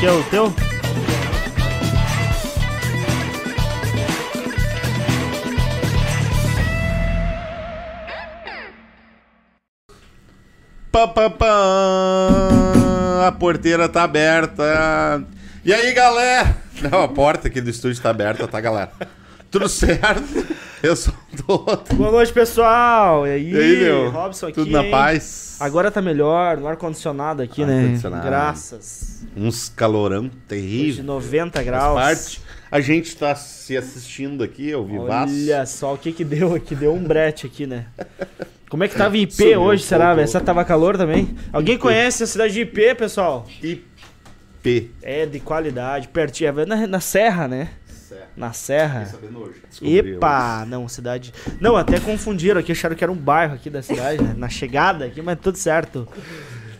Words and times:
Aqui 0.00 0.06
é 0.06 0.12
o 0.12 0.24
teu? 0.30 0.50
Pá, 10.90 11.06
pá, 11.06 11.28
pá. 11.28 11.48
A 13.26 13.32
porteira 13.32 13.90
tá 13.90 14.04
aberta. 14.04 15.22
E 15.62 15.74
aí, 15.74 15.92
galera? 15.92 16.56
Não, 16.80 17.02
a 17.02 17.08
porta 17.08 17.48
aqui 17.48 17.60
do 17.60 17.68
estúdio 17.68 18.02
tá 18.02 18.08
aberta, 18.08 18.48
tá, 18.48 18.58
galera? 18.58 18.92
Tudo 19.50 19.68
certo? 19.68 20.24
Eu 20.82 20.96
sou. 20.96 21.12
Boa 21.94 22.10
noite, 22.10 22.32
pessoal. 22.32 23.26
E 23.26 23.30
aí, 23.30 23.52
E 23.52 23.56
aí, 23.58 23.76
meu? 23.84 24.10
Robson 24.10 24.46
aqui. 24.46 24.54
Tudo 24.54 24.70
na 24.70 24.82
hein? 24.84 24.90
paz? 24.90 25.56
Agora 25.60 25.90
tá 25.90 26.00
melhor, 26.00 26.56
no 26.56 26.66
ar-condicionado 26.66 27.42
aqui, 27.42 27.66
né? 27.66 27.80
Ar-condicionado. 27.82 28.24
Graças. 28.26 29.26
Uns 29.36 29.68
calorão 29.68 30.28
De 30.28 30.36
terrível. 30.48 31.04
90 31.04 31.52
Faz 31.52 31.66
graus. 31.66 31.94
parte. 31.94 32.42
A 32.70 32.80
gente 32.80 33.14
tá 33.14 33.34
se 33.34 33.76
assistindo 33.76 34.42
aqui, 34.42 34.72
ao 34.72 34.84
vivaço. 34.84 35.34
Olha 35.34 35.66
só 35.66 35.92
o 35.94 35.98
que 35.98 36.12
que 36.12 36.24
deu 36.24 36.54
aqui. 36.54 36.74
Deu 36.74 36.94
um 36.94 37.02
brete 37.02 37.46
aqui, 37.46 37.66
né? 37.66 37.86
Como 38.70 38.82
é 38.82 38.88
que 38.88 38.96
tava 38.96 39.18
IP 39.18 39.56
hoje, 39.56 39.82
um 39.82 39.86
será, 39.86 40.16
que 40.16 40.40
tava 40.40 40.64
calor 40.64 40.96
também? 40.96 41.36
Alguém 41.52 41.76
conhece 41.76 42.22
a 42.22 42.26
cidade 42.26 42.54
de 42.54 42.60
IP, 42.60 42.94
pessoal? 42.94 43.46
IP. 43.62 44.92
É 45.02 45.26
de 45.26 45.40
qualidade, 45.40 46.08
pertinho. 46.08 46.60
É 46.60 46.64
na, 46.66 46.86
na 46.86 47.00
Serra, 47.00 47.46
né? 47.48 47.68
Na 48.40 48.54
Serra. 48.54 49.04
sabendo 49.04 49.38
hoje. 49.40 49.60
Epa! 49.82 50.64
Não, 50.66 50.88
cidade. 50.88 51.32
Não, 51.60 51.76
até 51.76 52.00
confundiram 52.00 52.58
aqui, 52.58 52.72
acharam 52.72 52.96
que 52.96 53.04
era 53.04 53.12
um 53.12 53.16
bairro 53.16 53.54
aqui 53.54 53.68
da 53.68 53.82
cidade, 53.82 54.22
né? 54.22 54.34
Na 54.34 54.48
chegada 54.48 55.04
aqui, 55.04 55.20
mas 55.20 55.38
tudo 55.38 55.58
certo. 55.58 56.08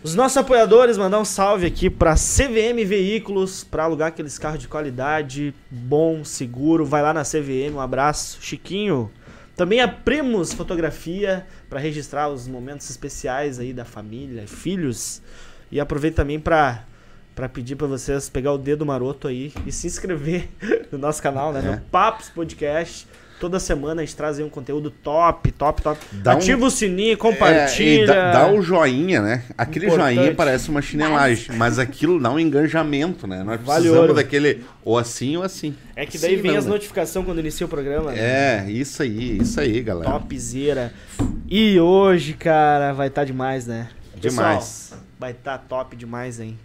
Os 0.01 0.15
nossos 0.15 0.37
apoiadores, 0.37 0.97
mandar 0.97 1.19
um 1.19 1.25
salve 1.25 1.67
aqui 1.67 1.87
pra 1.87 2.15
CVM 2.15 2.83
Veículos, 2.83 3.63
pra 3.63 3.83
alugar 3.83 4.07
aqueles 4.07 4.39
carros 4.39 4.59
de 4.59 4.67
qualidade, 4.67 5.53
bom, 5.69 6.23
seguro. 6.23 6.83
Vai 6.83 7.03
lá 7.03 7.13
na 7.13 7.21
CVM, 7.21 7.75
um 7.75 7.79
abraço. 7.79 8.39
Chiquinho. 8.41 9.11
Também 9.55 9.79
a 9.81 9.87
Primos 9.87 10.53
Fotografia, 10.53 11.45
pra 11.69 11.79
registrar 11.79 12.29
os 12.29 12.47
momentos 12.47 12.89
especiais 12.89 13.59
aí 13.59 13.71
da 13.71 13.85
família, 13.85 14.47
filhos. 14.47 15.21
E 15.71 15.79
aproveito 15.79 16.15
também 16.15 16.39
pra, 16.39 16.83
pra 17.41 17.49
pedir 17.49 17.75
pra 17.75 17.87
vocês 17.87 18.29
pegar 18.29 18.53
o 18.53 18.57
dedo 18.59 18.85
maroto 18.85 19.27
aí 19.27 19.51
e 19.65 19.71
se 19.71 19.87
inscrever 19.87 20.47
no 20.91 20.99
nosso 20.99 21.23
canal, 21.23 21.51
né? 21.51 21.59
É. 21.65 21.71
No 21.71 21.81
Papos 21.81 22.29
Podcast. 22.29 23.07
Toda 23.39 23.59
semana 23.59 24.03
a 24.03 24.05
gente 24.05 24.15
traz 24.15 24.37
aí 24.37 24.45
um 24.45 24.49
conteúdo 24.49 24.91
top, 24.91 25.51
top, 25.53 25.81
top. 25.81 25.99
Dá 26.11 26.35
um- 26.35 26.37
Ativa 26.37 26.63
o 26.63 26.69
sininho, 26.69 27.13
É, 27.13 27.15
compartilha. 27.15 28.03
e 28.03 28.05
dá, 28.05 28.31
dá 28.31 28.51
o 28.51 28.61
joinha, 28.61 29.19
né? 29.23 29.43
Aquele 29.57 29.87
Importante. 29.87 30.13
joinha 30.13 30.35
parece 30.35 30.69
uma 30.69 30.79
chinelagem, 30.83 31.55
mas 31.57 31.79
aquilo 31.79 32.19
dá 32.21 32.29
um 32.31 32.39
engajamento, 32.39 33.25
né? 33.25 33.37
Nós 33.37 33.59
Vale 33.61 33.65
precisamos 33.79 33.99
ouro. 34.01 34.13
daquele 34.13 34.63
ou 34.85 34.95
assim 34.95 35.35
ou 35.37 35.41
assim. 35.41 35.73
É 35.95 36.05
que 36.05 36.19
daí 36.19 36.35
Sim, 36.35 36.41
vem 36.43 36.51
não, 36.51 36.59
as 36.59 36.65
né? 36.65 36.71
notificações 36.71 37.25
quando 37.25 37.39
inicia 37.39 37.65
o 37.65 37.69
programa. 37.69 38.11
né? 38.11 38.19
É, 38.67 38.69
isso 38.69 39.01
aí, 39.01 39.39
isso 39.41 39.59
aí, 39.59 39.81
galera. 39.81 40.11
Topzera. 40.11 40.93
E 41.49 41.79
hoje, 41.79 42.33
cara, 42.33 42.93
vai 42.93 43.07
estar 43.07 43.23
demais, 43.23 43.65
né? 43.65 43.89
Demais. 44.15 44.89
Pessoal, 44.91 45.01
vai 45.19 45.31
estar 45.31 45.57
top 45.57 45.95
demais, 45.95 46.39
hein? 46.39 46.59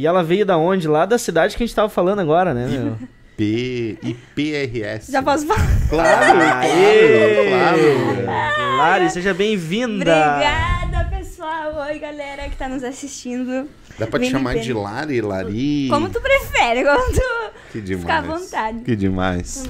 E 0.00 0.06
ela 0.06 0.22
veio 0.22 0.46
da 0.46 0.56
onde? 0.56 0.88
Lá 0.88 1.04
da 1.04 1.18
cidade 1.18 1.54
que 1.54 1.62
a 1.62 1.66
gente 1.66 1.76
tava 1.76 1.90
falando 1.90 2.20
agora, 2.20 2.54
né, 2.54 2.66
meu? 2.66 2.96
P 3.36 3.98
IPRS. 4.02 5.12
Já 5.12 5.22
posso 5.22 5.46
falar? 5.46 5.60
Claro, 5.90 6.40
Aê! 6.40 7.50
claro, 7.50 8.24
claro. 8.24 8.76
Lari, 8.78 9.10
seja 9.10 9.34
bem-vinda. 9.34 10.38
Obrigada, 10.38 11.10
pessoal. 11.10 11.86
Oi, 11.86 11.98
galera 11.98 12.48
que 12.48 12.56
tá 12.56 12.66
nos 12.66 12.82
assistindo. 12.82 13.68
Dá 13.98 14.06
pra 14.06 14.18
te 14.18 14.22
Vem 14.22 14.30
me 14.30 14.30
chamar 14.30 14.56
de 14.56 14.72
Lari, 14.72 15.20
Lari. 15.20 15.88
Como 15.90 16.08
tu 16.08 16.18
prefere, 16.18 16.82
como 16.82 17.12
tu... 17.12 17.50
Que 17.70 17.82
demais. 17.82 18.00
Fica 18.00 18.16
à 18.16 18.22
vontade. 18.22 18.80
Que 18.80 18.96
demais. 18.96 19.68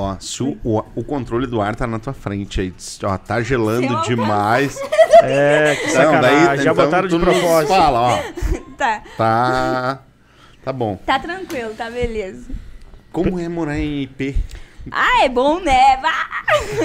Ó, 0.00 0.16
se 0.20 0.44
o, 0.44 0.56
o, 0.62 0.78
o 0.94 1.02
controle 1.02 1.44
do 1.44 1.60
ar 1.60 1.74
tá 1.74 1.84
na 1.84 1.98
tua 1.98 2.12
frente 2.12 2.60
aí, 2.60 2.72
ó, 3.02 3.18
tá 3.18 3.42
gelando 3.42 4.00
demais. 4.02 4.78
É, 5.20 5.74
que 5.74 5.86
Não, 5.86 5.94
sacanagem. 5.94 6.64
Já 6.64 6.70
então 6.70 6.84
botaram 6.84 7.08
de 7.08 7.18
propósito. 7.18 7.68
Fala, 7.70 8.00
ó. 8.00 8.18
Tá, 8.78 9.02
Tá. 9.16 10.02
Tá 10.62 10.72
bom. 10.72 10.96
tá 11.04 11.18
tranquilo, 11.18 11.74
tá 11.76 11.90
beleza. 11.90 12.48
Como 13.10 13.36
é 13.36 13.48
morar 13.48 13.76
em 13.80 14.02
IP? 14.02 14.36
Ah, 14.92 15.24
é 15.24 15.28
bom, 15.28 15.60
né? 15.60 15.96
Vá! 16.02 16.28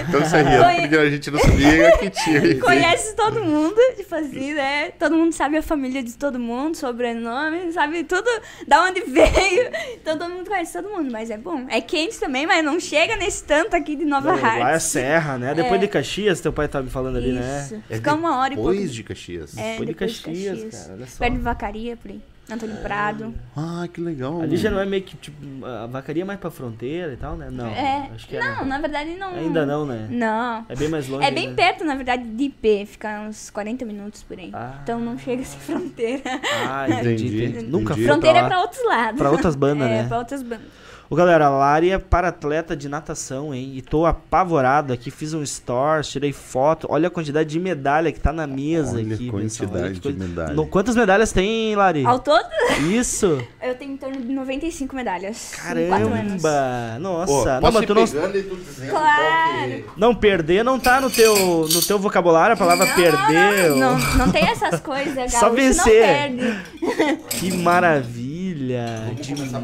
Então 0.07 0.19
você 0.21 0.41
ria, 0.41 0.59
Conhe- 0.63 0.81
porque 0.81 0.95
a 0.97 1.09
gente 1.09 1.31
não 1.31 1.39
sabia 1.39 1.97
que 1.97 2.09
tinha. 2.09 2.59
Conhece 2.59 3.15
todo 3.15 3.43
mundo, 3.43 3.75
tipo 3.95 4.13
assim, 4.15 4.53
né? 4.53 4.91
Todo 4.91 5.15
mundo 5.15 5.33
sabe 5.33 5.57
a 5.57 5.61
família 5.63 6.03
de 6.03 6.13
todo 6.17 6.39
mundo, 6.39 6.75
sobrenome, 6.75 7.71
sabe 7.71 8.03
tudo, 8.03 8.29
da 8.67 8.83
onde 8.83 9.01
veio. 9.01 9.69
Então 9.93 10.17
todo 10.17 10.29
mundo 10.31 10.47
conhece 10.49 10.73
todo 10.73 10.89
mundo, 10.89 11.11
mas 11.11 11.29
é 11.29 11.37
bom. 11.37 11.65
É 11.69 11.79
quente 11.81 12.19
também, 12.19 12.45
mas 12.45 12.63
não 12.63 12.79
chega 12.79 13.15
nesse 13.15 13.43
tanto 13.43 13.75
aqui 13.75 13.95
de 13.95 14.05
Nova 14.05 14.33
Não, 14.35 14.41
lá 14.41 14.69
é 14.69 14.73
Hartz. 14.73 14.83
serra, 14.83 15.37
né? 15.37 15.53
Depois 15.53 15.75
É. 15.75 15.77
de 15.77 15.87
Caxias, 15.87 16.41
teu 16.41 16.51
pai 16.53 16.67
tava 16.67 16.85
me 16.85 16.91
falando 16.91 17.17
ali, 17.17 17.31
né? 17.31 17.63
Isso. 17.65 17.83
É 17.89 17.95
Fica 17.95 18.13
uma 18.13 18.37
hora 18.39 18.53
e 18.53 18.55
pouco. 18.57 18.71
Depois 18.71 18.93
de 18.93 19.03
Caxias. 19.03 19.57
É, 19.57 19.71
Depois 19.71 19.79
de 19.79 19.85
depois 19.93 20.19
Caxias, 20.19 20.59
cara, 20.87 20.93
olha 20.97 21.07
só. 21.07 21.19
Perto 21.19 21.33
de 21.35 21.39
Vacaria, 21.41 21.97
por 21.97 22.11
aí. 22.11 22.21
Antônio 22.51 22.75
Prado. 22.77 23.33
Ah, 23.55 23.87
que 23.91 24.01
legal. 24.01 24.41
Ali 24.41 24.57
já 24.57 24.69
não 24.69 24.79
é 24.79 24.85
meio 24.85 25.01
que, 25.01 25.15
tipo, 25.15 25.65
a 25.65 25.87
vacaria 25.87 26.25
mais 26.25 26.37
pra 26.39 26.51
fronteira 26.51 27.13
e 27.13 27.17
tal, 27.17 27.37
né? 27.37 27.49
Não, 27.49 27.67
É. 27.67 28.09
acho 28.13 28.27
que 28.27 28.35
é. 28.35 28.39
Não, 28.41 28.65
na 28.65 28.79
verdade 28.79 29.15
não. 29.15 29.33
Ainda 29.33 29.65
não, 29.65 29.85
né? 29.85 30.07
Não. 30.09 30.65
É 30.67 30.75
bem 30.75 30.89
mais 30.89 31.07
longe. 31.07 31.25
É 31.25 31.31
bem 31.31 31.45
ainda. 31.47 31.55
perto, 31.55 31.85
na 31.85 31.95
verdade, 31.95 32.23
de 32.23 32.43
IP. 32.43 32.85
Fica 32.85 33.21
uns 33.21 33.49
40 33.49 33.85
minutos 33.85 34.23
por 34.23 34.37
aí. 34.37 34.51
Ah. 34.53 34.79
Então 34.83 34.99
não 34.99 35.17
chega 35.17 35.41
a 35.41 35.45
ser 35.45 35.59
fronteira. 35.59 36.21
Ah, 36.67 36.85
entendi. 36.89 37.45
Entendi. 37.45 37.65
Nunca 37.65 37.95
fronteira 37.95 38.19
pra 38.19 38.39
é 38.39 38.41
lá. 38.41 38.47
pra 38.49 38.59
outros 38.59 38.85
lados. 38.85 39.17
Pra 39.19 39.31
outras 39.31 39.55
bandas, 39.55 39.87
é, 39.87 40.01
né? 40.01 40.07
pra 40.07 40.17
outras 40.19 40.43
bandas. 40.43 40.67
Ô, 41.09 41.15
galera, 41.15 41.45
a 41.45 41.49
Lari 41.49 41.91
é 41.91 41.97
para-atleta 41.99 42.75
de 42.75 42.89
natação, 42.89 43.53
hein? 43.53 43.73
E 43.75 43.81
tô 43.81 44.05
apavorado 44.05 44.91
aqui, 44.93 45.11
fiz 45.11 45.33
um 45.33 45.45
stories, 45.45 46.07
tirei 46.07 46.31
foto. 46.33 46.87
Olha 46.89 47.07
a 47.07 47.11
quantidade 47.11 47.49
de 47.49 47.59
medalha 47.59 48.11
que 48.11 48.19
tá 48.19 48.33
na 48.33 48.47
mesa 48.47 48.97
Olha 48.97 49.11
a 49.11 49.15
aqui. 49.15 49.29
quantidade 49.29 49.99
de 49.99 50.13
medalha. 50.13 50.53
No- 50.53 50.65
quantas 50.65 50.95
medalhas 50.95 51.31
tem, 51.31 51.75
Lari? 51.75 52.03
Ao 52.05 52.17
todo, 52.19 52.43
Isso! 52.89 53.45
eu 53.61 53.75
tenho 53.75 53.91
em 53.93 53.97
torno 53.97 54.21
de 54.21 54.33
95 54.33 54.95
medalhas. 54.95 55.51
Caramba! 55.55 56.97
Nossa! 56.99 57.59
Pô, 57.59 57.65
não, 57.67 57.71
mas 57.71 57.85
tu 57.85 57.93
não, 57.93 58.07
pegando 58.07 58.37
e 58.37 58.43
tu 58.43 58.55
dizendo 58.55 58.89
Claro. 58.89 59.83
não 59.97 60.15
perder 60.15 60.63
não 60.63 60.79
tá 60.79 60.99
no 60.99 61.11
teu, 61.11 61.67
no 61.71 61.81
teu 61.81 61.99
vocabulário 61.99 62.53
a 62.55 62.57
palavra 62.57 62.85
Não, 62.87 62.95
perder. 62.95 63.69
Não, 63.69 63.97
não, 63.99 64.15
não 64.17 64.31
tem 64.31 64.45
essas 64.49 64.79
coisas, 64.79 65.31
Só 65.33 65.49
vencer. 65.49 66.31
não 66.31 66.37
perde. 66.37 67.27
Que 67.29 67.51
maravilha! 67.57 68.32
Demais! 68.67 69.63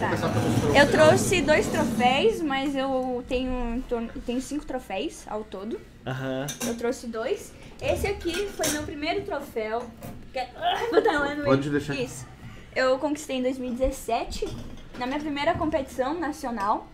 Tá. 0.00 0.78
Eu 0.78 0.90
trouxe 0.90 1.40
dois 1.42 1.66
troféus, 1.66 2.40
mas 2.42 2.74
eu 2.74 3.24
tenho, 3.28 3.82
tenho 4.24 4.40
cinco 4.40 4.64
troféus 4.64 5.24
ao 5.26 5.42
todo. 5.44 5.80
Aham. 6.06 6.46
Eu 6.66 6.76
trouxe 6.76 7.06
dois. 7.06 7.52
Esse 7.80 8.06
aqui 8.06 8.46
foi 8.48 8.68
meu 8.70 8.82
primeiro 8.82 9.22
troféu. 9.22 9.82
Quer- 10.32 10.52
Vou 10.90 11.02
dar 11.02 11.20
lá 11.20 11.34
no 11.34 11.44
Pode 11.44 11.68
deixar. 11.70 11.94
Isso. 11.94 12.26
Eu 12.74 12.98
conquistei 12.98 13.36
em 13.38 13.42
2017, 13.42 14.46
na 14.98 15.06
minha 15.06 15.18
primeira 15.18 15.54
competição 15.54 16.18
nacional, 16.18 16.86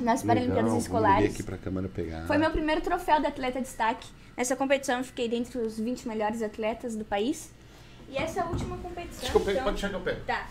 nas 0.00 0.22
Paralimpíadas 0.22 0.72
Escolares. 0.74 1.32
Aqui 1.34 1.42
pra 1.42 1.56
câmera 1.58 1.88
pegar. 1.88 2.26
Foi 2.26 2.38
meu 2.38 2.50
primeiro 2.50 2.80
troféu 2.80 3.20
de 3.20 3.26
atleta 3.26 3.60
destaque. 3.60 4.06
Nessa 4.36 4.54
competição 4.54 4.98
eu 4.98 5.04
fiquei 5.04 5.28
dentre 5.28 5.58
os 5.58 5.78
20 5.78 6.06
melhores 6.06 6.40
atletas 6.42 6.94
do 6.94 7.04
país. 7.04 7.50
E 8.08 8.16
essa 8.16 8.44
última 8.44 8.76
competição. 8.78 9.30
Pego, 9.32 9.50
então, 9.50 9.64
pode 9.64 9.76
deixar 9.76 9.88
que 9.90 9.94
eu 9.94 10.00
pego. 10.00 10.20
Tá. 10.26 10.48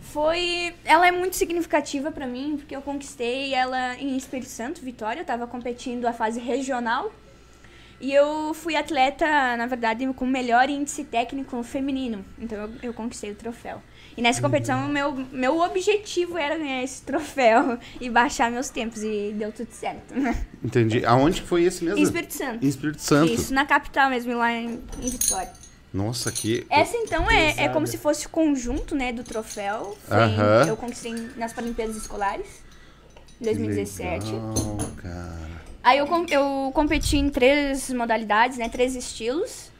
Foi. 0.00 0.74
Ela 0.84 1.08
é 1.08 1.12
muito 1.12 1.36
significativa 1.36 2.10
pra 2.10 2.26
mim, 2.26 2.56
porque 2.56 2.74
eu 2.74 2.82
conquistei 2.82 3.52
ela 3.54 3.96
em 3.96 4.16
Espírito 4.16 4.48
Santo, 4.48 4.80
Vitória. 4.80 5.20
Eu 5.20 5.24
tava 5.24 5.46
competindo 5.46 6.06
a 6.06 6.12
fase 6.12 6.40
regional. 6.40 7.12
E 7.98 8.12
eu 8.12 8.52
fui 8.52 8.76
atleta, 8.76 9.26
na 9.56 9.66
verdade, 9.66 10.06
com 10.12 10.26
o 10.26 10.28
melhor 10.28 10.68
índice 10.68 11.02
técnico 11.02 11.62
feminino. 11.62 12.24
Então 12.38 12.58
eu, 12.58 12.70
eu 12.82 12.94
conquistei 12.94 13.30
o 13.30 13.34
troféu. 13.34 13.82
E 14.16 14.22
nessa 14.22 14.40
competição, 14.40 14.86
o 14.86 14.88
meu, 14.88 15.12
meu 15.32 15.60
objetivo 15.60 16.36
era 16.36 16.58
ganhar 16.58 16.82
esse 16.82 17.02
troféu 17.02 17.78
e 18.00 18.10
baixar 18.10 18.50
meus 18.50 18.68
tempos. 18.68 19.02
E 19.02 19.34
deu 19.34 19.50
tudo 19.50 19.70
certo. 19.72 20.14
Entendi. 20.62 21.04
Aonde 21.06 21.40
que 21.40 21.48
foi 21.48 21.64
esse 21.64 21.84
mesmo? 21.84 21.98
Em 21.98 22.02
Espírito 22.02 22.34
Santo. 22.34 22.64
Em 22.64 22.68
Espírito 22.68 23.00
Santo. 23.00 23.32
Isso, 23.32 23.54
na 23.54 23.64
capital 23.64 24.10
mesmo, 24.10 24.34
lá 24.36 24.52
em, 24.52 24.82
em 25.02 25.08
Vitória. 25.08 25.65
Nossa, 25.96 26.30
que. 26.30 26.66
Essa 26.68 26.94
então 26.98 27.30
é, 27.30 27.64
é 27.64 27.68
como 27.70 27.86
se 27.86 27.96
fosse 27.96 28.26
o 28.26 28.28
conjunto, 28.28 28.94
né, 28.94 29.12
do 29.12 29.24
troféu. 29.24 29.96
Foi-. 30.04 30.70
Eu 30.70 30.76
conquistei 30.76 31.14
nas 31.36 31.54
Paralimpíadas 31.54 31.96
Escolares, 31.96 32.62
em 33.40 33.44
2017. 33.44 34.26
Legal, 34.26 34.78
cara. 34.98 35.46
Aí 35.82 35.98
eu, 35.98 36.06
eu 36.28 36.70
competi 36.74 37.16
em 37.16 37.30
três 37.30 37.90
modalidades, 37.90 38.58
né, 38.58 38.68
três 38.68 38.94
estilos. 38.94 39.70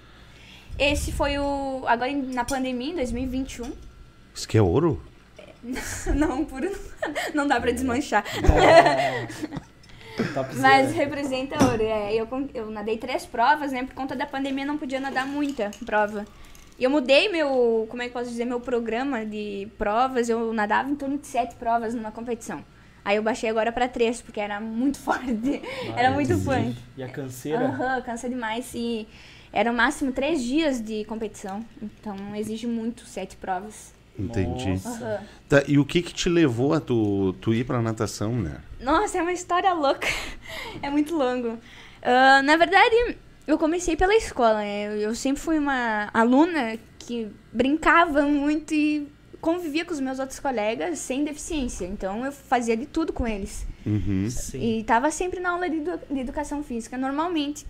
Esse 0.78 1.12
foi 1.12 1.38
o 1.38 1.84
agora 1.86 2.10
na 2.12 2.44
pandemia, 2.44 2.92
em 2.92 2.96
2021. 2.96 3.72
Isso 4.34 4.48
que 4.48 4.56
é 4.56 4.62
ouro? 4.62 5.02
Não, 6.14 6.44
puro 6.44 6.70
não 7.34 7.46
dá 7.46 7.60
pra 7.60 7.72
desmanchar. 7.72 8.24
Mas 10.60 10.92
representa 10.92 11.62
ouro. 11.64 11.82
É, 11.82 12.14
eu, 12.14 12.28
eu 12.54 12.70
nadei 12.70 12.98
três 12.98 13.26
provas, 13.26 13.72
né? 13.72 13.84
Por 13.84 13.94
conta 13.94 14.14
da 14.14 14.26
pandemia 14.26 14.64
não 14.64 14.78
podia 14.78 15.00
nadar 15.00 15.26
muita 15.26 15.70
prova. 15.84 16.24
E 16.78 16.84
eu 16.84 16.90
mudei 16.90 17.28
meu, 17.28 17.86
como 17.88 18.02
é 18.02 18.06
que 18.06 18.12
posso 18.12 18.28
dizer, 18.28 18.44
meu 18.44 18.60
programa 18.60 19.24
de 19.24 19.68
provas. 19.78 20.28
Eu 20.28 20.52
nadava 20.52 20.90
em 20.90 20.94
torno 20.94 21.18
de 21.18 21.26
sete 21.26 21.54
provas 21.54 21.94
numa 21.94 22.12
competição. 22.12 22.64
Aí 23.04 23.16
eu 23.16 23.22
baixei 23.22 23.48
agora 23.48 23.70
pra 23.70 23.88
três, 23.88 24.20
porque 24.20 24.40
era 24.40 24.60
muito 24.60 24.98
forte. 25.00 25.62
era 25.96 26.10
muito 26.10 26.36
funk. 26.38 26.76
E 26.96 27.02
a 27.02 27.08
canseira? 27.08 27.66
Aham, 27.66 28.02
cansa 28.02 28.28
demais. 28.28 28.72
E 28.74 29.06
era 29.52 29.70
no 29.70 29.76
máximo 29.78 30.12
três 30.12 30.42
dias 30.42 30.80
de 30.82 31.04
competição. 31.04 31.64
Então 31.80 32.14
exige 32.34 32.66
muito 32.66 33.06
sete 33.06 33.36
provas. 33.36 33.95
Entendi. 34.18 34.70
Nossa. 34.70 35.22
Tá, 35.48 35.62
e 35.68 35.78
o 35.78 35.84
que 35.84 36.02
que 36.02 36.12
te 36.14 36.28
levou 36.28 36.72
a 36.72 36.80
tu, 36.80 37.34
tu 37.40 37.52
ir 37.54 37.64
pra 37.64 37.80
natação, 37.82 38.32
né? 38.34 38.56
Nossa, 38.80 39.18
é 39.18 39.22
uma 39.22 39.32
história 39.32 39.72
louca. 39.72 40.06
É 40.82 40.90
muito 40.90 41.14
longo. 41.16 41.58
Ah, 42.02 42.40
na 42.42 42.56
verdade, 42.56 43.16
eu 43.46 43.58
comecei 43.58 43.96
pela 43.96 44.14
escola. 44.14 44.58
né? 44.58 44.86
Eu, 44.88 44.92
eu 45.10 45.14
sempre 45.14 45.40
fui 45.42 45.58
uma 45.58 46.08
aluna 46.14 46.78
que 46.98 47.28
brincava 47.52 48.22
muito 48.22 48.72
e 48.74 49.08
convivia 49.40 49.84
com 49.84 49.92
os 49.92 50.00
meus 50.00 50.18
outros 50.18 50.38
colegas 50.40 50.98
sem 50.98 51.24
deficiência. 51.24 51.84
Então 51.86 52.24
eu 52.24 52.32
fazia 52.32 52.76
de 52.76 52.86
tudo 52.86 53.12
com 53.12 53.26
eles. 53.26 53.66
Uhum. 53.84 54.28
Sim. 54.30 54.58
E 54.60 54.80
estava 54.80 55.10
sempre 55.10 55.40
na 55.40 55.50
aula 55.50 55.68
de, 55.68 55.76
edu- 55.76 56.00
de 56.10 56.20
educação 56.20 56.62
física, 56.62 56.96
normalmente. 56.98 57.66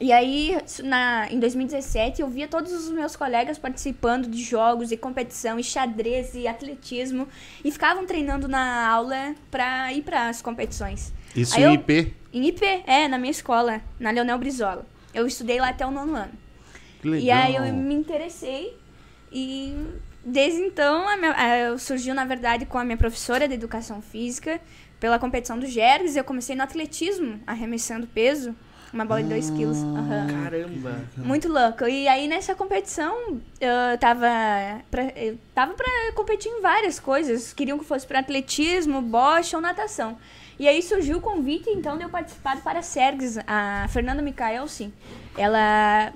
E 0.00 0.12
aí, 0.12 0.56
na, 0.84 1.26
em 1.30 1.40
2017, 1.40 2.22
eu 2.22 2.28
via 2.28 2.46
todos 2.46 2.72
os 2.72 2.88
meus 2.88 3.16
colegas 3.16 3.58
participando 3.58 4.28
de 4.28 4.42
jogos 4.42 4.92
e 4.92 4.96
competição, 4.96 5.58
e 5.58 5.64
xadrez 5.64 6.34
e 6.34 6.46
atletismo, 6.46 7.26
e 7.64 7.70
ficavam 7.72 8.06
treinando 8.06 8.46
na 8.46 8.86
aula 8.88 9.34
para 9.50 9.92
ir 9.92 10.02
para 10.02 10.28
as 10.28 10.40
competições. 10.40 11.12
Isso 11.34 11.56
Aí 11.56 11.62
em 11.64 11.66
eu- 11.66 11.72
IP. 11.74 12.14
Em 12.32 12.46
IP, 12.46 12.64
é, 12.86 13.08
na 13.08 13.18
minha 13.18 13.30
escola, 13.32 13.80
na 13.98 14.10
Leonel 14.10 14.38
Brizola. 14.38 14.86
Eu 15.12 15.26
estudei 15.26 15.58
lá 15.60 15.70
até 15.70 15.84
o 15.84 15.90
nono 15.90 16.14
ano. 16.14 16.32
Que 17.02 17.08
legal. 17.08 17.24
E 17.26 17.30
aí 17.30 17.56
eu 17.56 17.72
me 17.72 17.94
interessei 17.94 18.76
e 19.32 19.74
desde 20.24 20.60
então 20.60 21.08
a 21.08 21.16
minha- 21.16 21.34
a- 21.36 21.56
eu 21.58 21.78
surgiu, 21.78 22.14
na 22.14 22.24
verdade, 22.24 22.66
com 22.66 22.78
a 22.78 22.84
minha 22.84 22.96
professora 22.96 23.48
de 23.48 23.54
educação 23.54 24.00
física 24.00 24.60
pela 25.00 25.18
competição 25.18 25.58
do 25.58 25.66
Gergs. 25.66 26.16
Eu 26.16 26.22
comecei 26.24 26.54
no 26.54 26.62
atletismo, 26.62 27.40
arremessando 27.46 28.06
peso, 28.06 28.54
uma 28.92 29.04
bola 29.04 29.22
de 29.22 29.28
2 29.28 29.50
quilos. 29.50 29.78
Aham. 29.78 30.26
Caramba. 30.44 31.00
Muito 31.16 31.48
louco. 31.48 31.84
E 31.86 32.08
aí 32.08 32.28
nessa 32.28 32.54
competição 32.54 33.40
eu 33.60 33.98
tava 33.98 34.26
pra, 34.90 35.04
eu 35.16 35.38
tava 35.54 35.74
pra 35.74 35.86
competir 36.14 36.50
em 36.50 36.60
várias 36.60 36.98
coisas. 36.98 37.52
Queriam 37.52 37.78
que 37.78 37.84
fosse 37.84 38.06
pra 38.06 38.20
atletismo, 38.20 39.00
bocha 39.02 39.56
ou 39.56 39.62
natação. 39.62 40.16
E 40.58 40.66
aí 40.66 40.82
surgiu 40.82 41.18
o 41.18 41.20
convite, 41.20 41.70
então, 41.70 41.96
de 41.96 42.02
eu 42.02 42.08
participar 42.08 42.56
do 42.56 42.62
Paracergs. 42.62 43.38
A 43.46 43.86
Fernanda 43.90 44.20
Micaelsi, 44.20 44.92
ela 45.36 46.12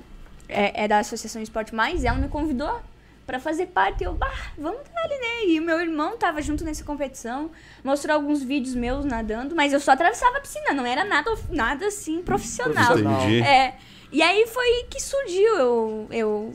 é, 0.49 0.85
é 0.85 0.89
da 0.89 0.99
Associação 0.99 1.41
Esporte 1.41 1.73
Mais, 1.75 2.05
ela 2.05 2.19
me 2.19 2.29
convidou 2.29 2.81
pra 3.27 3.39
fazer 3.39 3.67
parte. 3.67 4.05
Eu, 4.05 4.15
bah, 4.15 4.33
vamos 4.59 4.81
dar 4.95 5.03
ali, 5.05 5.15
né? 5.15 5.47
E 5.47 5.61
o 5.61 5.63
meu 5.63 5.81
irmão 5.81 6.17
tava 6.17 6.43
junto 6.43 6.65
nessa 6.65 6.85
competição, 6.85 7.51
mostrou 7.83 8.15
alguns 8.15 8.43
vídeos 8.43 8.75
meus 8.75 9.05
nadando, 9.05 9.55
mas 9.55 9.73
eu 9.73 9.81
só 9.81 9.93
atravessava 9.93 10.39
a 10.39 10.41
piscina, 10.41 10.73
não 10.73 10.87
era 10.87 11.05
nada, 11.05 11.31
nada 11.51 11.87
assim 11.87 12.23
profissional. 12.23 12.99
Entendi. 12.99 13.43
É. 13.43 13.77
E 14.11 14.23
aí 14.23 14.47
foi 14.47 14.85
que 14.91 15.01
surgiu. 15.01 15.57
Eu, 15.57 16.09
eu 16.11 16.55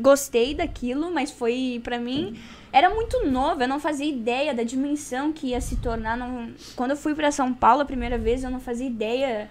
gostei 0.00 0.54
daquilo, 0.54 1.12
mas 1.12 1.30
foi 1.30 1.80
pra 1.82 1.98
mim. 1.98 2.38
Era 2.72 2.90
muito 2.90 3.24
novo, 3.26 3.62
eu 3.62 3.68
não 3.68 3.78
fazia 3.78 4.06
ideia 4.06 4.52
da 4.52 4.64
dimensão 4.64 5.32
que 5.32 5.48
ia 5.48 5.60
se 5.60 5.76
tornar. 5.76 6.16
Não... 6.16 6.52
Quando 6.74 6.90
eu 6.90 6.96
fui 6.96 7.14
pra 7.14 7.30
São 7.30 7.54
Paulo 7.54 7.82
a 7.82 7.84
primeira 7.84 8.18
vez, 8.18 8.42
eu 8.42 8.50
não 8.50 8.60
fazia 8.60 8.86
ideia 8.86 9.48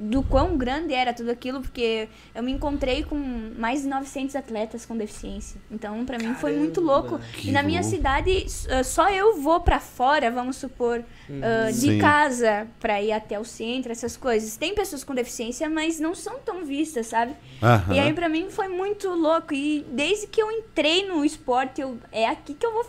do 0.00 0.22
quão 0.22 0.56
grande 0.56 0.94
era 0.94 1.12
tudo 1.12 1.30
aquilo, 1.30 1.60
porque 1.60 2.08
eu 2.34 2.42
me 2.42 2.50
encontrei 2.50 3.04
com 3.04 3.16
mais 3.58 3.82
de 3.82 3.88
900 3.88 4.34
atletas 4.34 4.86
com 4.86 4.96
deficiência. 4.96 5.60
Então, 5.70 6.06
pra 6.06 6.18
mim 6.18 6.32
foi 6.34 6.56
muito 6.56 6.80
louco. 6.80 7.20
Que 7.34 7.50
e 7.50 7.52
na 7.52 7.62
minha 7.62 7.82
louco. 7.82 7.94
cidade, 7.94 8.46
ah, 8.70 8.82
só 8.82 9.10
eu 9.10 9.36
vou 9.36 9.60
pra 9.60 9.78
fora, 9.78 10.30
vamos 10.30 10.56
supor, 10.56 11.04
ah, 11.42 11.70
de 11.70 11.98
casa 11.98 12.66
pra 12.80 13.02
ir 13.02 13.12
até 13.12 13.38
o 13.38 13.44
centro, 13.44 13.92
essas 13.92 14.16
coisas. 14.16 14.56
Tem 14.56 14.74
pessoas 14.74 15.04
com 15.04 15.14
deficiência, 15.14 15.68
mas 15.68 16.00
não 16.00 16.14
são 16.14 16.38
tão 16.38 16.64
vistas, 16.64 17.08
sabe? 17.08 17.34
Aham. 17.62 17.94
E 17.94 17.98
aí 17.98 18.14
pra 18.14 18.28
mim 18.28 18.48
foi 18.48 18.68
muito 18.68 19.10
louco. 19.10 19.52
E 19.52 19.84
desde 19.92 20.28
que 20.28 20.40
eu 20.40 20.50
entrei 20.50 21.06
no 21.06 21.22
esporte, 21.26 21.82
eu, 21.82 21.98
é 22.10 22.26
aqui 22.26 22.54
que 22.54 22.64
eu 22.64 22.72
vou 22.72 22.84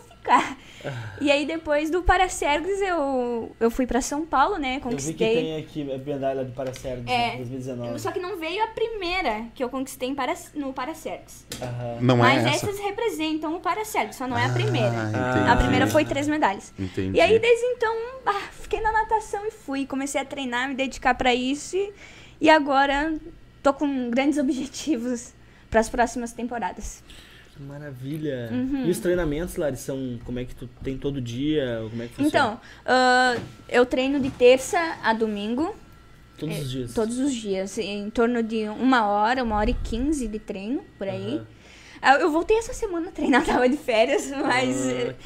E 1.20 1.30
aí 1.30 1.46
depois 1.46 1.90
do 1.90 2.02
Paracergs 2.02 2.80
eu, 2.80 3.54
eu 3.60 3.70
fui 3.70 3.86
pra 3.86 4.00
São 4.00 4.26
Paulo, 4.26 4.56
né? 4.58 4.74
Eu 4.74 4.74
vi 4.74 4.80
que 4.80 4.88
Conquistei. 4.90 5.34
tem 5.34 5.56
aqui 5.58 5.92
a 5.92 5.98
medalha 5.98 6.44
do 6.44 6.52
Paracerdo 6.52 7.02
de 7.02 7.12
É. 7.12 7.36
2019. 7.36 7.98
Só 8.00 8.10
que 8.10 8.18
não 8.18 8.36
veio 8.38 8.62
a 8.64 8.68
primeira 8.68 9.46
que 9.54 9.62
eu 9.62 9.68
conquistei 9.68 10.08
em 10.08 10.14
para, 10.14 10.34
no 10.54 10.72
Paracergs. 10.72 11.46
Aham. 11.60 11.98
Não 12.00 12.16
Mas 12.16 12.44
é 12.44 12.48
essa? 12.48 12.66
essas 12.66 12.80
representam 12.80 13.54
o 13.56 13.60
Paracergs, 13.60 14.16
só 14.16 14.26
não 14.26 14.36
é 14.36 14.44
a 14.46 14.48
primeira. 14.52 14.92
Ah. 15.14 15.52
A 15.52 15.56
primeira 15.56 15.86
foi 15.86 16.04
três 16.04 16.26
medalhas. 16.26 16.72
Entendi. 16.78 17.16
E 17.16 17.20
aí, 17.20 17.38
desde 17.38 17.64
então, 17.66 17.94
ah, 18.26 18.40
fiquei 18.52 18.80
na 18.80 18.90
natação 18.92 19.46
e 19.46 19.50
fui. 19.50 19.86
Comecei 19.86 20.20
a 20.20 20.24
treinar, 20.24 20.68
me 20.68 20.74
dedicar 20.74 21.14
pra 21.14 21.32
isso. 21.34 21.76
E, 21.76 21.92
e 22.40 22.50
agora 22.50 23.14
tô 23.62 23.72
com 23.72 24.10
grandes 24.10 24.38
objetivos 24.38 25.32
para 25.70 25.80
as 25.80 25.88
próximas 25.88 26.32
temporadas. 26.32 27.02
Que 27.62 27.68
Maravilha. 27.68 28.48
Uhum. 28.50 28.86
E 28.86 28.90
os 28.90 28.98
treinamentos, 28.98 29.56
Lari, 29.56 29.76
são 29.76 30.18
como 30.24 30.38
é 30.38 30.44
que 30.44 30.54
tu 30.54 30.68
tem 30.82 30.96
todo 30.98 31.20
dia? 31.20 31.84
Como 31.90 32.02
é 32.02 32.06
que 32.08 32.14
funciona? 32.14 32.28
Então, 32.28 32.60
ah, 32.86 33.36
eu 33.68 33.86
treino 33.86 34.20
de 34.20 34.30
terça 34.30 34.78
a 35.02 35.12
domingo, 35.12 35.74
Todos 36.38 36.58
os 36.58 36.70
dias. 36.70 36.94
todos 36.94 37.18
os 37.18 37.32
dias, 37.34 37.78
em 37.78 38.10
torno 38.10 38.42
de 38.42 38.68
uma 38.68 39.06
hora, 39.06 39.42
uma 39.44 39.56
hora 39.56 39.70
e 39.70 39.74
quinze 39.74 40.26
de 40.26 40.38
treino, 40.38 40.82
por 40.98 41.08
aí. 41.08 41.40
Ah, 42.04 42.14
Eu 42.16 42.32
voltei 42.32 42.58
essa 42.58 42.72
semana 42.74 43.08
a 43.08 43.12
treinar, 43.12 43.44
tava 43.46 43.68
de 43.68 43.76
férias, 43.76 44.28
mas 44.44 44.76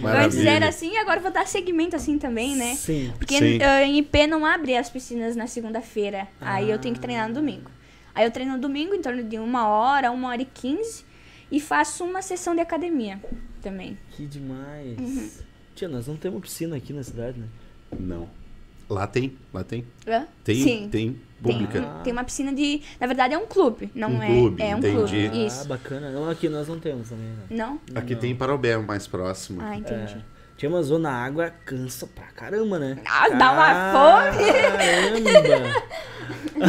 Ah, 0.05 0.25
antes 0.25 0.37
era 0.45 0.69
assim 0.69 0.93
e 0.93 0.99
agora 0.99 1.21
vou 1.21 1.31
dar 1.31 1.47
segmento 1.47 1.97
assim 1.97 2.19
também, 2.19 2.55
né? 2.55 2.75
Sim. 2.75 3.12
Porque 3.19 3.38
Sim. 3.38 3.59
ah, 3.62 3.83
em 3.83 3.99
IP 3.99 4.26
não 4.26 4.45
abre 4.45 4.76
as 4.76 4.90
piscinas 4.90 5.35
na 5.35 5.47
segunda-feira. 5.47 6.28
Aí 6.38 6.71
eu 6.71 6.78
tenho 6.78 6.95
que 6.95 7.00
treinar 7.00 7.26
no 7.28 7.33
Ah. 7.33 7.40
domingo. 7.40 7.71
Aí 8.14 8.25
eu 8.26 8.31
treino 8.31 8.52
no 8.52 8.59
domingo 8.59 8.95
em 8.95 9.00
torno 9.00 9.23
de 9.23 9.38
uma 9.38 9.69
hora, 9.69 10.11
uma 10.11 10.28
hora 10.28 10.43
e 10.43 10.45
quinze. 10.47 11.05
E 11.50 11.61
faço 11.61 12.05
uma 12.05 12.23
sessão 12.23 12.55
de 12.55 12.61
academia 12.61 13.21
também. 13.62 13.97
Que 14.12 14.26
demais. 14.26 14.99
Uhum. 14.99 15.31
Tia, 15.75 15.88
nós 15.88 16.07
não 16.07 16.17
temos 16.17 16.41
piscina 16.41 16.76
aqui 16.76 16.93
na 16.93 17.03
cidade, 17.03 17.38
né? 17.38 17.47
Não. 17.99 18.29
Lá 18.88 19.07
tem, 19.07 19.37
lá 19.53 19.65
tem. 19.65 19.85
Hã? 20.07 20.26
Tem, 20.45 20.55
Sim. 20.62 20.88
tem 20.91 21.12
Tem, 21.12 21.17
pública. 21.43 21.83
tem 22.05 22.12
uma 22.12 22.23
piscina 22.25 22.53
de. 22.53 22.81
Na 23.00 23.07
verdade 23.09 23.35
é 23.35 23.38
um 23.38 23.47
clube, 23.47 23.91
não 23.95 24.11
Um 24.11 24.23
é? 24.23 24.26
clube, 24.26 24.62
é 24.62 24.75
um 24.75 24.79
entendi. 24.79 24.95
clube. 24.97 25.31
Ah, 25.33 25.47
Isso. 25.47 25.67
bacana. 25.69 26.11
Não, 26.11 26.31
aqui 26.31 26.49
nós 26.49 26.69
não 26.69 26.79
temos 26.79 27.09
também, 27.09 27.26
né? 27.26 27.43
Não? 27.50 27.81
Aqui 27.95 28.15
Não. 28.15 28.21
tem 28.21 28.35
Parobé, 28.35 28.76
mais 28.79 29.07
próximo. 29.09 29.61
Ah, 29.61 29.76
entendi. 29.76 30.15
É. 30.15 30.37
Tinha 30.57 30.71
uma 30.71 30.83
zona 30.83 31.11
água, 31.11 31.50
cansa 31.67 32.07
pra 32.07 32.26
caramba, 32.29 32.79
né? 32.79 32.99
Ah, 33.05 33.29
dá 33.29 33.53
uma 33.53 33.93
fome! 33.93 34.53
Caramba! 34.53 35.83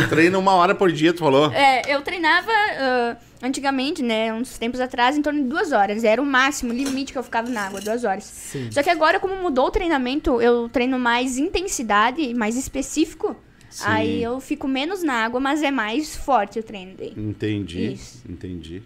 Treina 0.10 0.38
uma 0.38 0.54
hora 0.56 0.76
por 0.76 0.92
dia, 0.92 1.14
tu 1.14 1.20
falou? 1.20 1.52
É, 1.54 1.84
eu 1.88 2.02
treinava 2.02 2.52
ah, 2.52 3.16
antigamente, 3.42 4.02
né? 4.04 4.34
Uns 4.34 4.58
tempos 4.58 4.80
atrás, 4.80 5.18
em 5.18 5.22
torno 5.22 5.44
de 5.44 5.50
duas 5.50 5.72
horas. 5.72 6.04
Era 6.04 6.22
o 6.22 6.26
máximo, 6.26 6.72
o 6.72 6.76
limite 6.76 7.12
que 7.12 7.18
eu 7.18 7.24
ficava 7.24 7.50
na 7.50 7.68
água, 7.68 7.82
duas 7.82 8.04
horas. 8.04 8.24
Sim. 8.24 8.70
Só 8.72 8.82
que 8.84 8.90
agora, 8.90 9.20
como 9.20 9.36
mudou 9.36 9.68
o 9.68 9.72
treinamento, 9.72 10.42
eu 10.42 10.70
treino 10.70 10.98
mais 11.00 11.38
intensidade, 11.38 12.34
mais 12.34 12.56
específico. 12.56 13.36
Sim. 13.70 13.84
Aí 13.86 14.24
eu 14.24 14.40
fico 14.40 14.68
menos 14.68 15.04
na 15.04 15.26
água, 15.26 15.40
mas 15.40 15.62
é 15.62 15.72
mais 15.72 16.16
forte 16.16 16.60
o 16.60 16.64
treino 16.64 16.96
daí. 16.98 17.14
Entendi. 17.16 17.94
Isso. 17.94 18.24
Entendi. 18.28 18.82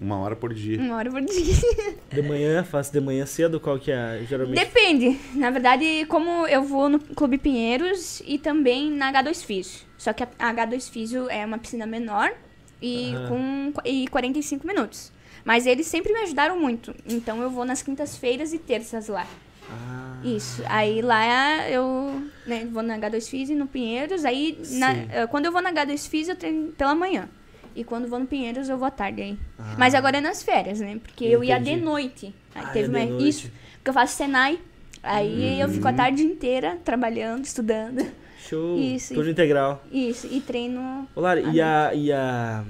Uma 0.00 0.18
hora 0.18 0.36
por 0.36 0.54
dia. 0.54 0.78
Uma 0.78 0.96
hora 0.96 1.10
por 1.10 1.20
dia. 1.20 1.54
De 2.12 2.22
manhã, 2.22 2.62
faço 2.62 2.92
de 2.92 3.00
manhã 3.00 3.26
cedo, 3.26 3.58
qual 3.58 3.78
que 3.78 3.90
é? 3.90 4.24
Geralmente. 4.28 4.58
Depende. 4.58 5.18
Na 5.34 5.50
verdade, 5.50 6.06
como 6.06 6.46
eu 6.46 6.62
vou 6.62 6.88
no 6.88 7.00
Clube 7.00 7.36
Pinheiros 7.36 8.22
e 8.24 8.38
também 8.38 8.90
na 8.92 9.12
H2 9.12 9.44
Físio. 9.44 9.80
Só 9.96 10.12
que 10.12 10.22
a 10.22 10.54
H2 10.54 10.88
Físio 10.88 11.28
é 11.28 11.44
uma 11.44 11.58
piscina 11.58 11.84
menor 11.84 12.32
e 12.80 13.14
Aham. 13.14 13.28
com 13.72 13.72
e 13.84 14.06
45 14.08 14.66
minutos. 14.66 15.12
Mas 15.44 15.66
eles 15.66 15.86
sempre 15.86 16.12
me 16.12 16.20
ajudaram 16.20 16.58
muito. 16.60 16.94
Então 17.06 17.40
eu 17.42 17.50
vou 17.50 17.64
nas 17.64 17.80
quintas-feiras 17.82 18.52
e 18.52 18.58
terças 18.58 19.08
lá. 19.08 19.26
Ah, 19.70 20.18
Isso. 20.24 20.62
Aí 20.66 21.00
lá 21.02 21.68
eu 21.68 22.22
né, 22.46 22.66
vou 22.70 22.82
na 22.82 22.98
H2 22.98 23.28
Físio 23.28 23.54
e 23.54 23.58
no 23.58 23.66
Pinheiros. 23.66 24.24
Aí 24.24 24.58
na- 24.72 24.92
eh, 24.92 25.26
quando 25.30 25.46
eu 25.46 25.52
vou 25.52 25.60
na 25.62 25.72
H2 25.72 26.08
Físio 26.08 26.32
eu 26.32 26.36
treino 26.36 26.72
pela 26.72 26.94
manhã. 26.94 27.28
E 27.76 27.84
quando 27.84 28.08
vou 28.08 28.18
no 28.18 28.26
Pinheiros 28.26 28.68
eu 28.68 28.76
vou 28.76 28.86
à 28.86 28.90
tarde 28.90 29.22
aí. 29.22 29.38
Ah. 29.58 29.74
Mas 29.78 29.94
agora 29.94 30.18
é 30.18 30.20
nas 30.20 30.42
férias, 30.42 30.80
né? 30.80 30.98
Porque 31.02 31.24
eu 31.24 31.44
ia 31.44 31.58
de 31.58 31.76
noite. 31.76 32.34
Aí 32.54 32.64
Ah, 32.64 32.68
teve 32.70 32.88
de 32.88 32.94
uma... 32.96 33.04
noite. 33.04 33.28
Isso. 33.28 33.50
Porque 33.76 33.90
eu 33.90 33.94
faço 33.94 34.16
Senai. 34.16 34.58
Aí 35.02 35.60
eu 35.60 35.68
fico 35.68 35.86
a 35.86 35.92
tarde 35.92 36.22
inteira 36.24 36.78
trabalhando, 36.84 37.44
estudando. 37.44 38.04
Show. 38.48 38.78
Isso, 38.78 39.08
Turno 39.08 39.22
isso. 39.22 39.30
integral. 39.30 39.82
Isso. 39.92 40.26
E 40.30 40.40
treino. 40.40 41.08
Ô, 41.14 41.20
Lara, 41.20 41.40
e 41.40 41.60
a, 41.60 41.92
e 41.94 42.12
a. 42.12 42.64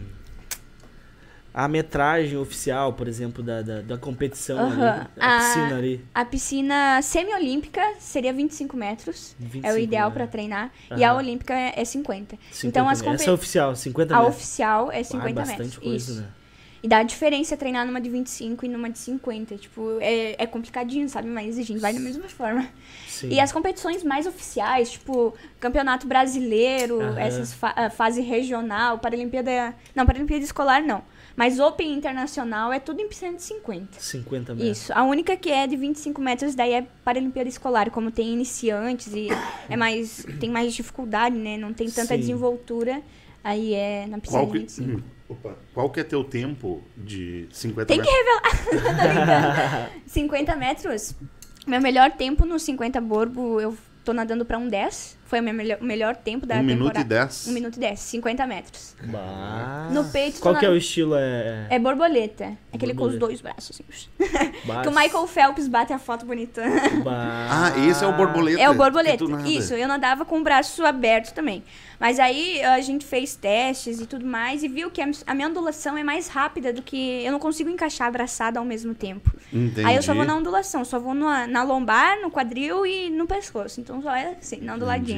A 1.54 1.66
metragem 1.66 2.36
oficial, 2.38 2.92
por 2.92 3.08
exemplo, 3.08 3.42
da, 3.42 3.62
da, 3.62 3.80
da 3.80 3.98
competição 3.98 4.58
ali, 4.60 4.80
Aham. 4.80 5.06
a 5.18 5.34
A- 5.34 5.38
piscina 5.40 5.76
ali. 5.78 6.04
A 6.14 6.24
piscina 6.24 7.02
semiolímpica 7.02 7.80
seria 7.98 8.32
25 8.32 8.76
metros. 8.76 9.34
é 9.40 9.44
o 9.44 9.48
25, 9.48 9.78
ideal 9.78 10.08
né? 10.10 10.14
pra 10.14 10.26
treinar. 10.28 10.70
E 10.96 11.02
a 11.02 11.14
olímpica 11.16 11.54
é 11.54 11.72
é 11.74 11.84
50. 11.84 12.36
50 12.52 12.66
Então 12.68 12.88
as 12.88 12.98
metros. 13.00 13.10
compe... 13.10 13.22
Essa 13.22 13.30
é 13.30 13.34
oficial, 13.34 13.74
50 13.74 14.14
A 14.14 14.18
metros. 14.18 14.36
oficial 14.36 14.92
é 14.92 15.00
Ah, 15.00 15.04
50 15.04 15.32
bastante 15.34 15.58
metros. 15.58 15.78
coisa, 15.78 16.12
Isso. 16.12 16.20
né? 16.20 16.28
E 16.82 16.86
dá 16.88 17.02
diferença 17.02 17.56
treinar 17.56 17.84
numa 17.86 18.00
de 18.00 18.08
25 18.08 18.64
e 18.64 18.68
numa 18.68 18.88
de 18.88 18.98
50. 18.98 19.56
Tipo, 19.56 19.98
é, 20.00 20.36
é 20.42 20.46
complicadinho, 20.46 21.08
sabe? 21.08 21.28
Mas 21.28 21.58
a 21.58 21.62
gente 21.62 21.80
vai 21.80 21.92
da 21.92 21.98
mesma 22.00 22.28
forma. 22.28 22.68
Sim. 23.06 23.30
E 23.30 23.40
as 23.40 23.50
competições 23.50 24.04
mais 24.04 24.26
oficiais, 24.26 24.92
tipo, 24.92 25.34
Campeonato 25.58 26.06
Brasileiro, 26.06 27.00
Aham. 27.00 27.18
essas 27.18 27.52
fa 27.52 27.72
a 27.76 27.90
fase 27.90 28.20
regional, 28.20 28.98
Paralimpíada. 28.98 29.74
Não, 29.94 30.06
Paralimpíada 30.06 30.44
Escolar 30.44 30.82
não. 30.82 31.02
Mas 31.34 31.60
Open 31.60 31.92
Internacional 31.94 32.72
é 32.72 32.80
tudo 32.80 33.00
em 33.00 33.10
150. 33.10 34.00
50 34.00 34.54
metros. 34.54 34.78
Isso. 34.78 34.92
A 34.92 35.04
única 35.04 35.36
que 35.36 35.50
é 35.50 35.66
de 35.68 35.76
25 35.76 36.20
metros, 36.20 36.54
daí 36.54 36.72
é 36.72 36.82
Paralimpíada 37.04 37.48
Escolar, 37.48 37.90
como 37.90 38.10
tem 38.10 38.32
iniciantes 38.32 39.12
e 39.14 39.28
é 39.68 39.76
mais. 39.76 40.26
tem 40.40 40.50
mais 40.50 40.74
dificuldade, 40.74 41.36
né? 41.36 41.56
Não 41.56 41.72
tem 41.72 41.88
tanta 41.90 42.14
Sim. 42.14 42.20
desenvoltura. 42.20 43.00
Aí 43.42 43.72
é 43.72 44.06
na 44.08 44.18
piscina 44.18 44.40
Qual 44.42 44.46
de 44.46 44.52
que, 44.52 44.58
25. 44.58 44.90
hum, 44.98 45.02
opa, 45.28 45.56
qual 45.74 45.90
que 45.90 46.00
é 46.00 46.04
teu 46.04 46.24
tempo 46.24 46.82
de 46.96 47.46
50 47.52 47.86
Tem 47.86 48.00
que 48.00 48.10
metros? 48.10 48.82
revelar. 48.82 49.90
50 50.06 50.56
metros. 50.56 51.14
Meu 51.66 51.80
melhor 51.80 52.12
tempo 52.12 52.44
no 52.46 52.58
50 52.58 53.00
borbo, 53.00 53.60
eu 53.60 53.76
tô 54.04 54.12
nadando 54.12 54.44
pra 54.44 54.56
um 54.58 54.68
10. 54.68 55.17
Foi 55.28 55.40
o 55.40 55.42
meu 55.42 55.52
melhor, 55.52 55.78
o 55.80 55.84
melhor 55.84 56.16
tempo 56.16 56.46
da 56.46 56.56
Um 56.56 56.62
minuto 56.62 56.94
temporada. 56.94 57.00
e 57.00 57.18
10? 57.26 57.48
1 57.48 57.52
minuto 57.52 57.76
e 57.76 57.80
10, 57.80 58.00
50 58.00 58.46
metros. 58.46 58.96
Bah. 59.04 59.88
No 59.92 60.04
peito, 60.06 60.40
Qual 60.40 60.56
que 60.56 60.64
é 60.64 60.70
o 60.70 60.74
estilo? 60.76 61.14
É. 61.16 61.66
É 61.68 61.78
borboleta. 61.78 62.56
Aquele 62.72 62.94
com 62.94 63.04
os 63.04 63.12
Borboleta. 63.12 63.26
dois 63.26 63.40
braços. 63.42 63.80
Assim. 63.88 64.08
Que 64.82 64.88
o 64.88 64.92
Michael 64.92 65.26
Phelps 65.26 65.68
bate 65.68 65.92
a 65.92 65.98
foto 65.98 66.24
bonita. 66.26 66.62
bah. 67.04 67.48
Ah, 67.74 67.78
esse 67.88 68.02
é 68.02 68.06
o 68.06 68.12
borboleta. 68.12 68.60
É 68.60 68.70
o 68.70 68.74
borboleta. 68.74 69.24
Isso, 69.46 69.74
eu 69.74 69.86
nadava 69.86 70.24
com 70.24 70.38
o 70.40 70.42
braço 70.42 70.84
aberto 70.84 71.32
também. 71.34 71.62
Mas 72.00 72.20
aí 72.20 72.62
a 72.62 72.80
gente 72.80 73.04
fez 73.04 73.34
testes 73.34 74.00
e 74.00 74.06
tudo 74.06 74.24
mais 74.24 74.62
e 74.62 74.68
viu 74.68 74.88
que 74.90 75.02
a 75.02 75.08
a 75.26 75.34
minha 75.34 75.48
ondulação 75.48 75.96
é 75.98 76.04
mais 76.04 76.28
rápida 76.28 76.72
do 76.72 76.80
que. 76.80 77.22
Eu 77.24 77.32
não 77.32 77.38
consigo 77.40 77.68
encaixar 77.68 78.06
abraçada 78.08 78.58
ao 78.58 78.64
mesmo 78.64 78.94
tempo. 78.94 79.32
Entendi. 79.52 79.84
Aí 79.86 79.96
eu 79.96 80.02
só 80.02 80.14
vou 80.14 80.24
na 80.24 80.34
ondulação, 80.36 80.84
só 80.84 80.98
vou 80.98 81.12
na, 81.14 81.46
na 81.46 81.62
lombar, 81.64 82.20
no 82.22 82.30
quadril 82.30 82.86
e 82.86 83.10
no 83.10 83.26
pescoço. 83.26 83.80
Então 83.80 84.00
só 84.00 84.14
é 84.14 84.36
assim, 84.40 84.60
na 84.60 84.74
onduladinha. 84.74 85.17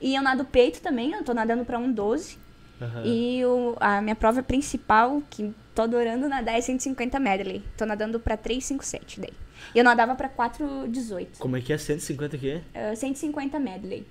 E 0.00 0.14
eu 0.14 0.22
nado 0.22 0.44
peito 0.44 0.80
também, 0.82 1.12
eu 1.12 1.24
tô 1.24 1.32
nadando 1.32 1.64
pra 1.64 1.78
um 1.78 1.90
12. 1.90 2.38
Aham. 2.80 3.02
E 3.06 3.44
o, 3.44 3.74
a 3.80 4.02
minha 4.02 4.14
prova 4.14 4.42
principal, 4.42 5.22
que 5.30 5.54
tô 5.74 5.82
adorando 5.82 6.28
nadar, 6.28 6.58
é 6.58 6.60
150 6.60 7.18
medley. 7.18 7.62
Tô 7.76 7.86
nadando 7.86 8.20
pra 8.20 8.36
357 8.36 9.20
daí. 9.20 9.32
E 9.74 9.78
eu 9.78 9.84
nadava 9.84 10.14
pra 10.14 10.28
418. 10.28 11.38
Como 11.38 11.56
é 11.56 11.60
que 11.60 11.72
é? 11.72 11.78
150 11.78 12.36
aqui? 12.36 12.60
Uh, 12.74 12.94
150 12.96 13.58
medley. 13.58 14.06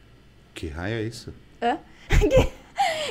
Que 0.56 0.68
raio 0.68 0.96
é 0.96 1.04
isso? 1.04 1.34
Hã? 1.62 1.78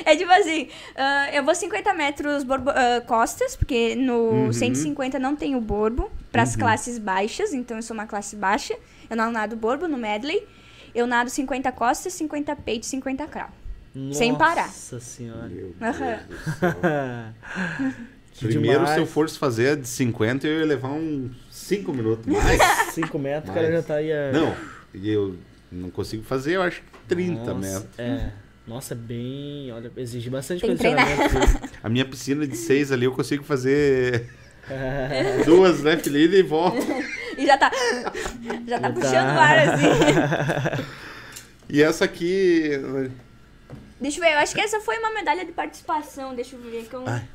É 0.05 0.15
tipo 0.15 0.31
assim, 0.31 0.69
ah, 0.95 1.29
eu 1.33 1.43
vou 1.43 1.55
50 1.55 1.91
metros 1.95 2.43
borbo- 2.43 2.69
ah, 2.69 3.01
costas, 3.01 3.55
porque 3.55 3.95
no 3.95 4.13
Uhum. 4.45 4.53
150 4.53 5.17
não 5.17 5.35
tem 5.35 5.55
o 5.55 5.59
borbo, 5.61 6.11
para 6.31 6.43
as 6.43 6.55
classes 6.55 6.99
baixas, 6.99 7.51
então 7.51 7.75
eu 7.77 7.81
sou 7.81 7.95
uma 7.95 8.05
classe 8.05 8.35
baixa. 8.35 8.75
Eu 9.09 9.17
não 9.17 9.31
nado 9.31 9.55
borbo 9.55 9.87
no 9.87 9.97
medley. 9.97 10.45
Eu 10.95 11.05
nado 11.05 11.29
50 11.29 11.71
costas, 11.73 12.13
50 12.13 12.55
peito, 12.55 12.85
50 12.85 13.27
crawl. 13.27 13.49
Sem 14.13 14.33
parar. 14.35 14.65
Nossa 14.67 14.99
senhora. 14.99 15.47
Meu 15.47 15.73
Aham. 15.81 16.19
Deus 16.27 16.41
do 16.41 16.59
céu. 16.59 16.71
que 18.33 18.47
Primeiro, 18.47 18.79
demais. 18.79 18.95
se 18.95 18.99
eu 18.99 19.05
fosse 19.05 19.37
fazer 19.37 19.77
de 19.77 19.87
50, 19.87 20.45
eu 20.47 20.59
ia 20.59 20.65
levar 20.65 20.89
uns 20.91 21.31
5 21.49 21.93
minutos 21.93 22.25
mais. 22.31 22.61
5 22.93 23.17
metros, 23.19 23.51
o 23.51 23.53
cara 23.53 23.71
já 23.71 23.81
tá 23.81 23.95
aí. 23.95 24.11
a- 24.11 24.31
não, 24.33 24.55
e 24.93 25.09
eu 25.09 25.37
não 25.71 25.89
consigo 25.89 26.23
fazer, 26.23 26.55
eu 26.55 26.61
acho 26.61 26.81
que 26.81 26.87
30 27.07 27.53
Nossa, 27.53 27.53
metros. 27.55 27.99
É. 27.99 28.31
Nossa, 28.67 28.93
é 28.93 28.97
bem. 28.97 29.71
Olha, 29.71 29.91
exige 29.95 30.29
bastante 30.29 30.61
Tem 30.61 30.71
condicionamento. 30.71 31.35
A 31.83 31.87
minha 31.87 32.03
piscina 32.03 32.45
de 32.47 32.57
6 32.57 32.91
ali, 32.91 33.05
eu 33.05 33.11
consigo 33.11 33.43
fazer 33.43 34.25
duas, 35.45 35.83
né, 35.83 35.95
Felipe, 35.97 36.35
e 36.35 36.41
volta. 36.43 36.79
E 37.37 37.45
já 37.45 37.57
tá. 37.57 37.71
Já 38.67 38.79
tá 38.79 38.87
Já 38.87 38.93
puxando 38.93 39.27
tá. 39.27 39.35
o 39.35 39.39
ar 39.39 39.59
assim. 39.59 40.85
E 41.67 41.81
essa 41.81 42.05
aqui... 42.05 42.69
Deixa 43.99 44.19
eu 44.19 44.23
ver, 44.23 44.33
eu 44.33 44.37
acho 44.39 44.53
que 44.53 44.61
essa 44.61 44.79
foi 44.81 44.97
uma 44.99 45.11
medalha 45.11 45.43
de 45.45 45.51
participação. 45.51 46.35
Deixa 46.35 46.55
eu 46.55 46.61
ver. 46.61 46.85
Que 46.87 46.93
eu... 46.93 47.03
Ai, 47.07 47.27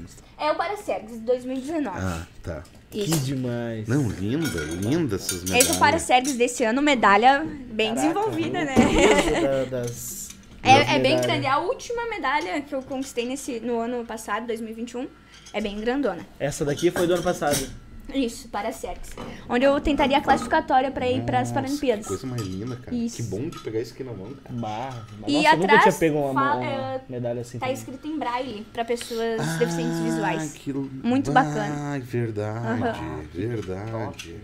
mostrar. 0.00 0.26
É 0.38 0.50
o 0.50 0.54
Paracergs 0.56 1.12
de 1.12 1.20
2019. 1.20 1.98
Ah, 1.98 2.26
tá. 2.42 2.62
que 2.90 3.00
Isso. 3.00 3.20
demais. 3.20 3.86
Não, 3.86 4.08
linda, 4.10 4.60
linda 4.60 5.16
essas 5.16 5.42
medalhas. 5.42 5.64
Esse 5.64 5.72
é 5.72 5.76
o 5.76 5.78
Paracergs 5.78 6.36
desse 6.36 6.64
ano, 6.64 6.82
medalha 6.82 7.44
bem 7.44 7.94
Caraca, 7.94 8.08
desenvolvida, 8.08 8.64
né? 8.64 8.74
da- 8.74 9.64
das, 9.64 9.70
das 9.86 10.28
É, 10.62 10.96
é 10.96 10.98
bem 10.98 11.20
grande. 11.20 11.46
A 11.46 11.58
última 11.58 12.08
medalha 12.08 12.60
que 12.62 12.74
eu 12.74 12.82
conquistei 12.82 13.26
nesse, 13.26 13.60
no 13.60 13.78
ano 13.78 14.04
passado, 14.04 14.46
2021, 14.46 15.06
é 15.52 15.60
bem 15.60 15.78
grandona. 15.80 16.26
Essa 16.40 16.64
daqui 16.64 16.90
foi 16.90 17.06
do 17.06 17.14
ano 17.14 17.22
passado. 17.22 17.85
Isso, 18.14 18.48
para 18.48 18.72
Cerques. 18.72 19.10
Onde 19.48 19.64
eu 19.64 19.80
tentaria 19.80 20.18
a 20.18 20.20
classificatória 20.20 20.90
para 20.90 21.08
ir 21.08 21.22
para 21.24 21.40
as 21.40 21.50
Paralimpíadas. 21.52 22.04
Que 22.04 22.08
coisa 22.08 22.26
mais 22.26 22.42
linda, 22.42 22.76
cara. 22.76 22.96
Isso. 22.96 23.16
Que 23.16 23.22
bom 23.24 23.48
de 23.48 23.58
pegar 23.60 23.80
isso 23.80 23.92
aqui 23.94 24.04
na 24.04 24.12
mão, 24.12 24.32
cara. 24.34 24.54
Bah, 24.58 24.90
E 25.26 25.32
nossa, 25.34 25.48
eu 25.48 25.56
nunca 25.58 25.64
atrás 25.74 25.82
tinha 25.82 25.92
pego 26.10 26.18
uma, 26.20 26.34
fala- 26.34 26.60
uma 26.60 26.66
é, 26.94 27.00
medalha 27.08 27.40
assim. 27.40 27.58
Tá 27.58 27.66
também. 27.66 27.74
escrito 27.80 28.06
em 28.08 28.18
braille 28.18 28.66
para 28.72 28.84
pessoas 28.84 29.58
deficientes 29.58 29.98
visuais. 30.00 30.52
que... 30.52 30.72
Muito 30.72 31.32
bacana. 31.32 31.90
Ai, 31.92 32.00
verdade, 32.00 32.82
Aham. 32.82 33.22
verdade. 33.34 34.36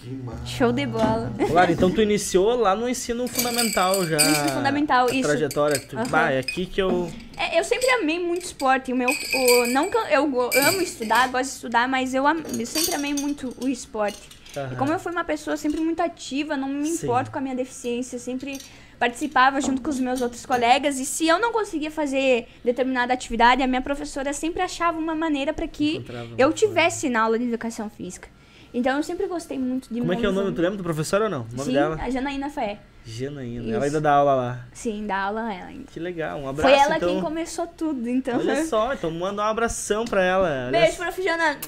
Que 0.00 0.10
massa. 0.10 0.46
Show 0.46 0.72
de 0.72 0.86
bola. 0.86 1.32
Claro, 1.48 1.72
então 1.72 1.90
tu 1.90 2.00
iniciou 2.00 2.54
lá 2.56 2.74
no 2.74 2.88
ensino 2.88 3.26
fundamental 3.28 4.04
já. 4.06 4.16
No 4.18 4.30
ensino 4.30 4.48
fundamental, 4.50 5.08
a 5.08 5.10
isso. 5.12 5.28
trajetória. 5.28 5.78
Tu, 5.80 5.96
Aham. 5.96 6.06
Bah, 6.08 6.30
é 6.30 6.38
aqui 6.38 6.66
que 6.66 6.80
eu. 6.80 7.10
É, 7.36 7.58
eu 7.58 7.64
sempre 7.64 7.88
amei 7.90 8.18
muito 8.18 8.44
esporte. 8.44 8.92
O 8.92 8.96
meu, 8.96 9.08
o, 9.10 9.66
não 9.66 9.90
que 9.90 9.96
eu, 9.96 10.50
amo 10.52 10.80
estudar, 10.82 11.28
gosto 11.28 11.44
de 11.50 11.54
estudar, 11.56 11.88
mas 11.88 12.14
eu, 12.14 12.26
am- 12.26 12.42
eu 12.58 12.66
sempre 12.66 12.94
amei 12.94 13.14
muito 13.14 13.54
o 13.62 13.68
esporte. 13.68 14.18
Aham. 14.56 14.72
E 14.72 14.76
como 14.76 14.92
eu 14.92 14.98
fui 14.98 15.12
uma 15.12 15.24
pessoa 15.24 15.56
sempre 15.56 15.80
muito 15.80 16.00
ativa, 16.00 16.56
não 16.56 16.68
me 16.68 16.86
Sim. 16.88 17.04
importo 17.06 17.30
com 17.30 17.38
a 17.38 17.40
minha 17.40 17.54
deficiência, 17.54 18.18
sempre 18.18 18.58
participava 18.98 19.60
junto 19.60 19.80
com 19.80 19.90
os 19.90 20.00
meus 20.00 20.20
outros 20.20 20.44
colegas. 20.44 20.98
E 20.98 21.04
se 21.06 21.28
eu 21.28 21.38
não 21.38 21.52
conseguia 21.52 21.90
fazer 21.90 22.48
determinada 22.64 23.12
atividade, 23.12 23.62
a 23.62 23.66
minha 23.66 23.82
professora 23.82 24.32
sempre 24.32 24.62
achava 24.62 24.98
uma 24.98 25.14
maneira 25.14 25.52
para 25.52 25.68
que 25.68 25.96
Encontrava 25.96 26.28
eu 26.36 26.52
tivesse 26.52 27.08
na 27.08 27.20
aula 27.22 27.38
de 27.38 27.44
educação 27.44 27.88
física. 27.90 28.28
Então 28.72 28.96
eu 28.96 29.02
sempre 29.02 29.26
gostei 29.26 29.58
muito 29.58 29.92
de 29.92 30.00
Como 30.00 30.12
é 30.12 30.16
que 30.16 30.26
é 30.26 30.28
o 30.28 30.32
nome? 30.32 30.52
Tu 30.52 30.60
lembra 30.60 30.76
do 30.76 30.82
professor 30.82 31.22
ou 31.22 31.28
não? 31.28 31.42
O 31.52 31.56
nome 31.56 31.64
Sim, 31.64 31.72
dela? 31.72 31.98
a 32.00 32.10
Janaína 32.10 32.50
Fé. 32.50 32.78
Janaína. 33.04 33.64
Isso. 33.64 33.74
Ela 33.74 33.84
ainda 33.86 34.00
dá 34.00 34.12
aula 34.12 34.34
lá. 34.34 34.66
Sim, 34.72 35.06
da 35.06 35.16
aula 35.16 35.52
ela 35.52 35.68
ainda. 35.68 35.84
Que 35.90 35.98
legal. 35.98 36.38
Um 36.38 36.48
abraço. 36.48 36.68
Foi 36.68 36.78
ela 36.78 36.96
então. 36.96 37.08
quem 37.08 37.20
começou 37.20 37.66
tudo, 37.66 38.08
então. 38.08 38.38
Olha 38.38 38.64
só, 38.66 38.92
então 38.92 39.10
manda 39.10 39.42
um 39.42 39.46
abração 39.46 40.04
pra 40.04 40.22
ela. 40.22 40.66
Olha 40.68 40.78
Beijo, 40.78 40.96
só. 40.96 41.04
prof. 41.04 41.22
Jana. 41.22 41.58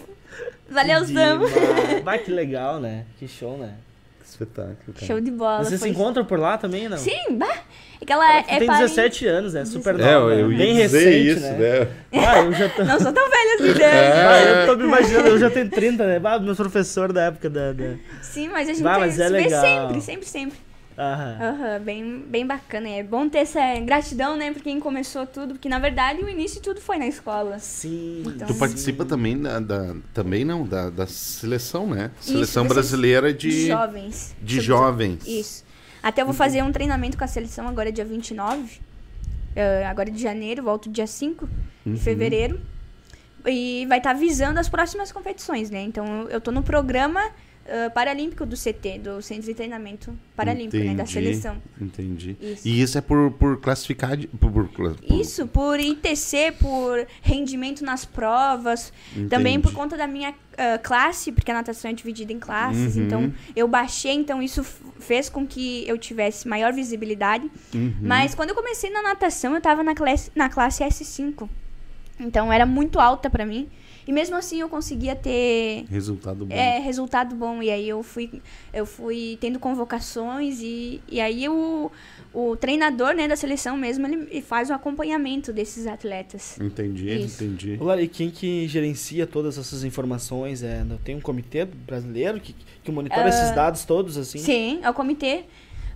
Valeuzão. 0.69 1.40
Vai 2.04 2.19
que 2.19 2.30
legal, 2.30 2.78
né? 2.78 3.07
Que 3.19 3.26
show, 3.26 3.57
né? 3.57 3.75
Espetáculo, 4.44 4.94
cara. 4.94 5.06
Show 5.06 5.20
de 5.20 5.30
bola. 5.30 5.59
Vocês 5.64 5.75
se 5.80 5.87
foi- 5.87 5.88
encontram 5.90 6.25
por 6.25 6.38
lá 6.38 6.56
também, 6.56 6.88
não? 6.88 6.97
Sim, 6.97 7.37
bah. 7.37 7.59
É 8.00 8.04
que 8.06 8.12
ela 8.12 8.38
é 8.38 8.42
tem 8.42 8.66
parente- 8.66 8.88
17 8.88 9.26
anos, 9.26 9.52
né? 9.52 9.64
Super 9.66 10.00
É, 10.00 10.14
nova. 10.14 10.32
eu 10.35 10.50
ia 10.50 10.59
Bem 10.59 10.76
dizer 10.76 10.99
recente, 11.04 11.28
isso, 11.28 11.40
né? 11.52 11.80
né? 11.80 11.88
Ah, 12.26 12.38
eu 12.40 12.52
já 12.54 12.68
tô... 12.70 12.82
Não 12.85 12.99
sou 12.99 13.12
tão 13.12 13.28
velha 13.28 13.54
assim, 13.56 13.78
né? 13.78 13.85
É. 13.85 14.26
Ah, 14.26 14.42
eu 14.62 14.66
tô 14.66 14.76
me 14.76 14.85
imaginando, 14.85 15.28
eu 15.28 15.38
já 15.38 15.50
tenho 15.50 15.68
30, 15.68 16.06
né? 16.06 16.20
Ah, 16.25 16.38
meu 16.38 16.56
professor 16.56 17.12
da 17.12 17.25
época 17.25 17.50
da... 17.50 17.73
da... 17.75 17.94
Sim, 18.23 18.49
mas 18.49 18.68
a 18.68 18.73
gente 18.73 18.82
Bah, 18.82 18.99
mas 18.99 19.14
se 19.14 19.23
é 19.23 19.25
vê 19.28 19.30
legal. 19.30 19.61
sempre, 19.61 20.00
sempre, 20.00 20.26
sempre. 20.26 20.59
Aham. 21.00 21.38
Aham, 21.40 21.80
bem, 21.80 22.19
bem 22.28 22.47
bacana. 22.47 22.88
É 22.90 23.02
bom 23.02 23.26
ter 23.28 23.38
essa 23.38 23.61
gratidão, 23.80 24.37
né, 24.37 24.52
por 24.52 24.62
quem 24.62 24.78
começou 24.78 25.26
tudo, 25.26 25.54
porque 25.54 25.69
na 25.69 25.78
verdade 25.78 26.23
o 26.23 26.28
início 26.28 26.61
tudo 26.61 26.80
foi 26.80 26.99
na 26.99 27.07
escola. 27.07 27.59
Sim. 27.59 28.23
Então- 28.26 28.47
Tu 28.47 28.54
participa 28.57 29.04
também 29.07 29.40
da, 29.40 29.59
da- 29.61 29.95
também 30.12 30.45
não, 30.45 30.66
da, 30.66 30.90
da 30.90 31.07
seleção, 31.07 31.87
né? 31.88 32.11
Isso, 32.21 32.33
Seleção 32.33 32.64
da 32.66 32.75
brasileira 32.75 33.33
De 33.33 33.49
de, 33.49 33.66
jovens. 33.69 34.37
de 34.42 34.54
Sobre- 34.57 34.66
jovens. 34.66 35.26
Isso. 35.26 35.64
Até 36.02 36.21
eu 36.23 36.26
vou 36.26 36.35
fazer 36.35 36.62
um 36.62 36.71
treinamento 36.73 37.16
com 37.16 37.25
a 37.25 37.26
seleção 37.28 37.66
agora 37.66 37.90
dia 37.90 38.04
29. 38.04 38.80
eh, 39.57 39.85
agora 39.87 40.11
de 40.11 40.21
janeiro, 40.23 40.62
volto 40.62 40.88
dia 40.88 41.07
5 41.07 41.49
Uhum. 41.85 41.95
de 41.95 42.00
fevereiro. 42.00 42.61
E 43.47 43.85
vai 43.88 43.99
estar 43.99 44.12
visando 44.12 44.61
as 44.61 44.69
próximas 44.69 45.11
competições, 45.11 45.71
né? 45.71 45.80
Então 45.83 46.28
eu 46.28 46.40
tô 46.40 46.52
no 46.52 46.62
programa 46.62 47.21
eh, 47.70 47.88
paralímpico 47.88 48.44
do 48.44 48.56
CT, 48.56 48.98
do 48.98 49.22
Centro 49.22 49.44
de 49.46 49.54
Treinamento 49.54 50.12
Paralímpico, 50.36 50.76
né? 50.78 50.86
Da 50.94 51.04
Entendi, 51.04 51.12
seleção. 51.12 51.56
Entendi. 51.80 52.36
Isso. 52.40 52.66
E 52.68 52.82
isso 52.82 52.98
é 52.98 53.00
por, 53.00 53.30
por 53.32 53.60
classificar. 53.60 54.16
de- 54.16 54.26
Por, 54.26 54.50
por- 54.50 54.68
por- 54.68 54.96
Isso, 55.08 55.46
por 55.46 55.78
ITC, 55.78 56.52
por 56.58 57.06
rendimento 57.22 57.84
nas 57.84 58.04
provas, 58.04 58.92
também 59.28 59.54
Entendi. 59.54 59.60
por 59.68 59.72
conta 59.72 59.96
da 59.96 60.06
minha 60.06 60.34
ah, 60.58 60.78
classe, 60.78 61.30
porque 61.32 61.50
a 61.50 61.54
natação 61.54 61.90
é 61.90 61.94
dividida 61.94 62.32
em 62.32 62.38
classes, 62.38 62.96
Uhum. 62.96 63.02
então 63.04 63.34
eu 63.54 63.66
baixei, 63.68 64.12
então 64.12 64.42
isso 64.42 64.62
fez 64.98 65.28
com 65.28 65.46
que 65.46 65.84
eu 65.88 65.96
tivesse 65.96 66.46
maior 66.48 66.72
visibilidade. 66.72 67.50
Uhum. 67.74 67.94
Mas 68.02 68.34
quando 68.34 68.50
eu 68.50 68.54
comecei 68.54 68.90
na 68.90 69.00
natação, 69.02 69.54
eu 69.54 69.60
tava 69.60 69.82
na 69.82 69.94
classe, 69.94 70.30
na 70.34 70.48
classe 70.48 70.82
S5. 70.84 71.48
Então 72.18 72.52
era 72.52 72.66
muito 72.66 72.98
alta 73.00 73.30
pra 73.30 73.46
mim. 73.46 73.68
E 74.10 74.12
mesmo 74.12 74.34
assim 74.34 74.60
eu 74.60 74.68
conseguia 74.68 75.14
ter 75.14 75.84
Resultado 75.88 76.44
bom. 76.44 76.52
é, 76.52 76.80
resultado 76.80 77.36
bom. 77.36 77.62
E 77.62 77.70
aí 77.70 77.88
eu 77.88 78.02
fui, 78.02 78.42
eu 78.74 78.84
fui 78.84 79.38
tendo 79.40 79.60
convocações 79.60 80.58
e, 80.60 81.00
e 81.08 81.20
aí 81.20 81.49
o, 81.49 81.92
o 82.34 82.56
treinador 82.56 83.14
né, 83.14 83.28
da 83.28 83.36
seleção 83.36 83.76
mesmo, 83.76 84.08
ele 84.08 84.42
faz 84.42 84.68
o 84.68 84.73
acompanhamento 84.73 85.52
desses 85.52 85.86
atletas. 85.86 86.58
Entendi, 86.60 87.08
Isso. 87.08 87.44
entendi. 87.44 87.76
Lara, 87.80 88.02
e 88.02 88.08
quem 88.08 88.32
que 88.32 88.66
gerencia 88.66 89.28
todas 89.28 89.56
essas 89.56 89.84
informações? 89.84 90.64
É, 90.64 90.84
tem 91.04 91.14
um 91.14 91.20
comitê 91.20 91.64
brasileiro 91.64 92.40
que, 92.40 92.52
que 92.82 92.90
monitora 92.90 93.28
esses 93.28 93.54
dados 93.54 93.84
todos, 93.84 94.16
assim? 94.16 94.40
Sim, 94.40 94.80
é 94.82 94.90
o 94.90 94.94
comitê 94.94 95.44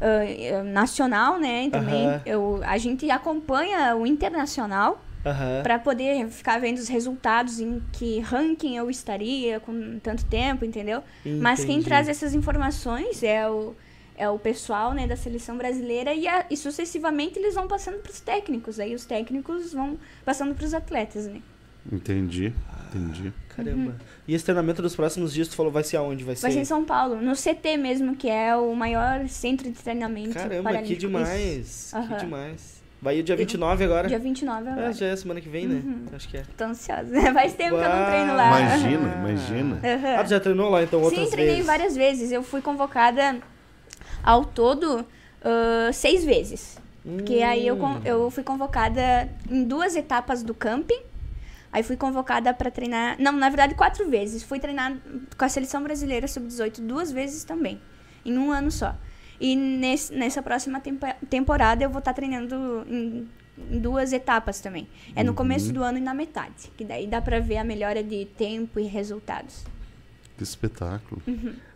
ah, 0.00 0.62
nacional, 0.62 1.40
né? 1.40 1.68
Também 1.68 2.06
Aham. 2.06 2.22
eu, 2.24 2.60
a 2.64 2.78
gente 2.78 3.10
acompanha 3.10 3.96
o 3.96 4.06
internacional 4.06 5.02
Aham. 5.24 5.62
para 5.62 5.78
poder 5.78 6.28
ficar 6.28 6.60
vendo 6.60 6.78
os 6.78 6.88
resultados 6.88 7.58
em 7.60 7.80
que 7.92 8.20
ranking 8.20 8.76
eu 8.76 8.90
estaria 8.90 9.58
com 9.60 9.98
tanto 10.02 10.24
tempo, 10.26 10.64
entendeu? 10.64 11.02
Mas 11.40 11.60
quem 11.64 11.76
Entendi. 11.76 11.86
traz 11.86 12.08
essas 12.08 12.34
informações 12.34 13.22
é 13.22 13.48
o, 13.48 13.74
é 14.16 14.28
o 14.28 14.38
pessoal 14.38 14.92
né, 14.92 15.06
da 15.06 15.16
seleção 15.16 15.56
brasileira 15.56 16.12
e, 16.12 16.28
a- 16.28 16.44
e 16.50 16.56
sucessivamente 16.56 17.38
eles 17.38 17.54
vão 17.54 17.66
passando 17.66 17.98
para 17.98 18.12
os 18.12 18.20
técnicos. 18.20 18.78
Aí 18.78 18.94
os 18.94 19.04
técnicos 19.06 19.72
vão 19.72 19.96
passando 20.24 20.54
para 20.54 20.64
os 20.66 20.74
atletas, 20.74 21.26
né? 21.26 21.40
Entendi, 21.90 22.52
entendi. 22.88 23.32
Caramba. 23.54 23.94
E 24.26 24.34
esse 24.34 24.44
treinamento 24.44 24.80
dos 24.82 24.96
próximos 24.96 25.32
dias, 25.32 25.48
tu 25.48 25.54
falou, 25.54 25.70
vai 25.70 25.84
ser 25.84 25.96
aonde? 25.98 26.24
Vai 26.24 26.34
ser... 26.34 26.42
Vai 26.42 26.50
ser 26.52 26.60
em 26.60 26.64
São 26.64 26.84
Paulo, 26.84 27.16
no 27.16 27.34
CT 27.36 27.76
mesmo, 27.76 28.16
que 28.16 28.28
é 28.28 28.56
o 28.56 28.74
maior 28.74 29.28
centro 29.28 29.70
de 29.70 29.78
treinamento 29.78 30.34
Caramba, 30.34 30.82
que 30.82 30.96
demais. 30.96 31.90
Que 31.92 31.98
Aham. 31.98 32.16
demais. 32.18 32.73
Vai 33.04 33.20
o 33.20 33.22
dia 33.22 33.36
29 33.36 33.84
agora? 33.84 34.08
Dia 34.08 34.18
29 34.18 34.66
agora. 34.70 34.88
É, 34.88 34.92
já 34.94 35.06
é 35.08 35.14
semana 35.14 35.38
que 35.38 35.48
vem, 35.50 35.66
né? 35.66 35.82
Uhum. 35.84 36.06
Acho 36.16 36.26
que 36.26 36.38
é. 36.38 36.42
Tô 36.56 36.64
ansiosa. 36.64 37.04
Faz 37.34 37.52
tempo 37.52 37.76
que 37.76 37.84
eu 37.84 37.88
não 37.90 37.98
Uau. 37.98 38.06
treino 38.06 38.34
lá. 38.34 38.60
Imagina, 38.60 39.14
imagina. 39.18 39.74
Aham. 39.84 40.20
Ah, 40.20 40.24
tu 40.24 40.30
já 40.30 40.40
treinou 40.40 40.70
lá 40.70 40.82
então 40.82 41.02
outras 41.02 41.22
Sim, 41.26 41.30
treinei 41.30 41.56
vezes? 41.56 41.66
várias 41.66 41.94
vezes. 41.94 42.32
Eu 42.32 42.42
fui 42.42 42.62
convocada 42.62 43.40
ao 44.22 44.42
todo 44.46 45.04
ah, 45.44 45.90
seis 45.92 46.24
vezes. 46.24 46.78
Porque 47.02 47.42
aí 47.42 47.66
eu, 47.66 47.76
Hum. 47.76 48.00
eu 48.06 48.30
fui 48.30 48.42
convocada 48.42 49.28
em 49.50 49.64
duas 49.64 49.94
etapas 49.94 50.42
do 50.42 50.54
camping. 50.54 51.02
Aí 51.70 51.82
fui 51.82 51.98
convocada 51.98 52.54
pra 52.54 52.70
treinar. 52.70 53.16
Não, 53.18 53.32
na 53.32 53.50
verdade, 53.50 53.74
quatro 53.74 54.08
vezes. 54.08 54.42
Fui 54.42 54.58
treinar 54.58 54.96
com 55.36 55.44
a 55.44 55.48
seleção 55.50 55.82
brasileira 55.82 56.26
sub-18 56.26 56.80
duas 56.80 57.12
vezes 57.12 57.44
também. 57.44 57.78
Em 58.24 58.38
um 58.38 58.50
ano 58.50 58.70
só. 58.70 58.94
E 59.40 59.54
nesse, 59.56 60.14
nessa 60.14 60.42
próxima 60.42 60.80
tempa- 60.80 61.16
temporada 61.28 61.82
eu 61.84 61.90
vou 61.90 61.98
estar 61.98 62.12
treinando 62.14 62.84
em, 62.88 63.28
em 63.70 63.78
duas 63.78 64.12
etapas 64.12 64.60
também. 64.60 64.86
É 65.16 65.22
no 65.24 65.34
começo 65.34 65.72
do 65.72 65.82
ano 65.82 65.98
e 65.98 66.00
na 66.00 66.14
metade. 66.14 66.70
Que 66.76 66.84
daí 66.84 67.06
dá 67.06 67.20
pra 67.20 67.40
ver 67.40 67.56
a 67.58 67.64
melhora 67.64 68.02
de 68.02 68.24
tempo 68.24 68.78
e 68.80 68.84
resultados. 68.84 69.64
Que 70.36 70.42
espetáculo. 70.42 71.22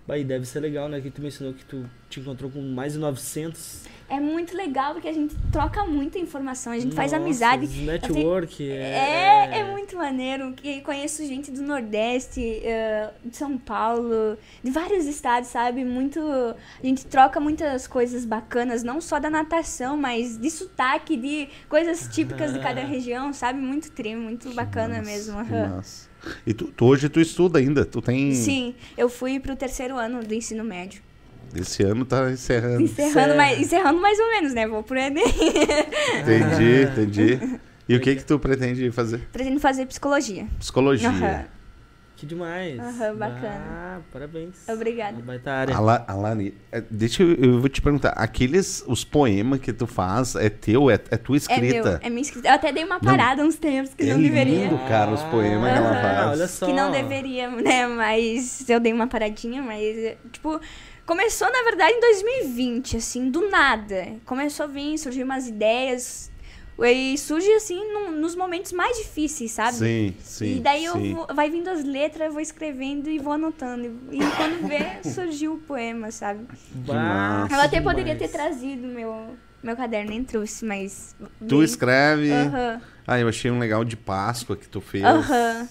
Bah, 0.06 0.16
e 0.18 0.24
deve 0.24 0.44
ser 0.46 0.60
legal, 0.60 0.88
né? 0.88 1.00
Que 1.00 1.10
tu 1.10 1.20
mencionou 1.20 1.54
que 1.54 1.64
tu 1.64 1.88
te 2.08 2.18
encontrou 2.20 2.50
com 2.50 2.60
mais 2.62 2.94
de 2.94 2.98
900. 2.98 3.84
É 4.10 4.18
muito 4.18 4.56
legal 4.56 4.94
porque 4.94 5.08
a 5.08 5.12
gente 5.12 5.36
troca 5.52 5.84
muita 5.84 6.18
informação, 6.18 6.72
a 6.72 6.78
gente 6.78 6.94
faz 6.94 7.12
Nossa, 7.12 7.22
amizade. 7.22 7.66
Network. 7.66 8.70
É, 8.70 9.58
é 9.58 9.64
muito 9.70 9.96
maneiro. 9.96 10.52
Que 10.54 10.80
conheço 10.80 11.24
gente 11.26 11.50
do 11.50 11.60
Nordeste, 11.62 12.40
de 13.22 13.36
São 13.36 13.58
Paulo, 13.58 14.38
de 14.64 14.70
vários 14.70 15.04
estados, 15.04 15.50
sabe? 15.50 15.84
Muito. 15.84 16.20
A 16.20 16.86
gente 16.86 17.04
troca 17.06 17.38
muitas 17.38 17.86
coisas 17.86 18.24
bacanas, 18.24 18.82
não 18.82 18.98
só 19.00 19.18
da 19.20 19.28
natação, 19.28 19.94
mas 19.96 20.38
de 20.38 20.50
sotaque, 20.50 21.14
de 21.16 21.48
coisas 21.68 22.08
típicas 22.10 22.54
de 22.54 22.60
cada 22.60 22.80
região, 22.86 23.32
sabe? 23.34 23.60
Muito 23.60 23.92
tri, 23.92 24.16
muito 24.16 24.52
bacana 24.54 24.98
Massa, 24.98 25.10
mesmo. 25.10 25.44
que 25.44 25.52
massa. 25.52 26.08
E 26.46 26.54
tu, 26.54 26.64
tu- 26.68 26.84
hoje 26.86 27.08
tu 27.08 27.20
estuda 27.20 27.58
ainda, 27.58 27.84
tu 27.84 28.02
tem... 28.02 28.34
Sim, 28.34 28.74
eu 28.96 29.08
fui 29.08 29.38
pro 29.38 29.54
terceiro 29.54 29.96
ano 29.96 30.22
do 30.24 30.34
ensino 30.34 30.64
médio. 30.64 31.00
Esse 31.54 31.82
ano 31.82 32.04
tá 32.04 32.30
encerrando. 32.30 32.82
Encerrando, 32.82 33.36
mais, 33.36 33.58
encerrando 33.58 34.00
mais 34.00 34.18
ou 34.18 34.30
menos, 34.30 34.54
né? 34.54 34.66
Vou 34.66 34.82
pro 34.82 34.98
Enem. 34.98 35.24
Entendi, 36.20 36.82
entendi. 36.82 37.60
E 37.88 37.96
o 37.96 38.00
que 38.00 38.16
que 38.16 38.24
tu 38.24 38.38
pretende 38.38 38.90
fazer? 38.90 39.20
Pretendo 39.32 39.58
fazer 39.58 39.86
psicologia. 39.86 40.46
Psicologia. 40.58 41.48
Que 42.18 42.26
demais. 42.26 42.80
Aham, 42.80 43.14
bacana. 43.14 43.64
Ah, 43.70 44.00
parabéns. 44.12 44.68
Obrigada. 44.68 45.14
Uma 45.18 45.22
baita 45.22 45.52
área. 45.52 45.76
Ala- 45.76 46.04
Alane, 46.08 46.52
é, 46.72 46.80
deixa 46.90 47.22
eu, 47.22 47.32
eu 47.36 47.60
vou 47.60 47.68
te 47.68 47.80
perguntar, 47.80 48.08
aqueles, 48.10 48.82
os 48.88 49.04
poemas 49.04 49.60
que 49.60 49.72
tu 49.72 49.86
faz, 49.86 50.34
é 50.34 50.50
teu, 50.50 50.90
é, 50.90 50.94
é 50.94 51.16
tua 51.16 51.36
É 51.36 51.38
escrita? 51.38 51.90
meu, 51.90 51.98
é 52.02 52.10
minha 52.10 52.22
escrita. 52.22 52.48
Eu 52.48 52.54
até 52.54 52.72
dei 52.72 52.82
uma 52.82 52.98
parada 52.98 53.44
uns 53.44 53.54
tempos 53.54 53.94
que 53.94 54.02
É 54.02 54.06
não 54.14 54.20
deveria. 54.20 54.64
lindo, 54.64 54.76
cara, 54.88 55.12
os 55.12 55.22
poemas 55.22 55.70
que 55.72 55.78
ela 55.78 56.02
faz. 56.02 56.26
olha 56.30 56.48
só. 56.48 56.66
Que 56.66 56.72
não 56.72 56.90
deveria, 56.90 57.48
né? 57.52 57.86
Mas 57.86 58.68
eu 58.68 58.80
dei 58.80 58.92
uma 58.92 59.06
paradinha, 59.06 59.62
mas, 59.62 60.16
tipo, 60.32 60.60
começou 61.06 61.48
na 61.52 61.62
verdade 61.62 61.92
em 61.94 62.00
2020, 62.00 62.96
assim, 62.96 63.30
do 63.30 63.48
nada. 63.48 64.08
Começou 64.26 64.64
a 64.64 64.68
vir, 64.68 64.98
surgiu 64.98 65.24
umas 65.24 65.46
ideias. 65.46 66.32
E 66.84 67.18
surge 67.18 67.50
assim 67.54 67.92
num- 67.92 68.12
nos 68.12 68.36
momentos 68.36 68.72
mais 68.72 68.96
difíceis, 68.98 69.50
sabe? 69.52 69.76
Sim, 69.76 70.14
sim. 70.20 70.56
e 70.56 70.60
daí 70.60 70.84
eu 70.84 70.92
sim. 70.94 71.14
vou, 71.14 71.26
vai 71.34 71.50
vindo 71.50 71.68
as 71.68 71.82
letras, 71.84 72.26
eu 72.28 72.32
vou 72.32 72.40
escrevendo 72.40 73.08
e 73.10 73.18
vou 73.18 73.32
anotando. 73.32 73.86
E 74.12 74.18
quando 74.36 74.66
vê, 74.68 74.78
surgiu 75.10 75.54
o 75.54 75.58
poema, 75.58 76.10
sabe? 76.12 76.46
Bah, 76.70 77.48
Eu 77.50 77.60
até 77.60 77.80
poderia 77.80 78.14
demais. 78.14 78.30
ter 78.30 78.36
trazido 78.36 78.86
meu, 78.86 79.36
meu 79.62 79.76
caderno, 79.76 80.10
nem 80.10 80.22
trouxe, 80.22 80.64
mas. 80.64 81.16
Tu 81.48 81.62
escreve. 81.62 82.30
Aham. 82.32 82.80
Ah, 83.06 83.18
eu 83.18 83.26
achei 83.28 83.50
um 83.50 83.58
legal 83.58 83.84
de 83.84 83.96
Páscoa 83.96 84.56
que 84.56 84.68
tu 84.68 84.80
fez. 84.80 85.04
Aham. 85.04 85.68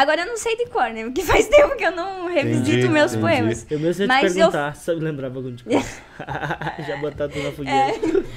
Agora 0.00 0.22
eu 0.22 0.26
não 0.26 0.36
sei 0.36 0.56
de 0.56 0.66
cor, 0.66 0.90
né? 0.90 1.04
Porque 1.04 1.22
faz 1.24 1.46
tempo 1.48 1.76
que 1.76 1.84
eu 1.84 1.90
não 1.92 2.26
revisito 2.28 2.70
Entendi, 2.70 2.88
meus 2.88 3.12
entendi. 3.12 3.20
poemas. 3.26 3.66
Eu 3.70 3.78
mesmo 3.80 4.02
ia 4.02 4.06
te 4.06 4.08
Mas 4.08 4.36
eu- 4.36 4.50
perguntar, 4.50 4.76
sabe 4.76 5.00
lembrar 5.00 5.28
bagulho 5.30 5.56
de 5.56 5.64
cor? 5.64 5.72
Já 6.86 6.96
botar 7.00 7.28
tudo 7.28 7.42
na 7.44 7.52
fogueira. 7.52 7.92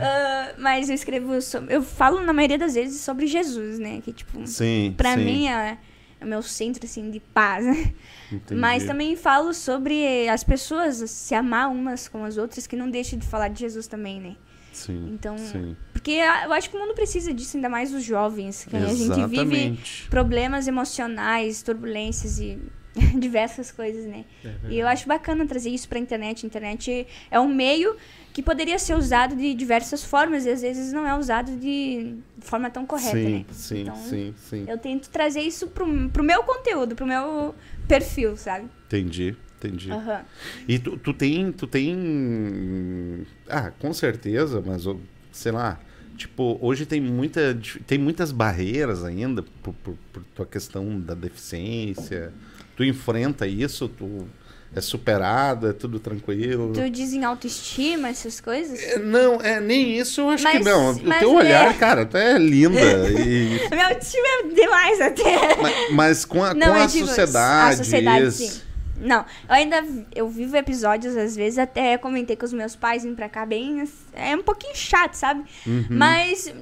Ah, 0.00 0.54
mas 0.58 0.88
eu 0.88 0.94
escrevo 0.94 1.40
sobre. 1.40 1.74
Eu 1.74 1.82
falo 1.82 2.20
na 2.20 2.32
maioria 2.32 2.58
das 2.58 2.74
vezes 2.74 3.00
sobre 3.00 3.26
Jesus, 3.26 3.78
né? 3.78 4.00
Que, 4.04 4.12
tipo, 4.12 4.46
Sim, 4.46 4.94
pra 4.96 5.14
sim. 5.14 5.24
mim 5.24 5.48
é, 5.48 5.78
é 6.20 6.24
o 6.24 6.28
meu 6.28 6.42
centro, 6.42 6.84
assim, 6.84 7.10
de 7.10 7.20
paz. 7.20 7.64
né? 7.64 7.92
Entendi. 8.30 8.60
Mas 8.60 8.84
também 8.84 9.14
falo 9.16 9.52
sobre 9.54 10.28
as 10.28 10.42
pessoas 10.42 10.96
se 11.10 11.34
amar 11.34 11.70
umas 11.70 12.08
com 12.08 12.24
as 12.24 12.36
outras, 12.36 12.66
que 12.66 12.74
não 12.76 12.90
deixa 12.90 13.16
de 13.16 13.26
falar 13.26 13.48
de 13.48 13.60
Jesus 13.60 13.86
também, 13.86 14.20
né? 14.20 14.36
Sim, 14.72 15.10
Então, 15.12 15.36
sim. 15.38 15.76
Porque 15.92 16.12
eu 16.12 16.52
acho 16.52 16.70
que 16.70 16.76
o 16.76 16.80
mundo 16.80 16.94
precisa 16.94 17.32
disso, 17.32 17.56
ainda 17.56 17.68
mais 17.68 17.92
os 17.92 18.02
jovens. 18.02 18.64
Que 18.64 18.76
a 18.76 18.86
gente 18.86 19.26
vive 19.26 19.78
problemas 20.10 20.66
emocionais, 20.66 21.62
turbulências 21.62 22.38
e 22.38 22.58
diversas 23.18 23.70
coisas, 23.70 24.04
né? 24.06 24.24
E 24.68 24.78
eu 24.78 24.86
acho 24.86 25.06
bacana 25.08 25.46
trazer 25.46 25.70
isso 25.70 25.88
pra 25.88 25.98
internet. 25.98 26.44
A 26.44 26.46
internet 26.46 27.06
é 27.30 27.40
um 27.40 27.48
meio 27.48 27.96
que 28.32 28.42
poderia 28.42 28.78
ser 28.78 28.94
usado 28.94 29.36
de 29.36 29.54
diversas 29.54 30.02
formas 30.02 30.46
e 30.46 30.50
às 30.50 30.62
vezes 30.62 30.92
não 30.92 31.06
é 31.06 31.16
usado 31.16 31.56
de 31.56 32.16
forma 32.40 32.70
tão 32.70 32.86
correta, 32.86 33.16
sim, 33.16 33.30
né? 33.30 33.44
sim, 33.50 33.80
Então, 33.82 33.96
sim, 33.96 34.34
sim. 34.36 34.64
Eu 34.66 34.78
tento 34.78 35.10
trazer 35.10 35.40
isso 35.40 35.68
pro, 35.68 35.86
pro 36.10 36.24
meu 36.24 36.42
conteúdo, 36.42 36.94
pro 36.94 37.06
meu 37.06 37.54
perfil, 37.86 38.36
sabe? 38.36 38.66
Entendi, 38.86 39.36
entendi. 39.66 39.90
Aham. 39.90 40.20
E 40.68 40.78
tu, 40.78 40.96
tu 40.96 41.12
tem, 41.14 41.52
tu 41.52 41.66
tem, 41.66 43.26
ah, 43.48 43.70
com 43.78 43.92
certeza, 43.92 44.62
mas 44.64 44.84
sei 45.30 45.52
lá, 45.52 45.78
tipo, 46.16 46.58
hoje 46.60 46.86
tem 46.86 47.00
muita, 47.00 47.58
tem 47.86 47.98
muitas 47.98 48.32
barreiras 48.32 49.04
ainda 49.04 49.42
por, 49.62 49.72
por, 49.74 49.94
por 50.12 50.22
tua 50.34 50.46
questão 50.46 50.98
da 51.00 51.14
deficiência. 51.14 52.32
Tu 52.76 52.84
enfrenta 52.84 53.46
isso, 53.46 53.88
tu 53.88 54.26
é 54.74 54.80
superado, 54.80 55.68
é 55.68 55.72
tudo 55.74 56.00
tranquilo. 56.00 56.72
Tu 56.72 56.88
diz 56.88 57.12
em 57.12 57.22
autoestima, 57.24 58.08
essas 58.08 58.40
coisas? 58.40 58.80
É, 58.82 58.98
Não, 58.98 59.34
é 59.42 59.60
nem 59.60 59.98
isso, 59.98 60.22
eu 60.22 60.30
acho 60.30 60.46
que 60.50 60.54
Mas- 60.58 60.64
não. 60.64 60.92
O 60.92 61.18
teu 61.18 61.34
olhar, 61.34 61.70
é- 61.70 61.74
cara, 61.74 62.06
tu 62.06 62.16
é 62.16 62.38
linda. 62.38 62.80
e- 62.80 63.60
Meu 63.68 63.84
autoestima 63.86 64.26
é 64.26 64.48
demais 64.54 65.00
até. 65.02 65.56
mas, 65.60 65.92
mas 65.92 66.24
com 66.24 66.42
a, 66.42 66.54
Não, 66.54 66.68
com 66.68 66.72
a 66.80 66.88
sociedade. 66.88 67.74
a 67.74 67.76
sociedade, 67.84 68.26
isso- 68.28 68.38
sim. 68.54 68.60
Não, 68.96 69.24
eu 69.48 69.54
ainda 69.54 69.84
eu 70.14 70.28
vivo 70.28 70.56
episódios, 70.56 71.16
às 71.16 71.34
vezes, 71.34 71.58
até 71.58 71.96
comentei 71.98 72.36
com 72.36 72.44
os 72.44 72.52
meus 72.52 72.76
pais 72.76 73.02
vindo 73.02 73.16
pra 73.16 73.28
cá 73.28 73.44
bem. 73.44 73.88
É 74.12 74.36
um 74.36 74.42
pouquinho 74.42 74.76
chato, 74.76 75.14
sabe? 75.14 75.44
Uhum. 75.66 75.86
Mas, 75.90 76.54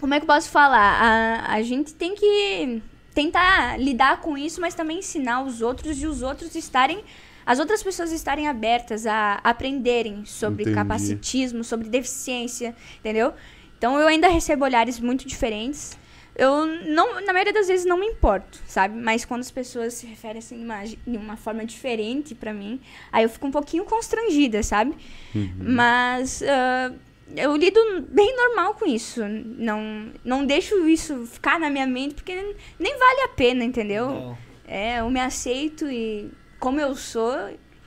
como 0.00 0.14
é 0.14 0.18
que 0.18 0.24
eu 0.24 0.26
posso 0.26 0.50
falar? 0.50 1.00
A, 1.00 1.54
a 1.54 1.62
gente 1.62 1.94
tem 1.94 2.14
que 2.14 2.82
tentar 3.14 3.78
lidar 3.78 4.20
com 4.20 4.36
isso, 4.38 4.60
mas 4.60 4.74
também 4.74 4.98
ensinar 4.98 5.42
os 5.42 5.60
outros 5.60 6.00
e 6.00 6.06
os 6.06 6.22
outros 6.22 6.54
estarem. 6.54 7.04
As 7.44 7.58
outras 7.58 7.82
pessoas 7.82 8.12
estarem 8.12 8.46
abertas 8.46 9.06
a 9.06 9.40
aprenderem 9.42 10.24
sobre 10.24 10.62
Entendi. 10.62 10.76
capacitismo, 10.76 11.64
sobre 11.64 11.88
deficiência, 11.88 12.76
entendeu? 13.00 13.32
Então 13.78 13.98
eu 13.98 14.06
ainda 14.06 14.28
recebo 14.28 14.64
olhares 14.64 15.00
muito 15.00 15.26
diferentes. 15.26 15.96
Eu 16.38 16.64
não, 16.66 17.20
na 17.20 17.32
maioria 17.32 17.52
das 17.52 17.66
vezes 17.66 17.84
não 17.84 17.98
me 17.98 18.06
importo, 18.06 18.60
sabe? 18.64 18.96
Mas 18.96 19.24
quando 19.24 19.40
as 19.40 19.50
pessoas 19.50 19.94
se 19.94 20.06
referem 20.06 20.38
assim 20.38 20.56
de 20.56 20.64
uma, 20.64 20.84
de 20.84 21.16
uma 21.16 21.36
forma 21.36 21.64
diferente 21.64 22.32
pra 22.32 22.54
mim, 22.54 22.80
aí 23.10 23.24
eu 23.24 23.28
fico 23.28 23.48
um 23.48 23.50
pouquinho 23.50 23.84
constrangida, 23.84 24.62
sabe? 24.62 24.94
Uhum. 25.34 25.50
Mas 25.58 26.40
ah, 26.44 26.92
eu 27.36 27.56
lido 27.56 27.80
bem 28.08 28.36
normal 28.36 28.74
com 28.74 28.86
isso. 28.86 29.20
Não, 29.26 30.12
não 30.24 30.46
deixo 30.46 30.88
isso 30.88 31.26
ficar 31.26 31.58
na 31.58 31.68
minha 31.68 31.88
mente, 31.88 32.14
porque 32.14 32.54
nem 32.78 32.96
vale 32.96 33.22
a 33.22 33.28
pena, 33.28 33.64
entendeu? 33.64 34.08
Não. 34.08 34.38
É, 34.64 35.00
eu 35.00 35.10
me 35.10 35.18
aceito 35.20 35.90
e 35.90 36.30
como 36.60 36.78
eu 36.78 36.94
sou 36.94 37.34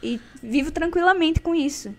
e 0.03 0.19
vivo 0.43 0.71
tranquilamente 0.71 1.39
com 1.39 1.55
isso. 1.55 1.95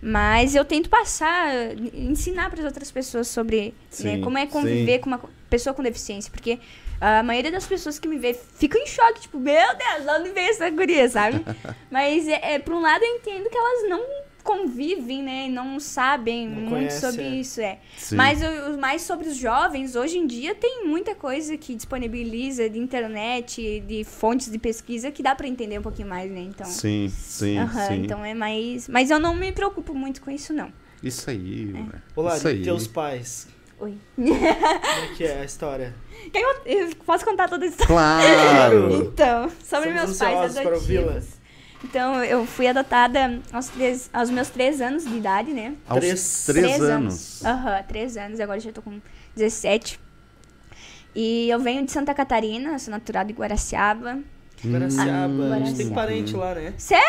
Mas 0.00 0.56
eu 0.56 0.64
tento 0.64 0.90
passar, 0.90 1.48
ensinar 1.94 2.50
para 2.50 2.58
as 2.58 2.64
outras 2.64 2.90
pessoas 2.90 3.28
sobre 3.28 3.66
né, 3.66 3.72
Sim, 4.16 4.20
como 4.20 4.36
é 4.36 4.46
conviver 4.46 4.94
sim. 4.94 5.00
com 5.00 5.06
uma 5.06 5.20
pessoa 5.52 5.74
com 5.74 5.82
deficiência. 5.82 6.30
Porque 6.32 6.58
a 7.00 7.22
maioria 7.22 7.52
das 7.52 7.66
pessoas 7.66 7.98
que 7.98 8.08
me 8.08 8.18
vê 8.18 8.32
ficam 8.34 8.80
em 8.80 8.86
choque, 8.86 9.20
tipo, 9.22 9.38
meu 9.38 9.68
Deus, 9.76 10.02
de 10.04 10.10
onde 10.20 10.30
veio 10.30 10.50
essa 10.50 10.68
guria, 10.70 11.08
sabe? 11.08 11.44
Mas, 11.90 12.26
é, 12.26 12.54
é, 12.54 12.58
por 12.58 12.74
um 12.74 12.80
lado, 12.80 13.02
eu 13.04 13.16
entendo 13.16 13.48
que 13.50 13.56
elas 13.56 13.88
não 13.88 14.02
convivem, 14.42 15.22
né? 15.22 15.48
Não 15.48 15.78
sabem 15.78 16.48
Não 16.48 16.56
muito 16.62 16.70
conhece, 16.70 17.00
sobre 17.00 17.22
é. 17.22 17.28
isso, 17.28 17.60
é. 17.60 17.78
Sim. 17.96 18.16
Mas 18.16 18.42
o- 18.42 18.72
o- 18.74 18.78
mais 18.78 19.02
sobre 19.02 19.28
os 19.28 19.36
jovens, 19.36 19.94
hoje 19.94 20.18
em 20.18 20.26
dia 20.26 20.52
tem 20.52 20.84
muita 20.84 21.14
coisa 21.14 21.56
que 21.56 21.76
disponibiliza 21.76 22.68
de 22.68 22.76
internet, 22.78 23.80
de 23.86 24.02
fontes 24.02 24.50
de 24.50 24.58
pesquisa 24.58 25.12
que 25.12 25.22
dá 25.22 25.32
pra 25.36 25.46
entender 25.46 25.78
um 25.78 25.82
pouquinho 25.82 26.08
mais, 26.08 26.28
né? 26.28 26.40
Então, 26.40 26.66
Sim, 26.66 27.08
sim, 27.08 27.56
sim. 27.86 27.94
então 28.02 28.24
é 28.24 28.34
mais, 28.34 28.88
mas 28.88 29.10
eu 29.12 29.20
não 29.20 29.32
me 29.36 29.52
preocupo 29.52 29.94
muito 29.94 30.20
com 30.20 30.30
isso 30.30 30.52
não. 30.52 30.72
Isso 31.00 31.30
aí, 31.30 31.72
É. 31.94 31.98
Olá, 32.16 32.36
Isso 32.36 32.48
aí. 32.48 32.62
teus 32.62 32.86
pais. 32.88 33.46
Oi. 33.82 33.98
Como 34.14 34.32
é 34.36 35.14
que 35.16 35.24
é 35.24 35.40
a 35.40 35.44
história? 35.44 35.92
Quer 36.32 36.38
que 36.40 36.44
eu, 36.72 36.78
eu 36.88 36.96
posso 37.04 37.24
contar 37.24 37.48
toda 37.48 37.64
a 37.64 37.68
história? 37.68 37.88
Claro! 37.92 39.10
Então, 39.12 39.50
sobre 39.64 39.88
Estamos 39.90 39.94
meus 39.94 40.18
pais 40.18 40.56
adotivos. 40.56 41.24
Então, 41.82 42.22
eu 42.22 42.46
fui 42.46 42.68
adotada 42.68 43.40
aos, 43.52 43.66
três, 43.66 44.08
aos 44.12 44.30
meus 44.30 44.48
três 44.50 44.80
anos 44.80 45.04
de 45.04 45.16
idade, 45.16 45.52
né? 45.52 45.74
Aos 45.88 45.98
Três- 45.98 46.44
três, 46.46 46.80
anos. 46.80 47.44
Aham, 47.44 47.82
três 47.88 48.16
anos, 48.16 48.38
agora 48.38 48.60
já 48.60 48.70
tô 48.70 48.80
com 48.80 49.00
17. 49.34 49.98
E 51.12 51.50
eu 51.50 51.58
venho 51.58 51.84
de 51.84 51.90
Santa 51.90 52.14
Catarina, 52.14 52.78
sou 52.78 52.92
natural 52.92 53.24
de 53.24 53.32
Guaraciaba. 53.32 54.20
Guaraciaba. 54.64 55.54
a 55.54 55.58
gente 55.58 55.74
tem 55.76 55.90
parente 55.90 56.36
lá, 56.36 56.54
né? 56.54 56.72
Sério? 56.78 57.02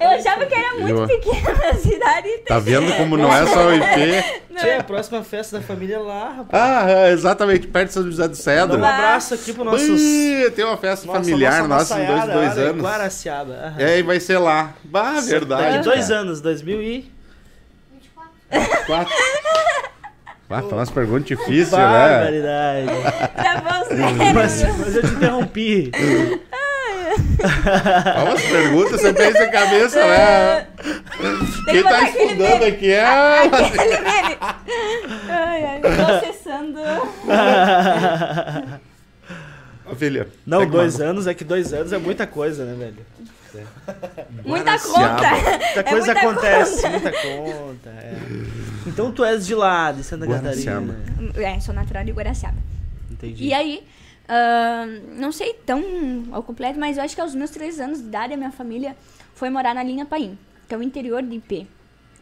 Eu 0.00 0.08
achava 0.08 0.46
que 0.46 0.54
era 0.54 0.72
muito 0.74 0.88
Eu- 0.88 1.06
pequena 1.06 1.68
a 1.70 1.74
cidade. 1.74 2.28
Tá 2.46 2.58
vendo 2.58 2.96
como 2.96 3.16
não 3.18 3.30
é 3.34 3.46
só 3.46 3.66
o 3.66 3.74
IP? 3.74 4.56
Tchê, 4.58 4.70
a 4.80 4.82
próxima 4.84 5.22
festa 5.22 5.58
da 5.58 5.62
família 5.64 5.96
é 5.96 5.98
lá, 5.98 6.30
rapaz. 6.38 6.48
Ah, 6.62 6.90
é, 6.90 7.12
exatamente, 7.12 7.66
perto 7.66 7.88
de 7.88 7.92
São 7.94 8.02
José 8.04 8.22
do 8.24 8.30
Dá 8.30 8.34
Cedro. 8.36 8.78
um 8.78 8.84
abraço 8.84 9.34
aqui 9.34 9.52
pro 9.52 9.64
nossos... 9.64 10.00
Ih, 10.00 10.50
tem 10.56 10.64
uma 10.64 10.78
festa 10.78 11.06
nossa- 11.06 11.18
familiar 11.18 11.68
nossa, 11.68 11.94
em 11.94 12.06
dois, 12.06 12.08
maçaiada, 12.20 12.32
dois 12.32 12.52
olha, 12.52 12.60
em 12.60 12.68
anos. 12.70 12.82
Guaraciaba. 12.82 13.52
aham. 13.52 13.74
É, 13.80 13.98
e 13.98 14.02
vai 14.02 14.18
ser 14.20 14.38
lá. 14.38 14.74
Bah, 14.84 15.20
verdade. 15.20 15.72
Daqui 15.72 15.84
dois 15.84 16.08
cara. 16.08 16.20
anos, 16.20 16.40
2000 16.40 16.82
e... 16.82 17.12
Quatro. 18.86 19.14
Vai 20.48 20.62
falar 20.62 20.76
umas 20.76 20.90
perguntas 20.90 21.24
difíceis, 21.26 21.72
né? 21.72 21.78
Barbaridade. 21.78 22.86
Tá 23.34 23.62
bom, 23.62 23.84
sério. 23.88 24.34
mas, 24.34 24.62
mas 24.78 24.96
eu 24.96 25.02
te 25.02 25.08
interrompi. 25.14 25.90
Olha 28.14 28.24
umas 28.30 28.42
perguntas, 28.42 29.00
você 29.00 29.12
pensa 29.12 29.44
em 29.44 29.50
cabeça, 29.50 30.06
né? 30.06 30.66
Quem 31.64 31.82
tá 31.82 32.02
estudando 32.02 32.60
meme. 32.60 32.66
aqui 32.66 32.90
é. 32.92 33.04
Aquele 33.44 33.98
meme. 33.98 34.36
Ai, 35.28 35.64
ai, 35.64 35.80
processando. 35.80 36.80
Ô, 39.90 39.94
filha. 39.96 40.28
Não, 40.46 40.60
pega 40.60 40.70
dois 40.72 41.00
anos 41.00 41.26
é 41.26 41.34
que 41.34 41.44
dois 41.44 41.72
anos 41.72 41.92
é 41.92 41.98
muita 41.98 42.26
coisa, 42.26 42.64
né, 42.64 42.74
velho? 42.78 43.06
Muita 44.44 44.72
Guaraciaba. 44.76 45.16
conta. 45.16 45.30
Muita 45.30 45.80
É 45.80 45.82
coisa 45.82 46.06
muita 46.14 46.20
acontece, 46.20 46.82
conta. 46.82 46.90
muita 46.90 47.12
conta. 47.12 47.90
é. 47.90 48.14
Então 48.86 49.10
tu 49.12 49.24
és 49.24 49.46
de 49.46 49.54
lá, 49.54 49.92
de 49.92 50.04
Santa 50.04 50.26
Guaraciaba. 50.26 50.94
Catarina. 50.94 51.32
É, 51.36 51.60
sou 51.60 51.74
natural 51.74 52.04
de 52.04 52.12
Guaraciaba. 52.12 52.56
Entendi. 53.10 53.44
E 53.44 53.52
aí, 53.52 53.82
ahn, 54.28 55.18
não 55.18 55.32
sei 55.32 55.54
tão 55.54 55.82
ao 56.32 56.42
completo, 56.42 56.78
mas 56.78 56.96
eu 56.96 57.02
acho 57.02 57.14
que 57.14 57.20
aos 57.20 57.34
meus 57.34 57.50
três 57.50 57.80
anos 57.80 58.00
de 58.00 58.06
idade, 58.06 58.34
a 58.34 58.36
minha 58.36 58.52
família 58.52 58.96
foi 59.34 59.50
morar 59.50 59.74
na 59.74 59.82
Linha 59.82 60.04
Paim, 60.04 60.38
que 60.68 60.74
é 60.74 60.78
o 60.78 60.82
interior 60.82 61.22
de 61.22 61.36
IP. 61.36 61.66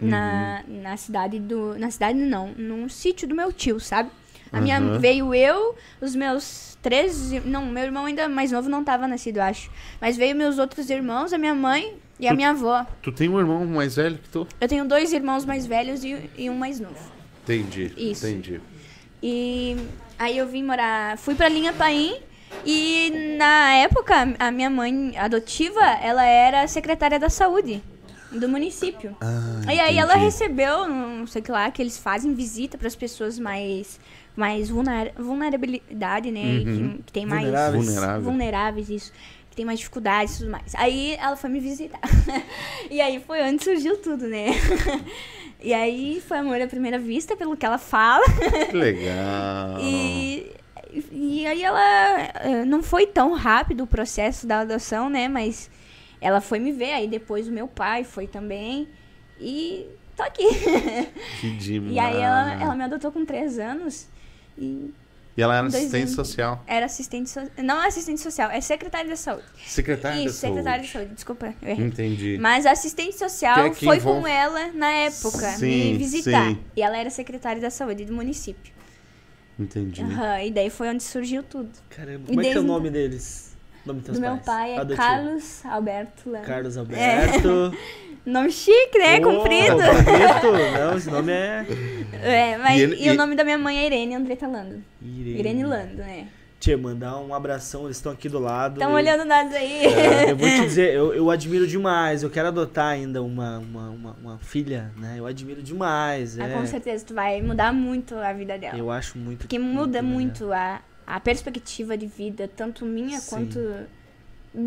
Na, 0.01 0.63
na 0.67 0.97
cidade 0.97 1.39
do. 1.39 1.79
Na 1.79 1.91
cidade 1.91 2.19
não, 2.19 2.49
num 2.57 2.89
sítio 2.89 3.29
do 3.29 3.35
meu 3.35 3.53
tio, 3.53 3.79
sabe? 3.79 4.11
A 4.53 4.61
minha 4.61 4.79
Aham. 4.79 4.99
veio 4.99 5.33
eu, 5.35 5.77
os 6.01 6.15
meus 6.15 6.77
três. 6.83 7.31
Não, 7.45 7.65
meu 7.67 7.85
irmão 7.85 8.05
ainda 8.05 8.29
mais 8.29 8.51
novo 8.53 8.69
não 8.69 8.85
tava 8.85 9.07
nascido, 9.09 9.39
acho. 9.39 9.71
Mas 10.01 10.17
veio 10.17 10.35
meus 10.35 10.59
outros 10.59 10.91
irmãos, 10.91 11.33
a 11.33 11.39
minha 11.39 11.55
mãe 11.55 11.95
e 12.19 12.27
a 12.27 12.31
Tu- 12.31 12.37
minha 12.37 12.51
avó. 12.51 12.87
Tu 13.03 13.13
tem 13.13 13.29
um 13.29 13.39
irmão 13.39 13.65
mais 13.67 13.97
velho 13.97 14.19
que 14.19 14.29
tu? 14.29 14.47
Eu 14.61 14.69
tenho 14.69 14.85
dois 14.87 15.13
irmãos 15.13 15.45
mais 15.45 15.67
velhos 15.67 16.05
e, 16.05 16.31
e 16.37 16.49
um 16.51 16.57
mais 16.57 16.79
novo. 16.81 16.97
Entendi. 17.43 17.93
Isso. 17.97 18.27
Entendi. 18.27 18.61
E 19.23 19.77
aí 20.19 20.37
eu 20.39 20.47
vim 20.47 20.63
morar, 20.63 21.17
fui 21.19 21.35
pra 21.35 21.49
Linha 21.49 21.73
Paim 21.73 22.17
e 22.65 23.35
na 23.39 23.75
época 23.77 24.35
a 24.39 24.51
minha 24.51 24.71
mãe 24.71 25.15
adotiva, 25.17 25.81
ela 26.03 26.25
era 26.25 26.67
secretária 26.69 27.19
da 27.19 27.29
saúde 27.29 27.83
do 28.31 28.49
município. 28.49 29.17
Ah, 29.21 29.73
e 29.73 29.79
aí 29.81 29.97
ela 29.99 30.15
recebeu, 30.15 30.89
não 30.89 31.27
sei 31.27 31.41
o 31.41 31.45
que 31.45 31.51
lá, 31.53 31.71
que 31.71 31.81
eles 31.81 31.97
fazem 31.99 32.35
visita 32.35 32.77
para 32.77 32.89
as 32.89 32.97
pessoas 32.97 33.39
mais 33.39 34.01
mais 34.37 34.69
vulner, 34.69 35.13
vulnerabilidade, 35.17 36.33
né, 36.33 36.41
Uhum. 36.43 36.65
que, 36.97 37.03
que 37.05 37.13
tem 37.13 37.25
mais 37.25 37.45
Vulneráveis. 37.45 38.25
Vulneráveis 38.25 38.91
isso, 38.91 39.13
que 39.55 39.57
tem 39.57 39.65
mais 39.65 39.79
dificuldades 39.79 40.35
e 40.35 40.39
tudo 40.39 40.51
mais. 40.51 40.75
Aí 40.75 41.15
ela 41.15 41.37
foi 41.37 41.49
me 41.49 41.61
visitar. 41.61 42.01
e 42.91 43.01
aí 43.01 43.21
foi 43.21 43.41
onde 43.43 43.63
surgiu 43.63 43.97
tudo, 43.99 44.27
né? 44.27 44.47
e 45.63 45.73
aí 45.73 46.21
foi 46.21 46.39
amor 46.39 46.61
à 46.61 46.67
primeira 46.67 46.99
vista, 46.99 47.37
pelo 47.37 47.57
que 47.57 47.65
ela 47.65 47.79
fala. 47.79 48.25
Que 48.69 48.77
legal. 48.77 49.79
E, 50.97 51.01
e 51.11 51.45
aí 51.45 51.61
ela 51.61 52.21
eh, 52.37 52.65
não 52.65 52.81
foi 52.81 53.05
tão 53.05 53.33
rápido 53.33 53.83
o 53.83 53.87
processo 53.87 54.47
da 54.47 54.61
adoção, 54.61 55.11
né? 55.11 55.27
Mas 55.27 55.69
ela 56.21 56.41
foi 56.41 56.61
me 56.61 56.71
ver, 56.71 56.93
aí 56.93 57.09
depois 57.09 57.49
o 57.49 57.51
meu 57.51 57.67
pai 57.67 58.05
foi 58.05 58.29
também. 58.29 58.89
E 59.41 59.87
tô 60.17 60.23
aqui. 60.23 60.47
Que 61.41 61.51
demais. 61.51 61.93
e 61.93 61.99
aí 61.99 62.17
ela, 62.17 62.63
ela 62.63 62.77
me 62.77 62.85
adotou 62.85 63.11
com 63.11 63.25
três 63.25 63.59
anos. 63.59 64.09
E 64.57 64.95
E 65.37 65.43
ela 65.43 65.57
era 65.57 65.67
assistente 65.67 66.11
social. 66.13 66.63
era 66.67 66.87
assistente 66.87 67.29
social. 67.29 67.51
Não 67.65 67.83
é 67.83 67.89
assistente 67.89 68.21
social, 68.21 68.51
é 68.51 68.61
secretária 68.61 69.09
da 69.11 69.17
saúde. 69.17 69.45
Secretária 69.67 70.17
Isso, 70.19 70.27
da 70.27 70.33
saúde. 70.33 70.57
secretária 70.57 70.83
da 70.83 70.89
saúde, 70.89 71.15
desculpa. 71.15 71.55
Entendi. 71.63 72.39
Mas 72.41 72.65
a 72.67 72.71
assistente 72.71 73.19
social 73.19 73.55
Que 73.55 73.61
é 73.61 73.71
que 73.71 73.85
foi 73.85 73.97
envolve- 73.97 74.21
com 74.23 74.27
ela 74.29 74.69
na 74.73 74.91
época, 74.91 75.49
Sim, 75.57 75.93
me 75.93 75.99
visitar. 75.99 76.51
sim. 76.51 76.59
E 76.77 76.83
ela 76.83 76.97
era 76.97 77.11
secretária 77.11 77.61
da 77.61 77.71
saúde 77.71 78.05
do 78.05 78.13
município. 78.13 78.73
Entendi. 79.59 80.03
Aham, 80.03 80.43
e 80.43 80.51
daí 80.51 80.71
foi 80.71 80.89
onde 80.89 81.03
surgiu 81.03 81.43
tudo. 81.43 81.71
Caramba, 81.91 82.25
E 82.25 82.27
como 82.29 82.41
é 82.41 82.45
que 82.45 82.57
é 82.57 82.61
o 82.61 82.63
nome 82.63 82.91
deles? 82.91 83.55
Nome 83.85 84.01
dos 84.01 84.15
do 84.15 84.21
meu 84.21 84.31
pais? 84.39 84.45
pai 84.45 84.73
é 84.73 84.79
Adotivo. 84.79 84.97
Carlos 85.07 85.65
Alberto 85.67 86.31
Lano. 86.31 86.45
Carlos 86.45 86.77
Alberto. 86.77 87.73
Nome 88.27 88.51
chique, 88.51 88.99
né? 88.99 89.19
Oh, 89.19 89.23
Comprido. 89.23 89.77
bonito. 89.77 90.79
Não, 90.79 90.97
esse 90.97 91.11
nome 91.11 91.33
é... 91.33 91.67
É, 92.25 92.57
mas, 92.57 92.77
E 92.77 92.79
e, 92.79 92.83
ele- 92.83 92.97
e- 93.07 93.11
o 93.11 93.15
nome 93.15 93.35
da 93.37 93.45
minha 93.45 93.59
mãe 93.59 93.77
é 93.81 93.85
Irene 93.87 94.15
Andretta 94.15 94.47
Lando. 94.49 94.83
Irene. 95.03 95.39
Irene 95.39 95.63
Lando, 95.65 95.97
né? 95.99 96.29
Tia, 96.59 96.79
mandar 96.79 97.19
um 97.19 97.35
abração, 97.35 97.85
eles 97.85 97.99
estão 97.99 98.13
aqui 98.13 98.31
do 98.31 98.39
lado. 98.39 98.75
Estão 98.81 98.93
e- 98.93 98.95
olhando 98.95 99.27
nós 99.27 99.53
aí. 99.53 99.85
É, 99.85 100.31
eu 100.31 100.37
vou 100.37 100.49
te 100.49 100.61
dizer, 100.65 100.95
eu, 100.95 101.13
eu 101.13 101.31
admiro 101.31 101.67
demais. 101.67 102.23
Eu 102.23 102.31
quero 102.31 102.49
adotar 102.49 102.87
ainda 102.87 103.23
uma, 103.23 103.59
uma, 103.59 103.91
uma, 103.91 104.17
uma 104.23 104.39
filha, 104.39 104.91
né? 104.97 105.17
Eu 105.19 105.27
admiro 105.27 105.63
demais. 105.63 106.39
Ah, 106.39 106.47
É, 106.47 106.55
com 106.55 106.65
certeza, 106.65 107.05
tu 107.05 107.13
vai 107.13 107.43
mudar 107.43 107.75
muito 107.75 108.15
a 108.17 108.33
vida 108.33 108.57
dela. 108.57 108.79
eu 108.79 108.91
acho 108.91 109.19
muito. 109.19 109.41
Porque 109.41 109.59
muda 109.59 110.01
né? 110.01 110.09
muito 110.09 110.51
a, 110.51 110.81
a 111.07 111.21
perspectiva 111.21 111.95
de 111.99 112.07
vida, 112.07 112.49
tanto 112.57 112.87
minha 112.87 113.19
Sim. 113.21 113.29
quanto. 113.29 113.61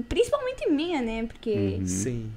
Principalmente 0.08 0.70
minha, 0.70 1.02
né? 1.02 1.26
Porque 1.26 1.78
Uhum. 1.80 1.86
Sim. 1.88 2.32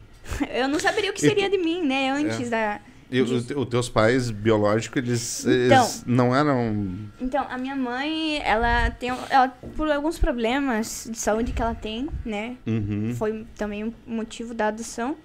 Eu 0.52 0.68
não 0.68 0.78
saberia 0.78 1.10
o 1.10 1.14
que 1.14 1.20
seria 1.20 1.48
de 1.48 1.58
mim, 1.58 1.82
né? 1.86 2.10
Antes 2.10 2.50
da. 2.50 2.80
E 3.12 3.20
os 3.20 3.50
os 3.50 3.68
teus 3.68 3.88
pais 3.88 4.30
biológicos, 4.30 4.96
eles, 5.02 5.40
Então. 5.44 5.82
eles 5.82 6.04
não 6.06 6.34
eram. 6.34 6.96
Então, 7.20 7.44
a 7.50 7.58
minha 7.58 7.74
mãe, 7.74 8.40
ela 8.44 8.90
tem. 8.90 9.10
Ela, 9.28 9.48
por 9.76 9.90
alguns 9.90 10.16
problemas 10.18 11.08
de 11.10 11.18
saúde 11.18 11.52
que 11.52 11.60
ela 11.60 11.74
tem, 11.74 12.08
né? 12.24 12.56
Uhum. 12.64 13.12
Foi 13.18 13.44
também 13.56 13.84
um 13.84 13.92
motivo 14.06 14.54
da 14.54 14.68
adoção. 14.68 15.16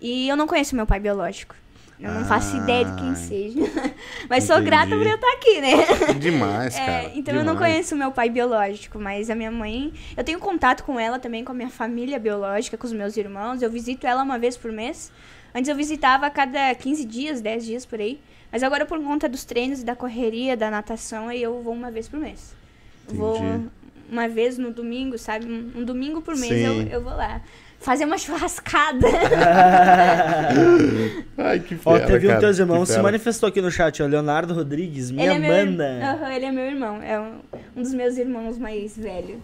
E 0.00 0.28
eu 0.28 0.36
não 0.36 0.46
conheço 0.48 0.74
meu 0.74 0.86
pai 0.86 0.98
biológico. 0.98 1.54
Eu 2.00 2.12
não 2.12 2.24
faço 2.24 2.56
ideia 2.56 2.84
de 2.84 2.94
quem 2.96 3.10
Ah, 3.10 3.14
seja. 3.16 3.58
Mas 4.30 4.44
sou 4.44 4.56
entendi. 4.56 4.70
grata 4.70 4.90
por 4.96 5.04
eu 5.06 5.14
estar 5.16 5.32
aqui, 5.32 5.60
né? 5.60 6.14
Demais, 6.20 6.76
É, 6.76 6.86
cara. 6.86 7.10
então 7.14 7.34
eu 7.34 7.44
não 7.44 7.54
demais. 7.54 7.72
conheço 7.72 7.96
meu 7.96 8.12
pai 8.12 8.30
biológico, 8.30 8.98
mas 9.00 9.28
a 9.30 9.34
minha 9.34 9.50
mãe. 9.50 9.92
Eu 10.16 10.22
tenho 10.22 10.38
contato 10.38 10.84
com 10.84 10.98
ela 11.00 11.18
também, 11.18 11.44
com 11.44 11.50
a 11.50 11.54
minha 11.54 11.68
família 11.70 12.18
biológica, 12.18 12.76
com 12.78 12.86
os 12.86 12.92
meus 12.92 13.16
irmãos. 13.16 13.62
Eu 13.62 13.70
visito 13.70 14.06
ela 14.06 14.22
uma 14.22 14.38
vez 14.38 14.56
por 14.56 14.70
mês. 14.70 15.10
Antes 15.52 15.68
eu 15.68 15.74
visitava 15.74 16.26
a 16.26 16.30
cada 16.30 16.72
15 16.74 17.04
dias, 17.04 17.40
10 17.40 17.64
dias 17.66 17.84
por 17.86 18.00
aí. 18.00 18.20
Mas 18.52 18.62
agora, 18.62 18.86
por 18.86 18.98
conta 19.02 19.28
dos 19.28 19.44
treinos 19.44 19.80
e 19.80 19.84
da 19.84 19.96
correria, 19.96 20.56
da 20.56 20.70
natação, 20.70 21.28
aí 21.28 21.42
eu 21.42 21.60
vou 21.62 21.72
uma 21.74 21.90
vez 21.90 22.06
por 22.08 22.20
mês. 22.20 22.54
Vou 23.08 23.36
Entendi. 23.38 23.68
uma 24.10 24.28
vez 24.28 24.56
no 24.56 24.70
domingo, 24.70 25.18
sabe? 25.18 25.46
Um, 25.46 25.84
domingo 25.84 26.20
por 26.22 26.36
mês 26.36 26.52
eu, 26.64 26.82
eu 26.82 27.02
vou 27.02 27.12
lá. 27.14 27.42
Fazer 27.78 28.04
uma 28.04 28.18
churrascada. 28.18 29.06
Ai, 31.38 31.60
que 31.60 31.74
Ó, 31.84 31.94
fera, 31.94 32.06
teve 32.06 32.26
um 32.26 32.30
cara, 32.30 32.40
teus 32.40 32.56
que 32.56 32.62
irmãos 32.62 32.88
se 32.88 33.00
manifestou 33.00 33.48
aqui 33.48 33.60
no 33.60 33.70
chat, 33.70 34.02
ó. 34.02 34.06
Leonardo 34.06 34.54
Rodrigues, 34.54 35.10
minha 35.10 35.34
ele 35.34 35.46
é 35.46 35.48
meu, 35.64 35.66
mana. 35.66 36.14
Aham, 36.14 36.32
ele 36.32 36.44
é 36.44 36.52
meu 36.52 36.64
irmão. 36.64 37.02
É 37.02 37.18
um, 37.18 37.40
um 37.76 37.82
dos 37.82 37.94
meus 37.94 38.16
irmãos 38.16 38.58
mais 38.58 38.96
velhos. 38.96 39.40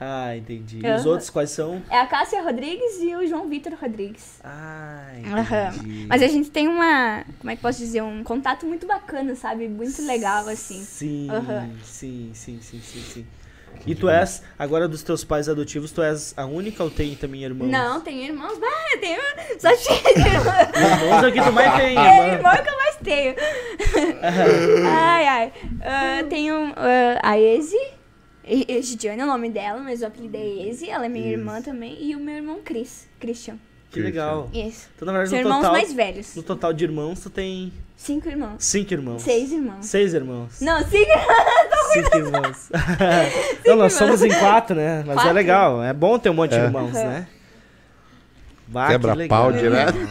Ah, 0.00 0.36
entendi. 0.36 0.80
E 0.84 0.90
os 0.90 1.06
outros 1.06 1.30
quais 1.30 1.50
são? 1.50 1.80
É 1.88 2.00
a 2.00 2.06
Cássia 2.06 2.42
Rodrigues 2.42 3.00
e 3.00 3.14
o 3.14 3.26
João 3.26 3.48
Vitor 3.48 3.74
Rodrigues. 3.80 4.38
Ah, 4.42 5.06
Aham. 5.26 5.68
entendi. 5.68 6.06
Mas 6.08 6.20
a 6.20 6.26
gente 6.26 6.50
tem 6.50 6.66
uma, 6.68 7.24
como 7.38 7.50
é 7.50 7.56
que 7.56 7.62
posso 7.62 7.78
dizer, 7.78 8.02
um 8.02 8.24
contato 8.24 8.66
muito 8.66 8.86
bacana, 8.86 9.34
sabe? 9.36 9.68
Muito 9.68 10.04
legal, 10.04 10.48
assim. 10.48 10.82
Sim, 10.82 11.28
sim, 11.84 12.30
sim, 12.34 12.58
sim, 12.60 12.80
sim, 12.80 13.00
sim. 13.02 13.26
E 13.86 13.94
tu 13.94 14.08
és, 14.08 14.42
agora 14.58 14.88
dos 14.88 15.02
teus 15.02 15.24
pais 15.24 15.48
adotivos, 15.48 15.92
tu 15.92 16.02
és 16.02 16.32
a 16.36 16.44
única 16.46 16.82
ou 16.82 16.90
tem 16.90 17.14
também 17.14 17.44
irmãos? 17.44 17.68
Não, 17.70 18.00
tem 18.00 18.24
irmãos, 18.24 18.58
bah, 18.58 18.66
eu 18.94 19.00
tenho, 19.00 19.20
só 19.58 19.68
de 19.70 19.82
irmãos. 20.20 21.02
Irmãos 21.02 21.24
aqui 21.24 21.40
tu 21.42 21.52
mais 21.52 21.74
tem, 21.76 21.98
É, 21.98 22.16
irmão. 22.32 22.32
irmão 22.34 22.52
que 22.64 22.70
eu 22.70 22.76
mais 22.76 22.96
tenho. 22.96 23.34
ai, 24.88 25.26
ai. 25.26 25.52
Ah, 25.82 26.24
tenho 26.28 26.72
ah, 26.76 27.20
a 27.22 27.38
Eze. 27.38 27.76
E- 28.46 28.66
Egidiane 28.68 29.20
é 29.20 29.24
o 29.24 29.26
nome 29.28 29.48
dela, 29.50 29.80
mas 29.80 30.02
o 30.02 30.06
apelido 30.06 30.36
é 30.36 30.68
Eze. 30.68 30.88
Ela 30.90 31.06
é 31.06 31.08
minha 31.08 31.24
Isso. 31.30 31.38
irmã 31.38 31.62
também. 31.62 31.96
E 32.00 32.14
o 32.14 32.20
meu 32.20 32.34
irmão 32.36 32.60
Cris, 32.64 33.08
Christian. 33.18 33.56
Que 33.90 34.00
legal. 34.00 34.50
Isso. 34.52 34.88
Então, 34.96 35.06
na 35.06 35.12
verdade, 35.12 35.30
São 35.30 35.38
irmãos 35.38 35.56
total, 35.58 35.72
mais 35.72 35.92
velhos. 35.92 36.34
no 36.34 36.42
total 36.42 36.72
de 36.72 36.84
irmãos, 36.84 37.20
tu 37.20 37.30
tem 37.30 37.72
Cinco 37.96 38.28
irmãos. 38.28 38.56
cinco 38.64 38.92
irmãos. 38.92 39.22
Seis 39.22 39.52
irmãos. 39.52 39.86
Seis 39.86 40.12
irmãos. 40.14 40.60
Não, 40.60 40.80
cinco 40.82 40.96
irmãos. 41.08 41.73
Cinco 41.94 42.16
irmãos. 42.18 42.70
não, 43.66 43.76
nós 43.76 43.92
somos 43.94 44.22
em 44.22 44.28
quatro, 44.30 44.74
né? 44.76 44.98
Mas 45.06 45.10
é 45.16 45.20
Quatro. 45.20 45.32
legal. 45.32 45.82
É 45.82 45.92
bom 45.92 46.18
ter 46.18 46.30
um 46.30 46.34
monte 46.34 46.50
de 46.50 46.56
É. 46.58 46.64
irmãos, 46.64 46.94
Aham. 46.94 47.04
né? 47.08 47.26
Bah, 48.66 48.88
Quebra 48.88 49.16
pau 49.28 49.52
direto. 49.52 49.94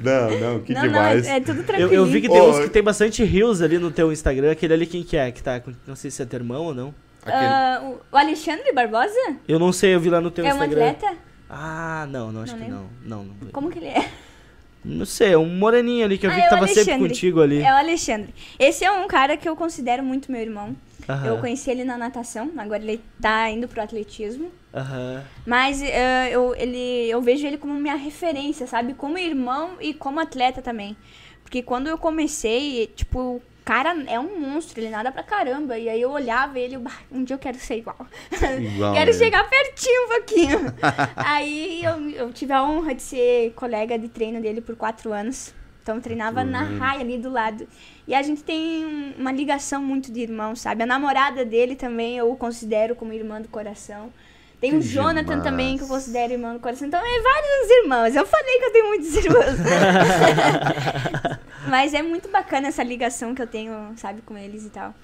não, 0.00 0.30
não, 0.40 0.60
que 0.60 0.72
não, 0.74 0.82
demais. 0.82 1.26
não, 1.26 1.32
é, 1.32 1.36
é 1.36 1.40
tudo 1.40 1.60
Eu, 1.60 1.64
tranquilo. 1.66 1.92
eu 1.94 2.06
vi 2.06 2.20
que 2.20 2.28
tem 2.28 2.40
Ô, 2.40 2.50
uns 2.50 2.58
que 2.60 2.68
tem 2.70 2.82
bastante 2.82 3.24
rios 3.24 3.60
ali 3.62 3.78
no 3.78 3.90
teu 3.90 4.12
Instagram. 4.12 4.50
Aquele 4.52 4.74
ali 4.74 4.86
quem 4.86 5.02
que 5.02 5.16
é? 5.16 5.30
Que 5.30 5.42
tá, 5.42 5.60
com- 5.60 5.72
não 5.86 5.96
sei 5.96 6.10
se 6.10 6.22
é 6.22 6.24
teu 6.26 6.38
irmão 6.38 6.64
ou 6.66 6.74
não. 6.74 6.94
Ah, 7.26 7.80
o- 7.82 8.16
Alexandre 8.16 8.72
Barbosa 8.72 9.12
Eu 9.46 9.58
não 9.58 9.72
sei, 9.72 9.94
eu 9.94 10.00
vi 10.00 10.08
lá 10.08 10.20
no 10.20 10.30
teu 10.30 10.44
é 10.44 10.48
um 10.48 10.56
Instagram. 10.56 10.90
atleta? 10.90 11.16
Ah, 11.48 12.06
não, 12.10 12.30
não, 12.32 12.42
acho 12.42 12.52
Não 12.52 12.58
que 12.64 12.70
lembro. 12.70 12.86
não. 13.04 13.18
Não, 13.18 13.24
não. 13.42 13.50
Como 13.50 13.70
que 13.70 13.78
ele 13.78 13.88
é? 13.88 14.08
Não 14.84 15.04
sei, 15.04 15.36
um 15.36 15.46
moreninho 15.46 16.04
ali 16.06 16.16
que 16.16 16.26
eu 16.26 16.30
Ah, 16.30 16.34
vi 16.34 16.40
é 16.40 16.42
que 16.42 16.48
o 16.48 16.50
tava 16.50 16.66
sempre 16.66 16.80
Alexandre. 16.92 17.08
contigo 17.08 17.40
ali. 17.42 17.60
É 17.62 17.72
o 17.72 17.76
Alexandre. 17.76 18.34
Esse 18.58 18.84
é 18.84 18.90
um 18.90 19.06
cara 19.06 19.36
que 19.36 19.48
eu 19.48 19.54
considero 19.54 20.02
muito 20.02 20.32
meu 20.32 20.40
irmão. 20.40 20.74
Eu 21.26 21.38
conheci 21.38 21.68
ele 21.70 21.82
na 21.82 21.98
natação, 21.98 22.52
agora 22.56 22.80
ele 22.80 23.00
tá 23.20 23.50
indo 23.50 23.66
pro 23.66 23.82
atletismo. 23.82 24.50
Mas 25.44 25.82
eh, 25.82 26.28
eu, 26.30 26.54
ele, 26.54 27.08
eu 27.10 27.20
vejo 27.20 27.44
ele 27.46 27.58
como 27.58 27.74
minha 27.74 27.96
referência, 27.96 28.66
sabe? 28.66 28.94
Como 28.94 29.18
irmão 29.18 29.72
e 29.80 29.92
como 29.92 30.20
atleta 30.20 30.62
também. 30.62 30.96
Porque 31.42 31.62
quando 31.62 31.88
eu 31.88 31.98
comecei, 31.98 32.86
tipo, 32.94 33.42
cara 33.70 33.96
é 34.08 34.18
um 34.18 34.40
monstro, 34.40 34.80
ele 34.80 34.90
nada 34.90 35.12
pra 35.12 35.22
caramba. 35.22 35.78
E 35.78 35.88
aí 35.88 36.00
eu 36.00 36.10
olhava 36.10 36.58
ele, 36.58 36.74
eu, 36.76 36.80
"Bah, 36.80 36.98
um 37.12 37.22
dia 37.22 37.34
eu 37.34 37.38
quero 37.38 37.56
ser 37.58 37.76
igual. 37.78 37.96
Igual 38.74 38.94
quero 38.94 39.10
ele. 39.10 39.18
chegar 39.18 39.48
pertinho 39.48 40.04
um 40.04 40.08
pouquinho. 40.08 40.58
aí 41.16 41.82
eu, 41.84 42.10
eu 42.10 42.32
tive 42.32 42.52
a 42.52 42.62
honra 42.64 42.94
de 42.94 43.02
ser 43.02 43.52
colega 43.54 43.96
de 43.98 44.08
treino 44.08 44.40
dele 44.40 44.60
por 44.60 44.74
quatro 44.76 45.12
anos. 45.12 45.54
Então 45.82 45.96
eu 45.96 46.02
treinava 46.02 46.44
na 46.44 46.62
raia 46.62 47.00
ali 47.00 47.16
do 47.16 47.30
lado. 47.30 47.66
E 48.08 48.14
a 48.14 48.22
gente 48.22 48.42
tem 48.42 48.84
um- 48.84 49.14
uma 49.18 49.32
ligação 49.32 49.80
muito 49.82 50.12
de 50.12 50.20
irmão, 50.20 50.54
sabe? 50.56 50.82
A 50.82 50.86
namorada 50.86 51.44
dele 51.44 51.74
também 51.76 52.16
eu 52.18 52.34
considero 52.36 52.94
como 52.96 53.12
irmã 53.12 53.40
do 53.40 53.48
coração. 53.48 54.12
Tem 54.60 54.76
o 54.76 54.80
Que 54.80 54.88
Jonathan 54.88 55.22
demais. 55.22 55.42
também, 55.42 55.78
que 55.78 55.84
eu 55.84 55.88
considero 55.88 56.34
irmão 56.34 56.52
do 56.52 56.60
coração. 56.60 56.86
Então, 56.86 57.00
é 57.00 57.22
vários 57.22 57.70
irmãos. 57.82 58.14
Eu 58.14 58.26
falei 58.26 58.58
que 58.58 58.64
eu 58.64 58.72
tenho 58.72 58.88
muitos 58.88 59.16
irmãos. 59.16 59.56
Mas 61.66 61.94
é 61.94 62.02
muito 62.02 62.28
bacana 62.28 62.68
essa 62.68 62.82
ligação 62.82 63.34
que 63.34 63.40
eu 63.40 63.46
tenho, 63.46 63.72
sabe, 63.96 64.20
com 64.22 64.36
eles 64.36 64.66
e 64.66 64.70
tal. 64.70 64.94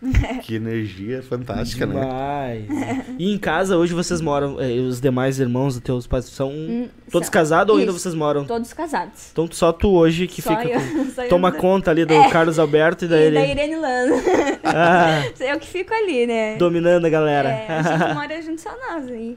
Que 0.42 0.54
energia 0.54 1.22
fantástica, 1.22 1.84
né? 1.86 1.94
Demais. 2.00 3.04
E 3.18 3.32
em 3.32 3.36
casa 3.38 3.76
hoje 3.76 3.94
vocês 3.94 4.20
moram, 4.20 4.60
eh, 4.60 4.74
os 4.78 5.00
demais 5.00 5.40
irmãos 5.40 5.74
dos 5.74 5.82
teus 5.82 6.06
pais 6.06 6.24
são 6.26 6.50
Hum, 6.50 6.88
todos 7.10 7.26
são- 7.26 7.32
casados 7.32 7.72
ou 7.74 7.80
ainda 7.80 7.90
Isso. 7.90 8.00
vocês 8.00 8.14
moram? 8.14 8.44
Todos 8.44 8.72
casados. 8.72 9.30
Então 9.32 9.48
só 9.50 9.72
tu 9.72 9.90
hoje 9.90 10.26
que 10.28 10.40
Só 10.40 10.50
fica 10.56 10.68
eu- 10.68 10.80
com- 10.80 11.10
só 11.10 11.22
eu 11.24 11.28
toma 11.28 11.50
da- 11.50 11.58
conta 11.58 11.90
ali 11.90 12.04
do 12.04 12.14
É. 12.14 12.30
Carlos 12.30 12.58
Alberto 12.58 13.04
e 13.04 13.08
da 13.08 13.18
E 13.18 13.22
ele 13.24 13.34
da 13.40 13.46
Irene 13.46 13.76
Lano. 13.76 14.14
ah, 14.64 15.22
Sou 15.36 15.46
eu 15.46 15.58
que 15.58 15.66
fico 15.66 15.92
ali, 15.92 16.26
né? 16.26 16.56
dominando 16.56 17.04
a 17.04 17.08
galera. 17.10 17.48
É, 17.48 17.66
a 17.68 17.82
gente 17.82 18.14
mora 18.14 18.42
junto 18.42 18.60
só 18.60 18.70
nós 18.70 19.08
aí. 19.08 19.36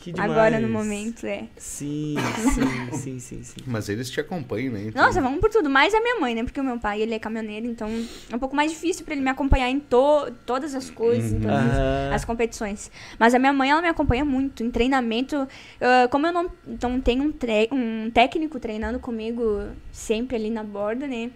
Que 0.00 0.12
demais. 0.12 0.30
Agora 0.30 0.58
no 0.58 0.68
momento, 0.68 1.26
é. 1.26 1.44
Sim, 1.56 2.16
sim, 2.36 2.88
sim, 2.92 3.18
sim, 3.20 3.42
sim. 3.44 3.60
Mas 3.66 3.88
eles 3.88 4.10
te 4.10 4.18
acompanham, 4.20 4.72
né? 4.72 4.84
Então, 4.86 5.04
Nossa, 5.04 5.20
vamos 5.20 5.40
por 5.40 5.50
tudo. 5.50 5.68
Mais 5.68 5.92
a 5.94 6.00
minha 6.00 6.18
mãe, 6.18 6.34
né? 6.34 6.42
Porque 6.42 6.58
o 6.60 6.64
meu 6.64 6.78
pai, 6.78 7.02
ele 7.02 7.14
é 7.14 7.18
caminhoneiro, 7.18 7.66
então 7.66 7.88
é 8.32 8.34
um 8.34 8.38
pouco 8.38 8.56
mais 8.56 8.70
difícil 8.72 9.04
pra 9.04 9.12
ele 9.14 9.22
me 9.22 9.28
acompanhar 9.30 9.68
em 9.68 9.78
to 9.78 10.30
todas 10.46 10.74
as 10.74 10.88
coisas, 10.90 11.32
em 11.32 11.38
todas 11.40 11.54
as- 11.54 12.14
as 12.14 12.24
competições. 12.24 12.90
Mas 13.18 13.34
a 13.34 13.38
minha 13.38 13.52
mãe, 13.52 13.70
ela 13.70 13.82
me 13.82 13.88
acompanha 13.88 14.24
muito. 14.24 14.64
Em 14.64 14.70
treinamento, 14.70 15.46
ah, 15.80 16.08
como 16.10 16.26
eu 16.26 16.32
não, 16.32 16.50
não 16.82 17.00
tenho 17.00 17.22
um, 17.24 17.30
tre- 17.32 17.68
um 17.70 18.10
técnico 18.10 18.58
treinando 18.58 18.98
comigo 18.98 19.68
sempre 19.92 20.36
ali 20.36 20.48
na 20.50 20.64
borda, 20.64 21.06
né? 21.06 21.30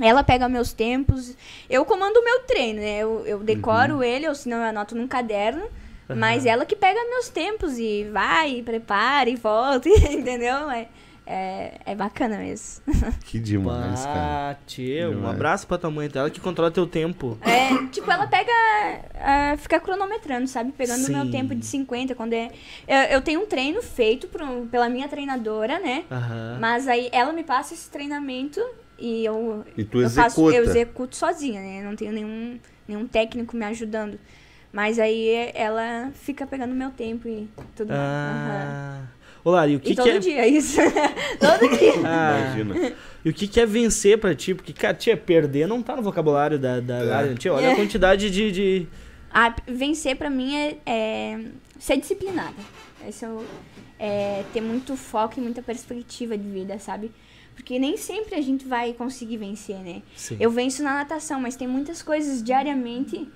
Ela 0.00 0.24
pega 0.24 0.48
meus 0.48 0.72
tempos. 0.72 1.36
Eu 1.70 1.84
comando 1.84 2.16
o 2.16 2.24
meu 2.24 2.40
treino, 2.40 2.80
né? 2.80 2.98
Eu, 2.98 3.24
eu 3.24 3.38
decoro 3.38 4.02
ele, 4.02 4.28
ou 4.28 4.34
senão 4.34 4.56
eu 4.58 4.64
anoto 4.64 4.96
num 4.96 5.06
caderno. 5.06 5.64
Mas 6.08 6.44
ela 6.46 6.66
que 6.66 6.76
pega 6.76 6.98
meus 7.10 7.28
tempos 7.28 7.78
e 7.78 8.04
vai, 8.12 8.58
e 8.58 8.62
prepara 8.62 9.28
e 9.30 9.36
volta, 9.36 9.88
entendeu? 10.10 10.70
É, 10.70 10.88
é, 11.26 11.80
é 11.86 11.94
bacana 11.94 12.36
mesmo. 12.38 12.82
Que 13.24 13.38
demais, 13.40 14.04
cara. 14.04 14.50
Ah, 14.52 14.56
tio, 14.66 15.18
um 15.18 15.26
abraço 15.26 15.66
pra 15.66 15.78
tua 15.78 15.90
mãe, 15.90 16.08
ela 16.14 16.28
que 16.30 16.38
controla 16.40 16.70
teu 16.70 16.86
tempo. 16.86 17.36
É, 17.40 17.86
tipo, 17.88 18.08
ela 18.10 18.26
pega. 18.26 18.52
ah, 19.16 19.56
fica 19.56 19.80
cronometrando, 19.80 20.46
sabe? 20.46 20.72
Pegando 20.72 21.06
o 21.06 21.10
meu 21.10 21.30
tempo 21.30 21.54
de 21.54 21.64
50. 21.64 22.14
Quando 22.14 22.34
é. 22.34 22.50
Eu, 22.86 22.98
eu 23.16 23.22
tenho 23.22 23.40
um 23.40 23.46
treino 23.46 23.82
feito 23.82 24.28
por- 24.28 24.40
pela 24.70 24.88
minha 24.88 25.08
treinadora, 25.08 25.78
né? 25.80 26.04
Aham. 26.10 26.58
Mas 26.60 26.86
aí 26.86 27.08
ela 27.12 27.32
me 27.32 27.42
passa 27.42 27.74
esse 27.74 27.88
treinamento 27.90 28.60
e 28.98 29.24
eu. 29.24 29.64
E 29.76 29.82
tu 29.84 30.00
eu 30.02 30.10
faço, 30.10 30.50
eu 30.50 30.62
executo 30.64 31.16
sozinha, 31.16 31.60
né? 31.60 31.82
Não 31.82 31.96
tenho 31.96 32.12
nenhum, 32.12 32.58
nenhum 32.86 33.06
técnico 33.06 33.56
me 33.56 33.64
ajudando. 33.64 34.18
Mas 34.74 34.98
aí 34.98 35.52
ela 35.54 36.10
fica 36.14 36.44
pegando 36.44 36.74
meu 36.74 36.90
tempo 36.90 37.28
e 37.28 37.48
tudo 37.76 37.90
mais. 37.90 38.00
Aham. 38.00 38.50
Ah. 38.50 39.02
Ô, 39.44 39.50
Lari, 39.52 39.76
o 39.76 39.80
que, 39.80 39.92
E 39.92 39.94
que 39.94 39.96
todo 40.02 40.08
é. 40.10 40.18
dia, 40.18 40.48
isso. 40.48 40.80
todo 41.38 41.78
dia. 41.78 41.92
Ah, 42.04 42.54
Imagina. 42.58 42.92
e 43.24 43.30
o 43.30 43.32
que, 43.32 43.46
que 43.46 43.60
é 43.60 43.66
vencer 43.66 44.18
pra 44.18 44.34
ti? 44.34 44.52
Porque, 44.52 44.72
cara, 44.72 44.92
tia, 44.94 45.16
perder 45.16 45.68
não 45.68 45.80
tá 45.80 45.94
no 45.94 46.02
vocabulário 46.02 46.58
da, 46.58 46.80
da 46.80 47.22
É. 47.22 47.34
Tia, 47.34 47.52
olha 47.54 47.68
a 47.68 47.72
É. 47.72 47.76
quantidade 47.76 48.28
de. 48.30 48.50
de... 48.50 48.86
Ah, 49.32 49.54
vencer 49.66 50.16
pra 50.16 50.28
mim 50.28 50.56
é, 50.56 50.76
é 50.84 51.40
ser 51.78 51.96
disciplinada. 51.98 52.54
Esse 53.06 53.24
é, 53.24 53.28
o- 53.28 53.44
é 53.98 54.42
ter 54.52 54.60
muito 54.60 54.96
foco 54.96 55.34
e 55.38 55.40
muita 55.42 55.62
perspectiva 55.62 56.36
de 56.36 56.48
vida, 56.48 56.78
sabe? 56.80 57.12
Porque 57.54 57.78
nem 57.78 57.96
sempre 57.96 58.34
a 58.34 58.40
gente 58.40 58.66
vai 58.66 58.92
conseguir 58.94 59.36
vencer, 59.36 59.76
né? 59.76 60.02
Sim. 60.16 60.36
Eu 60.40 60.50
venço 60.50 60.82
na 60.82 60.94
natação, 60.94 61.40
mas 61.40 61.54
tem 61.54 61.68
muitas 61.68 62.02
coisas 62.02 62.42
diariamente. 62.42 63.28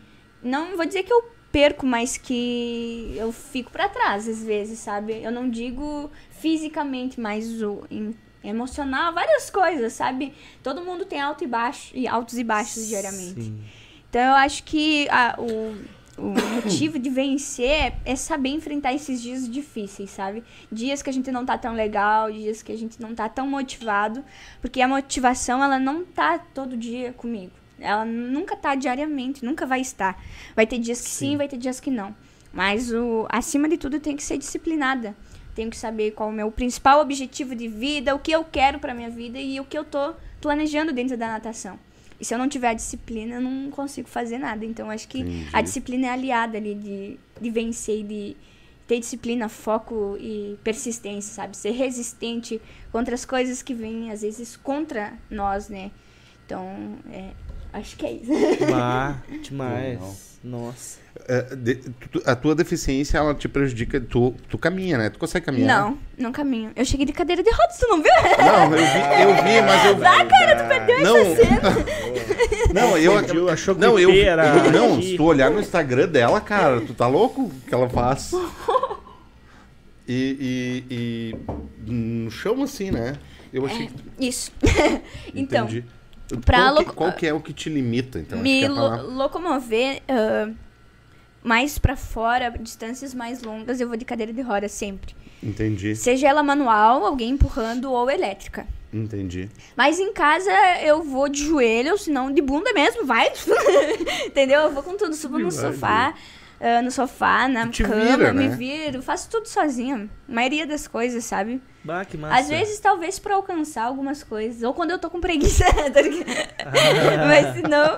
Não 0.42 0.76
vou 0.76 0.86
dizer 0.86 1.02
que 1.02 1.12
eu 1.12 1.22
perco, 1.50 1.86
mas 1.86 2.16
que 2.16 3.14
eu 3.16 3.32
fico 3.32 3.70
pra 3.70 3.88
trás 3.88 4.28
às 4.28 4.42
vezes, 4.42 4.78
sabe? 4.78 5.22
Eu 5.22 5.32
não 5.32 5.48
digo 5.48 6.10
fisicamente, 6.30 7.20
mas 7.20 7.62
o 7.62 7.84
em- 7.90 8.14
emocional, 8.44 9.12
várias 9.12 9.50
coisas, 9.50 9.92
sabe? 9.92 10.32
Todo 10.62 10.82
mundo 10.82 11.04
tem 11.04 11.20
alto 11.20 11.42
e 11.44 11.46
baixo 11.46 11.90
e 11.94 12.06
altos 12.06 12.38
e 12.38 12.44
baixos 12.44 12.86
diariamente. 12.86 13.42
Sim. 13.42 13.62
Então 14.08 14.20
eu 14.22 14.34
acho 14.34 14.62
que 14.64 15.08
a- 15.10 15.34
o, 15.38 15.76
o 16.22 16.34
motivo 16.54 16.98
de 16.98 17.10
vencer 17.10 17.94
é 18.04 18.14
saber 18.16 18.50
enfrentar 18.50 18.92
esses 18.94 19.20
dias 19.20 19.48
difíceis, 19.50 20.10
sabe? 20.10 20.44
Dias 20.70 21.02
que 21.02 21.10
a 21.10 21.12
gente 21.12 21.30
não 21.32 21.44
tá 21.44 21.58
tão 21.58 21.74
legal, 21.74 22.30
dias 22.30 22.62
que 22.62 22.72
a 22.72 22.76
gente 22.78 23.00
não 23.00 23.14
tá 23.14 23.28
tão 23.28 23.46
motivado, 23.48 24.24
porque 24.60 24.80
a 24.80 24.88
motivação 24.88 25.62
ela 25.62 25.78
não 25.78 26.04
tá 26.04 26.38
todo 26.38 26.76
dia 26.76 27.12
comigo. 27.12 27.52
Ela 27.78 28.04
nunca 28.04 28.56
tá 28.56 28.74
diariamente, 28.74 29.44
nunca 29.44 29.66
vai 29.66 29.80
estar. 29.80 30.22
Vai 30.54 30.66
ter 30.66 30.78
dias 30.78 31.00
que 31.00 31.08
sim, 31.10 31.30
Sim. 31.30 31.36
vai 31.36 31.48
ter 31.48 31.56
dias 31.56 31.80
que 31.80 31.90
não. 31.90 32.14
Mas 32.52 32.92
o 32.92 33.26
acima 33.28 33.68
de 33.68 33.76
tudo 33.76 34.00
tem 34.00 34.16
que 34.16 34.22
ser 34.22 34.38
disciplinada. 34.38 35.14
Tenho 35.54 35.70
que 35.70 35.76
saber 35.76 36.12
qual 36.12 36.28
é 36.28 36.32
o 36.32 36.34
meu 36.34 36.50
principal 36.50 37.00
objetivo 37.00 37.54
de 37.54 37.68
vida, 37.68 38.14
o 38.14 38.18
que 38.18 38.30
eu 38.30 38.44
quero 38.44 38.78
pra 38.78 38.94
minha 38.94 39.10
vida 39.10 39.38
e 39.38 39.58
o 39.60 39.64
que 39.64 39.76
eu 39.76 39.84
tô 39.84 40.14
planejando 40.40 40.92
dentro 40.92 41.16
da 41.16 41.28
natação. 41.28 41.78
E 42.20 42.24
se 42.24 42.34
eu 42.34 42.38
não 42.38 42.48
tiver 42.48 42.68
a 42.68 42.74
disciplina, 42.74 43.36
eu 43.36 43.40
não 43.40 43.70
consigo 43.70 44.08
fazer 44.08 44.38
nada. 44.38 44.64
Então, 44.64 44.90
acho 44.90 45.06
que 45.06 45.20
Entendi. 45.20 45.48
a 45.52 45.60
disciplina 45.60 46.08
é 46.08 46.10
aliada 46.10 46.58
ali 46.58 46.74
de, 46.74 47.18
de 47.40 47.50
vencer 47.50 48.00
e 48.00 48.02
de 48.02 48.36
ter 48.88 48.98
disciplina, 48.98 49.48
foco 49.48 50.16
e 50.18 50.58
persistência, 50.64 51.32
sabe? 51.34 51.56
Ser 51.56 51.72
resistente 51.72 52.60
contra 52.90 53.14
as 53.14 53.24
coisas 53.24 53.62
que 53.62 53.74
vêm, 53.74 54.10
às 54.10 54.22
vezes, 54.22 54.56
contra 54.56 55.12
nós, 55.30 55.68
né? 55.68 55.90
Então, 56.46 56.98
é, 57.12 57.32
acho 57.72 57.96
que 57.96 58.06
é 58.06 58.12
isso. 58.12 58.30
Ah, 58.74 59.16
demais. 59.42 59.98
Nossa. 60.44 60.98
é, 61.26 61.42
de- 61.56 61.74
tu- 61.74 62.22
a 62.24 62.36
tua 62.36 62.54
deficiência, 62.54 63.18
ela 63.18 63.34
te 63.34 63.48
prejudica. 63.48 64.00
Tu, 64.00 64.32
tu 64.48 64.56
caminha, 64.56 64.96
né? 64.96 65.10
Tu 65.10 65.18
consegue 65.18 65.44
caminhar? 65.44 65.82
Não, 65.82 65.98
não 66.16 66.30
caminho. 66.32 66.70
Eu 66.76 66.84
cheguei 66.84 67.04
de 67.04 67.12
cadeira 67.12 67.42
de 67.42 67.50
rodas, 67.50 67.76
tu 67.76 67.88
não 67.88 68.00
viu? 68.00 68.12
Não, 68.38 68.64
eu 68.64 68.70
vi, 68.70 69.22
eu 69.22 69.34
vi, 69.44 69.62
mas 69.66 69.84
eu 69.86 69.96
vi. 69.96 70.04
Ah, 70.06 70.24
cara, 70.24 70.62
tu 70.62 70.68
perdeu 70.68 71.00
Não, 71.02 71.14
não, 72.72 72.96
eu 72.98 73.18
Entendi, 73.20 73.50
achou 73.50 73.74
que 73.74 73.80
Não, 73.80 73.98
eu, 73.98 74.12
era 74.12 74.46
eu- 74.46 74.70
não, 74.70 75.02
se 75.02 75.16
tu 75.16 75.24
olhar 75.24 75.50
no 75.50 75.58
Instagram 75.58 76.06
dela, 76.08 76.40
cara, 76.40 76.80
tu 76.82 76.94
tá 76.94 77.08
louco 77.08 77.42
o 77.42 77.50
que 77.66 77.74
ela 77.74 77.88
faz? 77.90 78.30
E, 80.06 80.84
e, 80.88 81.34
e 81.86 81.90
no 81.92 82.30
chão 82.30 82.62
assim, 82.62 82.90
né? 82.92 83.16
Eu 83.52 83.66
achei 83.66 83.88
que 83.88 84.26
Isso. 84.26 84.52
então, 85.34 85.64
entendi. 85.64 85.84
Pra 86.44 86.58
qual, 86.72 86.76
que, 86.76 86.92
qual 86.92 87.12
que 87.12 87.26
é 87.26 87.32
o 87.32 87.40
que 87.40 87.52
te 87.52 87.68
limita, 87.68 88.18
então? 88.18 88.38
Me 88.38 88.64
é 88.64 88.68
lo- 88.68 89.10
locomover 89.14 90.02
ah, 90.08 90.50
mais 91.42 91.78
pra 91.78 91.96
fora, 91.96 92.50
distâncias 92.60 93.14
mais 93.14 93.42
longas, 93.42 93.80
eu 93.80 93.88
vou 93.88 93.96
de 93.96 94.04
cadeira 94.04 94.32
de 94.32 94.42
roda 94.42 94.68
sempre. 94.68 95.14
Entendi, 95.42 95.94
Seja 95.94 96.28
ela 96.28 96.42
manual, 96.42 97.04
alguém 97.06 97.30
empurrando 97.30 97.92
ou 97.92 98.10
elétrica. 98.10 98.66
entendi. 98.92 99.48
Mas 99.76 100.00
em 100.00 100.12
casa 100.12 100.50
eu 100.82 101.02
vou 101.02 101.28
de 101.28 101.44
joelho, 101.46 101.96
senão 101.96 102.32
de 102.32 102.42
bunda 102.42 102.72
mesmo, 102.72 103.04
vai. 103.06 103.30
Entendeu? 104.26 104.62
Eu 104.62 104.72
vou 104.72 104.82
com 104.82 104.96
tudo, 104.96 105.14
subo 105.14 105.38
no 105.38 105.52
sofá, 105.52 106.12
ah, 106.60 106.82
no 106.82 106.90
sofá, 106.90 107.46
na 107.46 107.68
cama, 107.68 107.94
vira, 108.16 108.32
me 108.32 108.48
né? 108.48 108.56
viro, 108.56 109.00
faço 109.00 109.30
tudo 109.30 109.46
sozinha. 109.46 110.08
A 110.28 110.32
maioria 110.32 110.66
das 110.66 110.88
coisas, 110.88 111.24
sabe? 111.24 111.62
Bah, 111.88 112.04
que 112.04 112.18
massa. 112.18 112.34
Às 112.40 112.48
vezes, 112.50 112.78
talvez 112.80 113.18
pra 113.18 113.34
alcançar 113.34 113.84
algumas 113.84 114.22
coisas. 114.22 114.62
Ou 114.62 114.74
quando 114.74 114.90
eu 114.90 114.98
tô 114.98 115.08
com 115.08 115.22
preguiça, 115.22 115.64
tá 115.90 116.02
ligado? 116.02 117.26
Mas 117.26 117.54
senão, 117.54 117.96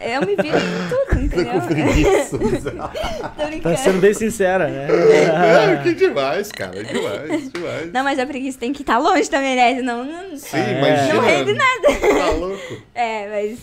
eu 0.00 0.20
me 0.22 0.34
viro 0.34 0.56
em 0.56 0.88
tudo, 0.88 1.20
entendeu? 1.20 1.60
Preguiça. 1.60 2.38
tô 2.40 3.46
brincando. 3.46 3.62
Tá 3.62 3.76
sendo 3.76 4.00
bem 4.00 4.14
sincera, 4.14 4.68
né? 4.68 4.86
É, 4.88 5.82
que 5.82 5.92
demais, 5.92 6.50
cara. 6.50 6.82
Demais, 6.82 7.52
demais. 7.52 7.92
Não, 7.92 8.02
mas 8.02 8.18
a 8.18 8.24
preguiça 8.24 8.58
tem 8.58 8.72
que 8.72 8.80
estar 8.80 8.96
longe 8.96 9.28
também, 9.28 9.54
né? 9.56 9.74
Senão 9.74 10.04
não. 10.06 10.34
Sim, 10.34 10.56
É. 10.56 10.78
imagina. 10.78 11.12
Não 11.12 11.20
rende 11.20 11.52
nada. 11.52 12.18
Tá 12.18 12.30
louco. 12.30 12.82
É, 12.94 13.28
mas. 13.28 13.58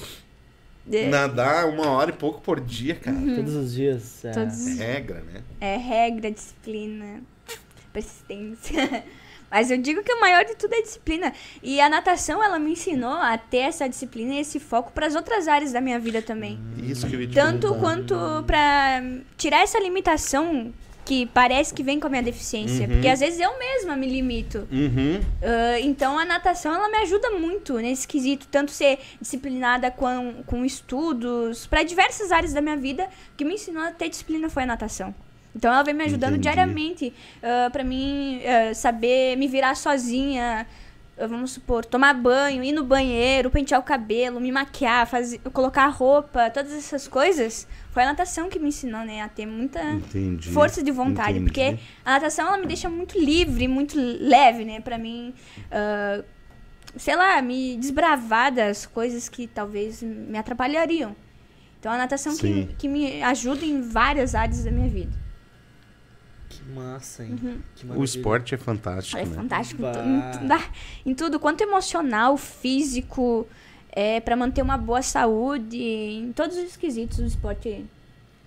é, 0.93 1.07
Nadar 1.07 1.67
uma 1.69 1.89
hora 1.89 2.11
e 2.11 2.13
pouco 2.13 2.39
por 2.39 2.59
dia, 2.59 2.93
cara. 2.93 3.17
Todos 3.35 3.55
os 3.55 3.73
dias. 3.73 4.23
É. 4.25 4.29
Todos 4.31 4.79
É 4.79 4.85
regra, 4.93 5.23
né? 5.33 5.41
É 5.59 5.75
regra, 5.75 6.29
disciplina, 6.29 7.21
persistência. 7.91 9.03
Mas 9.49 9.71
eu 9.71 9.77
digo 9.77 10.03
que 10.03 10.13
o 10.13 10.19
maior 10.19 10.43
de 10.43 10.55
tudo 10.55 10.73
é 10.73 10.81
disciplina. 10.81 11.33
E 11.61 11.79
a 11.79 11.89
natação, 11.89 12.43
ela 12.43 12.59
me 12.59 12.71
ensinou 12.71 13.13
a 13.13 13.37
ter 13.37 13.59
essa 13.59 13.87
disciplina 13.87 14.35
e 14.35 14.39
esse 14.39 14.59
foco 14.59 14.91
para 14.91 15.05
as 15.05 15.15
outras 15.15 15.47
áreas 15.47 15.71
da 15.71 15.79
minha 15.79 15.99
vida 15.99 16.21
também. 16.21 16.59
Isso 16.83 17.07
que 17.07 17.15
eu 17.15 17.21
ia 17.21 17.27
te 17.27 17.33
Tanto 17.33 17.67
perguntar. 17.67 17.79
quanto 17.79 18.43
para 18.45 19.01
tirar 19.37 19.61
essa 19.61 19.79
limitação 19.79 20.73
que 21.05 21.27
parece 21.27 21.71
que 21.71 21.83
vem 21.83 21.99
com 21.99 22.07
a 22.07 22.09
minha 22.09 22.23
deficiência. 22.23 22.87
Porque 22.87 23.07
às 23.07 23.19
vezes 23.19 23.39
eu 23.39 23.57
mesma 23.59 23.95
me 23.95 24.07
limito. 24.07 24.67
Uhum. 24.71 25.21
Ah, 25.41 25.79
então 25.79 26.17
a 26.17 26.25
natação 26.25 26.73
ela 26.73 26.89
me 26.89 26.97
ajuda 26.97 27.29
muito 27.29 27.77
nesse 27.77 28.07
quesito, 28.07 28.47
tanto 28.49 28.71
ser 28.71 28.99
disciplinada 29.21 29.91
com, 29.91 30.43
com 30.47 30.65
estudos, 30.65 31.67
para 31.67 31.83
diversas 31.83 32.31
áreas 32.31 32.53
da 32.53 32.61
minha 32.61 32.75
vida, 32.75 33.03
o 33.03 33.37
que 33.37 33.45
me 33.45 33.53
ensinou 33.53 33.83
a 33.83 33.91
ter 33.91 34.09
disciplina 34.09 34.49
foi 34.49 34.63
a 34.63 34.65
natação. 34.65 35.13
Então 35.55 35.71
ela 35.71 35.83
vem 35.83 35.93
me 35.93 36.03
ajudando 36.03 36.33
Entendi. 36.33 36.41
diariamente 36.43 37.13
para 37.39 37.69
pra 37.69 37.83
mim 37.83 38.41
ah, 38.45 38.73
saber 38.73 39.37
me 39.37 39.47
virar 39.47 39.75
sozinha. 39.75 40.67
ah, 41.17 41.27
Vamos 41.27 41.51
supor, 41.51 41.85
tomar 41.85 42.13
banho, 42.13 42.61
ir 42.61 42.73
no 42.73 42.83
banheiro, 42.83 43.49
pentear 43.49 43.79
o 43.79 43.83
cabelo, 43.83 44.37
me 44.41 44.51
maquiar, 44.51 45.07
fazer, 45.07 45.39
colocar 45.53 45.87
roupa, 45.87 46.49
todas 46.49 46.73
essas 46.73 47.07
coisas. 47.07 47.65
Foi 47.91 48.03
a 48.03 48.07
natação 48.07 48.49
que 48.49 48.59
me 48.59 48.67
ensinou, 48.67 49.05
né? 49.05 49.21
A 49.21 49.29
ter 49.29 49.45
muita 49.45 49.81
Entendi. 49.81 50.49
força 50.49 50.83
de 50.83 50.91
vontade, 50.91 51.39
Entendi. 51.39 51.45
porque 51.45 51.79
a 52.03 52.11
natação 52.15 52.47
ela 52.49 52.57
me 52.57 52.65
deixa 52.67 52.89
muito 52.89 53.17
livre, 53.17 53.65
muito 53.65 53.97
leve, 53.97 54.65
né, 54.65 54.81
Pra 54.81 54.97
mim, 54.97 55.33
ah, 55.71 56.21
sei 56.97 57.15
lá, 57.15 57.41
me 57.41 57.77
desbravar 57.77 58.51
das 58.53 58.85
coisas 58.85 59.29
que 59.29 59.47
talvez 59.47 60.03
me 60.03 60.37
atrapalhariam. 60.37 61.15
Então 61.79 61.93
a 61.93 61.97
natação 61.97 62.35
que, 62.35 62.65
que 62.77 62.89
me 62.89 63.23
ajuda 63.23 63.65
em 63.65 63.79
várias 63.81 64.35
áreas 64.35 64.65
da 64.65 64.71
minha 64.71 64.89
vida. 64.89 65.24
Massa, 66.73 67.23
hein? 67.23 67.61
Que 67.75 67.85
O 67.87 68.03
esporte 68.03 68.55
é 68.55 68.57
fantástico, 68.57 69.17
É 69.17 69.25
né? 69.25 69.35
fantástico 69.35 69.83
em, 69.83 70.45
em, 71.07 71.11
em 71.11 71.13
tudo, 71.15 71.39
quanto 71.39 71.61
emocional, 71.61 72.37
físico, 72.37 73.47
é, 73.91 74.19
para 74.19 74.35
manter 74.35 74.61
uma 74.61 74.77
boa 74.77 75.01
saúde, 75.01 75.77
em 75.77 76.31
todos 76.33 76.57
os 76.57 76.75
quesitos 76.75 77.19
o 77.19 77.25
esporte 77.25 77.85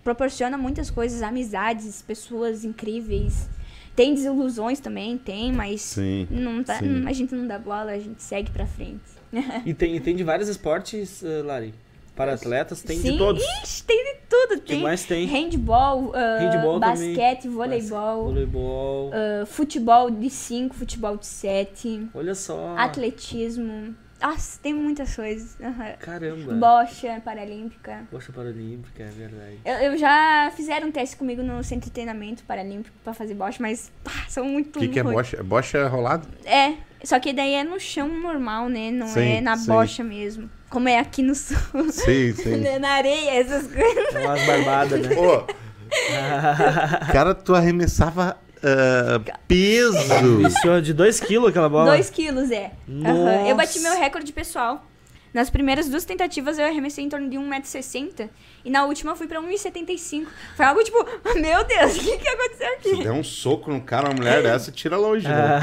proporciona 0.02 0.56
muitas 0.58 0.90
coisas, 0.90 1.22
amizades, 1.22 2.02
pessoas 2.02 2.64
incríveis. 2.64 3.48
Tem 3.94 4.14
desilusões 4.14 4.78
também, 4.80 5.18
tem, 5.18 5.52
mas 5.52 5.80
Sim. 5.82 6.26
não 6.30 6.62
tá- 6.62 6.78
sim. 6.78 7.04
a 7.06 7.12
gente 7.12 7.34
não 7.34 7.46
dá 7.46 7.58
bola, 7.58 7.92
a 7.92 7.98
gente 7.98 8.22
segue 8.22 8.50
pra 8.50 8.66
frente. 8.66 9.00
E 9.66 9.74
tem, 9.74 9.94
e 9.96 10.00
tem 10.00 10.16
de 10.16 10.24
vários 10.24 10.48
esportes, 10.48 11.22
eh, 11.22 11.42
Lari? 11.42 11.74
Para 12.18 12.34
atletas, 12.34 12.82
tem 12.82 12.98
Sim, 12.98 13.12
de 13.12 13.18
todos. 13.18 13.42
Ixi, 13.62 13.84
tem 13.84 14.04
de 14.04 14.18
tudo. 14.28 14.60
Tem 14.60 14.82
mais 14.82 15.04
tem? 15.04 15.24
handball, 15.26 16.12
ah, 16.16 16.38
Handball 16.40 16.80
também. 16.80 17.14
basquete, 17.14 17.46
voleibol, 17.48 18.24
Voleibol. 18.24 19.10
ah, 19.14 19.46
futebol 19.46 20.10
de 20.10 20.28
5, 20.28 20.74
futebol 20.74 21.16
de 21.16 21.26
7, 21.26 22.08
Olha 22.12 22.34
só. 22.34 22.74
atletismo. 22.76 23.94
Nossa, 24.20 24.58
tem 24.60 24.74
muitas 24.74 25.14
coisas. 25.14 25.56
Aham. 25.60 25.92
Caramba. 26.00 26.52
Bocha 26.54 27.22
paralímpica. 27.24 28.04
Bocha 28.10 28.32
Paralímpica, 28.32 29.04
é 29.04 29.10
verdade. 29.10 29.58
Eu, 29.64 29.74
eu 29.92 29.96
já 29.96 30.52
fizeram 30.56 30.88
um 30.88 30.90
teste 30.90 31.16
comigo 31.16 31.40
no 31.40 31.62
centro 31.62 31.84
de 31.86 31.92
treinamento 31.92 32.42
paralímpico 32.42 32.96
pra 33.04 33.14
fazer 33.14 33.34
bocha, 33.34 33.58
mas 33.60 33.92
pá, 34.02 34.10
são 34.28 34.44
muito 34.44 34.74
O 34.76 34.80
que, 34.80 34.88
que 34.88 34.98
é 34.98 35.04
bocha? 35.04 35.40
Bocha 35.44 35.86
rolado? 35.86 36.26
É, 36.44 36.74
só 37.04 37.18
que 37.20 37.32
daí 37.32 37.54
é 37.54 37.64
no 37.64 37.78
chão 37.78 38.08
normal, 38.08 38.68
né? 38.68 38.90
Não 38.90 39.06
Sim, 39.08 39.36
é 39.36 39.40
na 39.40 39.56
sim. 39.56 39.66
bocha 39.66 40.02
mesmo. 40.02 40.50
Como 40.68 40.88
é 40.88 40.98
aqui 40.98 41.22
no 41.22 41.34
sul. 41.34 41.56
Sim, 41.90 42.32
sim. 42.36 42.56
né, 42.56 42.78
na 42.78 42.90
areia, 42.90 43.40
essas 43.40 43.66
coisas. 43.66 44.14
É 44.14 44.26
umas 44.26 44.44
barbadas, 44.44 45.00
né? 45.00 45.14
Pô, 45.14 45.44
cara, 47.12 47.34
tu 47.34 47.54
arremessava 47.54 48.36
ah, 48.62 49.20
peso. 49.46 49.96
Viciou 50.38 50.80
de 50.80 50.92
2 50.92 51.20
quilos 51.20 51.50
aquela 51.50 51.68
bola. 51.68 51.90
2 51.92 52.10
quilos, 52.10 52.50
é. 52.50 52.72
Aham. 52.88 53.46
Eu 53.46 53.56
bati 53.56 53.80
meu 53.80 53.98
recorde 53.98 54.32
pessoal. 54.32 54.84
Nas 55.32 55.50
primeiras 55.50 55.88
duas 55.88 56.04
tentativas 56.04 56.58
eu 56.58 56.64
arremessei 56.66 57.04
em 57.04 57.08
torno 57.08 57.28
de 57.28 57.36
1,60m. 57.36 58.28
E 58.64 58.70
na 58.70 58.84
última 58.84 59.12
eu 59.12 59.16
fui 59.16 59.26
pra 59.26 59.40
1,75m. 59.40 60.26
Foi 60.56 60.64
algo 60.66 60.82
tipo, 60.82 60.98
meu 61.38 61.64
Deus, 61.64 61.96
o 61.96 62.00
que, 62.00 62.18
que 62.18 62.28
aconteceu 62.28 62.68
Se 62.82 62.90
aqui? 62.90 63.02
der 63.04 63.12
um 63.12 63.24
soco 63.24 63.70
no 63.70 63.80
cara, 63.80 64.08
uma 64.08 64.14
mulher 64.14 64.42
dessa, 64.44 64.72
tira 64.72 64.96
longe. 64.96 65.26
Né? 65.28 65.60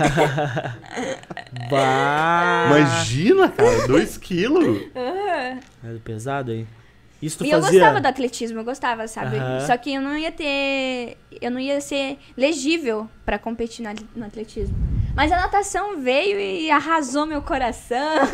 bah. 1.70 2.66
Imagina, 2.68 3.50
cara, 3.50 3.88
2 3.88 4.18
quilos. 4.18 4.82
É 4.96 5.58
pesado 6.04 6.52
aí. 6.52 6.66
Isso 7.26 7.40
tu 7.40 7.46
E 7.46 7.52
eu 7.52 7.62
fazia... 7.62 7.80
gostava 7.80 8.02
do 8.02 8.08
atletismo, 8.08 8.60
eu 8.60 8.64
gostava, 8.64 9.08
sabe? 9.08 9.38
Aham. 9.38 9.62
Só 9.62 9.76
que 9.78 9.94
eu 9.94 10.02
não 10.02 10.16
ia 10.16 10.32
ter. 10.32 11.18
Eu 11.42 11.50
não 11.50 11.60
ia 11.60 11.82
ser 11.82 12.18
legível 12.38 13.10
pra 13.26 13.40
competir 13.40 13.86
no 14.16 14.26
atletismo. 14.26 14.76
Mas 15.16 15.32
a 15.32 15.38
natação 15.38 16.00
veio 16.00 16.40
e 16.40 16.70
arrasou 16.70 17.26
meu 17.26 17.42
coração. 17.42 18.28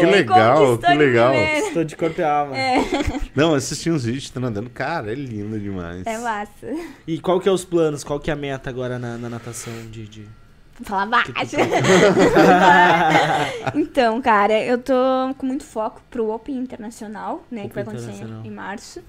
Que 0.00 0.06
legal, 0.06 0.78
que 0.78 0.94
legal. 0.94 1.34
Estou 1.34 1.84
de 1.84 1.96
corpo 1.96 2.20
e 2.20 2.24
alma. 2.24 2.54
Não, 3.34 3.50
eu 3.50 3.56
assisti 3.56 3.90
uns 3.90 4.04
vídeos, 4.04 4.30
tá 4.30 4.40
nadando. 4.40 4.70
Cara, 4.70 5.10
é 5.12 5.14
lindo 5.14 5.58
demais. 5.58 6.06
É 6.06 6.18
massa. 6.18 6.68
E 7.06 7.20
qual 7.20 7.40
que 7.40 7.48
é 7.48 7.52
os 7.52 7.64
planos? 7.64 8.02
Qual 8.04 8.18
que 8.18 8.30
é 8.30 8.32
a 8.32 8.36
meta 8.36 8.70
agora 8.70 8.98
na, 8.98 9.18
na 9.18 9.28
natação 9.28 9.72
de... 9.90 10.06
de... 10.06 10.39
Vou 10.80 10.86
falar 10.86 11.06
baixo. 11.06 11.32
então, 13.74 14.20
cara, 14.22 14.58
eu 14.62 14.78
tô 14.78 14.94
com 15.36 15.46
muito 15.46 15.64
foco 15.64 16.00
pro 16.10 16.30
Open 16.30 16.56
Internacional, 16.56 17.44
né? 17.50 17.68
que 17.68 17.74
vai 17.74 17.84
Open 17.84 17.96
acontecer 17.98 18.24
em 18.44 18.50
março. 18.50 19.02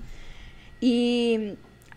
E 0.82 1.54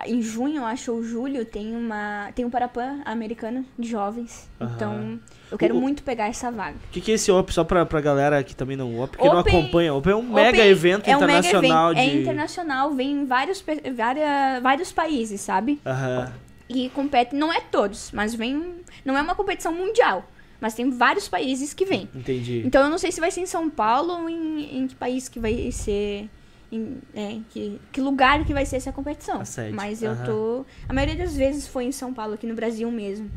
em 0.07 0.21
junho, 0.21 0.57
eu 0.59 0.65
acho, 0.65 0.93
ou 0.93 1.03
julho, 1.03 1.45
tem 1.45 1.75
uma. 1.75 2.29
Tem 2.35 2.45
um 2.45 2.51
Parapan 2.51 3.01
americano 3.05 3.65
de 3.79 3.89
jovens. 3.89 4.49
Então, 4.61 5.19
eu 5.51 5.57
quero 5.57 5.77
O- 5.77 5.81
muito 5.81 6.03
pegar 6.03 6.27
essa 6.29 6.51
vaga. 6.51 6.77
O 6.89 6.93
que, 6.93 7.01
que 7.01 7.13
é 7.13 7.15
esse 7.15 7.31
OP? 7.33 7.53
Só 7.53 7.65
pra, 7.65 7.87
pra 7.87 8.01
galera 8.01 8.43
que 8.43 8.55
também 8.55 8.77
não 8.77 8.99
OP, 9.01 9.17
que 9.17 9.25
não 9.25 9.39
Open- 9.41 9.59
acompanha. 9.61 9.95
OP 9.95 10.11
é 10.11 10.17
um 10.17 10.23
mega 10.23 10.51
Open 10.59 10.67
evento 10.69 11.09
é 11.09 11.17
um 11.17 11.21
mega 11.21 11.39
internacional 11.39 11.93
evento. 11.93 12.05
de... 12.05 12.11
É 12.17 12.21
internacional, 12.21 12.91
vem 12.93 13.13
em 13.13 13.25
vários, 13.25 13.65
várias, 13.97 14.63
vários 14.63 14.93
países, 14.93 15.41
sabe? 15.41 15.81
Aham. 15.87 16.33
E 16.69 16.89
compete, 16.91 17.35
não 17.35 17.53
é 17.53 17.61
todos, 17.61 18.11
mas 18.13 18.35
vem. 18.35 18.77
Não 19.05 19.17
é 19.17 19.23
uma 19.23 19.35
competição 19.35 19.73
mundial. 19.73 20.29
Mas 20.61 20.75
tem 20.75 20.89
vários 20.91 21.29
países 21.29 21.75
que 21.75 21.85
vêm. 21.85 22.09
Entendi. 22.15 22.63
Então 22.65 22.83
eu 22.83 22.89
não 22.89 22.97
sei 22.97 23.13
se 23.13 23.21
vai 23.21 23.31
ser 23.31 23.41
em 23.41 23.47
São 23.47 23.69
Paulo 23.69 24.13
ou 24.15 24.31
em, 24.31 24.79
em 24.79 24.87
que 24.87 24.95
país 24.95 25.29
que 25.29 25.39
vai 25.39 25.71
ser. 25.71 26.29
Em, 26.73 26.99
é, 27.15 27.39
que, 27.51 27.79
que 27.93 28.01
lugar 28.01 28.45
que 28.45 28.55
vai 28.55 28.65
ser 28.65 28.77
essa 28.77 28.91
competição. 28.91 29.41
Mas 29.73 30.03
eu 30.03 30.13
tô. 30.25 30.65
A 30.89 30.93
maioria 30.93 31.17
das 31.17 31.37
vezes 31.37 31.69
foi 31.69 31.85
em 31.85 31.93
São 31.93 32.15
Paulo, 32.15 32.35
aqui 32.35 32.47
no 32.47 32.55
Brasil 32.55 32.91
mesmo. 32.91 33.31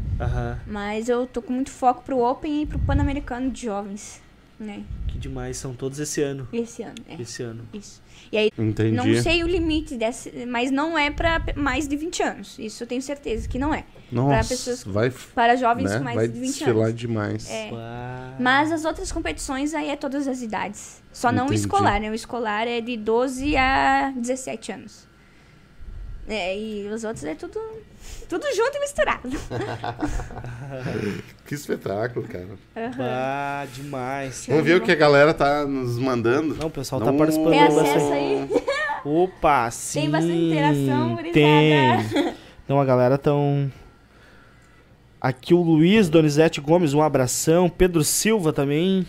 Mas 0.66 1.10
eu 1.10 1.28
tô 1.28 1.42
com 1.42 1.52
muito 1.52 1.70
foco 1.70 2.02
pro 2.04 2.20
Open 2.20 2.62
e 2.62 2.66
pro 2.66 2.80
Pan-Americano 2.80 3.52
de 3.52 3.66
jovens. 3.66 4.22
Né? 4.60 4.84
Que 5.08 5.20
demais, 5.20 5.56
são 5.58 5.74
todos 5.76 6.00
esse 6.00 6.20
ano. 6.22 6.48
Esse 6.52 6.82
ano, 6.82 6.96
é. 7.08 7.22
Esse 7.22 7.44
ano. 7.44 7.64
Isso. 7.72 8.02
E 8.32 8.38
aí, 8.38 8.50
Entendi. 8.58 8.92
não 8.96 9.22
sei 9.22 9.44
o 9.44 9.48
limite 9.48 9.96
desse, 9.96 10.32
mas 10.48 10.72
não 10.72 10.98
é 10.98 11.12
pra 11.12 11.40
pe- 11.40 11.54
mais 11.54 11.88
de 11.88 11.96
20 11.96 12.24
anos. 12.24 12.58
Isso 12.58 12.82
eu 12.84 12.88
tenho 12.88 13.02
certeza 13.02 13.48
que 13.48 13.60
não 13.60 13.72
é. 13.74 13.86
Nossa, 14.12 14.50
pessoas- 14.50 14.84
vai, 14.84 15.12
Para 15.36 15.56
jovens 15.56 15.92
né? 15.92 15.98
com 16.00 16.04
mais 16.04 16.16
vai 16.16 16.28
de 16.28 16.40
20 16.40 16.50
desfilar 16.50 16.88
anos. 16.88 17.00
demais. 17.00 17.50
É. 17.50 17.70
Mas 18.40 18.72
as 18.72 18.84
outras 18.84 19.12
competições 19.12 19.74
aí 19.74 19.90
é 19.90 19.96
todas 19.96 20.28
as 20.28 20.42
idades. 20.42 21.02
Só 21.14 21.32
não 21.32 21.44
o 21.44 21.48
Entendi. 21.48 21.62
escolar, 21.62 22.00
né? 22.02 22.10
O 22.10 22.14
escolar 22.16 22.68
é 22.68 22.82
de 22.82 22.98
12 22.98 23.56
a 23.56 24.12
17 24.16 24.72
anos. 24.72 25.07
É, 26.28 26.58
e 26.58 26.88
os 26.88 27.04
outros 27.06 27.24
é 27.24 27.36
tudo, 27.36 27.60
tudo 28.28 28.44
junto 28.56 28.76
e 28.76 28.80
misturado. 28.82 29.30
Que 31.46 31.56
espetáculo, 31.56 32.28
cara. 32.28 32.48
Aham. 32.76 32.96
Ah, 33.00 33.66
demais. 33.74 34.46
Vamos 34.50 34.66
ver 34.66 34.76
o 34.76 34.82
que 34.82 34.92
a 34.92 34.96
galera 34.96 35.34
tá 35.34 35.66
nos 35.66 35.98
mandando. 35.98 36.56
Não, 36.56 36.68
o 36.68 36.70
pessoal 36.70 37.00
Não- 37.00 37.08
tá 37.08 37.14
participando 37.18 37.52
Tem 37.52 37.64
acesso 37.64 38.12
aí? 38.14 38.50
Opa, 39.06 39.72
sim. 39.72 40.02
Tem 40.02 40.10
bastante 40.10 40.38
interação, 40.38 41.16
gurizada. 41.16 41.34
Tem. 41.34 42.36
Então 42.66 42.82
a 42.82 42.84
galera 42.86 43.18
tão. 43.18 43.72
Aqui 45.22 45.54
o 45.54 45.62
Luiz 45.62 46.10
Donizete 46.10 46.60
Gomes, 46.60 46.94
um 46.94 47.02
abração. 47.02 47.70
Pedro 47.70 48.04
Silva 48.04 48.52
também. 48.52 49.08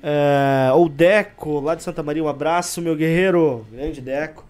É, 0.00 0.70
o 0.74 0.88
Deco, 0.88 1.58
lá 1.58 1.74
de 1.74 1.82
Santa 1.82 2.02
Maria, 2.04 2.22
um 2.22 2.28
abraço, 2.28 2.80
meu 2.80 2.94
guerreiro. 2.94 3.66
Grande 3.72 4.00
Deco. 4.00 4.44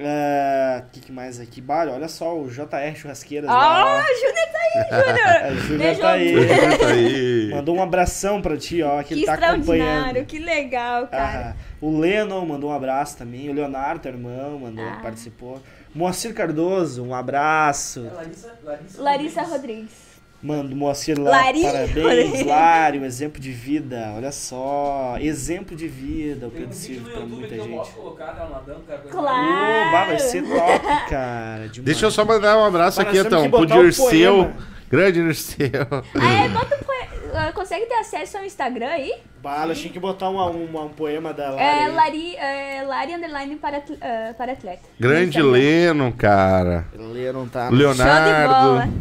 É, 0.00 0.82
O 0.86 0.90
que, 0.92 1.00
que 1.00 1.12
mais 1.12 1.40
aqui? 1.40 1.60
Balho, 1.60 1.92
olha 1.92 2.06
só, 2.08 2.38
o 2.38 2.48
JR 2.48 2.94
Churrasqueiras 2.94 3.50
Ah, 3.50 3.54
lá. 3.84 4.04
o 4.04 4.14
Júnior 4.14 4.48
tá 4.52 4.58
aí. 4.60 5.02
Júnior! 5.02 5.28
A 5.42 5.54
Júlia 5.54 5.78
Beijo, 5.78 6.00
tá 6.00 6.10
aí. 6.12 6.78
Tá 6.78 6.86
aí. 6.86 7.50
Mandou 7.54 7.76
um 7.76 7.82
abração 7.82 8.40
pra 8.40 8.56
ti, 8.56 8.80
ó, 8.82 8.98
que 9.02 9.08
Que 9.08 9.14
ele 9.14 9.26
tá 9.26 9.34
extraordinário, 9.34 9.88
acompanhando. 9.88 10.26
que 10.26 10.38
legal, 10.38 11.08
cara. 11.08 11.56
Ah, 11.58 11.62
o 11.80 11.98
Lennon 11.98 12.46
mandou 12.46 12.70
um 12.70 12.72
abraço 12.72 13.16
também. 13.18 13.50
O 13.50 13.52
Leonardo, 13.52 14.00
teu 14.00 14.12
irmão, 14.12 14.58
mandou, 14.60 14.84
Ah. 14.86 15.00
participou. 15.02 15.60
Moacir 15.94 16.32
Cardoso, 16.34 17.02
um 17.04 17.14
abraço. 17.14 18.06
É 18.06 18.14
Larissa, 18.14 18.52
Larissa, 18.62 19.02
Larissa 19.02 19.42
Rodrigues. 19.42 20.07
Mano, 20.40 20.76
Moacir 20.76 21.18
lá, 21.20 21.30
Lari. 21.32 21.62
parabéns, 21.62 22.46
Lari, 22.46 22.98
um 23.00 23.04
exemplo 23.04 23.40
de 23.40 23.50
vida, 23.50 24.12
olha 24.14 24.30
só, 24.30 25.16
exemplo 25.20 25.76
de 25.76 25.88
vida, 25.88 26.46
o 26.46 26.48
um 26.48 26.52
Pedro 26.52 26.72
Silva 26.72 27.10
pra 27.10 27.20
muita 27.26 27.56
gente. 27.56 27.68
posso 27.76 27.92
colocar 27.92 28.32
dela 28.32 28.50
nadando, 28.50 28.80
cara. 28.86 28.98
coisa 29.00 29.16
Claro. 29.18 29.88
Oba, 29.88 30.04
vai 30.04 30.18
ser 30.20 30.42
top, 30.44 30.86
cara. 31.10 31.58
demais. 31.68 31.84
Deixa 31.84 32.06
eu 32.06 32.10
só 32.12 32.24
mandar 32.24 32.56
um 32.56 32.64
abraço 32.64 32.98
Mas 33.02 33.08
aqui, 33.08 33.18
então, 33.18 33.50
pro 33.50 33.66
Dirceu. 33.66 34.04
poema. 34.44 34.56
Grande 34.88 35.22
Dirceu. 35.22 35.68
Ah, 36.14 36.44
é, 36.44 36.48
bota 36.48 36.76
um 36.76 36.78
poe- 36.84 37.34
ah, 37.34 37.52
Consegue 37.52 37.86
ter 37.86 37.94
acesso 37.96 38.38
ao 38.38 38.44
Instagram 38.44 38.88
aí? 38.88 39.12
Bala, 39.42 39.74
tinha 39.74 39.92
que 39.92 39.98
botar 40.00 40.30
uma, 40.30 40.46
uma- 40.46 40.84
um 40.84 40.88
poema 40.88 41.32
da 41.34 41.50
Lari. 41.50 41.62
É. 41.62 41.88
Lari, 41.88 42.36
é, 42.36 42.82
Lari 42.86 43.14
Underline 43.14 43.56
para, 43.56 43.78
atl- 43.78 43.94
ah, 44.00 44.34
para 44.38 44.52
atleta. 44.52 44.82
Grande. 45.00 45.42
Leno, 45.42 46.12
cara. 46.12 46.86
Leram, 46.94 47.46
tá? 47.48 47.66
Show 47.68 47.76
de 47.76 47.82
Leonardo. 47.82 48.92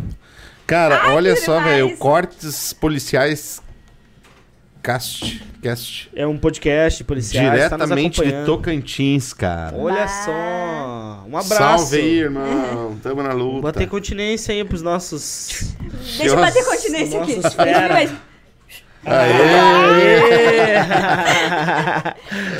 Cara, 0.68 1.00
Ai, 1.04 1.16
olha 1.16 1.36
só, 1.38 1.62
velho. 1.62 1.96
Cortes 1.96 2.74
policiais. 2.74 3.62
Cast. 4.84 5.42
Cast. 5.62 6.10
É 6.14 6.28
um 6.28 6.38
podcast 6.38 7.04
policiais, 7.06 7.70
tá 7.70 7.78
nos 7.78 7.88
Diretamente 7.88 8.22
de. 8.22 8.46
Tocantins, 8.46 9.34
cara. 9.34 9.78
Olha 9.78 10.06
só, 10.08 11.26
um 11.26 11.38
abraço. 11.38 11.56
Salve 11.56 11.98
aí, 11.98 12.20
irmão. 12.20 12.98
Tamo 13.02 13.24
na 13.24 13.32
luta. 13.32 13.62
Bater 13.62 13.88
continência 13.88 14.54
aí 14.54 14.64
pros 14.66 14.82
nossos... 14.82 15.74
Deixa 16.18 16.26
eu 16.26 16.36
bater 16.36 16.64
continência 16.66 17.22
aqui. 17.22 17.40
Aê! 19.06 19.38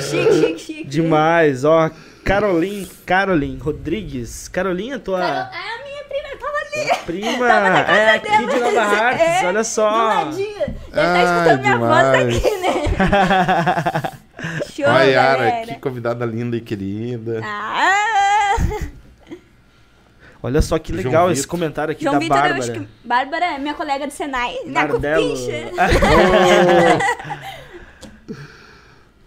Chique, 0.00 0.32
chique, 0.32 0.58
chique. 0.58 0.84
Demais, 0.84 1.64
ó. 1.64 1.90
Caroline, 2.24 2.86
Caroline 3.06 3.58
Rodrigues. 3.58 4.48
Carolinha, 4.48 4.98
tua 4.98 5.18
Cara, 5.18 5.50
é 5.54 5.80
a 5.80 5.84
minha 5.84 5.87
prima, 6.08 6.28
tava 6.40 6.58
ali. 6.58 6.98
prima. 7.06 7.46
Tava 7.48 7.70
na 7.70 7.84
casa 7.84 7.98
É 7.98 8.10
aqui 8.14 8.28
dela. 8.28 8.46
de 8.54 8.60
Nova 8.60 8.80
Hartz, 8.96 9.20
É, 9.22 9.46
olha 9.46 9.60
Do 9.60 9.64
só. 9.64 9.90
ladinho. 9.90 10.54
Deve 10.58 10.76
Ah, 10.92 11.18
estar 11.18 11.24
escutando 11.24 11.60
minha 11.60 11.78
voz 11.78 12.02
daqui, 12.12 12.50
né? 12.58 12.72
Show, 14.74 14.86
Olha, 14.86 15.04
Yara, 15.04 15.38
galera. 15.38 15.66
que 15.66 15.74
convidada 15.80 16.24
linda 16.24 16.56
e 16.56 16.60
querida. 16.60 17.40
Ah! 17.44 18.54
Olha 20.40 20.62
só 20.62 20.78
que 20.78 20.92
João 20.92 21.04
legal 21.04 21.30
esse 21.32 21.40
Vitor. 21.42 21.50
comentário 21.50 21.90
aqui 21.92 22.04
João 22.04 22.14
da 22.14 22.20
Vitor, 22.20 22.36
eu 22.36 22.42
Bárbara. 22.44 22.62
acho 22.62 22.72
que... 22.72 22.88
Bárbara 23.04 23.44
é 23.46 23.58
minha 23.58 23.74
colega 23.74 24.06
do 24.06 24.12
Senai. 24.12 24.54
Na 24.66 24.82
Nardello. 24.86 25.30
Cupincha. 25.36 25.70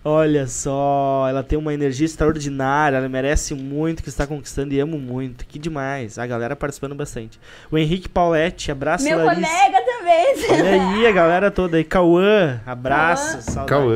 Olha 0.04 0.48
só, 0.48 1.28
ela 1.30 1.44
tem 1.44 1.60
uma 1.60 1.72
energia 1.74 2.06
extraordinária, 2.06 2.98
ela 2.98 3.08
merece 3.08 3.54
muito 3.54 4.00
o 4.00 4.04
que 4.04 4.10
está 4.10 4.26
conquistando 4.26 4.74
e 4.74 4.80
amo 4.80 4.98
muito. 4.98 5.46
Que 5.46 5.60
demais. 5.60 6.18
A 6.18 6.26
galera 6.26 6.56
participando 6.56 6.96
bastante. 6.96 7.40
O 7.72 7.78
Henrique 7.78 8.10
Pauletti, 8.10 8.72
abraço, 8.72 9.04
Meu 9.04 9.24
Larissa. 9.24 9.48
colega 9.48 9.86
também. 9.86 10.36
Olha 10.50 10.72
aí 10.96 11.08
a 11.08 11.12
galera 11.12 11.52
toda 11.52 11.78
aí. 11.78 11.84
Cauã, 11.84 12.60
abraço. 12.66 13.64
Cauã. 13.68 13.94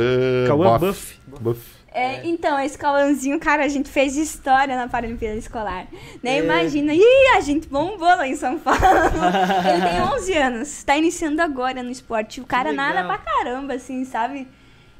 Cauã 0.48 0.78
Buff. 0.78 1.20
Buff. 1.28 1.42
Buff. 1.44 1.76
É, 1.92 2.28
então, 2.28 2.60
esse 2.60 2.78
Cauãzinho, 2.78 3.40
cara, 3.40 3.64
a 3.64 3.70
gente 3.70 3.90
fez 3.90 4.18
história 4.18 4.76
na 4.76 4.88
Paralimpíada 4.88 5.38
Escolar. 5.38 5.88
Nem 6.22 6.40
É. 6.40 6.44
imagina. 6.44 6.94
Ih, 6.94 7.36
a 7.38 7.40
gente 7.40 7.68
bombou 7.70 8.06
lá 8.06 8.28
em 8.28 8.36
São 8.36 8.60
Paulo. 8.60 8.80
Ele 9.74 9.82
tem 9.90 10.02
11 10.02 10.34
anos, 10.38 10.84
tá 10.84 10.98
iniciando 10.98 11.42
agora 11.42 11.82
no 11.82 11.90
esporte. 11.90 12.42
O 12.42 12.46
cara 12.46 12.72
nada 12.74 13.04
pra 13.06 13.18
caramba, 13.18 13.76
assim, 13.76 14.04
sabe? 14.06 14.46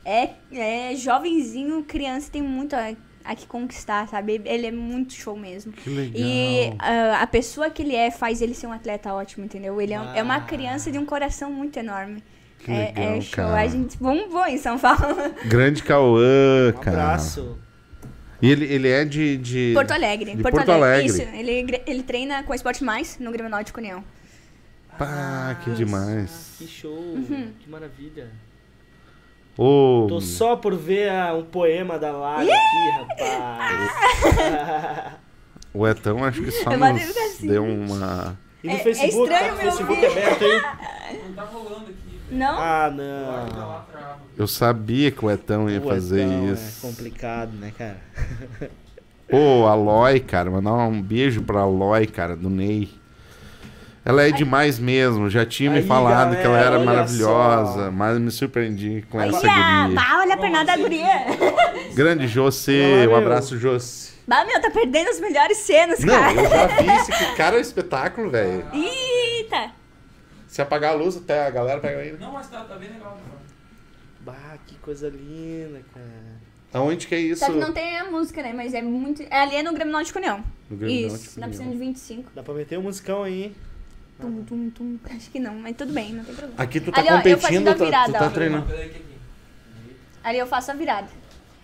É, 0.06 0.30
é 0.52 0.96
jovenzinho, 0.96 1.84
criança, 1.84 2.30
tem 2.32 2.42
muito 2.42 2.76
a, 2.76 2.94
a 3.24 3.36
que 3.36 3.48
conquistar, 3.48 4.08
sabe? 4.08 4.40
Ele 4.46 4.68
é 4.68 4.72
muito 4.72 5.14
show 5.14 5.36
mesmo. 5.36 5.72
Que 5.74 5.90
legal. 5.90 6.14
E 6.16 6.74
ah, 6.78 7.22
a 7.24 7.28
pessoa 7.28 7.70
que 7.72 7.82
ele 7.82 7.96
é 7.96 8.12
faz 8.12 8.40
ele 8.42 8.54
ser 8.54 8.68
um 8.68 8.72
atleta 8.72 9.12
ótimo, 9.14 9.44
entendeu? 9.46 9.82
Ele 9.82 9.94
é, 9.94 10.00
um- 10.00 10.14
é 10.14 10.22
uma 10.22 10.36
Ah. 10.36 10.42
criança 10.42 10.92
de 10.92 11.00
um 11.00 11.06
coração 11.06 11.52
muito 11.52 11.78
enorme. 11.78 12.24
Que 12.60 12.72
é, 12.72 12.78
legal, 12.94 13.04
é 13.04 13.22
show. 13.22 13.36
cara. 13.36 13.62
A 13.62 13.68
gente 13.68 13.98
bombou 13.98 14.46
em 14.46 14.58
São 14.58 14.78
Paulo. 14.80 15.16
Grande 15.46 15.82
Cauã, 15.84 16.70
Um 16.70 16.80
cara. 16.80 17.02
abraço. 17.04 17.58
E 18.42 18.52
ele, 18.52 18.66
ele 18.66 18.90
é 18.90 19.04
de, 19.06 19.38
de... 19.38 19.72
Porto 19.74 19.92
Alegre. 19.92 20.36
de 20.36 20.42
Porto, 20.44 20.56
Porto 20.56 20.70
Alegre. 20.70 21.10
Alegre. 21.10 21.24
Isso, 21.24 21.36
ele, 21.36 21.82
ele 21.88 22.04
treina 22.04 22.44
com 22.44 22.54
a 22.54 22.56
Esporte 22.56 22.84
Mais 22.84 23.18
no 23.18 23.32
Grêmio 23.32 23.50
Náutico 23.50 23.80
União. 23.80 24.04
Pá, 24.98 25.60
que 25.64 25.72
demais. 25.72 26.54
Que 26.58 26.68
show, 26.68 26.94
Uhum. 26.96 27.52
que 27.60 27.70
maravilha. 27.70 28.30
Ô, 29.58 30.06
Tô 30.10 30.20
só 30.22 30.56
por 30.56 30.76
ver 30.76 31.10
ah, 31.10 31.34
um 31.34 31.44
poema 31.44 31.98
da 31.98 32.12
Lara 32.12 32.44
aqui, 32.44 32.92
rapaz. 33.00 33.92
o 35.74 35.88
Etão 35.88 36.24
acho 36.24 36.42
que 36.42 36.52
só 36.52 36.72
nos 36.76 37.18
assim. 37.18 37.48
deu 37.48 37.64
uma... 37.66 38.38
E 38.64 38.68
no 38.68 38.74
É- 38.74 38.78
é 38.78 38.84
Facebook, 38.84 39.32
estranho 39.32 39.48
tá? 39.48 39.54
O 39.54 39.58
meu 39.58 39.72
Facebook 39.72 40.06
ouvir. 40.06 40.20
aberto 40.24 40.44
aí. 40.44 40.62
Não 41.28 41.34
tá 41.34 41.44
rolando 41.44 41.86
aqui, 41.86 42.20
velho. 42.28 42.40
Não? 42.40 42.60
Ah, 42.60 42.88
tá 42.90 42.92
não. 42.92 43.86
trava. 43.92 44.20
Eu 44.38 44.48
sabia 44.48 45.12
que 45.12 45.24
o 45.24 45.32
Etão 45.32 45.70
ia 45.70 45.80
Pô, 45.80 45.90
fazer 45.90 46.24
então, 46.24 46.52
isso. 46.54 46.86
É 46.86 46.90
complicado, 46.90 47.52
né, 47.54 47.72
cara? 47.78 48.02
Ô, 49.32 49.66
Aloy, 49.68 50.20
cara, 50.20 50.50
mandar 50.52 50.74
um 50.74 51.02
beijo 51.02 51.42
pra 51.44 51.62
Aloy, 51.62 52.06
cara, 52.08 52.36
do 52.36 52.50
Ney. 52.50 52.90
Ela 54.06 54.28
é 54.28 54.32
demais 54.32 54.78
mesmo, 54.78 55.30
já 55.32 55.44
tinha 55.46 55.72
me 55.72 55.80
Aí, 55.80 55.84
falado 55.88 56.36
que 56.36 56.44
ela 56.44 56.50
galera, 56.54 56.66
era 56.68 56.76
olha 56.78 56.86
maravilhosa, 56.86 57.86
só. 57.86 57.92
mas 57.92 58.20
me 58.20 58.30
surpreendi 58.30 59.04
com 59.10 59.18
Olha, 59.18 59.30
essa 59.30 59.40
guria. 59.40 59.96
bah, 59.96 60.20
olha 60.20 60.34
a 60.36 60.38
pernada 60.38 60.66
da 60.66 60.78
guria. 60.78 61.08
Grande 61.96 62.28
José, 62.28 63.08
Olá, 63.08 63.16
um 63.16 63.18
abraço, 63.20 63.58
José. 63.58 64.12
Bah, 64.28 64.46
meu, 64.46 64.62
tá 64.62 64.70
perdendo 64.70 65.10
as 65.10 65.20
melhores 65.20 65.58
cenas, 65.58 66.00
Não, 66.02 66.14
cara. 66.14 66.34
eu 66.40 66.50
já 66.50 66.68
vi 66.68 66.90
esse 67.02 67.12
que 67.12 67.36
cara 67.36 67.56
é 67.56 67.58
um 67.58 67.62
espetáculo, 67.62 68.30
velho. 68.30 68.66
Eita. 68.74 69.72
Se 70.48 70.62
apagar 70.62 70.94
a 70.94 70.96
luz, 70.96 71.18
até 71.18 71.48
a 71.48 71.50
galera 71.50 71.80
pega 71.80 72.02
ele. 72.04 72.18
Não, 72.20 72.32
mas 72.32 72.48
tá, 72.48 72.62
tá 72.64 72.76
bem 72.76 72.90
legal. 72.90 73.16
né? 73.16 73.22
Bah, 74.22 74.58
que 74.68 74.76
coisa 74.76 75.10
linda, 75.10 75.82
cara. 75.94 76.06
Aonde 76.74 77.08
que 77.08 77.16
é 77.16 77.20
isso? 77.20 77.44
Só 77.46 77.52
que 77.52 77.58
não 77.58 77.72
tem 77.74 77.98
a 77.98 78.06
música, 78.06 78.42
né? 78.44 78.52
Mas 78.54 78.74
é 78.74 78.82
muito... 78.82 79.24
É 79.30 79.42
ali 79.42 79.56
é 79.56 79.64
no 79.64 79.74
Grêmio 79.74 79.94
Náutico 79.94 80.20
União. 80.20 80.44
No 80.70 80.78
Grêmio 80.78 81.08
Isso, 81.08 81.16
Náutico 81.16 81.40
na 81.40 81.48
piscina 81.48 81.72
de 81.72 81.78
25. 81.78 82.32
Dá 82.36 82.44
pra 82.44 82.54
meter 82.54 82.78
um 82.78 82.84
musicão 82.84 83.24
aí. 83.24 83.56
Tum, 84.20 84.44
tum, 84.46 84.70
tum. 84.70 84.98
Acho 85.16 85.30
que 85.30 85.40
não, 85.40 85.56
mas 85.56 85.76
tudo 85.76 85.92
bem, 85.94 86.14
não 86.14 86.24
tem 86.24 86.34
problema. 86.36 86.62
Aqui 86.64 86.80
tu 86.80 86.92
tá 86.92 87.02
Ali, 87.02 87.10
ó, 87.10 87.12
eu 87.12 87.18
competindo, 87.18 87.42
fazendo 87.42 87.68
a 87.68 87.72
tá- 87.72 87.78
tu 87.78 87.86
virada, 87.86 88.14
tá 88.14 88.26
ó. 88.26 88.30
treinando. 88.30 88.66
Que 88.68 88.74
aqui. 88.82 89.06
Ali 90.24 90.38
eu 90.40 90.48
faço 90.48 90.72
a 90.72 90.74
virada. 90.74 91.08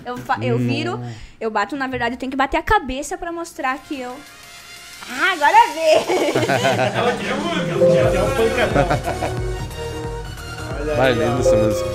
Eu, 0.06 0.18
fa- 0.18 0.38
eu 0.42 0.58
viro, 0.58 1.00
eu 1.40 1.50
bato, 1.52 1.76
na 1.76 1.88
verdade, 1.88 2.16
eu 2.16 2.20
tenho 2.20 2.30
que 2.32 2.36
bater 2.38 2.58
a 2.58 2.64
cabeça 2.64 3.18
pra 3.18 3.32
mostrar 3.32 3.78
que 3.78 4.00
eu... 4.00 4.16
Ah, 5.10 5.34
agora 5.34 5.56
vê! 5.74 5.94
É 8.18 8.24
um 8.24 8.36
pancadão. 8.36 8.88
Olha 10.82 10.96
Vai, 10.96 11.12
aí, 11.14 11.20
ó. 11.20 11.24
linda 11.30 11.40
essa 11.40 11.56
música. 11.56 11.90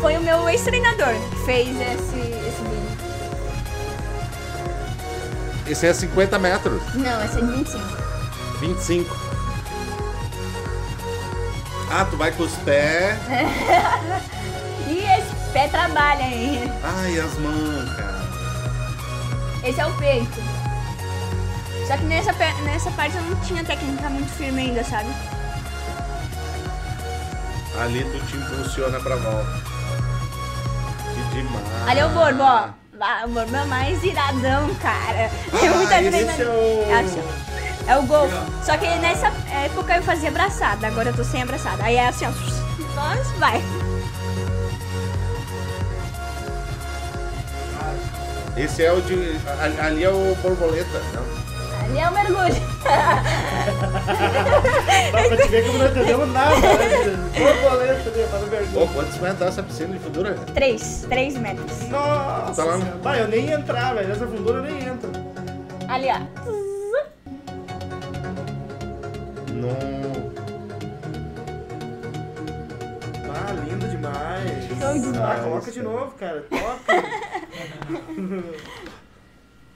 Foi 0.00 0.16
o 0.16 0.20
meu 0.20 0.48
ex-treinador 0.48 1.14
que 1.30 1.36
fez 1.46 1.68
esse, 1.68 2.20
esse 2.20 2.62
vídeo. 2.62 2.96
Esse 5.66 5.86
é 5.86 5.92
50 5.94 6.38
metros, 6.38 6.80
Não, 6.94 7.24
esse 7.24 7.38
é 7.38 7.40
de 7.40 7.52
25. 7.52 8.05
25. 8.60 9.16
Ah, 11.90 12.04
tu 12.10 12.16
vai 12.16 12.32
com 12.32 12.42
os 12.44 12.52
pés. 12.56 13.16
E 14.88 14.98
esse 14.98 15.34
pé 15.52 15.66
trabalha 15.66 16.24
ainda. 16.24 16.72
Ai, 16.84 17.18
as 17.18 17.34
mancas. 17.38 18.14
Esse 19.64 19.80
é 19.80 19.86
o 19.86 19.92
peito. 19.94 20.40
Só 21.88 21.96
que 21.96 22.04
nessa, 22.04 22.32
nessa 22.62 22.88
parte 22.92 23.16
eu 23.16 23.22
não 23.22 23.34
tinha 23.40 23.64
técnica 23.64 24.08
muito 24.08 24.30
firme 24.34 24.60
ainda, 24.62 24.84
sabe? 24.84 25.08
Ali 27.80 28.04
tu 28.04 28.24
te 28.26 28.36
impulsiona 28.36 29.00
pra 29.00 29.16
volta. 29.16 29.60
Que 31.14 31.34
demais. 31.34 31.88
Ali 31.88 31.98
é 32.00 32.06
o 32.06 32.10
borbo, 32.10 32.42
ó. 32.44 32.68
Ah, 33.00 33.24
O 33.26 33.28
borbo 33.30 33.56
é 33.56 33.64
mais 33.64 34.04
iradão, 34.04 34.72
cara. 34.76 35.28
É 35.52 35.68
muita 35.74 36.00
esse 36.00 36.08
adrenalina. 36.08 36.44
é 36.44 37.02
o- 37.02 37.45
É 37.88 37.96
o 37.96 38.02
golfe. 38.02 38.34
Só 38.64 38.76
que 38.76 38.86
nessa 38.98 39.28
época 39.64 39.96
eu 39.96 40.02
fazia 40.02 40.28
abraçada, 40.28 40.86
agora 40.88 41.10
eu 41.10 41.14
tô 41.14 41.22
sem 41.24 41.42
abraçada. 41.42 41.84
Aí 41.84 41.96
é 41.96 42.08
assim, 42.08 42.26
ó. 42.26 42.32
Só 42.32 43.14
vai. 43.38 43.62
Esse 48.56 48.84
é 48.84 48.92
o 48.92 49.00
de. 49.02 49.36
ali- 49.82 50.02
é 50.04 50.08
o 50.10 50.34
borboleta, 50.42 51.00
não? 51.12 51.22
Ali 51.84 51.98
é 51.98 52.08
o 52.08 52.12
mergulho. 52.12 52.54
Dá 55.12 55.22
pra 55.28 55.36
te 55.36 55.48
ver 55.48 55.62
que 55.64 55.78
não 55.78 55.86
entendemos 55.86 56.32
nada, 56.32 56.56
né? 56.56 57.30
Borboleta 57.38 58.08
ali, 58.10 58.26
para 58.30 58.38
Pô, 58.40 58.46
vergonha. 58.46 58.88
quantos 58.94 59.18
metros 59.18 59.38
dá 59.38 59.46
essa 59.46 59.62
piscina 59.62 59.92
de 59.92 59.98
fundura? 60.00 60.34
Três. 60.54 61.04
Três 61.08 61.36
metros. 61.36 61.82
Nossa, 61.88 62.54
Tá 62.54 62.64
lá 62.64 62.78
no- 62.78 63.14
eu 63.14 63.28
nem 63.28 63.44
ia 63.46 63.54
entrar, 63.56 63.94
velho. 63.94 64.08
Nessa 64.08 64.26
fundura 64.26 64.58
eu 64.58 64.62
nem 64.62 64.84
entro. 64.88 65.10
Ali, 65.88 66.08
ó. 66.10 66.65
Não. 69.66 70.32
Ah, 73.34 73.52
lindo 73.52 73.88
demais. 73.88 74.68
Show 74.68 74.98
demais. 75.12 75.40
Ah, 75.40 75.42
coloca 75.42 75.70
de 75.72 75.82
novo, 75.82 76.12
cara. 76.16 76.46
Top. 76.48 76.84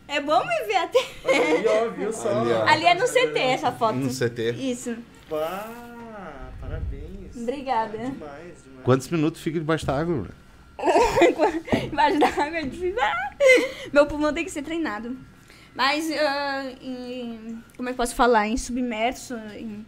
É 0.06 0.20
bom 0.20 0.40
me 0.44 0.64
ver 0.66 0.76
até. 0.76 0.98
Aí, 1.24 1.64
ó, 1.66 1.88
viu 1.90 2.12
só? 2.12 2.40
Ali, 2.40 2.52
ó. 2.52 2.66
Ali 2.66 2.84
é 2.84 2.94
no 2.94 3.06
CT 3.06 3.38
essa 3.38 3.72
foto. 3.72 3.96
No 3.96 4.08
CT. 4.08 4.52
Isso. 4.52 4.96
Pá, 5.28 5.68
parabéns. 6.60 7.36
Obrigada. 7.36 7.96
Demais, 7.98 8.12
demais. 8.14 8.84
Quantos 8.84 9.08
minutos 9.08 9.40
fica 9.40 9.58
debaixo 9.58 9.86
da 9.86 9.98
água? 9.98 10.28
Embaixo 11.84 12.18
da 12.20 12.28
água 12.28 12.58
é 12.58 12.62
difícil. 12.62 12.96
Ah! 13.00 13.30
Meu 13.92 14.06
pulmão 14.06 14.32
tem 14.32 14.44
que 14.44 14.50
ser 14.50 14.62
treinado. 14.62 15.16
Mas, 15.74 16.10
ah, 16.10 16.72
em, 16.82 17.62
como 17.76 17.88
é 17.88 17.92
que 17.92 17.94
eu 17.94 17.96
posso 17.96 18.14
falar? 18.14 18.48
Em 18.48 18.56
submerso, 18.56 19.34
em 19.56 19.84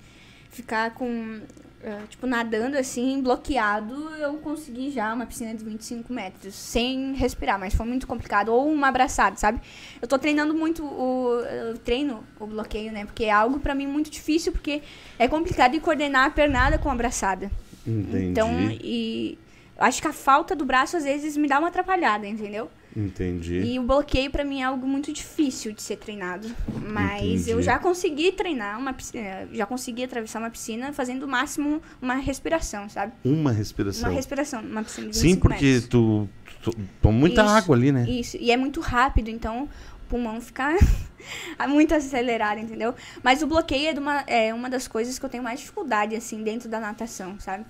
ficar 0.50 0.94
com, 0.94 1.40
ah, 1.84 2.02
tipo, 2.08 2.26
nadando 2.26 2.76
assim, 2.78 3.20
bloqueado, 3.20 3.94
eu 4.16 4.34
consegui 4.34 4.90
já 4.90 5.12
uma 5.12 5.26
piscina 5.26 5.54
de 5.54 5.64
25 5.64 6.12
metros, 6.12 6.54
sem 6.54 7.14
respirar, 7.14 7.58
mas 7.58 7.74
foi 7.74 7.86
muito 7.86 8.06
complicado. 8.06 8.50
Ou 8.50 8.70
uma 8.70 8.88
abraçada, 8.88 9.36
sabe? 9.36 9.60
Eu 10.00 10.06
tô 10.06 10.18
treinando 10.18 10.54
muito 10.54 10.84
o, 10.84 11.40
eu 11.40 11.76
treino 11.78 12.22
o 12.38 12.46
bloqueio, 12.46 12.92
né? 12.92 13.04
Porque 13.04 13.24
é 13.24 13.32
algo 13.32 13.58
pra 13.58 13.74
mim 13.74 13.86
muito 13.86 14.10
difícil, 14.10 14.52
porque 14.52 14.82
é 15.18 15.26
complicado 15.26 15.72
de 15.72 15.80
coordenar 15.80 16.26
a 16.26 16.30
pernada 16.30 16.78
com 16.78 16.88
a 16.88 16.92
abraçada. 16.92 17.50
Entendi. 17.86 18.26
Então, 18.26 18.48
e 18.80 19.36
acho 19.76 20.00
que 20.00 20.06
a 20.06 20.12
falta 20.12 20.54
do 20.54 20.64
braço 20.64 20.96
às 20.96 21.04
vezes 21.04 21.36
me 21.36 21.48
dá 21.48 21.58
uma 21.58 21.68
atrapalhada, 21.68 22.26
entendeu? 22.26 22.70
Entendi. 22.96 23.60
E 23.60 23.78
o 23.78 23.82
bloqueio 23.82 24.30
pra 24.30 24.44
mim 24.44 24.60
é 24.60 24.64
algo 24.64 24.86
muito 24.86 25.12
difícil 25.12 25.72
de 25.72 25.82
ser 25.82 25.96
treinado. 25.96 26.48
Mas 26.90 27.22
Entendi. 27.22 27.50
eu 27.50 27.62
já 27.62 27.78
consegui 27.78 28.32
treinar 28.32 28.78
uma 28.78 28.92
piscina, 28.92 29.48
já 29.52 29.66
consegui 29.66 30.04
atravessar 30.04 30.38
uma 30.38 30.50
piscina 30.50 30.92
fazendo 30.92 31.24
o 31.24 31.28
máximo 31.28 31.82
uma 32.00 32.14
respiração, 32.14 32.88
sabe? 32.88 33.12
Uma 33.24 33.52
respiração. 33.52 34.08
Uma 34.08 34.14
respiração, 34.14 34.60
uma 34.62 34.82
piscina 34.82 35.08
de 35.08 35.16
Sim, 35.16 35.22
25 35.28 35.48
porque 35.48 35.64
metros. 35.64 35.88
tu, 35.88 36.28
tu 36.62 36.76
toma 37.00 37.18
muita 37.18 37.42
Isso, 37.42 37.50
água 37.50 37.76
ali, 37.76 37.92
né? 37.92 38.08
Isso, 38.08 38.36
e 38.38 38.50
é 38.50 38.56
muito 38.56 38.80
rápido, 38.80 39.28
então 39.28 39.64
o 39.64 40.08
pulmão 40.08 40.40
fica 40.40 40.76
muito 41.68 41.94
acelerado, 41.94 42.60
entendeu? 42.60 42.94
Mas 43.22 43.42
o 43.42 43.46
bloqueio 43.46 43.88
é, 43.88 43.98
uma, 43.98 44.20
é 44.26 44.54
uma 44.54 44.68
das 44.68 44.86
coisas 44.86 45.18
que 45.18 45.24
eu 45.24 45.30
tenho 45.30 45.42
mais 45.42 45.60
dificuldade, 45.60 46.14
assim, 46.14 46.42
dentro 46.42 46.68
da 46.68 46.78
natação, 46.78 47.40
sabe? 47.40 47.64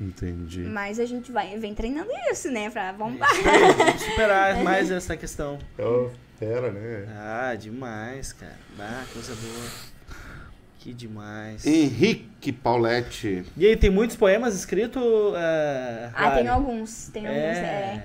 Entendi. 0.00 0.60
Mas 0.60 0.98
a 1.00 1.06
gente 1.06 1.32
vai, 1.32 1.58
vem 1.58 1.74
treinando 1.74 2.10
isso, 2.30 2.50
né? 2.50 2.68
Pra 2.70 2.92
bombar. 2.92 3.28
Vamos 3.76 4.02
superar 4.04 4.62
mais 4.62 4.90
essa 4.90 5.16
questão. 5.16 5.58
Oh, 5.78 6.10
pera, 6.38 6.70
né? 6.70 7.06
Ah, 7.16 7.54
demais, 7.54 8.32
cara. 8.32 8.56
Ah, 8.78 9.04
coisa 9.12 9.34
boa. 9.34 9.70
Que 10.78 10.92
demais. 10.92 11.66
Henrique 11.66 12.52
Pauletti. 12.52 13.44
E 13.56 13.66
aí, 13.66 13.76
tem 13.76 13.90
muitos 13.90 14.16
poemas 14.16 14.54
escritos? 14.54 15.02
eh, 15.36 16.10
Ah, 16.14 16.30
tem 16.32 16.46
alguns. 16.46 17.08
Tem 17.08 17.26
alguns, 17.26 17.40
É. 17.40 18.04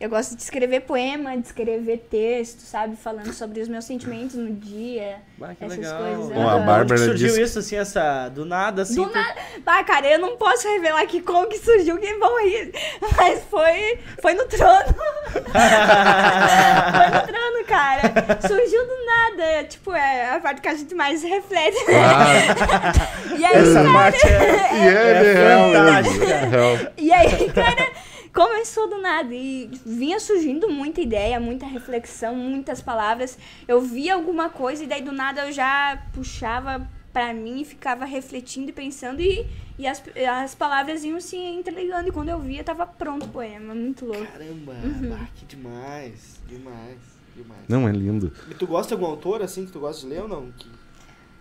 é. 0.00 0.04
Eu 0.04 0.10
gosto 0.10 0.36
de 0.36 0.42
escrever 0.42 0.80
poema, 0.82 1.36
de 1.36 1.46
escrever 1.46 2.06
texto, 2.10 2.60
sabe? 2.60 2.96
Falando 2.96 3.32
sobre 3.32 3.60
os 3.60 3.68
meus 3.68 3.84
sentimentos 3.84 4.36
no 4.36 4.52
dia. 4.52 5.16
Bah, 5.38 5.54
que 5.54 5.64
essas 5.64 5.78
legal. 5.78 5.98
coisas, 6.02 6.32
Bom, 6.32 6.48
a. 6.48 6.58
Bárbara 6.58 6.82
Onde 6.82 6.92
que 6.94 6.98
surgiu 6.98 7.28
disse- 7.28 7.40
isso, 7.42 7.58
assim, 7.60 7.76
essa... 7.76 8.28
Do 8.28 8.44
nada, 8.44 8.82
assim? 8.82 8.96
Do 8.96 9.06
tu- 9.08 9.14
nada. 9.14 9.34
Ah, 9.64 9.82
cara, 9.84 10.06
eu 10.06 10.18
não 10.18 10.36
posso 10.36 10.68
revelar 10.68 11.00
aqui 11.02 11.20
como 11.20 11.48
que 11.48 11.58
surgiu, 11.58 11.96
que 11.98 12.14
vão 12.14 12.42
rir. 12.44 12.72
Mas 13.16 13.42
foi, 13.50 13.98
foi 14.20 14.34
no 14.34 14.44
trono. 14.46 14.94
foi 15.32 17.06
no 17.10 17.26
trono, 17.26 17.64
cara. 17.66 18.02
Surgiu 18.46 18.86
do 18.86 19.04
nada. 19.06 19.64
Tipo, 19.64 19.92
é 19.92 20.30
a 20.36 20.40
parte 20.40 20.60
que 20.60 20.68
a 20.68 20.74
gente 20.74 20.94
mais 20.94 21.22
reflete. 21.22 21.76
Claro. 21.84 23.06
E 23.36 23.44
aí, 23.44 23.54
Essa 23.56 23.74
cara, 23.74 23.92
parte 23.92 24.26
é... 24.26 24.70
E 24.72 24.88
é, 24.88 24.92
É 25.12 25.32
real, 25.34 25.72
fantástico, 25.72 26.18
mesmo. 26.20 26.32
É 26.34 26.48
real. 26.48 26.92
E 26.96 27.12
aí, 27.12 27.50
cara, 27.52 27.88
começou 28.36 28.88
do 28.88 28.98
nada. 29.00 29.34
E 29.34 29.70
vinha 29.84 30.20
surgindo 30.20 30.68
muita 30.68 31.00
ideia, 31.00 31.40
muita 31.40 31.64
reflexão, 31.66 32.34
muitas 32.36 32.82
palavras. 32.82 33.38
Eu 33.66 33.80
via 33.80 34.14
alguma 34.14 34.50
coisa 34.50 34.84
e 34.84 34.86
daí 34.86 35.00
do 35.02 35.10
nada 35.12 35.46
eu 35.46 35.52
já 35.52 36.00
puxava 36.12 36.86
pra 37.12 37.32
mim 37.32 37.62
e 37.62 37.64
ficava 37.64 38.04
refletindo 38.04 38.68
e 38.68 38.72
pensando. 38.72 39.20
E, 39.22 39.46
e 39.78 39.86
as, 39.86 40.02
as 40.44 40.54
palavras 40.54 41.02
iam 41.02 41.18
se 41.18 41.36
interligando. 41.36 42.08
E 42.08 42.12
quando 42.12 42.28
eu 42.28 42.38
via, 42.38 42.62
tava 42.62 42.86
pronto 42.86 43.24
o 43.24 43.28
poema. 43.30 43.74
Muito 43.74 44.04
louco. 44.04 44.26
Caramba, 44.26 44.72
Uhum. 44.84 45.08
bah, 45.08 45.28
que 45.34 45.46
demais, 45.46 46.38
demais, 46.46 46.98
demais. 47.34 47.62
Não, 47.66 47.88
é 47.88 47.92
lindo. 47.92 48.30
E 48.50 48.54
tu 48.54 48.66
gosta 48.66 48.88
de 48.88 48.94
algum 49.02 49.06
autor, 49.06 49.40
assim, 49.42 49.64
que 49.64 49.72
tu 49.72 49.80
gosta 49.80 50.02
de 50.02 50.08
ler 50.12 50.20
ou 50.22 50.28
não? 50.28 50.52
Que... 50.52 50.68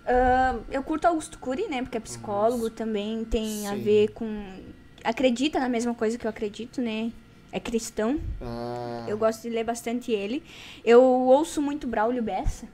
Ah, 0.08 0.60
eu 0.72 0.82
curto 0.84 1.06
Augusto 1.06 1.38
Cury, 1.40 1.68
né? 1.68 1.82
Porque 1.82 1.98
é 1.98 2.00
psicólogo 2.00 2.70
também, 2.70 3.26
tem 3.26 3.68
a 3.68 3.72
Sim. 3.72 3.82
ver 3.82 4.08
com. 4.10 4.26
Acredita 5.06 5.60
na 5.60 5.70
mesma 5.70 5.94
coisa 5.94 6.18
que 6.18 6.26
eu 6.26 6.30
acredito, 6.30 6.82
né? 6.82 7.12
É 7.52 7.60
cristão. 7.60 8.20
Ah, 8.42 9.06
Eu 9.08 9.18
gosto 9.18 9.44
de 9.44 9.50
ler 9.50 9.64
bastante 9.64 10.12
ele. 10.12 10.44
Eu 10.84 11.02
ouço 11.02 11.62
muito 11.62 11.88
Braulio 11.88 12.22
Bessa, 12.24 12.68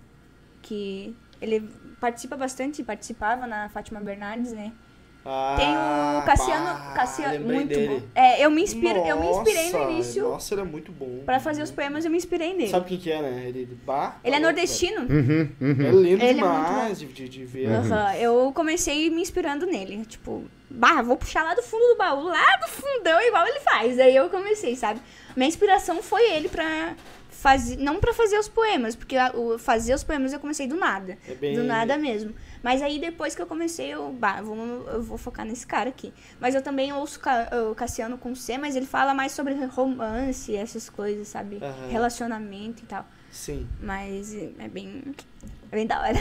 que 0.61 1.15
ele 1.41 1.69
participa 1.99 2.35
bastante, 2.37 2.83
participava 2.83 3.45
na 3.45 3.69
Fátima 3.69 3.99
Bernardes, 3.99 4.53
né? 4.53 4.71
Ah, 5.25 5.55
Tem 5.57 5.67
o 5.69 6.25
Cassiano, 6.25 6.65
pá, 6.65 6.93
Cassiano 6.95 7.39
muito 7.45 7.67
dele. 7.69 7.99
bom. 7.99 8.07
É, 8.15 8.43
eu 8.45 8.49
me 8.51 8.61
inspiro, 8.63 8.99
eu 8.99 9.19
me 9.19 9.27
inspirei 9.29 9.71
no 9.71 9.79
Nossa, 9.79 9.91
início 9.91 10.23
Nossa, 10.23 10.53
ele 10.53 10.61
é 10.61 10.63
muito 10.65 10.91
bom. 10.91 11.19
Pra 11.25 11.39
fazer 11.39 11.61
os 11.61 11.71
poemas, 11.71 12.03
eu 12.05 12.11
me 12.11 12.17
inspirei 12.17 12.53
nele. 12.53 12.69
Sabe 12.69 12.87
quem 12.87 12.97
que 12.97 13.11
é, 13.11 13.21
né? 13.21 13.43
Ele, 13.47 13.59
ele, 13.59 13.77
bah, 13.85 14.17
Ele 14.23 14.35
é 14.35 14.39
tá 14.39 14.45
nordestino. 14.45 15.01
Uhum, 15.01 15.49
uhum. 15.61 15.85
É 15.85 15.91
lindo 15.91 16.23
Ele 16.23 16.23
é 16.23 16.33
demais 16.33 16.99
de, 16.99 17.05
de, 17.07 17.29
de 17.29 17.45
ver. 17.45 17.67
Aham, 17.67 18.15
Eu 18.15 18.51
comecei 18.53 19.09
me 19.09 19.21
inspirando 19.21 19.65
nele. 19.65 20.03
Tipo, 20.05 20.43
bah, 20.69 21.01
vou 21.01 21.17
puxar 21.17 21.43
lá 21.43 21.53
do 21.53 21.61
fundo 21.61 21.85
do 21.89 21.97
baú, 21.97 22.23
lá 22.23 22.57
do 22.57 22.67
fundão, 22.67 23.21
igual 23.21 23.45
ele 23.47 23.59
faz. 23.59 23.99
Aí 23.99 24.15
eu 24.15 24.29
comecei, 24.29 24.75
sabe? 24.75 24.99
Minha 25.35 25.47
inspiração 25.47 26.01
foi 26.01 26.23
ele 26.31 26.49
pra 26.49 26.95
fazer. 27.29 27.77
Não 27.77 27.99
pra 27.99 28.13
fazer 28.13 28.37
os 28.37 28.47
poemas, 28.47 28.95
porque 28.95 29.15
fazer 29.59 29.93
os 29.93 30.03
poemas 30.03 30.33
eu 30.33 30.39
comecei 30.39 30.67
do 30.67 30.75
nada. 30.75 31.17
É 31.27 31.33
bem- 31.33 31.55
Do 31.55 31.63
nada 31.63 31.97
mesmo. 31.97 32.33
Mas 32.63 32.81
aí 32.81 32.99
depois 32.99 33.35
que 33.35 33.41
eu 33.41 33.47
comecei, 33.47 33.87
eu, 33.87 34.11
bah, 34.11 34.41
vou, 34.41 34.55
eu 34.89 35.01
vou 35.01 35.17
focar 35.17 35.45
nesse 35.45 35.65
cara 35.65 35.89
aqui. 35.89 36.13
Mas 36.39 36.55
eu 36.55 36.61
também 36.61 36.93
ouço 36.93 37.19
o 37.71 37.75
Cassiano 37.75 38.17
com 38.17 38.35
C, 38.35 38.57
mas 38.57 38.75
ele 38.75 38.85
fala 38.85 39.13
mais 39.13 39.31
sobre 39.31 39.53
romance, 39.65 40.55
essas 40.55 40.89
coisas, 40.89 41.27
sabe? 41.27 41.59
Aham. 41.61 41.89
Relacionamento 41.89 42.83
e 42.83 42.85
tal. 42.85 43.05
Sim. 43.31 43.67
Mas 43.79 44.33
é 44.33 44.67
bem. 44.67 45.03
É 45.71 45.75
bem 45.75 45.87
da 45.87 46.01
hora. 46.01 46.13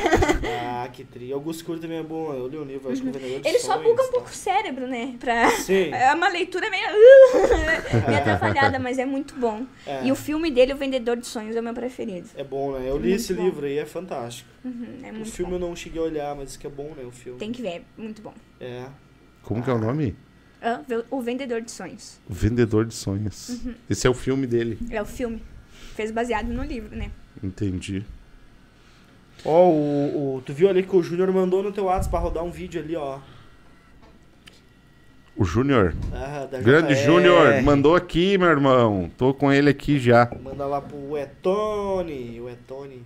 Ah, 0.84 0.88
que 0.92 1.02
tri. 1.04 1.32
Augusto 1.32 1.64
Cury 1.64 1.80
também 1.80 1.98
é 1.98 2.02
bom. 2.04 2.32
Eu 2.32 2.46
li 2.46 2.56
um 2.56 2.64
livro, 2.64 2.90
acho 2.92 3.02
que 3.02 3.08
o 3.08 3.12
Vendedor 3.12 3.40
de 3.40 3.48
Ele 3.48 3.58
só 3.58 3.72
Sonhos, 3.74 3.82
buga 3.90 4.02
um 4.02 4.06
tá? 4.06 4.12
pouco 4.12 4.28
o 4.28 4.32
cérebro, 4.32 4.86
né? 4.86 5.16
Pra... 5.18 5.50
Sim. 5.50 5.90
É 5.92 6.14
uma 6.14 6.28
leitura 6.28 6.70
meio. 6.70 6.86
meio 8.06 8.18
atrapalhada, 8.18 8.78
mas 8.78 8.98
é 8.98 9.04
muito 9.04 9.34
bom. 9.34 9.66
É. 9.84 10.06
E 10.06 10.12
o 10.12 10.14
filme 10.14 10.50
dele, 10.52 10.72
O 10.72 10.76
Vendedor 10.76 11.16
de 11.16 11.26
Sonhos, 11.26 11.56
é 11.56 11.60
o 11.60 11.62
meu 11.64 11.74
preferido. 11.74 12.28
É 12.36 12.44
bom, 12.44 12.72
né? 12.78 12.88
Eu 12.88 12.96
li 12.96 13.08
Muito 13.08 13.16
esse 13.16 13.34
bom. 13.34 13.42
livro 13.44 13.66
aí, 13.66 13.78
é 13.78 13.84
fantástico. 13.86 14.48
Uhum, 14.64 14.98
é 15.02 15.10
O 15.10 15.14
muito 15.14 15.32
filme 15.32 15.50
bom. 15.50 15.56
eu 15.58 15.68
não 15.68 15.74
cheguei 15.76 16.00
a 16.00 16.04
olhar, 16.04 16.36
mas 16.36 16.50
isso 16.50 16.58
que 16.58 16.66
é 16.66 16.70
bom, 16.70 16.94
né? 16.96 17.02
O 17.04 17.10
filme. 17.10 17.38
Tem 17.38 17.50
que 17.50 17.60
ver, 17.60 17.68
é 17.68 17.82
muito 17.98 18.22
bom. 18.22 18.34
É. 18.60 18.86
Como 19.42 19.62
que 19.64 19.70
é 19.70 19.72
o 19.72 19.78
nome? 19.78 20.14
Ah, 20.62 20.80
O 21.10 21.20
Vendedor 21.20 21.60
de 21.60 21.72
Sonhos. 21.72 22.20
O 22.28 22.32
Vendedor 22.34 22.84
de 22.84 22.94
Sonhos. 22.94 23.48
Uhum. 23.48 23.74
Esse 23.88 24.06
é 24.06 24.10
o 24.10 24.14
filme 24.14 24.46
dele. 24.46 24.78
É 24.90 25.00
o 25.02 25.06
filme. 25.06 25.42
Fez 25.96 26.10
baseado 26.12 26.46
no 26.46 26.62
livro, 26.62 26.94
né? 26.96 27.10
Entendi. 27.42 28.04
Ó, 29.44 29.68
o, 29.68 30.36
o- 30.36 30.42
tu 30.42 30.52
viu 30.52 30.68
ali 30.68 30.82
que 30.82 30.94
o 30.94 31.02
Júnior 31.02 31.32
mandou 31.32 31.62
no 31.62 31.72
teu 31.72 31.84
WhatsApp 31.84 32.10
pra 32.10 32.18
rodar 32.20 32.44
um 32.44 32.50
vídeo 32.50 32.80
ali, 32.82 32.94
ó. 32.96 33.18
O 35.36 35.44
Júnior. 35.44 35.94
Ah, 36.12 36.46
da 36.50 36.60
Grande. 36.60 36.94
Júnior. 36.96 37.62
Mandou 37.62 37.96
aqui, 37.96 38.36
meu 38.36 38.48
irmão. 38.48 39.10
Tô 39.16 39.32
com 39.32 39.50
ele 39.50 39.70
aqui 39.70 39.98
já. 39.98 40.28
Manda 40.42 40.66
lá 40.66 40.82
pro 40.82 41.16
Etone. 41.16 42.38
O 42.40 42.48
Etone. 42.50 43.02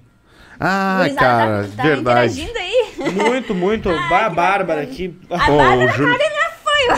Ah, 0.58 0.98
Gurizada, 1.02 1.20
cara, 1.20 1.68
tá, 1.68 1.76
tá 1.76 1.82
verdade. 1.82 2.40
interagindo 2.42 2.58
aí. 2.58 3.12
Muito, 3.12 3.54
muito. 3.54 3.88
Ba- 4.08 4.26
a 4.26 4.30
Bárbara 4.30 4.82
aqui. 4.82 5.16
A 5.30 5.50
Ô, 5.50 5.56
Bárbara 5.58 5.84
o 5.84 5.88
Júnior. 5.96 6.18
já 6.18 6.50
foi. 6.50 6.88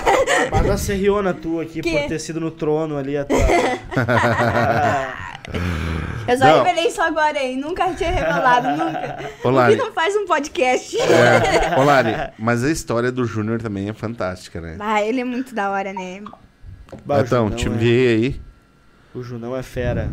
A 0.47 0.51
Bárbara 0.51 0.76
serriou 0.78 1.22
na 1.22 1.34
tua 1.34 1.62
aqui 1.64 1.82
Que? 1.82 1.91
por 1.93 2.09
ter 2.09 2.18
sido 2.18 2.41
no 2.41 2.51
trono 2.51 2.97
ali. 2.97 3.18
A 3.18 3.24
tua... 3.26 3.37
Eu 6.29 6.39
só 6.39 6.45
Não. 6.45 6.62
revelei 6.64 6.89
isso 6.89 7.01
agora 7.01 7.39
aí. 7.39 7.57
Nunca 7.57 7.93
tinha 7.95 8.11
revelado, 8.11 8.68
nunca. 8.77 9.31
Ô, 9.45 9.53
Por 9.53 9.66
que 9.68 9.77
não 9.77 9.93
faz 9.93 10.16
um 10.16 10.27
podcast? 10.27 10.97
É. 11.01 11.79
Ô, 11.79 11.85
Lari, 11.85 12.11
mas 12.39 12.64
a 12.64 12.70
história 12.70 13.12
do 13.12 13.24
Júnior 13.24 13.61
também 13.62 13.89
é 13.89 13.93
fantástica, 13.93 14.61
né? 14.61 14.77
Ah, 14.81 15.03
ele 15.03 15.20
é 15.20 15.24
muito 15.24 15.55
da 15.55 15.70
hora, 15.70 15.93
né? 15.93 16.22
Bah, 17.05 17.18
o 17.18 17.20
então, 17.20 17.51
te 17.51 17.66
é- 17.66 17.70
vi 17.70 18.09
aí. 18.09 18.41
O 19.14 19.22
Junão 19.22 19.57
é 19.57 19.62
fera. 19.62 20.11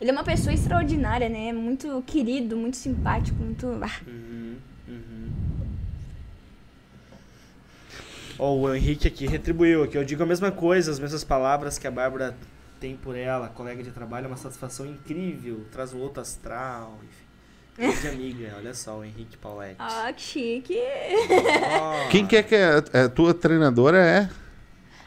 Ele 0.00 0.10
é 0.10 0.12
uma 0.12 0.24
pessoa 0.24 0.52
extraordinária, 0.52 1.28
né? 1.28 1.52
Muito 1.52 2.02
querido, 2.06 2.56
muito 2.56 2.76
simpático, 2.76 3.40
muito. 3.40 3.66
Uhum, 3.68 4.56
uhum. 4.88 5.28
Ó, 8.38 8.54
o 8.54 8.74
Henrique 8.74 9.06
aqui 9.06 9.26
retribuiu 9.26 9.84
aqui. 9.84 9.96
Eu 9.96 10.04
digo 10.04 10.22
a 10.22 10.26
mesma 10.26 10.50
coisa, 10.50 10.90
as 10.90 10.98
mesmas 10.98 11.22
palavras 11.22 11.78
que 11.78 11.86
a 11.86 11.90
Bárbara 11.90 12.34
tem 12.82 12.96
por 12.96 13.16
ela, 13.16 13.48
colega 13.48 13.80
de 13.80 13.92
trabalho, 13.92 14.24
é 14.24 14.26
uma 14.26 14.36
satisfação 14.36 14.84
incrível, 14.84 15.64
traz 15.70 15.94
um 15.94 16.00
outro 16.00 16.20
astral, 16.20 16.98
enfim. 17.04 17.92
Grande 17.92 18.08
amiga, 18.08 18.54
olha 18.58 18.74
só, 18.74 18.98
o 18.98 19.04
Henrique 19.04 19.36
Paulette. 19.36 19.76
ah, 19.78 20.12
que 20.12 20.20
chique. 20.20 20.76
Ó. 21.80 22.08
Quem 22.10 22.26
que 22.26 22.36
é 22.36 22.42
que 22.42 22.56
é 22.56 23.04
a 23.04 23.08
tua 23.08 23.32
treinadora 23.32 24.04
é? 24.04 24.28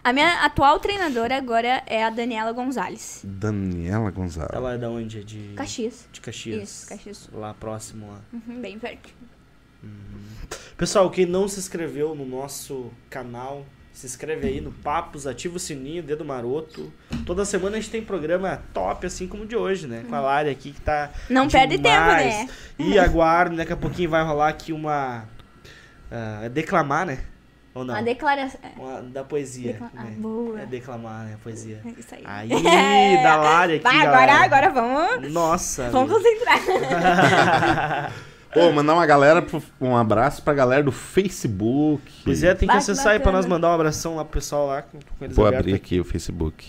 A 0.01 0.13
minha 0.13 0.45
atual 0.45 0.79
treinadora 0.79 1.35
agora 1.35 1.83
é 1.85 2.01
a 2.01 2.09
Daniela 2.09 2.53
Gonzalez. 2.53 3.21
Daniela 3.25 4.09
Gonçalves. 4.09 4.55
Ela 4.55 4.75
é 4.75 4.77
da 4.77 4.89
onde? 4.89 5.19
É 5.19 5.23
de 5.23 5.53
Caxias. 5.55 6.07
De 6.13 6.21
Caxias. 6.21 6.63
Isso, 6.63 6.87
Caxias. 6.87 7.29
Lá 7.33 7.53
próximo 7.55 8.07
lá. 8.07 8.21
Uhum, 8.31 8.61
bem 8.61 8.79
perto. 8.79 9.09
Pessoal, 10.77 11.09
quem 11.09 11.25
não 11.25 11.47
se 11.47 11.59
inscreveu 11.59 12.15
no 12.15 12.25
nosso 12.25 12.91
canal, 13.09 13.65
se 13.95 14.05
inscreve 14.05 14.45
aí 14.45 14.59
no 14.59 14.73
Papos, 14.73 15.25
ativa 15.25 15.55
o 15.55 15.59
sininho, 15.59 16.03
dedo 16.03 16.25
maroto. 16.25 16.91
Toda 17.25 17.45
semana 17.45 17.77
a 17.77 17.79
gente 17.79 17.89
tem 17.89 18.03
programa 18.03 18.61
top, 18.73 19.07
assim 19.07 19.25
como 19.25 19.43
o 19.43 19.45
de 19.47 19.55
hoje, 19.55 19.87
né? 19.87 20.03
Com 20.09 20.13
a 20.13 20.19
Lari 20.19 20.49
aqui 20.49 20.73
que 20.73 20.81
tá. 20.81 21.11
Não 21.29 21.47
perde 21.47 21.77
tempo, 21.77 21.87
demais. 21.87 22.25
né? 22.25 22.49
E 22.77 22.99
aguardo, 22.99 23.55
daqui 23.55 23.71
a 23.71 23.77
pouquinho 23.77 24.09
vai 24.09 24.21
rolar 24.21 24.49
aqui 24.49 24.73
uma. 24.73 25.23
ah, 26.11 26.41
é 26.43 26.49
declamar, 26.49 27.05
né? 27.05 27.19
Ou 27.73 27.85
não? 27.85 27.93
Uma 27.93 28.03
declaração. 28.03 28.59
Uma- 28.77 29.01
da 29.01 29.23
poesia. 29.23 29.73
Decla- 29.73 29.91
ah, 29.95 30.03
né? 30.03 30.15
boa. 30.17 30.61
É 30.61 30.65
declamar, 30.65 31.25
né? 31.25 31.37
Poesia. 31.41 31.81
É 31.85 31.89
Isso 31.97 32.15
aí. 32.15 32.23
Aí, 32.25 32.49
da 33.23 33.37
Lari 33.37 33.73
aqui. 33.75 33.83
Vai, 33.83 33.97
agora, 34.01 34.25
galera. 34.25 34.43
agora 34.43 34.69
vamos. 34.71 35.31
Nossa. 35.31 35.89
Vamos 35.89 36.11
concentrar. 36.11 36.59
Pô, 38.55 38.71
mandar 38.71 38.93
uma 38.95 39.05
galera, 39.05 39.41
pro- 39.41 39.61
um 39.79 39.95
abraço 39.95 40.41
pra 40.41 40.53
galera 40.53 40.81
do 40.81 40.91
Facebook. 40.91 42.01
Pois 42.23 42.41
é, 42.43 42.55
tem 42.55 42.67
que 42.67 42.73
Vai, 42.73 42.77
acessar 42.77 43.13
aí 43.13 43.19
pra 43.19 43.31
nós 43.31 43.45
mandar 43.45 43.69
um 43.69 43.73
abração 43.73 44.15
lá 44.15 44.23
pro 44.25 44.33
pessoal 44.39 44.65
lá, 44.67 44.81
com, 44.81 44.97
eles 45.21 45.35
Vou 45.35 45.45
abertos 45.45 45.67
abrir 45.67 45.75
aqui 45.75 45.99
o 45.99 46.03
Facebook. 46.05 46.65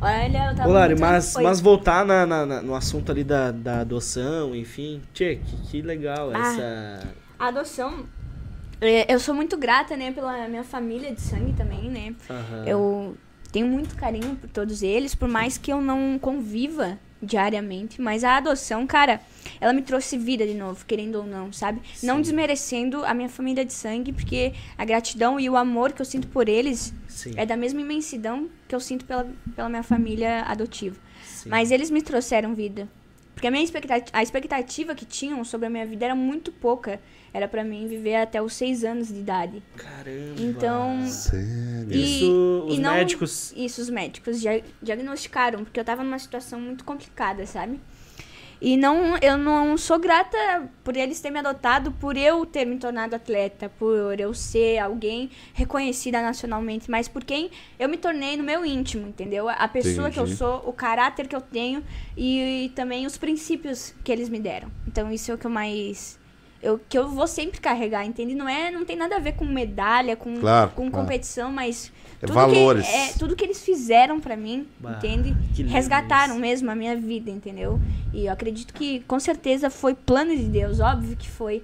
Olha, 0.00 0.50
eu 0.50 0.56
tava. 0.56 0.68
Ô, 0.68 0.72
Lari, 0.72 0.94
muito- 0.94 1.00
mas, 1.00 1.34
mas 1.36 1.60
voltar 1.60 2.04
na, 2.04 2.26
na- 2.26 2.44
na- 2.46 2.62
no 2.62 2.74
assunto 2.74 3.12
ali 3.12 3.22
da, 3.22 3.50
da 3.52 3.80
adoção, 3.80 4.54
enfim. 4.54 5.00
Tchê, 5.14 5.36
que, 5.36 5.56
que 5.70 5.82
legal 5.82 6.30
Ah. 6.34 6.38
essa. 6.38 7.08
A 7.38 7.46
adoção. 7.48 8.04
é, 8.80 9.12
Eu 9.14 9.20
sou 9.20 9.34
muito 9.34 9.56
grata, 9.56 9.96
né, 9.96 10.10
pela 10.10 10.48
minha 10.48 10.64
família 10.64 11.12
de 11.14 11.20
sangue 11.20 11.52
também, 11.52 11.88
né? 11.88 12.14
Aham. 12.28 12.64
Eu 12.66 13.16
tenho 13.52 13.66
muito 13.66 13.94
carinho 13.94 14.34
por 14.34 14.48
todos 14.50 14.82
eles, 14.82 15.14
por 15.14 15.28
mais 15.28 15.56
que 15.56 15.72
eu 15.72 15.80
não 15.80 16.18
conviva 16.18 16.98
diariamente, 17.22 18.00
mas 18.00 18.24
a 18.24 18.36
adoção, 18.36 18.86
cara, 18.86 19.20
ela 19.60 19.72
me 19.72 19.82
trouxe 19.82 20.18
vida 20.18 20.46
de 20.46 20.54
novo, 20.54 20.84
querendo 20.84 21.16
ou 21.16 21.26
não, 21.26 21.52
sabe? 21.52 21.80
Não 22.02 22.16
Sim. 22.16 22.22
desmerecendo 22.22 23.04
a 23.04 23.14
minha 23.14 23.28
família 23.28 23.64
de 23.64 23.72
sangue, 23.72 24.12
porque 24.12 24.52
a 24.76 24.84
gratidão 24.84 25.38
e 25.38 25.48
o 25.48 25.56
amor 25.56 25.92
que 25.92 26.02
eu 26.02 26.06
sinto 26.06 26.26
por 26.28 26.48
eles 26.48 26.92
Sim. 27.06 27.34
é 27.36 27.46
da 27.46 27.56
mesma 27.56 27.80
imensidão 27.80 28.48
que 28.66 28.74
eu 28.74 28.80
sinto 28.80 29.04
pela, 29.04 29.26
pela 29.54 29.68
minha 29.68 29.82
família 29.82 30.42
adotiva. 30.42 30.96
sim. 31.24 31.48
Mas 31.48 31.70
eles 31.70 31.90
me 31.90 32.02
trouxeram 32.02 32.54
vida. 32.54 32.88
Porque 33.34 33.46
a 33.46 33.50
minha 33.50 33.64
expectativa, 33.64 34.10
a 34.12 34.22
expectativa 34.22 34.94
que 34.94 35.04
tinham 35.04 35.42
sobre 35.44 35.66
a 35.66 35.70
minha 35.70 35.86
vida 35.86 36.04
era 36.04 36.14
muito 36.14 36.52
pouca. 36.52 37.00
Era 37.34 37.48
pra 37.48 37.64
mim 37.64 37.88
viver 37.88 38.16
até 38.16 38.42
os 38.42 38.52
seis 38.52 38.84
anos 38.84 39.08
de 39.08 39.14
idade. 39.20 39.62
Caramba. 39.76 40.34
Então, 40.38 41.06
Sério? 41.08 41.88
E- 41.90 42.02
Isso, 42.18 42.64
os 42.68 42.76
e 42.76 42.80
não- 42.80 42.92
médicos. 42.94 43.52
Isso, 43.56 43.80
os 43.80 43.88
médicos 43.88 44.38
dia- 44.40 44.62
diagnosticaram, 44.82 45.64
porque 45.64 45.80
eu 45.80 45.84
tava 45.84 46.04
numa 46.04 46.18
situação 46.18 46.60
muito 46.60 46.84
complicada, 46.84 47.46
sabe? 47.46 47.80
E 48.64 48.76
não, 48.76 49.16
eu 49.16 49.36
não 49.36 49.76
sou 49.76 49.98
grata 49.98 50.38
por 50.84 50.96
eles 50.96 51.20
terem 51.20 51.32
me 51.32 51.40
adotado, 51.40 51.90
por 51.90 52.16
eu 52.16 52.46
ter 52.46 52.64
me 52.64 52.78
tornado 52.78 53.16
atleta, 53.16 53.68
por 53.68 54.20
eu 54.20 54.32
ser 54.32 54.78
alguém 54.78 55.30
reconhecida 55.52 56.22
nacionalmente, 56.22 56.88
mas 56.88 57.08
por 57.08 57.24
quem 57.24 57.50
eu 57.76 57.88
me 57.88 57.96
tornei 57.96 58.36
no 58.36 58.44
meu 58.44 58.64
íntimo, 58.64 59.08
entendeu? 59.08 59.48
A 59.48 59.66
pessoa 59.66 60.12
que 60.12 60.18
eu 60.20 60.22
Entendi. 60.22 60.38
sou, 60.38 60.62
o 60.64 60.72
caráter 60.72 61.26
que 61.26 61.34
eu 61.34 61.40
tenho 61.40 61.82
e, 62.16 62.70
também 62.76 63.04
os 63.04 63.18
princípios 63.18 63.92
que 64.04 64.12
eles 64.12 64.28
me 64.28 64.38
deram. 64.38 64.70
Então 64.86 65.10
isso 65.10 65.32
é 65.32 65.34
o 65.34 65.38
que 65.38 65.46
eu 65.46 65.50
mais 65.50 66.20
eu, 66.62 66.80
que 66.88 66.96
eu 66.96 67.08
vou 67.08 67.26
sempre 67.26 67.60
carregar, 67.60 68.04
entende? 68.06 68.36
Não 68.36 68.48
é, 68.48 68.70
não 68.70 68.84
tem 68.84 68.94
nada 68.94 69.16
a 69.16 69.18
ver 69.18 69.32
com 69.32 69.44
medalha, 69.44 70.14
com, 70.14 70.36
Claro, 70.38 70.70
com 70.70 70.88
claro. 70.88 71.04
competição, 71.04 71.50
mas 71.50 71.90
É 72.01 72.01
tudo 72.26 72.34
valores. 72.34 72.86
Que, 72.86 72.94
é, 72.94 73.12
tudo 73.18 73.36
que 73.36 73.44
eles 73.44 73.62
fizeram 73.62 74.20
pra 74.20 74.36
mim, 74.36 74.66
Bah, 74.78 74.92
entende? 74.98 75.34
Resgataram 75.64 76.32
isso. 76.34 76.40
mesmo 76.40 76.70
a 76.70 76.74
minha 76.74 76.96
vida, 76.96 77.30
entendeu? 77.30 77.80
E 78.12 78.26
eu 78.26 78.32
acredito 78.32 78.72
que 78.74 79.00
com 79.00 79.18
certeza 79.20 79.70
foi 79.70 79.94
plano 79.94 80.36
de 80.36 80.44
Deus, 80.44 80.80
óbvio 80.80 81.16
que 81.16 81.28
foi. 81.28 81.62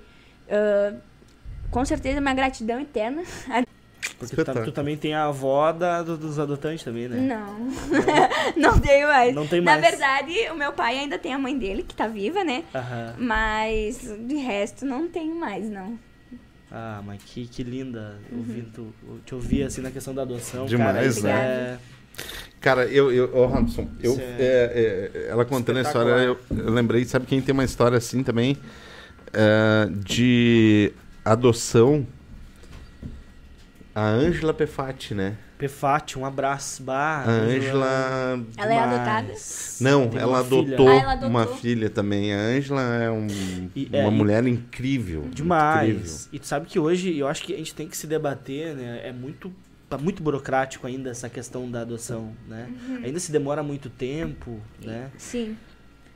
Ah, 0.51 0.95
com 1.71 1.85
certeza 1.85 2.21
minha 2.21 2.35
gratidão 2.35 2.81
eterna. 2.81 3.23
Porque 4.19 4.35
tu, 4.35 4.65
tu 4.65 4.73
também 4.73 4.97
tem 4.97 5.15
a 5.15 5.27
avó 5.27 5.71
da, 5.71 6.03
do- 6.03 6.17
dos 6.17 6.39
adotantes 6.41 6.83
também, 6.83 7.07
né? 7.09 7.17
Não. 7.21 7.69
não 8.57 8.81
tenho 8.81 9.07
mais. 9.07 9.33
Não 9.35 9.47
tem 9.47 9.61
Na 9.61 9.73
mais. 9.79 9.91
verdade, 9.91 10.33
o 10.51 10.57
meu 10.57 10.73
pai 10.73 10.99
ainda 10.99 11.17
tem 11.19 11.33
a 11.33 11.39
mãe 11.39 11.57
dele, 11.57 11.85
que 11.85 11.95
tá 11.95 12.09
viva, 12.09 12.43
né? 12.43 12.65
Aham. 12.75 13.15
Mas 13.19 13.99
de 14.27 14.35
resto 14.37 14.85
não 14.85 15.07
tenho 15.07 15.37
mais, 15.37 15.71
não. 15.71 15.97
Ah, 16.71 17.03
mas 17.05 17.23
que, 17.23 17.47
que 17.47 17.63
linda 17.63 18.17
ouvindo, 18.31 18.71
tu- 18.75 18.95
te 19.25 19.35
ouvir 19.35 19.63
assim 19.63 19.81
na 19.81 19.91
questão 19.91 20.15
da 20.15 20.23
adoção. 20.23 20.67
Demais, 20.67 21.23
cara, 21.23 21.35
né? 21.35 21.79
Cara, 22.61 22.87
eu, 22.87 23.11
eu, 23.13 23.35
ô, 23.35 23.47
Robson, 23.47 23.89
eu, 24.03 24.13
Isso 24.13 24.21
é- 24.39 25.11
é- 25.15 25.29
ela 25.31 25.45
contando 25.45 25.79
a 25.79 25.83
história, 25.83 26.11
eu, 26.11 26.39
eu 26.51 26.71
lembrei, 26.71 27.05
sabe 27.05 27.25
quem 27.27 27.41
tem 27.41 27.53
uma 27.53 27.65
história 27.65 27.97
assim 27.97 28.23
também? 28.23 28.57
É, 29.33 29.89
de 30.05 30.93
adoção. 31.25 32.07
A 33.99 34.11
Ângela 34.11 34.55
Pefati, 34.55 35.13
né? 35.13 35.37
Pefati, 35.59 36.17
um 36.17 36.25
abraço. 36.25 36.85
Bah, 36.85 37.25
A 37.27 37.31
Ângela. 37.31 38.41
Ela 38.57 38.73
é 38.75 38.79
adotada? 38.79 39.33
Não, 39.81 40.11
ela 40.17 40.39
adotou, 40.39 40.89
Ah, 40.89 40.95
ela 40.95 41.13
adotou. 41.13 41.29
uma 41.31 41.47
filha 41.49 41.91
também. 41.91 42.33
A 42.33 42.39
Ângela 42.39 42.81
é 42.95 43.11
um- 43.11 43.27
E- 43.75 43.89
é, 43.93 44.03
uma 44.03 44.11
mulher 44.13 44.47
incrível. 44.47 45.23
incrível. 45.23 45.31
Demais. 45.35 46.29
E 46.33 46.39
tu 46.39 46.47
sabe 46.47 46.67
que 46.67 46.79
hoje 46.79 47.17
eu 47.19 47.27
acho 47.27 47.43
que 47.43 47.53
a 47.53 47.57
gente 47.57 47.75
tem 47.75 47.89
que 47.89 47.97
se 47.97 48.07
debater, 48.07 48.77
né? 48.77 49.01
É 49.03 49.13
muito. 49.13 49.53
Tá 49.91 49.99
muito 49.99 50.23
burocrático 50.23 50.87
ainda 50.87 51.11
essa 51.11 51.29
questão 51.29 51.69
da 51.69 51.81
adoção, 51.81 52.33
né? 52.47 52.69
Uhum. 52.89 53.01
Ainda 53.05 53.19
se 53.19 53.33
demora 53.33 53.63
muito 53.65 53.89
tempo, 53.91 54.61
né? 54.85 55.09
Sim, 55.19 55.57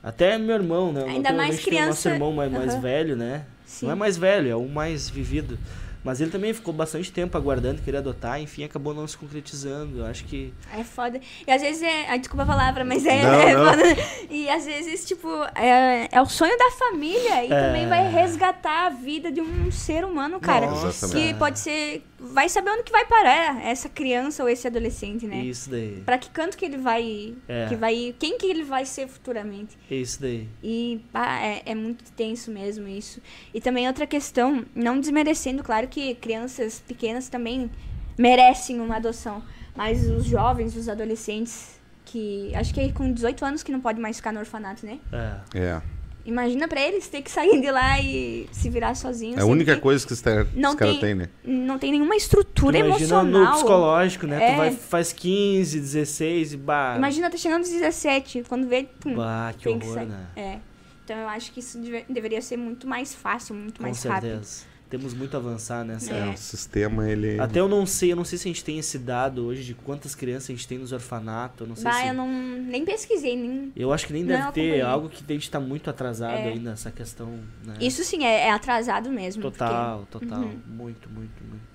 Até 0.01 0.37
meu 0.37 0.55
irmão, 0.55 0.91
né? 0.93 1.05
Ainda 1.07 1.33
mais 1.33 1.49
a 1.49 1.57
gente 1.57 1.69
tem 1.69 1.81
o 1.81 1.87
nosso 1.87 2.01
criança- 2.03 2.09
irmão 2.11 2.31
mais, 2.33 2.51
mais 2.51 2.73
Aham. 2.73 2.81
velho, 2.81 3.15
né? 3.15 3.45
sim. 3.65 3.85
Não 3.87 3.93
é 3.93 3.95
mais 3.95 4.15
velho, 4.17 4.49
é 4.49 4.55
o 4.55 4.67
mais 4.67 5.09
vivido. 5.09 5.57
Mas 6.03 6.19
ele 6.19 6.29
também 6.31 6.53
ficou 6.53 6.73
bastante 6.73 7.11
tempo 7.11 7.37
aguardando, 7.37 7.81
queria 7.81 7.99
adotar, 7.99 8.39
enfim, 8.41 8.63
acabou 8.65 8.93
não 8.93 9.07
se 9.07 9.17
concretizando. 9.17 9.99
Eu 9.99 10.05
acho 10.05 10.25
que. 10.25 10.53
É 10.77 10.83
foda. 10.83 11.19
E 11.47 11.51
às 11.51 11.61
vezes 11.61 11.81
é. 11.81 12.09
ai, 12.09 12.19
desculpa 12.19 12.43
a 12.43 12.45
palavra, 12.45 12.83
mas 12.83 13.05
é, 13.05 13.23
Não, 13.23 13.33
é 13.39 13.53
não. 13.55 13.65
foda. 13.65 13.83
E 14.29 14.49
às 14.49 14.65
vezes, 14.65 15.05
tipo, 15.05 15.29
é, 15.55 16.09
é 16.11 16.21
o 16.21 16.25
sonho 16.25 16.57
da 16.57 16.71
família. 16.71 17.45
E 17.45 17.51
É. 17.51 17.67
também 17.67 17.87
vai 17.87 18.09
resgatar 18.11 18.87
a 18.87 18.89
vida 18.89 19.31
de 19.31 19.39
um 19.39 19.71
ser 19.71 20.03
humano, 20.03 20.39
cara. 20.39 20.67
Nossa. 20.67 21.09
Que 21.09 21.33
pode 21.35 21.59
ser. 21.59 22.03
Vai 22.23 22.47
saber 22.49 22.71
onde 22.71 22.83
que 22.83 22.91
vai 22.91 23.05
parar 23.05 23.63
essa 23.63 23.89
criança 23.89 24.43
ou 24.43 24.49
esse 24.49 24.65
adolescente, 24.65 25.27
né? 25.27 25.37
Isso 25.37 25.69
daí. 25.69 26.01
Pra 26.05 26.17
que 26.17 26.29
canto 26.29 26.57
que 26.57 26.65
ele 26.65 26.77
vai. 26.77 27.35
É. 27.47 27.67
Que 27.67 27.75
vai. 27.75 28.15
Quem 28.17 28.37
que 28.37 28.45
ele 28.45 28.63
vai 28.63 28.85
ser 28.85 29.07
futuramente? 29.07 29.77
Isso 29.89 30.21
daí. 30.21 30.47
E 30.63 31.01
pá, 31.11 31.39
é, 31.39 31.61
é 31.65 31.75
muito 31.75 32.11
tenso 32.13 32.49
mesmo 32.49 32.87
isso. 32.87 33.21
E 33.53 33.59
também 33.59 33.87
outra 33.87 34.07
questão, 34.07 34.65
não 34.73 34.99
desmerecendo, 34.99 35.63
claro 35.63 35.87
que 35.87 36.15
crianças 36.15 36.81
pequenas 36.87 37.27
também 37.29 37.69
merecem 38.17 38.79
uma 38.79 38.95
adoção. 38.95 39.43
Mas 39.75 40.09
os 40.09 40.25
jovens, 40.25 40.75
os 40.75 40.87
adolescentes, 40.87 41.79
que 42.05 42.53
acho 42.55 42.73
que 42.73 42.79
é 42.79 42.91
com 42.91 43.11
18 43.11 43.43
anos 43.43 43.63
que 43.63 43.71
não 43.71 43.81
pode 43.81 43.99
mais 43.99 44.17
ficar 44.17 44.31
no 44.31 44.39
orfanato, 44.39 44.85
né? 44.85 44.99
É. 45.11 45.59
É. 45.59 45.81
Imagina 46.25 46.67
pra 46.69 46.79
eles 46.79 47.07
ter 47.07 47.21
que 47.21 47.29
sair 47.29 47.59
de 47.59 47.69
lá 47.69 47.99
e 47.99 48.47
se 48.51 48.69
virar 48.69 48.95
sozinhos. 48.95 49.37
É 49.37 49.41
a 49.41 49.45
única 49.45 49.75
que 49.75 49.81
coisa 49.81 50.07
que 50.07 50.13
os 50.13 50.21
caras 50.21 50.47
Não 50.55 50.73
cara 50.75 50.91
tem- 50.91 50.99
têm, 51.01 51.15
né? 51.15 51.29
Não 51.43 51.77
tem 51.77 51.91
nenhuma 51.91 52.15
estrutura 52.15 52.77
Imagina 52.77 53.23
no 53.23 53.29
emocional. 53.29 53.53
psicológico, 53.55 54.25
né? 54.27 54.41
É. 54.43 54.51
Tu 54.51 54.57
vai, 54.57 54.71
faz 54.71 55.11
15, 55.11 55.79
16 55.79 56.53
e 56.53 56.57
bah. 56.57 56.95
Imagina 56.97 57.29
tá 57.29 57.35
chegando 57.37 57.59
aos 57.61 57.69
17, 57.69 58.43
quando 58.47 58.67
vê. 58.69 58.87
Pum, 59.01 59.15
Bah, 59.15 59.53
que 59.57 59.65
tem 59.65 59.77
que 59.77 59.85
horror, 59.85 59.95
sair. 59.97 60.05
né? 60.07 60.25
É. 60.37 60.59
Então 61.03 61.17
eu 61.17 61.27
acho 61.27 61.51
que 61.51 61.59
isso 61.59 61.77
deve- 61.77 62.05
deveria 62.09 62.41
ser 62.41 62.55
muito 62.55 62.87
mais 62.87 63.13
fácil, 63.13 63.53
muito 63.53 63.77
Com 63.79 63.83
mais 63.83 63.97
certeza. 63.97 64.35
rápido. 64.35 64.72
Temos 64.93 65.15
muito 65.15 65.33
a 65.35 65.39
avançar 65.39 65.83
nessa. 65.83 66.13
É, 66.13 66.29
o 66.29 66.37
sistema, 66.37 67.09
ele... 67.09 67.39
Até 67.39 67.59
eu 67.59 67.67
não 67.67 67.83
sei, 67.83 68.11
eu 68.11 68.15
não 68.15 68.23
sei 68.23 68.37
se 68.37 68.47
a 68.47 68.51
gente 68.51 68.63
tem 68.63 68.77
esse 68.77 68.99
dado 68.99 69.43
hoje 69.43 69.63
de 69.63 69.73
quantas 69.73 70.13
crianças 70.13 70.51
a 70.51 70.53
gente 70.53 70.67
tem 70.67 70.77
nos 70.77 70.91
orfanatos. 70.91 71.61
Eu 71.61 71.65
não 71.67 71.75
sei 71.75 71.85
Bah, 71.85 71.93
se. 72.01 72.07
eu 72.09 72.13
não 72.13 72.27
nem 72.27 72.85
pesquisei, 72.85 73.35
nem. 73.35 73.73
Eu 73.75 73.91
acho 73.91 74.05
que 74.05 74.13
nem 74.13 74.21
Não 74.21 74.27
deve 74.29 74.41
ter 74.51 74.61
acompanhei. 74.61 74.81
algo 74.81 75.09
que 75.09 75.23
a 75.27 75.33
gente 75.33 75.49
tá 75.49 75.59
muito 75.59 75.89
atrasado 75.89 76.37
É. 76.37 76.49
ainda, 76.49 76.73
essa 76.73 76.91
questão. 76.91 77.39
Né? 77.65 77.73
Isso 77.81 78.03
sim 78.03 78.23
é, 78.23 78.41
é 78.47 78.51
atrasado 78.51 79.09
mesmo. 79.09 79.41
Total, 79.41 80.05
total. 80.11 80.41
Uhum. 80.41 80.59
Muito, 80.67 81.09
muito, 81.09 81.43
muito. 81.43 81.73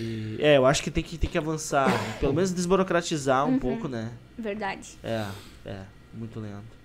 E, 0.00 0.36
é, 0.40 0.56
eu 0.56 0.66
acho 0.66 0.82
que 0.82 0.90
tem 0.90 1.04
que, 1.04 1.16
tem 1.16 1.30
que 1.30 1.38
avançar. 1.38 1.88
né? 1.88 2.16
Pelo 2.18 2.34
menos 2.34 2.50
desburocratizar 2.52 3.46
um 3.46 3.50
Uhum. 3.52 3.58
pouco, 3.60 3.86
né? 3.86 4.10
Porque, 4.34 4.42
verdade. 4.42 4.98
É, 5.04 5.26
é, 5.64 5.76
muito 6.12 6.40
lento. 6.40 6.79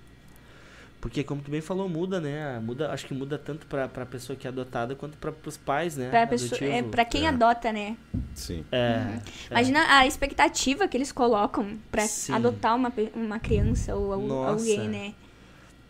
Porque, 1.06 1.24
como 1.24 1.40
tu 1.40 1.52
bem 1.52 1.62
falou, 1.62 1.88
muda, 1.88 2.20
né? 2.20 2.60
Muda, 2.60 2.90
acho 2.92 3.06
que 3.06 3.14
muda 3.14 3.38
tanto 3.38 3.68
pra, 3.68 3.88
pra 3.88 4.08
pessoa 4.08 4.36
que 4.36 4.48
é 4.48 4.50
adotada 4.50 4.96
quanto 4.96 5.16
pra, 5.20 5.32
pros 5.32 5.56
pais, 5.56 5.96
né? 5.96 6.10
Pra, 6.10 6.26
pessoa, 6.26 6.60
é, 6.68 6.82
pra 6.82 7.06
quem 7.06 7.26
É. 7.26 7.30
adota, 7.30 7.72
né? 7.72 7.96
Sim. 8.34 8.66
É, 8.72 9.04
Uhum. 9.06 9.14
é. 9.14 9.22
Imagina 9.52 9.86
a 10.00 10.08
expectativa 10.08 10.88
que 10.88 10.98
eles 10.98 11.12
colocam 11.12 11.78
pra 11.92 12.08
Sim. 12.08 12.34
adotar 12.34 12.76
uma, 12.76 12.92
uma 13.14 13.38
criança 13.38 13.96
ou 13.96 14.18
Nossa. 14.20 14.50
alguém, 14.50 14.90
né? 14.90 15.14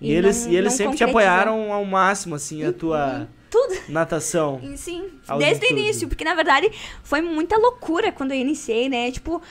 E, 0.02 0.12
eles, 0.12 0.46
não- 0.46 0.52
e 0.52 0.58
eles 0.58 0.74
sempre 0.74 0.98
te 0.98 1.04
apoiaram 1.06 1.72
ao 1.72 1.86
máximo, 1.86 2.36
assim, 2.36 2.66
a 2.66 2.74
tua 2.74 3.26
Tudo. 3.50 3.74
natação. 3.88 4.60
E 4.62 4.78
Sim, 4.78 5.12
desde 5.40 5.66
o 5.66 5.70
início, 5.70 6.10
porque 6.10 6.26
na 6.26 6.36
verdade 6.36 6.70
foi 7.04 7.22
muita 7.22 7.58
loucura 7.58 8.12
quando 8.12 8.32
eu 8.34 8.38
iniciei, 8.38 8.90
né? 8.90 9.10
Tipo, 9.12 9.42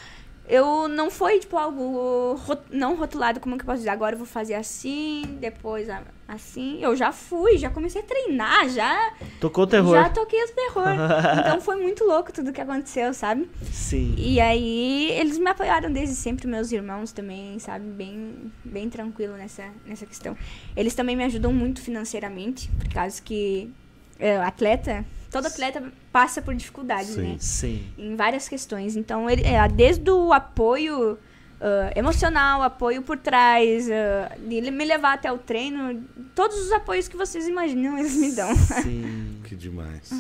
eu 0.46 0.88
não 0.88 1.10
foi 1.10 1.38
tipo 1.38 1.56
algo 1.56 2.34
ro- 2.34 2.58
não 2.70 2.94
rotulado, 2.96 3.40
como 3.40 3.56
que 3.56 3.62
eu 3.62 3.66
posso 3.66 3.78
dizer? 3.78 3.90
Agora 3.90 4.14
eu 4.14 4.18
vou 4.18 4.26
fazer 4.26 4.54
assim, 4.54 5.38
depois 5.40 5.88
assim. 6.28 6.78
Eu 6.82 6.94
já 6.96 7.12
fui, 7.12 7.56
já 7.58 7.70
comecei 7.70 8.00
a 8.00 8.04
treinar, 8.04 8.68
já, 8.68 9.12
Tocou 9.40 9.64
o 9.64 9.66
terror. 9.66 9.94
já 9.94 10.08
toquei 10.10 10.42
o 10.42 10.48
terror. 10.48 10.86
então 11.40 11.60
foi 11.60 11.76
muito 11.76 12.04
louco 12.04 12.32
tudo 12.32 12.52
que 12.52 12.60
aconteceu, 12.60 13.12
sabe? 13.14 13.48
Sim. 13.70 14.14
E 14.18 14.40
aí 14.40 15.10
eles 15.12 15.38
me 15.38 15.48
apoiaram 15.48 15.90
desde 15.92 16.14
sempre, 16.14 16.46
meus 16.46 16.72
irmãos 16.72 17.12
também, 17.12 17.58
sabe? 17.58 17.84
Bem, 17.86 18.52
bem 18.64 18.88
tranquilo 18.90 19.34
nessa, 19.36 19.64
nessa 19.86 20.04
questão. 20.06 20.36
Eles 20.76 20.94
também 20.94 21.16
me 21.16 21.24
ajudam 21.24 21.52
muito 21.52 21.80
financeiramente, 21.80 22.70
por 22.78 22.88
causa 22.92 23.20
que 23.22 23.70
é, 24.18 24.36
atleta, 24.38 25.04
todo 25.34 25.46
atleta 25.46 25.92
passa 26.12 26.40
por 26.40 26.54
dificuldades, 26.54 27.14
Sim. 27.14 27.22
né? 27.22 27.36
Sim. 27.38 27.86
Em 27.98 28.14
várias 28.16 28.48
questões. 28.48 28.96
Então, 28.96 29.28
ele, 29.28 29.42
é, 29.42 29.66
desde 29.68 30.10
o 30.10 30.32
apoio 30.32 31.18
ah, 31.60 31.92
emocional, 31.96 32.62
apoio 32.62 33.00
por 33.02 33.18
trás, 33.18 33.88
ah, 33.90 34.36
de 34.38 34.70
me 34.70 34.84
levar 34.84 35.14
até 35.14 35.32
o 35.32 35.38
treino, 35.38 36.04
todos 36.34 36.56
os 36.58 36.70
apoios 36.72 37.08
que 37.08 37.16
vocês 37.16 37.48
imaginam, 37.48 37.98
eles 37.98 38.14
me 38.16 38.32
dão. 38.32 38.54
Sim. 38.54 39.40
Que 39.44 39.56
demais. 39.56 40.10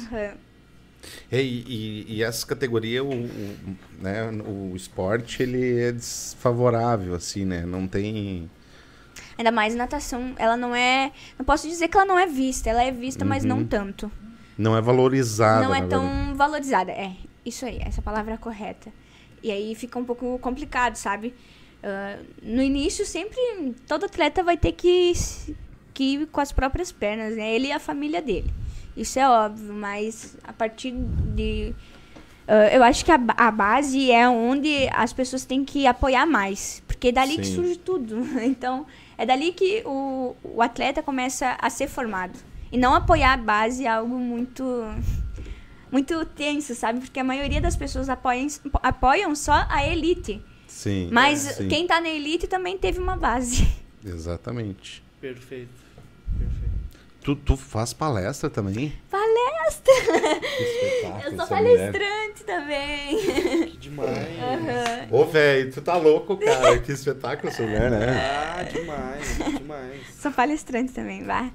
É, 1.30 1.42
e, 1.42 1.64
e, 2.08 2.14
e 2.14 2.22
essa 2.22 2.46
categoria, 2.46 3.04
o, 3.04 3.12
o, 3.12 3.76
né, 4.00 4.30
o 4.46 4.74
esporte, 4.74 5.42
ele 5.42 5.80
é 5.80 5.92
desfavorável, 5.92 7.14
assim, 7.14 7.44
né? 7.44 7.66
Não 7.66 7.86
tem... 7.86 8.50
Ainda 9.36 9.50
mais 9.50 9.74
natação, 9.74 10.32
ela 10.38 10.56
não 10.56 10.74
é. 10.74 11.12
Não 11.38 11.44
posso 11.44 11.68
dizer 11.68 11.88
que 11.88 11.96
ela 11.96 12.06
não 12.06 12.18
é 12.18 12.26
vista, 12.26 12.70
ela 12.70 12.82
é 12.82 12.90
vista, 12.90 13.24
mas 13.24 13.44
não 13.44 13.58
Uhum. 13.58 13.66
tanto. 13.66 14.10
Não 14.56 14.76
é 14.76 14.80
valorizada, 14.80 15.66
não 15.66 15.74
é 15.74 15.82
tão 15.82 16.02
verdade. 16.02 16.34
valorizada. 16.34 16.92
É, 16.92 17.12
isso 17.44 17.64
aí, 17.64 17.78
essa 17.80 18.00
palavra 18.00 18.34
é 18.34 18.36
correta. 18.36 18.92
E 19.42 19.50
aí 19.50 19.74
fica 19.74 19.98
um 19.98 20.04
pouco 20.04 20.38
complicado, 20.38 20.96
sabe? 20.96 21.34
Ah, 21.84 22.16
no 22.42 22.62
início, 22.62 23.04
sempre, 23.04 23.38
todo 23.86 24.06
atleta 24.06 24.42
vai 24.42 24.56
ter 24.56 24.72
que, 24.72 25.12
que 25.92 26.14
ir 26.14 26.26
com 26.28 26.40
as 26.40 26.50
próprias 26.50 26.90
pernas, 26.90 27.36
né? 27.36 27.54
Ele 27.54 27.68
e 27.68 27.72
a 27.72 27.78
família 27.78 28.22
dele. 28.22 28.50
Isso 28.96 29.18
é 29.18 29.28
óbvio, 29.28 29.74
mas 29.74 30.34
a 30.42 30.52
partir 30.52 30.92
de. 30.92 31.74
ah, 32.48 32.68
eu 32.72 32.82
acho 32.82 33.04
que 33.04 33.12
a, 33.12 33.20
a 33.36 33.50
base 33.50 34.10
é 34.10 34.26
onde 34.26 34.88
as 34.94 35.12
pessoas 35.12 35.44
têm 35.44 35.62
que 35.62 35.86
apoiar 35.86 36.24
mais. 36.24 36.82
Porque 36.86 37.08
é 37.08 37.12
dali 37.12 37.36
que 37.36 37.46
Sim. 37.46 37.56
surge 37.56 37.76
tudo. 37.76 38.16
Então, 38.40 38.86
é 39.18 39.26
dali 39.26 39.52
que 39.52 39.82
o, 39.84 40.34
o 40.42 40.62
atleta 40.62 41.02
começa 41.02 41.54
a 41.60 41.68
ser 41.68 41.86
formado. 41.86 42.38
E 42.74 42.76
não 42.76 42.92
apoiar 42.92 43.34
a 43.34 43.36
base 43.36 43.84
é 43.84 43.88
algo 43.88 44.18
muito 44.18 44.64
muito 45.92 46.24
tenso, 46.26 46.74
sabe? 46.74 46.98
Porque 46.98 47.20
a 47.20 47.22
maioria 47.22 47.60
das 47.60 47.76
pessoas 47.76 48.08
apoiam, 48.08 48.48
apoiam 48.82 49.32
só 49.36 49.64
a 49.68 49.86
elite. 49.86 50.42
Sim. 50.66 51.08
Mas 51.12 51.38
sim, 51.38 51.68
quem 51.68 51.86
tá 51.86 52.00
na 52.00 52.08
elite 52.08 52.48
também 52.48 52.76
teve 52.76 52.98
uma 52.98 53.16
base. 53.16 53.64
Exatamente. 54.04 55.04
Perfeito. 55.20 55.70
Perfeito. 56.36 56.74
Tu, 57.22 57.36
tu 57.36 57.56
faz 57.56 57.92
palestra 57.92 58.50
também? 58.50 58.92
Palestra! 59.08 59.94
Que 59.94 61.26
Eu 61.26 61.30
sou 61.36 61.44
essa 61.44 61.54
mulher. 61.54 61.92
palestrante 61.92 62.44
também. 62.44 63.18
Que 63.70 63.76
demais. 63.76 64.08
Aham. 64.18 65.08
Ô, 65.12 65.24
velho, 65.26 65.72
tu 65.72 65.80
tá 65.80 65.96
louco, 65.96 66.36
cara. 66.38 66.76
que 66.80 66.90
espetáculo 66.90 67.52
essa 67.52 67.62
mulher, 67.62 67.88
né? 67.92 68.20
Ah, 68.20 68.62
demais, 68.64 69.38
demais. 69.60 70.02
Sou 70.20 70.32
palestrante 70.32 70.92
também, 70.92 71.22
vá. 71.22 71.52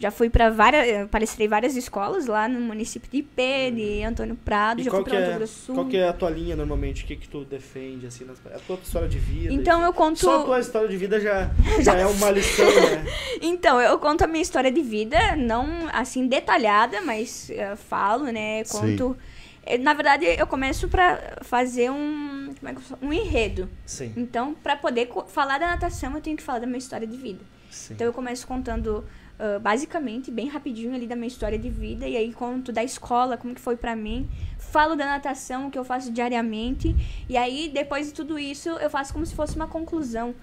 Já 0.00 0.10
fui 0.12 0.30
pra 0.30 0.48
várias. 0.48 0.86
eu 0.88 1.08
Palestrei 1.08 1.48
várias 1.48 1.74
escolas 1.74 2.26
lá 2.26 2.46
no 2.48 2.60
município 2.60 3.10
de 3.10 3.18
IP, 3.18 3.72
de 3.74 4.02
Antônio 4.04 4.36
Prado, 4.36 4.80
E 4.80 4.84
já 4.84 4.90
fui 4.92 5.02
pra 5.02 5.18
Mato 5.18 5.30
é, 5.32 5.34
Grosso 5.36 5.58
Sul. 5.66 5.74
qual 5.74 5.86
que 5.88 5.96
é 5.96 6.06
a 6.08 6.12
tua 6.12 6.30
linha 6.30 6.54
normalmente? 6.54 7.02
O 7.02 7.06
que 7.06 7.16
que 7.16 7.28
tu 7.28 7.44
defende, 7.44 8.06
assim, 8.06 8.24
nas... 8.24 8.38
a 8.46 8.58
tua 8.60 8.78
história 8.82 9.08
de 9.08 9.18
vida? 9.18 9.52
Então 9.52 9.82
eu 9.82 9.92
conto. 9.92 10.20
Só 10.20 10.42
a 10.42 10.44
tua 10.44 10.60
história 10.60 10.88
de 10.88 10.96
vida 10.96 11.18
já, 11.20 11.50
já 11.82 11.94
é 11.94 12.06
uma 12.06 12.30
lição, 12.30 12.64
né? 12.66 13.04
Então, 13.42 13.80
eu 13.80 13.98
conto 13.98 14.22
a 14.22 14.26
minha 14.28 14.42
história 14.42 14.70
de 14.70 14.80
vida, 14.82 15.34
não 15.36 15.66
assim 15.92 16.26
detalhada, 16.28 17.00
mas 17.02 17.50
eh, 17.50 17.74
falo, 17.76 18.24
né? 18.26 18.62
Conto. 18.64 19.16
eh, 19.64 19.78
Na 19.78 19.94
verdade, 19.94 20.24
eu 20.26 20.46
começo 20.46 20.88
pra 20.88 21.38
fazer 21.42 21.90
um, 21.90 22.52
como 22.58 22.68
é 22.70 22.72
que 22.72 22.78
eu 22.78 22.82
falo? 22.82 23.00
um 23.02 23.12
enredo. 23.12 23.68
Sim, 23.84 24.12
Então, 24.16 24.54
pra 24.54 24.76
poder 24.76 25.08
falar 25.28 25.58
da 25.58 25.66
natação, 25.68 26.14
eu 26.14 26.20
tenho 26.20 26.36
que 26.36 26.42
falar 26.42 26.60
da 26.60 26.66
minha 26.66 26.78
história 26.78 27.06
de 27.06 27.16
vida. 27.16 27.40
sim. 27.70 27.94
Então, 27.94 28.06
eu 28.06 28.12
começo 28.12 28.46
contando 28.46 29.04
ah, 29.38 29.58
basicamente, 29.58 30.30
bem 30.30 30.48
rapidinho 30.48 30.94
ali 30.94 31.06
da 31.06 31.14
minha 31.14 31.28
história 31.28 31.58
de 31.58 31.70
vida 31.70 32.08
e 32.08 32.16
aí 32.16 32.32
conto 32.32 32.72
da 32.72 32.82
escola, 32.82 33.36
como 33.36 33.54
que 33.54 33.60
foi 33.60 33.76
pra 33.76 33.94
mim. 33.94 34.28
Falo 34.58 34.96
da 34.96 35.06
natação, 35.06 35.68
o 35.68 35.70
que 35.70 35.78
eu 35.78 35.84
faço 35.84 36.10
diariamente. 36.10 36.94
E 37.28 37.36
aí, 37.36 37.70
depois 37.72 38.08
de 38.08 38.12
tudo 38.12 38.38
isso, 38.38 38.68
eu 38.68 38.90
faço 38.90 39.12
como 39.12 39.24
se 39.24 39.34
fosse 39.34 39.54
uma 39.54 39.68
conclusão 39.68 40.34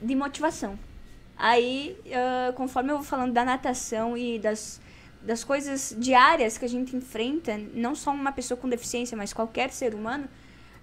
de 0.00 0.14
motivação. 0.14 0.78
Aí, 1.36 1.96
ah, 2.12 2.52
conforme 2.54 2.92
eu 2.92 2.96
vou 2.96 3.04
falando 3.04 3.32
da 3.32 3.44
natação 3.44 4.16
e 4.16 4.38
das, 4.38 4.80
das 5.22 5.42
coisas 5.42 5.96
diárias 5.98 6.58
que 6.58 6.66
a 6.66 6.68
gente 6.68 6.94
enfrenta, 6.94 7.58
não 7.72 7.94
só 7.94 8.10
uma 8.12 8.30
pessoa 8.30 8.58
com 8.58 8.68
deficiência, 8.68 9.16
mas 9.16 9.32
qualquer 9.32 9.72
ser 9.72 9.94
humano, 9.94 10.28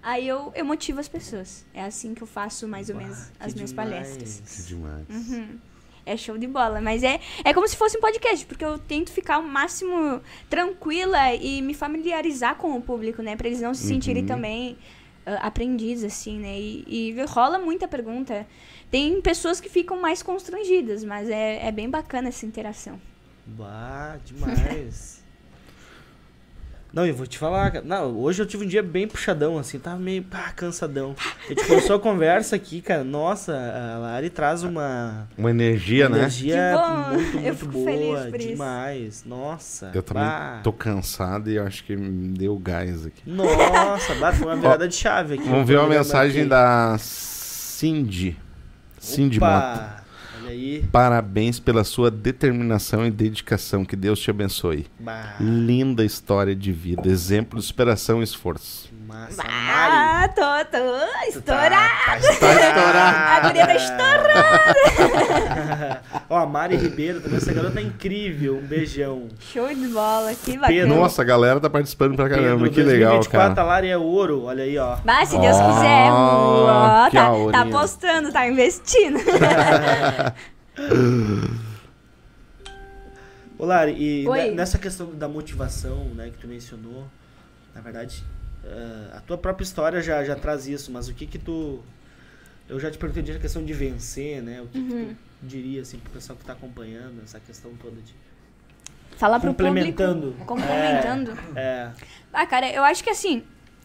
aí 0.02 0.26
eu, 0.26 0.52
eu 0.56 0.64
motivo 0.64 0.98
as 0.98 1.08
pessoas. 1.08 1.64
É 1.72 1.84
assim 1.84 2.12
que 2.12 2.22
eu 2.22 2.26
faço 2.26 2.66
mais 2.66 2.90
ou 2.90 2.96
menos 2.96 3.30
as 3.38 3.54
minhas 3.54 3.70
demais. 3.70 3.90
palestras. 3.90 4.42
Que 4.44 4.62
demais. 4.68 5.06
Uhum. 5.08 5.71
É 6.04 6.16
show 6.16 6.36
de 6.36 6.46
bola, 6.48 6.80
mas 6.80 7.02
é, 7.04 7.20
é 7.44 7.54
como 7.54 7.66
se 7.68 7.76
fosse 7.76 7.96
um 7.96 8.00
podcast, 8.00 8.44
porque 8.46 8.64
eu 8.64 8.76
tento 8.78 9.12
ficar 9.12 9.38
o 9.38 9.42
máximo 9.42 10.20
tranquila 10.50 11.32
e 11.34 11.62
me 11.62 11.74
familiarizar 11.74 12.56
com 12.56 12.76
o 12.76 12.82
público, 12.82 13.22
né? 13.22 13.36
Pra 13.36 13.46
eles 13.46 13.60
não 13.60 13.72
se 13.72 13.84
sentirem 13.86 14.22
Uhum. 14.22 14.28
também 14.28 14.76
ah, 15.24 15.46
aprendizes, 15.46 16.04
assim, 16.12 16.38
né? 16.40 16.58
E, 16.58 16.84
e 16.88 17.24
rola 17.28 17.58
muita 17.58 17.86
pergunta. 17.86 18.46
Tem 18.90 19.20
pessoas 19.22 19.60
que 19.60 19.68
ficam 19.68 20.00
mais 20.00 20.22
constrangidas, 20.22 21.04
mas 21.04 21.30
é, 21.30 21.66
é 21.66 21.70
bem 21.70 21.88
bacana 21.88 22.28
essa 22.28 22.44
interação. 22.44 23.00
Bah, 23.46 24.18
demais. 24.24 25.21
Não, 26.92 27.06
eu 27.06 27.14
vou 27.14 27.26
te 27.26 27.38
falar, 27.38 27.70
cara. 27.70 27.84
Não, 27.86 28.14
hoje 28.18 28.42
eu 28.42 28.46
tive 28.46 28.64
um 28.64 28.68
dia 28.68 28.82
bem 28.82 29.08
puxadão, 29.08 29.56
assim, 29.58 29.78
tava 29.78 29.96
meio 29.98 30.22
pá, 30.22 30.52
cansadão. 30.54 31.14
A 31.46 31.48
gente 31.48 31.64
começou 31.66 31.96
a 31.96 31.98
conversa 31.98 32.54
aqui, 32.54 32.82
cara. 32.82 33.02
Nossa, 33.02 33.54
a 33.54 33.98
Lari 33.98 34.28
traz 34.28 34.62
uma 34.62 35.26
Uma 35.38 35.48
energia, 35.50 36.08
né? 36.10 36.18
energia 36.18 36.74
muito, 37.12 37.36
eu 37.36 37.40
muito 37.40 37.56
fico 37.56 37.72
boa, 37.72 37.84
feliz 37.86 38.30
por 38.30 38.38
isso. 38.40 38.48
demais. 38.48 39.24
Nossa. 39.24 39.90
Eu 39.94 40.02
também 40.02 40.22
bah. 40.22 40.60
tô 40.62 40.70
cansado 40.72 41.50
e 41.50 41.56
eu 41.56 41.64
acho 41.66 41.82
que 41.84 41.96
me 41.96 42.36
deu 42.36 42.58
gás 42.58 43.06
aqui. 43.06 43.22
Nossa, 43.26 44.14
bah, 44.16 44.32
foi 44.32 44.46
uma 44.48 44.56
virada 44.56 44.86
de 44.86 44.94
chave 44.94 45.34
aqui. 45.34 45.44
Vamos 45.44 45.60
Eu 45.60 45.64
ver 45.66 45.78
uma 45.78 45.88
mensagem 45.88 46.40
aqui. 46.42 46.50
da 46.50 46.96
Cindy. 46.98 48.36
Cindy 48.98 49.40
Mota. 49.40 49.56
Opa, 49.56 49.96
aí. 49.96 50.01
Parabéns 50.90 51.58
pela 51.58 51.84
sua 51.84 52.10
determinação 52.10 53.06
e 53.06 53.10
dedicação. 53.10 53.84
Que 53.84 53.96
Deus 53.96 54.18
te 54.18 54.30
abençoe. 54.30 54.86
Bah, 54.98 55.36
Linda 55.40 56.04
história 56.04 56.54
de 56.54 56.72
vida. 56.72 57.08
Exemplo 57.08 57.58
de 57.58 57.64
superação 57.64 58.20
e 58.20 58.24
esforço. 58.24 58.92
Massa. 59.12 59.42
Mari. 59.42 59.52
Ah, 59.54 60.28
tô, 60.28 60.40
tô 60.40 60.70
tá- 60.70 61.26
estourada. 61.28 61.70
Tá, 61.70 62.04
Tá 62.06 62.18
estourado. 62.18 63.16
A 63.28 63.40
guria 63.40 63.66
tá 63.66 63.74
estourada. 63.74 64.72
Ó, 66.30 66.38
a 66.38 66.46
Mari 66.46 66.76
Ribeiro 66.76 67.20
também, 67.20 67.36
essa 67.38 67.52
garota 67.52 67.78
é 67.80 67.82
incrível. 67.82 68.56
Um 68.56 68.66
beijão. 68.66 69.28
Show 69.40 69.68
de 69.68 69.88
bola, 69.88 70.34
que 70.34 70.52
bacana. 70.56 70.68
Pedro. 70.80 70.94
Nossa, 70.96 71.22
a 71.22 71.24
galera 71.24 71.60
tá 71.60 71.68
participando 71.68 72.16
pra 72.16 72.28
caramba. 72.28 72.64
Pedro, 72.64 72.70
que 72.70 72.82
legal, 72.82 73.12
2024, 73.18 73.54
cara. 73.56 73.60
a 73.60 73.64
Lari 73.64 73.88
é 73.88 73.96
ouro, 73.98 74.44
olha 74.44 74.64
aí, 74.64 74.78
ó. 74.78 74.96
Bah, 75.04 75.24
se 75.26 75.38
Deus 75.38 75.56
Ó, 75.56 75.74
quiser. 75.74 76.10
Ó, 76.10 77.10
que 77.10 77.16
tá, 77.16 77.22
aurinha. 77.24 77.52
tá 77.52 77.60
apostando, 77.62 78.32
tá 78.32 78.46
investindo. 78.48 79.18
Ô, 83.58 83.64
Lari, 83.66 83.92
e 83.92 84.26
Oi. 84.28 84.38
ne- 84.42 84.50
nessa 84.52 84.78
questão 84.78 85.10
da 85.14 85.28
motivação, 85.28 86.06
né, 86.14 86.30
que 86.30 86.38
tu 86.38 86.48
mencionou, 86.48 87.06
na 87.74 87.80
verdade, 87.80 88.24
eh, 88.64 89.16
a 89.16 89.20
tua 89.20 89.36
própria 89.38 89.64
história 89.64 90.00
já, 90.00 90.22
já 90.24 90.34
traz 90.36 90.66
isso, 90.66 90.90
mas 90.92 91.08
o 91.08 91.14
que 91.14 91.26
que 91.26 91.38
tu... 91.38 91.80
Eu 92.68 92.78
já 92.80 92.90
te 92.90 92.96
perguntei 92.98 93.34
a 93.34 93.38
questão 93.38 93.64
de 93.64 93.72
vencer, 93.72 94.42
né? 94.42 94.60
O 94.62 94.66
que, 94.66 94.82
que 94.82 94.92
Uhum. 94.94 95.14
tu 95.40 95.46
diria, 95.46 95.82
assim, 95.82 95.98
pro 95.98 96.12
pessoal 96.12 96.38
que 96.38 96.44
tá 96.44 96.52
acompanhando 96.52 97.22
essa 97.22 97.38
questão 97.40 97.72
toda 97.80 97.96
de... 98.00 98.14
Falar 99.16 99.38
pro 99.40 99.52
público. 99.52 99.74
Complementando. 99.96 100.36
Complementando. 100.46 101.32
É, 101.54 101.90
Ah, 102.32 102.46
cara, 102.46 102.70
eu 102.72 102.82
acho 102.82 103.04
que 103.04 103.10
assim, 103.10 103.42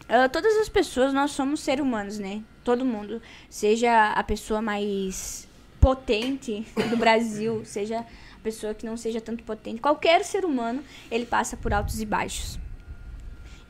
ah, 0.08 0.28
todas 0.28 0.56
as 0.56 0.68
pessoas, 0.68 1.12
nós 1.12 1.32
somos 1.32 1.60
seres 1.60 1.84
humanos, 1.84 2.18
né? 2.18 2.42
Todo 2.64 2.84
mundo. 2.84 3.20
Seja 3.50 4.12
a 4.12 4.22
pessoa 4.24 4.62
mais 4.62 5.46
potente 5.80 6.66
do 6.90 6.96
Brasil, 6.96 7.62
seja 7.64 8.00
a 8.00 8.40
pessoa 8.42 8.72
que 8.74 8.86
não 8.86 8.96
seja 8.96 9.20
tanto 9.20 9.44
potente. 9.44 9.80
Qualquer 9.80 10.24
ser 10.24 10.44
humano, 10.44 10.82
ele 11.10 11.26
passa 11.26 11.56
por 11.56 11.72
altos 11.74 12.00
e 12.00 12.06
baixos. 12.06 12.58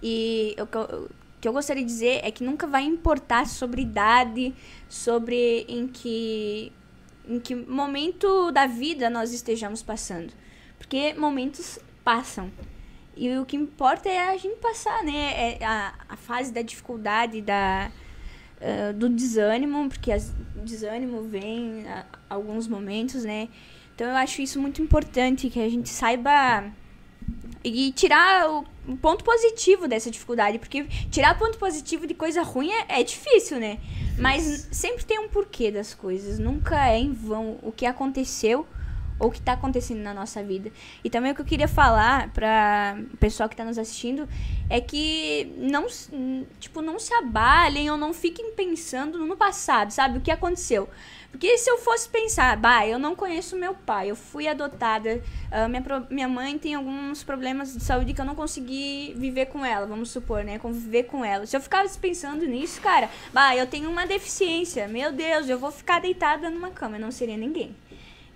E 0.02 0.56
o 0.60 0.66
que 0.66 1.48
eu, 1.48 1.52
gostaria 1.52 1.82
de 1.82 1.88
dizer 1.88 2.20
é 2.22 2.30
que 2.30 2.44
nunca 2.44 2.66
vai 2.66 2.84
importar 2.84 3.46
sobre 3.46 3.82
idade, 3.82 4.54
sobre 4.88 5.64
em 5.68 5.86
que, 5.86 6.72
em 7.28 7.38
que 7.40 7.54
momento 7.54 8.50
da 8.52 8.66
vida 8.66 9.10
nós 9.10 9.32
estejamos 9.32 9.82
passando. 9.82 10.32
Porque 10.78 11.14
momentos 11.14 11.78
passam. 12.04 12.50
E 13.16 13.36
o 13.36 13.44
que 13.44 13.56
importa 13.56 14.08
é 14.08 14.28
a 14.28 14.36
gente 14.36 14.56
passar, 14.60 15.02
né? 15.02 15.58
É 15.58 15.64
a, 15.64 15.94
a 16.08 16.16
fase 16.16 16.52
da 16.52 16.62
dificuldade, 16.62 17.40
da, 17.42 17.90
ah, 18.60 18.92
do 18.92 19.08
desânimo, 19.08 19.88
porque 19.88 20.12
as- 20.12 20.32
o 20.56 20.60
desânimo 20.60 21.22
vem 21.22 21.86
a, 21.88 22.04
alguns 22.30 22.66
momentos, 22.68 23.24
né? 23.24 23.48
Então 23.94 24.06
eu 24.06 24.16
acho 24.16 24.40
isso 24.42 24.60
muito 24.60 24.80
importante, 24.80 25.50
que 25.50 25.60
a 25.60 25.68
gente 25.68 25.88
saiba 25.88 26.64
e 27.68 27.92
tirar 27.92 28.50
o, 28.50 28.64
ponto 28.96 29.22
positivo 29.22 29.86
dessa 29.86 30.10
dificuldade, 30.10 30.58
porque 30.58 30.84
tirar 31.10 31.38
ponto 31.38 31.58
positivo 31.58 32.06
de 32.06 32.14
coisa 32.14 32.42
ruim 32.42 32.70
é, 32.70 33.00
é 33.00 33.02
difícil, 33.02 33.58
né? 33.58 33.78
Mas 34.18 34.68
sempre 34.72 35.04
tem 35.04 35.18
um 35.18 35.28
porquê 35.28 35.70
das 35.70 35.94
coisas, 35.94 36.38
nunca 36.38 36.88
é 36.88 36.98
em 36.98 37.12
vão 37.12 37.58
o 37.62 37.70
que 37.70 37.84
aconteceu 37.84 38.66
ou 39.18 39.28
o 39.28 39.30
que 39.30 39.38
está 39.38 39.52
acontecendo 39.52 40.00
na 40.00 40.14
nossa 40.14 40.42
vida. 40.42 40.70
E 41.02 41.10
também 41.10 41.32
o 41.32 41.34
que 41.34 41.40
eu 41.40 41.44
queria 41.44 41.68
falar 41.68 42.30
para 42.32 42.96
o 43.12 43.16
pessoal 43.16 43.48
que 43.48 43.54
está 43.54 43.64
nos 43.64 43.78
assistindo 43.78 44.28
é 44.70 44.80
que 44.80 45.52
não, 45.56 45.86
tipo, 46.60 46.80
não 46.80 46.98
se 46.98 47.12
abalem 47.14 47.90
ou 47.90 47.96
não 47.96 48.14
fiquem 48.14 48.52
pensando 48.52 49.18
no 49.18 49.36
passado, 49.36 49.90
sabe? 49.90 50.18
O 50.18 50.20
que 50.20 50.30
aconteceu. 50.30 50.88
Porque 51.30 51.56
se 51.58 51.70
eu 51.70 51.78
fosse 51.78 52.08
pensar, 52.08 52.56
bah, 52.56 52.86
eu 52.86 52.98
não 52.98 53.14
conheço 53.14 53.54
meu 53.54 53.72
pai, 53.74 54.10
eu 54.10 54.16
fui 54.16 54.48
adotada, 54.48 55.22
ah, 55.52 55.68
minha, 55.68 55.82
pro- 55.82 56.06
minha 56.10 56.26
mãe 56.26 56.58
tem 56.58 56.74
alguns 56.74 57.22
problemas 57.22 57.74
de 57.74 57.80
saúde 57.84 58.12
que 58.12 58.20
eu 58.20 58.24
não 58.24 58.34
consegui 58.34 59.14
viver 59.16 59.46
com 59.46 59.64
ela, 59.64 59.86
vamos 59.86 60.10
supor, 60.10 60.42
né? 60.42 60.58
Conviver 60.58 61.04
com 61.04 61.24
ela. 61.24 61.46
Se 61.46 61.56
eu 61.56 61.60
ficasse 61.60 61.96
pensando 61.98 62.44
nisso, 62.46 62.80
cara, 62.80 63.08
bah, 63.32 63.54
eu 63.54 63.66
tenho 63.66 63.88
uma 63.90 64.06
deficiência, 64.06 64.88
meu 64.88 65.12
Deus, 65.12 65.48
eu 65.48 65.58
vou 65.58 65.70
ficar 65.70 66.00
deitada 66.00 66.50
numa 66.50 66.70
cama, 66.70 66.96
eu 66.96 67.00
não 67.00 67.12
seria 67.12 67.36
ninguém. 67.36 67.76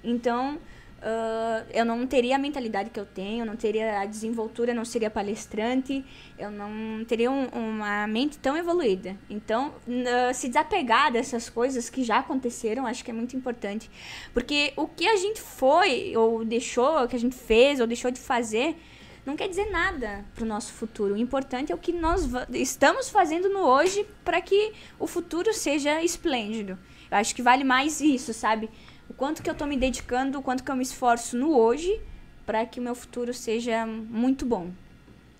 Então, 0.05 0.59
ah, 1.03 1.65
eu 1.73 1.85
não 1.85 2.07
teria 2.07 2.37
a 2.37 2.39
mentalidade 2.39 2.91
que 2.91 2.99
eu 3.01 3.05
tenho, 3.07 3.45
não 3.45 3.57
teria 3.57 4.01
a 4.01 4.07
desenvoltura, 4.07 4.73
não 4.73 4.85
seria 4.85 5.11
palestrante, 5.11 6.05
eu 6.39 6.51
não 6.51 7.05
teria 7.05 7.31
um- 7.31 7.49
uma 7.53 8.07
mente 8.07 8.39
tão 8.39 8.57
evoluída. 8.57 9.17
Então, 9.29 9.75
ah, 10.07 10.33
se 10.33 10.49
desapegar 10.49 11.13
dessas 11.13 11.51
coisas 11.51 11.91
que 11.91 12.05
já 12.05 12.19
aconteceram, 12.19 12.87
acho 12.87 13.05
que 13.05 13.11
é 13.11 13.15
muito 13.15 13.37
importante. 13.37 13.91
Porque 14.33 14.73
o 14.77 14.87
que 14.87 15.07
a 15.09 15.17
gente 15.17 15.41
foi, 15.41 16.17
ou 16.17 16.45
deixou, 16.45 17.05
o 17.05 17.09
que 17.09 17.17
a 17.17 17.19
gente 17.19 17.35
fez, 17.37 17.81
ou 17.81 17.87
deixou 17.87 18.11
de 18.11 18.21
fazer, 18.21 18.77
não 19.25 19.37
quer 19.37 19.49
dizer 19.49 19.71
nada 19.71 20.25
pro 20.35 20.45
nosso 20.45 20.73
futuro. 20.73 21.15
O 21.15 21.17
importante 21.17 21.71
é 21.71 21.75
o 21.75 21.79
que 21.79 21.93
nós 21.93 22.29
estamos 22.53 23.09
fazendo 23.09 23.49
no 23.49 23.61
hoje 23.61 24.05
para 24.25 24.41
que 24.41 24.73
o 24.99 25.07
futuro 25.07 25.55
seja 25.55 26.03
esplêndido. 26.03 26.77
Eu 27.11 27.19
acho 27.19 27.35
que 27.35 27.43
vale 27.43 27.63
mais 27.63 28.01
isso, 28.01 28.33
sabe? 28.33 28.69
O 29.09 29.15
quanto 29.15 29.43
que 29.43 29.51
eu 29.51 29.55
tô 29.55 29.67
me 29.67 29.77
dedicando, 29.77 30.39
o 30.39 30.43
quanto 30.43 30.65
que 30.65 30.71
eu 30.71 30.77
me 30.77 30.83
esforço 30.83 31.37
no 31.37 31.57
hoje 31.57 32.01
para 32.47 32.65
que 32.67 32.81
o 32.81 32.83
meu 32.83 32.95
futuro 32.95 33.33
seja 33.33 33.87
muito 33.87 34.45
bom. 34.45 34.71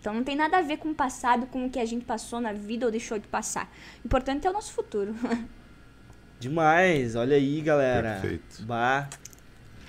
Então 0.01 0.13
não 0.15 0.25
tem 0.25 0.37
nada 0.37 0.59
a 0.59 0.63
ver 0.63 0.79
com 0.79 0.91
o 0.91 0.95
passado, 0.95 1.47
com 1.47 1.67
o 1.67 1.71
que 1.71 1.79
a 1.79 1.85
gente 1.85 2.05
passou 2.05 2.41
na 2.41 2.53
vida 2.53 2.87
ou 2.87 2.93
deixou 2.93 3.19
de 3.19 3.27
passar. 3.29 3.73
O 4.05 4.07
importante 4.07 4.47
é 4.47 4.51
o 4.51 4.53
nosso 4.53 4.73
futuro. 4.73 5.15
demais, 6.39 7.15
olha 7.15 7.37
aí, 7.37 7.61
galera. 7.61 8.19
Perfeito. 8.21 8.63
Bah, 8.65 9.09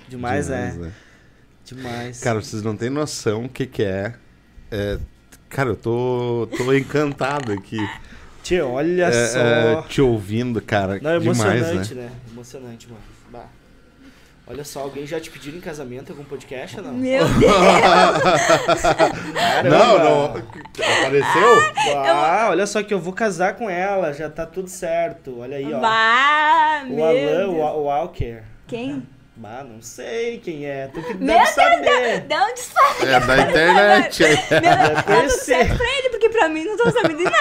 demais, 0.08 0.48
Demais, 0.48 0.76
é. 0.76 0.80
né? 0.80 0.94
Demais. 1.66 2.20
Cara, 2.20 2.42
vocês 2.42 2.62
não 2.62 2.78
têm 2.78 2.90
noção 2.90 3.46
o 3.46 3.50
que 3.50 3.66
que 3.66 3.84
é. 3.84 4.16
É, 4.70 5.00
Cara, 5.54 5.70
eu 5.70 5.76
tô, 5.76 6.50
tô 6.58 6.74
encantado 6.74 7.54
aqui. 7.54 7.78
Tchê, 8.42 8.60
olha 8.60 9.06
é, 9.06 9.28
só. 9.28 9.40
é, 9.40 9.82
te 9.84 10.02
ouvindo, 10.02 10.60
cara. 10.60 11.00
Não, 11.00 11.12
é 11.12 11.20
demais, 11.20 11.62
emocionante, 11.62 11.94
né? 11.94 12.02
né? 12.02 12.12
Emocionante, 12.32 12.88
mano. 12.90 13.02
Bah. 13.32 13.46
Olha 14.46 14.66
só, 14.66 14.82
alguém 14.82 15.08
já 15.08 15.22
te 15.22 15.30
pediu 15.32 15.56
em 15.56 15.62
casamento 15.62 16.12
algum 16.12 16.26
podcast 16.26 16.78
ou 16.78 16.84
não? 16.84 16.94
Meu 16.94 17.24
Deus! 17.39 17.54
Caramba. 19.34 19.70
Não, 19.78 20.00
não. 20.00 20.26
Apareceu? 20.26 21.96
Ah, 22.06 22.48
olha 22.50 22.68
só 22.68 22.84
que 22.84 22.94
eu 22.94 23.00
vou 23.00 23.14
casar 23.14 23.56
com 23.56 23.70
ela, 23.70 24.12
já 24.12 24.30
tá 24.30 24.46
tudo 24.46 24.68
certo. 24.70 25.39
Olha 25.39 25.56
aí, 25.58 25.74
ó. 25.74 25.80
Bah, 25.80 26.82
o 26.86 26.89
meu 26.89 27.06
Alan 27.06 27.14
Deus. 27.14 27.56
Wa- 27.58 27.72
Walker. 27.74 28.44
Quem? 28.68 29.08
Bah, 29.36 29.64
não 29.64 29.82
sei 29.82 30.38
quem 30.39 30.66
é. 30.66 30.88
Tu 30.94 31.02
que 31.02 31.14
Meu 31.16 31.26
deve 31.28 31.39
Deus, 31.39 31.50
saber. 31.50 32.20
De 32.28 32.36
onde 32.36 32.60
sai? 32.60 33.14
É 33.16 33.20
da 33.22 33.38
internet. 33.39 34.24
Meu, 34.24 34.38
tá 34.96 35.04
tudo 35.04 35.30
certo 35.32 35.78
pra 35.78 35.88
ele, 35.88 36.10
porque 36.10 36.30
pra 36.30 36.50
mim 36.50 36.66
não 36.66 36.78
tô 36.78 36.91
sabendo 36.91 37.18
de 37.18 37.24
nada. 37.24 37.39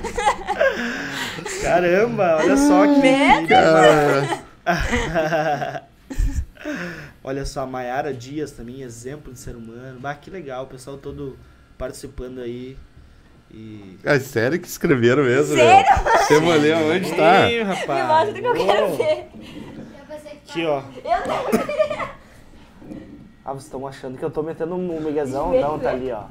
Caramba, 1.62 2.36
olha 2.40 2.56
só 2.56 2.82
que. 2.86 2.98
Meu 2.98 3.46
Cara, 3.48 4.38
Olha 7.24 7.44
só, 7.44 7.62
a 7.62 7.66
Mayara 7.66 8.12
Dias 8.12 8.50
também, 8.52 8.82
exemplo 8.82 9.32
de 9.32 9.38
ser 9.38 9.56
humano. 9.56 9.98
Bah, 10.00 10.14
que 10.14 10.30
legal, 10.30 10.64
o 10.64 10.66
pessoal 10.66 10.98
todo 10.98 11.38
participando 11.78 12.40
aí. 12.40 12.76
E. 13.52 13.98
é 14.04 14.18
sério 14.20 14.60
que 14.60 14.68
escreveram 14.68 15.24
mesmo? 15.24 15.56
Sério? 15.56 16.04
meu? 16.04 16.18
Você 16.18 16.36
olhou 16.36 16.92
onde 16.92 17.16
tá? 17.16 17.50
Ih, 17.50 17.62
rapaz. 17.62 17.88
Me 17.88 18.02
mostra 18.08 18.32
que 18.32 18.46
eu 18.46 18.54
quero 18.66 18.96
ver. 18.96 19.28
Aqui, 20.48 20.66
ó. 20.66 20.80
Eu. 20.80 20.84
Ah, 23.44 23.52
vocês 23.52 23.64
estão 23.64 23.86
achando 23.86 24.18
que 24.18 24.24
eu 24.24 24.30
tô 24.30 24.42
metendo 24.42 24.74
um 24.74 25.00
miguezão? 25.00 25.50
Vem, 25.50 25.60
Não, 25.60 25.78
tá 25.78 25.90
ali, 25.90 26.10
ó. 26.12 26.24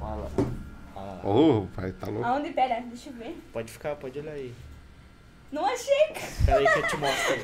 Olha 0.00 0.22
lá. 0.96 1.20
Ô, 1.24 1.66
pai, 1.74 1.92
tá 1.92 2.08
louco. 2.08 2.24
Aonde? 2.24 2.50
Pera, 2.50 2.82
deixa 2.86 3.10
eu 3.10 3.14
ver. 3.14 3.36
Pode 3.52 3.70
ficar, 3.70 3.94
pode 3.96 4.18
olhar 4.18 4.32
aí. 4.32 4.52
Não 5.52 5.66
achei. 5.66 6.14
Pera 6.46 6.58
aí 6.58 6.66
que 6.66 6.78
eu 6.78 6.88
te 6.88 6.96
mostro. 6.96 7.34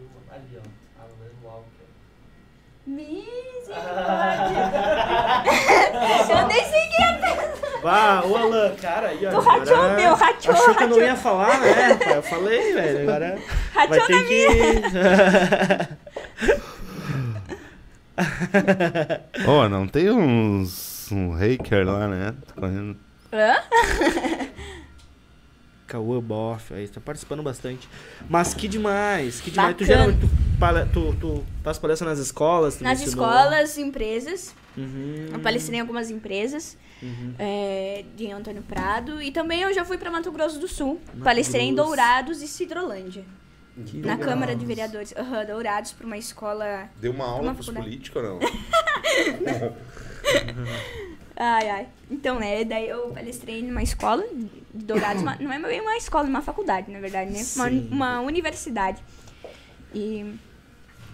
O- 0.00 0.32
Ali, 0.32 0.58
ó. 0.58 0.62
Alan 1.02 1.32
Walker. 1.42 1.86
Misericórdia. 2.86 4.62
eu 6.40 6.46
nem 6.46 6.64
sei 6.64 6.86
quem 6.88 7.04
é. 7.04 7.08
Bah, 7.82 8.22
ô 8.24 8.36
Alan, 8.36 8.74
cara, 8.76 9.08
aí, 9.08 9.24
ó. 9.26 9.30
Tu 9.30 9.40
rachou, 9.40 9.90
meu, 9.96 10.14
rachou, 10.14 10.52
Achou 10.54 10.74
que 10.74 10.82
eu 10.84 10.88
não 10.88 10.98
ia 11.00 11.16
falar, 11.16 11.60
né? 11.60 11.94
pai? 11.94 12.16
Eu 12.16 12.22
falei, 12.22 12.72
velho. 12.74 13.02
Agora 13.02 13.38
vai 13.74 13.86
Rachou 13.88 14.08
na 14.16 14.22
ter 14.22 14.26
que. 14.26 15.98
Ô, 19.48 19.68
não 19.68 19.86
tem 19.86 20.10
uns. 20.10 21.10
um 21.12 21.30
hacker 21.32 21.86
lá, 21.86 22.08
né? 22.08 22.34
Correndo. 22.58 22.96
Hã? 23.32 23.62
Cauã 25.86 26.20
Boff, 26.20 26.74
aí 26.74 26.86
tá 26.86 27.00
participando 27.00 27.42
bastante. 27.42 27.88
Mas 28.28 28.52
que 28.52 28.68
demais, 28.68 29.40
que 29.40 29.50
demais. 29.50 29.74
Tu, 29.74 29.86
Bacana. 29.86 30.12
geralmente, 30.12 30.92
tu, 30.92 31.12
tu, 31.12 31.16
tu 31.18 31.44
faz 31.64 31.78
palestra 31.78 32.06
nas 32.08 32.18
escolas? 32.18 32.76
tu 32.76 32.84
Nas 32.84 33.00
escolas, 33.00 33.78
empresas. 33.78 34.54
Uhum. 34.76 35.28
Eu 35.32 35.38
palestrei 35.40 35.78
em 35.78 35.80
algumas 35.80 36.10
empresas 36.10 36.76
Uhum. 37.02 37.32
é, 37.38 38.04
de 38.16 38.30
Antônio 38.30 38.62
Prado. 38.62 39.22
E 39.22 39.30
também 39.30 39.62
eu 39.62 39.72
já 39.72 39.82
fui 39.84 39.96
pra 39.96 40.10
Mato 40.10 40.30
Grosso 40.30 40.58
do 40.58 40.68
Sul. 40.68 41.00
Mato 41.14 41.24
palestrei 41.24 41.62
em 41.62 41.74
Grosso. 41.74 41.88
Dourados 41.88 42.42
e 42.42 42.48
Cidrolândia. 42.48 43.24
Que 43.86 43.96
Na 43.98 44.14
legal. 44.14 44.28
Câmara 44.28 44.54
de 44.56 44.66
Vereadores. 44.66 45.14
Aham, 45.16 45.44
Dourados 45.46 45.92
pra 45.92 46.06
uma 46.06 46.18
escola. 46.18 46.88
Deu 47.00 47.12
uma 47.12 47.24
aula 47.24 47.42
Uma 47.44 47.54
pros 47.54 47.66
faculdade. 47.66 47.86
políticos 47.88 48.22
ou 48.22 48.28
não? 48.28 48.38
Ai, 51.40 51.70
ai. 51.70 51.86
Então, 52.10 52.38
né, 52.40 52.64
daí 52.64 52.88
eu 52.88 53.10
palestrei 53.10 53.62
numa 53.62 53.82
escola 53.82 54.24
de 54.32 54.50
Dourados, 54.84 55.22
uma- 55.22 55.36
não 55.36 55.52
é 55.52 55.58
bem 55.60 55.80
uma 55.80 55.96
escola, 55.96 56.26
uma 56.28 56.42
faculdade, 56.42 56.90
na 56.90 56.98
verdade, 56.98 57.30
né? 57.30 57.40
Uma, 57.54 57.68
uma 57.92 58.20
universidade. 58.22 59.00
E 59.94 60.34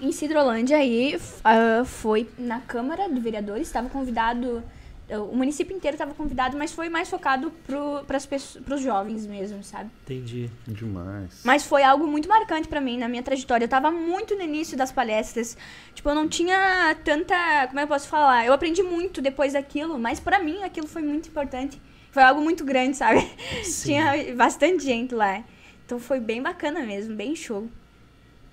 em 0.01 0.12
Cidrolândia 0.12 0.79
aí 0.79 1.20
ah, 1.45 1.83
foi 1.85 2.29
na 2.39 2.61
Câmara 2.61 3.09
de 3.09 3.20
Vereadores, 3.20 3.66
estava 3.66 3.89
convidado, 3.91 4.62
o 5.11 5.37
município 5.37 5.77
inteiro 5.77 5.95
estava 5.95 6.15
convidado, 6.15 6.57
mas 6.57 6.73
foi 6.73 6.89
mais 6.89 7.11
focado 7.11 7.53
para 7.67 8.75
os 8.75 8.81
jovens 8.81 9.27
mesmo, 9.27 9.63
sabe? 9.63 9.91
Entendi. 10.05 10.51
Demais. 10.67 11.43
Mas 11.45 11.65
foi 11.65 11.83
algo 11.83 12.07
muito 12.07 12.29
marcante 12.29 12.67
pra 12.69 12.81
mim 12.81 12.97
na 12.97 13.09
minha 13.09 13.23
trajetória. 13.23 13.65
Eu 13.65 13.69
tava 13.69 13.91
muito 13.91 14.35
no 14.35 14.43
início 14.43 14.77
das 14.77 14.91
palestras. 14.91 15.57
Tipo, 15.95 16.09
eu 16.09 16.15
não 16.15 16.29
tinha 16.29 16.97
tanta. 17.05 17.35
Como 17.67 17.81
é 17.81 17.83
que 17.83 17.93
eu 17.93 17.95
posso 17.95 18.09
falar? 18.09 18.47
Eu 18.47 18.53
aprendi 18.53 18.83
muito 18.83 19.21
depois 19.21 19.53
daquilo, 19.53 19.99
mas 19.99 20.19
pra 20.21 20.39
mim 20.39 20.63
aquilo 20.63 20.87
foi 20.87 21.03
muito 21.03 21.29
importante. 21.29 21.81
Foi 22.11 22.23
algo 22.23 22.41
muito 22.41 22.65
grande, 22.65 22.97
sabe? 22.97 23.21
Sim. 23.65 23.89
Tinha 23.89 24.35
bastante 24.35 24.85
gente 24.85 25.15
lá. 25.15 25.45
Então 25.85 25.99
foi 25.99 26.19
bem 26.19 26.41
bacana 26.43 26.81
mesmo, 26.81 27.15
bem 27.15 27.37
show. 27.37 27.69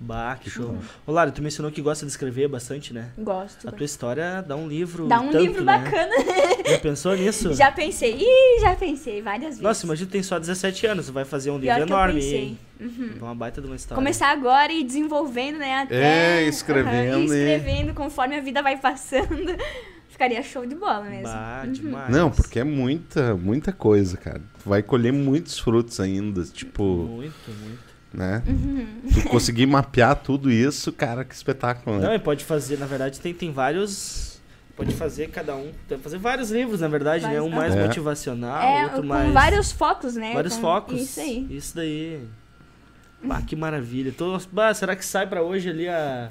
Bah, 0.04 0.36
que 0.42 0.50
show. 0.50 0.76
Ô, 1.06 1.12
Lara, 1.12 1.30
tu 1.32 1.44
mencionou 1.44 1.72
que 1.72 1.80
gosta 1.80 2.06
de 2.08 2.12
escrever 2.12 2.48
bastante, 2.48 2.92
né? 2.92 3.12
Gosto. 3.20 3.70
A 3.70 3.72
tua 3.72 3.86
história 3.86 4.42
dá 4.42 4.56
um 4.56 4.68
livro. 4.68 5.08
Dá 5.08 5.20
um 5.20 5.30
tanto, 5.32 5.38
livro 5.44 5.64
né? 5.64 5.78
bacana. 5.78 6.12
Já 6.68 6.80
pensou 6.80 7.16
nisso? 7.16 7.54
Já 7.54 7.72
pensei. 7.72 8.16
Ih, 8.20 8.62
já 8.62 8.76
pensei 8.76 9.22
várias 9.22 9.50
vezes. 9.50 9.62
Nossa, 9.62 9.86
imagina 9.86 10.10
tu 10.10 10.12
tem 10.12 10.24
só 10.24 10.40
17 10.40 10.86
anos, 10.88 11.06
tu 11.08 11.14
vai 11.14 11.24
fazer 11.26 11.52
um 11.52 11.58
livro 11.60 11.68
Pior 11.76 11.80
eu 11.80 11.86
enorme. 11.88 12.14
pensei. 12.16 12.40
hein? 12.40 12.60
Uma 13.22 13.36
baita 13.36 13.62
de 13.62 13.68
uma 13.68 13.76
história. 13.76 13.96
Começar 13.96 14.32
agora 14.32 14.72
e 14.72 14.80
ir 14.82 14.84
desenvolvendo, 14.86 15.60
né? 15.60 15.82
Até, 15.84 16.42
É, 16.42 16.48
escrevendo 16.48 17.14
Aham, 17.14 17.20
e- 17.20 17.26
escrevendo 17.26 17.94
conforme 17.94 18.36
a 18.38 18.42
vida 18.42 18.64
vai 18.64 18.78
passando. 18.78 19.28
Ficaria 20.10 20.42
show 20.44 20.66
de 20.66 20.76
bola 20.76 21.04
mesmo. 21.04 21.24
Bah, 21.24 21.66
demais. 21.68 22.10
Não, 22.10 22.30
porque 22.32 22.60
é 22.60 22.64
muita, 22.64 23.36
muita 23.36 23.72
coisa, 23.72 24.18
cara. 24.18 24.42
Tu 24.64 24.70
vai 24.70 24.82
colher 24.84 25.12
muitos 25.14 25.58
frutos 25.60 26.00
ainda, 26.00 26.44
tipo, 26.44 26.84
Muito, 26.84 27.34
muito. 27.64 27.91
Né? 28.14 28.44
Uhum. 28.48 28.88
Tu 29.14 29.30
conseguir 29.30 29.66
mapear 29.66 30.16
tudo 30.16 30.52
isso, 30.52 30.92
cara, 30.92 31.24
que 31.24 31.34
espetáculo, 31.34 32.00
Não, 32.00 32.10
né? 32.10 32.16
e 32.16 32.20
pode 32.20 32.44
fazer, 32.46 32.78
na 32.78 32.86
verdade, 32.86 33.20
tem, 33.20 33.34
tem 33.34 33.52
vários. 33.52 34.40
Pode 34.76 34.94
fazer 34.96 35.30
cada 35.30 35.56
um. 35.56 35.72
Pode 35.88 36.02
fazer 36.02 36.18
vários 36.18 36.50
livros, 36.50 36.80
na 36.82 36.88
verdade, 36.88 37.28
né? 37.28 37.40
Um 37.42 37.50
mais 37.50 37.76
É. 37.76 37.82
motivacional, 37.86 38.62
é, 38.64 38.84
outro 38.86 39.02
com 39.02 39.08
mais. 39.08 39.32
vários 39.34 39.72
focos, 39.72 40.16
né? 40.16 40.34
vários 40.34 40.56
Com- 40.56 40.62
focos. 40.62 41.00
Isso 41.02 41.20
aí. 41.20 41.48
Isso 41.52 41.76
daí. 41.76 42.24
Bah, 43.24 43.42
que 43.42 43.56
maravilha. 43.56 44.12
Tô, 44.18 44.40
bah, 44.52 44.74
será 44.74 44.96
que 44.96 45.06
sai 45.06 45.28
pra 45.28 45.44
hoje 45.44 45.70
ali 45.70 45.88
a, 45.88 46.30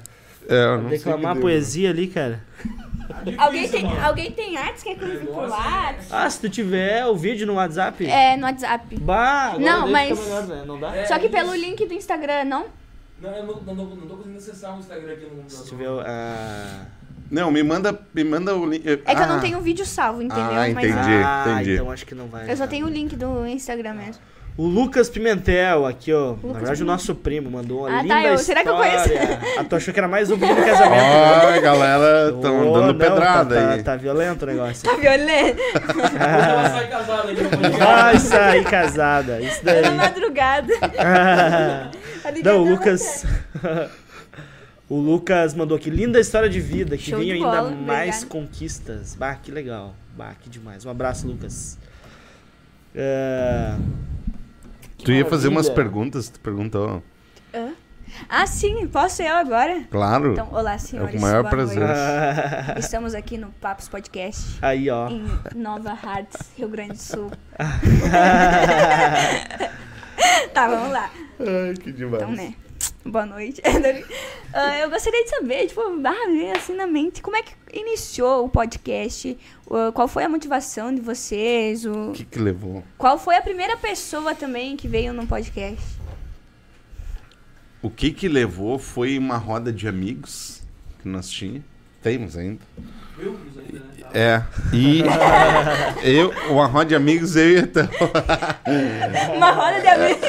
É, 0.49 0.63
a 0.65 0.77
não 0.77 0.89
declamar 0.89 1.33
deu. 1.33 1.41
poesia 1.43 1.89
ali, 1.91 2.07
cara? 2.07 2.43
Alguém 3.37 3.69
tem, 3.69 3.99
alguém 4.01 4.31
tem 4.31 4.57
artes 4.57 4.83
que 4.83 4.89
é 4.89 4.95
coisa 4.95 5.25
por 5.25 5.47
lá? 5.47 5.95
Ah, 6.09 6.29
se 6.29 6.39
tu 6.41 6.49
tiver 6.49 7.05
o 7.05 7.15
vídeo 7.15 7.45
no 7.47 7.53
WhatsApp. 7.55 8.05
É, 8.05 8.35
no 8.37 8.43
WhatsApp. 8.45 8.95
Bah, 8.99 9.55
Não, 9.59 9.87
mas- 9.89 10.19
melhor, 10.19 10.47
né? 10.47 10.63
Não 10.65 10.79
dá? 10.79 10.95
É, 10.95 11.05
Só 11.05 11.17
que 11.19 11.29
pelo 11.29 11.53
isso. 11.55 11.65
link 11.65 11.85
do 11.85 11.93
Instagram, 11.93 12.45
não? 12.45 12.65
Não, 13.21 13.29
eu 13.35 13.45
não, 13.45 13.55
não, 13.61 13.75
não, 13.75 13.85
não 13.95 14.07
tô 14.07 14.15
conseguindo 14.15 14.37
acessar 14.39 14.75
o 14.75 14.79
Instagram 14.79 15.13
aqui 15.13 15.23
no 15.25 15.29
computador. 15.29 15.63
Se 15.63 15.69
tiver. 15.69 15.87
Ah, 16.07 16.85
Não, 17.29 17.49
me 17.51 17.63
manda, 17.63 17.97
me 18.13 18.23
manda 18.23 18.55
o 18.55 18.65
link. 18.65 18.85
É 18.87 18.97
que 18.97 19.21
eu 19.21 19.27
não 19.27 19.37
Ah, 19.37 19.39
tenho 19.39 19.57
o 19.57 19.61
vídeo 19.61 19.85
salvo, 19.85 20.21
entendeu? 20.21 20.43
Ah, 20.43 20.55
Mas 20.55 20.69
entendi. 20.69 20.97
ah, 21.23 21.45
entendi. 21.53 21.73
então 21.75 21.91
acho 21.91 22.05
que 22.05 22.13
não 22.15 22.27
vai. 22.27 22.51
eu 22.51 22.57
só 22.57 22.67
tenho 22.67 22.85
o 22.87 22.89
link 22.89 23.15
do 23.15 23.45
Instagram 23.47 23.93
mesmo. 23.93 24.21
O 24.57 24.67
Lucas 24.67 25.09
Pimentel, 25.09 25.85
aqui, 25.85 26.11
ó. 26.13 26.27
Na 26.27 26.29
Lucas 26.33 26.53
verdade, 26.57 26.83
o 26.83 26.85
nosso 26.85 27.15
primo 27.15 27.49
mandou 27.49 27.79
uma 27.79 27.87
Ah, 27.87 27.97
tá, 27.97 28.01
linda 28.03 28.27
eu- 28.29 28.37
será 28.37 28.61
que 28.61 28.69
eu 28.69 28.83
história. 28.83 29.39
Ah, 29.57 29.63
tu 29.63 29.75
achou 29.75 29.93
que 29.93 29.99
era 29.99 30.07
mais 30.09 30.29
um 30.29 30.35
de 30.37 30.45
casamento? 30.45 30.89
né? 30.91 31.41
Ó, 31.45 31.47
a 31.47 31.59
galera 31.59 32.33
tão 32.41 32.69
Ô, 32.69 32.73
dando 32.73 32.87
não, 32.87 32.95
pedrada 32.99 33.55
tá, 33.55 33.71
aí. 33.71 33.77
Tá, 33.77 33.83
tá 33.91 33.95
violento 33.95 34.43
o 34.43 34.45
negócio. 34.45 34.83
Tá 34.89 34.95
violento? 34.97 35.57
Hoje 35.61 36.15
ela 36.19 36.69
sai 36.69 36.89
casada 36.89 37.27
podcast. 37.33 37.77
Vai 37.79 38.19
sair 38.19 38.63
casada. 38.65 39.41
Isso 39.41 39.63
daí. 39.63 39.81
Na 39.83 39.91
madrugada. 39.91 40.73
Tá 42.21 42.29
ligado? 42.29 42.53
Não, 42.53 42.61
o 42.61 42.69
Lucas. 42.69 43.25
o 44.87 44.95
Lucas 44.99 45.55
mandou 45.55 45.75
aqui. 45.75 45.89
Linda 45.89 46.19
história 46.19 46.47
de 46.47 46.59
vida. 46.59 46.95
Que 46.97 47.09
Show 47.09 47.17
venham 47.19 47.35
ainda 47.47 47.61
bola, 47.63 47.71
mais 47.71 48.17
obrigada. 48.23 48.25
conquistas. 48.27 49.15
Bah, 49.15 49.33
que 49.41 49.49
legal. 49.49 49.95
Bah, 50.15 50.33
que 50.39 50.47
demais. 50.47 50.85
Um 50.85 50.91
abraço, 50.91 51.25
Lucas. 51.25 51.79
É, 52.93 53.73
que 55.01 55.05
Tu 55.05 55.11
ia 55.13 55.25
fazer 55.25 55.47
umas 55.47 55.67
perguntas, 55.69 56.29
tu 56.29 56.39
perguntou. 56.39 57.01
Ah, 58.29 58.45
sim, 58.45 58.87
posso 58.87 59.23
eu 59.23 59.35
agora? 59.35 59.83
Claro. 59.89 60.33
Então, 60.33 60.49
olá, 60.51 60.77
senhores. 60.77 61.15
É 61.15 61.17
o 61.17 61.21
maior 61.21 61.49
prazer. 61.49 61.79
noite. 61.79 61.97
Estamos 62.79 63.15
aqui 63.15 63.37
no 63.37 63.47
Papos 63.53 63.87
Podcast. 63.87 64.59
Aí, 64.61 64.89
ó. 64.89 65.07
em 65.09 65.25
Nova 65.55 65.91
Hartz, 65.91 66.51
Rio 66.57 66.67
Grande 66.69 66.93
do 66.93 67.01
Sul. 67.01 67.31
tá, 70.53 70.67
vamos 70.67 70.91
lá. 70.91 71.09
Ai, 71.39 71.73
que 71.81 71.91
demais. 71.91 72.21
Então, 72.21 72.31
né? 72.31 72.53
Boa 73.05 73.25
noite. 73.25 73.61
Ah, 74.53 74.77
eu 74.79 74.89
gostaria 74.89 75.23
de 75.23 75.29
saber, 75.29 75.67
tipo, 75.67 75.79
ah, 75.81 76.57
assim 76.57 76.75
na 76.75 76.85
mente, 76.85 77.21
como 77.21 77.37
é 77.37 77.41
que 77.41 77.53
iniciou 77.71 78.43
o 78.43 78.49
podcast? 78.49 79.37
Ah, 79.71 79.93
Qual 79.93 80.09
foi 80.09 80.25
a 80.25 80.29
motivação 80.29 80.93
de 80.93 80.99
vocês? 80.99 81.85
O... 81.85 82.09
O 82.09 82.11
que 82.11 82.25
que 82.25 82.37
levou? 82.37 82.83
Qual 82.97 83.17
foi 83.17 83.37
a 83.37 83.41
primeira 83.41 83.77
pessoa 83.77 84.35
também 84.35 84.75
que 84.75 84.89
veio 84.89 85.13
no 85.13 85.25
podcast? 85.25 85.81
O 87.81 87.89
que 87.89 88.11
que 88.11 88.27
levou 88.27 88.77
foi 88.77 89.17
uma 89.17 89.37
roda 89.37 89.71
de 89.71 89.87
amigos 89.87 90.61
que 91.01 91.07
nós 91.07 91.29
tínhamos. 91.29 91.63
Temos 92.03 92.35
ainda. 92.37 92.59
É. 94.13 94.41
E 94.73 95.03
eu, 96.03 96.31
uma 96.49 96.65
roda 96.65 96.85
de 96.87 96.95
amigos, 96.95 97.35
eu 97.37 97.51
e 97.51 97.59
então. 97.59 97.87
Uma 99.37 99.51
roda 99.51 99.79
de 99.79 99.87
amigos. 99.87 100.19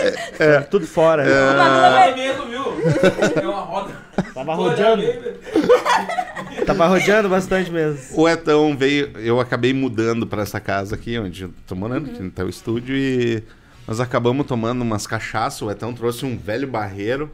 Tudo 0.70 0.86
fora. 0.86 1.24
né? 1.24 1.30
Uma 1.54 1.88
roda- 1.88 2.00
é 2.10 2.14
mesmo, 2.14 2.46
É 3.42 3.46
uma 3.46 3.60
roda. 3.60 3.92
Tava 4.34 4.54
rodeando. 4.54 5.02
Tava 6.66 6.86
rodeando 6.86 7.28
bastante 7.28 7.70
mesmo. 7.70 8.20
O 8.20 8.28
Etão 8.28 8.76
veio, 8.76 9.10
eu 9.18 9.40
acabei 9.40 9.72
mudando 9.72 10.26
pra 10.26 10.42
essa 10.42 10.60
casa 10.60 10.94
aqui, 10.94 11.18
onde 11.18 11.42
eu 11.44 11.50
tô 11.66 11.74
morando, 11.74 12.08
Uhum. 12.08 12.14
que 12.14 12.30
tá 12.30 12.44
o 12.44 12.48
estúdio, 12.48 12.96
e 12.96 13.42
nós 13.86 14.00
acabamos 14.00 14.46
tomando 14.46 14.82
umas 14.82 15.06
cachaças. 15.06 15.62
O 15.62 15.70
Etão 15.70 15.92
trouxe 15.92 16.24
um 16.24 16.36
velho 16.36 16.66
barreiro. 16.68 17.30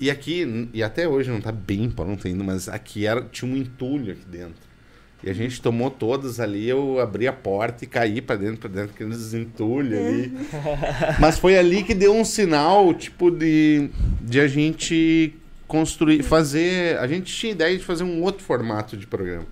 E 0.00 0.10
aqui, 0.10 0.68
e 0.74 0.82
até 0.82 1.06
hoje 1.06 1.30
não 1.30 1.40
tá 1.40 1.52
bem 1.52 1.88
pronto 1.88 2.26
ainda, 2.26 2.42
mas 2.42 2.68
aqui 2.68 3.06
era, 3.06 3.22
tinha 3.22 3.50
um 3.50 3.56
entulho 3.56 4.12
aqui 4.12 4.24
dentro. 4.26 4.71
E 5.24 5.30
a 5.30 5.32
gente 5.32 5.62
tomou 5.62 5.88
todas 5.88 6.40
ali, 6.40 6.68
eu 6.68 6.98
abri 6.98 7.28
a 7.28 7.32
porta 7.32 7.84
e 7.84 7.86
caí 7.86 8.20
pra 8.20 8.34
dentro, 8.34 8.56
pra 8.56 8.68
dentro, 8.68 8.92
aqueles 8.94 9.32
entulhos 9.32 9.96
ali. 9.96 10.32
Mas 11.20 11.38
foi 11.38 11.56
ali 11.56 11.84
que 11.84 11.94
deu 11.94 12.14
um 12.14 12.24
sinal, 12.24 12.92
tipo, 12.92 13.30
de, 13.30 13.88
de 14.20 14.40
a 14.40 14.48
gente 14.48 15.34
construir, 15.68 16.22
fazer. 16.24 16.98
A 16.98 17.06
gente 17.06 17.32
tinha 17.32 17.52
ideia 17.52 17.78
de 17.78 17.84
fazer 17.84 18.02
um 18.02 18.20
outro 18.20 18.44
formato 18.44 18.96
de 18.96 19.06
programa. 19.06 19.46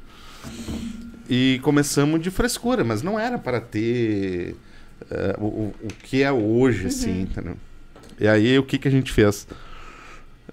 E 1.28 1.60
começamos 1.62 2.20
de 2.20 2.30
frescura, 2.30 2.82
mas 2.82 3.02
não 3.02 3.16
era 3.16 3.38
para 3.38 3.60
ter 3.60 4.56
eh, 5.08 5.36
o, 5.38 5.44
o, 5.44 5.88
que 6.02 6.24
é 6.24 6.32
hoje, 6.32 6.88
assim, 6.88 7.20
entendeu? 7.20 7.56
E 8.18 8.26
aí 8.26 8.58
o 8.58 8.64
que, 8.64 8.78
que 8.78 8.88
a 8.88 8.90
gente 8.90 9.12
fez? 9.12 9.46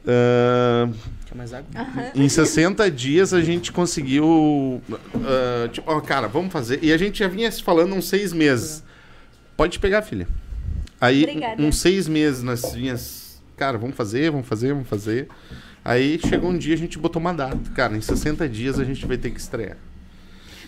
Ah, 0.05 0.87
Quer 1.27 1.35
mais 1.35 1.53
água? 1.53 1.67
em 2.15 2.29
60 2.29 2.89
dias 2.89 3.33
a 3.33 3.41
gente 3.41 3.71
conseguiu. 3.71 4.81
ah, 5.15 5.67
tipo, 5.69 5.91
ó, 5.91 5.99
cara, 5.99 6.27
vamos 6.27 6.51
fazer. 6.51 6.79
E 6.81 6.91
a 6.93 6.97
gente 6.97 7.19
já 7.19 7.27
vinha 7.27 7.51
se 7.51 7.61
falando 7.61 7.93
uns 7.93 8.07
seis 8.07 8.31
meses. 8.31 8.83
Pode 9.55 9.77
pegar, 9.79 10.01
filha. 10.01 10.27
Aí, 10.99 11.23
Obrigada. 11.23 11.61
uns 11.61 11.77
seis 11.79 12.07
meses 12.07 12.41
nós 12.43 12.73
vinhas. 12.73 13.41
Cara, 13.55 13.77
vamos 13.77 13.95
fazer, 13.95 14.31
vamos 14.31 14.47
fazer, 14.47 14.73
vamos 14.73 14.87
fazer. 14.87 15.27
Aí 15.83 16.19
chegou 16.19 16.49
um 16.49 16.57
dia 16.57 16.75
a 16.75 16.77
gente 16.77 16.97
botou 16.97 17.19
uma 17.19 17.33
data. 17.33 17.57
Cara, 17.75 17.95
em 17.95 18.01
60 18.01 18.47
dias 18.47 18.79
a 18.79 18.83
gente 18.83 19.05
vai 19.05 19.17
ter 19.17 19.31
que 19.31 19.39
estrear. 19.39 19.77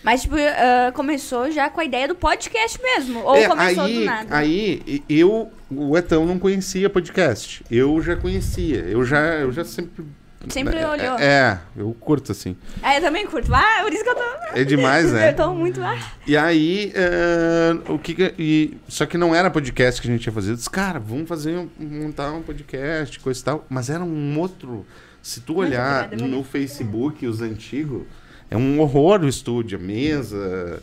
Mas, 0.02 0.22
tipo, 0.22 0.34
ah, 0.36 0.92
começou 0.92 1.50
já 1.50 1.68
com 1.68 1.80
a 1.80 1.84
ideia 1.84 2.08
do 2.08 2.14
podcast 2.14 2.80
mesmo? 2.82 3.20
Ou 3.20 3.36
É, 3.36 3.48
começou 3.48 3.84
aí, 3.84 3.98
do 3.98 4.04
nada? 4.04 4.36
Aí, 4.36 5.02
eu, 5.08 5.50
o 5.70 5.96
Etão 5.96 6.24
não 6.26 6.38
conhecia 6.38 6.88
podcast. 6.88 7.62
Eu 7.70 8.00
já 8.02 8.16
conhecia. 8.16 8.78
Eu 8.78 9.04
já, 9.04 9.20
eu 9.36 9.52
já 9.52 9.64
sempre. 9.64 10.04
Sempre 10.48 10.78
é, 10.78 10.88
olhou. 10.88 11.18
É, 11.18 11.60
eu 11.76 11.94
curto 12.00 12.32
assim. 12.32 12.56
Ah, 12.82 12.96
eu 12.96 13.02
também 13.02 13.26
curto. 13.26 13.54
Ah, 13.54 13.80
por 13.82 13.92
isso 13.92 14.02
que 14.02 14.08
eu 14.08 14.14
tô... 14.14 14.22
É 14.54 14.64
demais, 14.64 15.10
né? 15.12 15.30
Eu 15.32 15.36
tô 15.36 15.52
muito... 15.54 15.82
Ah, 15.82 15.98
E 16.26 16.34
aí, 16.36 16.90
eh, 16.94 17.72
o 17.88 17.98
que, 17.98 18.14
que- 18.14 18.34
e, 18.38 18.78
Só 18.88 19.04
que 19.04 19.18
não 19.18 19.34
era 19.34 19.50
podcast 19.50 20.00
que 20.00 20.08
a 20.08 20.10
gente 20.10 20.24
ia 20.24 20.32
fazer. 20.32 20.52
Eu 20.52 20.56
disse, 20.56 20.70
cara, 20.70 20.98
vamos 20.98 21.28
fazer, 21.28 21.56
um- 21.56 21.68
montar 21.78 22.32
um 22.32 22.40
podcast, 22.42 23.20
coisa 23.20 23.38
e 23.38 23.44
tal. 23.44 23.66
Mas 23.68 23.90
era 23.90 24.02
um 24.02 24.38
outro. 24.38 24.86
Se 25.22 25.40
tu 25.42 25.56
olhar 25.58 26.06
obrigada, 26.06 26.26
no 26.30 26.42
Facebook, 26.42 27.26
os 27.26 27.42
antigos, 27.42 28.04
é 28.50 28.56
um 28.56 28.80
horror 28.80 29.20
o 29.20 29.28
estúdio, 29.28 29.78
a 29.78 29.82
mesa. 29.82 30.82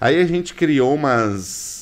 Aí 0.00 0.20
a 0.20 0.24
gente 0.24 0.54
criou 0.54 0.94
umas. 0.94 1.81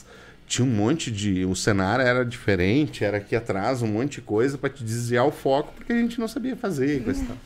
Tinha 0.51 0.67
um 0.67 0.71
monte 0.71 1.13
de. 1.13 1.45
O 1.45 1.55
cenário 1.55 2.05
era 2.05 2.25
diferente, 2.25 3.05
era 3.05 3.19
aqui 3.19 3.37
atrás, 3.37 3.83
um 3.83 3.87
monte 3.87 4.15
de 4.15 4.23
coisa 4.23 4.59
pra 4.59 4.69
te 4.69 4.83
desviar 4.83 5.25
o 5.25 5.31
foco, 5.31 5.73
porque 5.77 5.93
a 5.93 5.97
gente 5.97 6.19
não 6.19 6.27
sabia 6.27 6.57
fazer, 6.57 7.05
coisa 7.05 7.23
e 7.23 7.25
tal. 7.25 7.37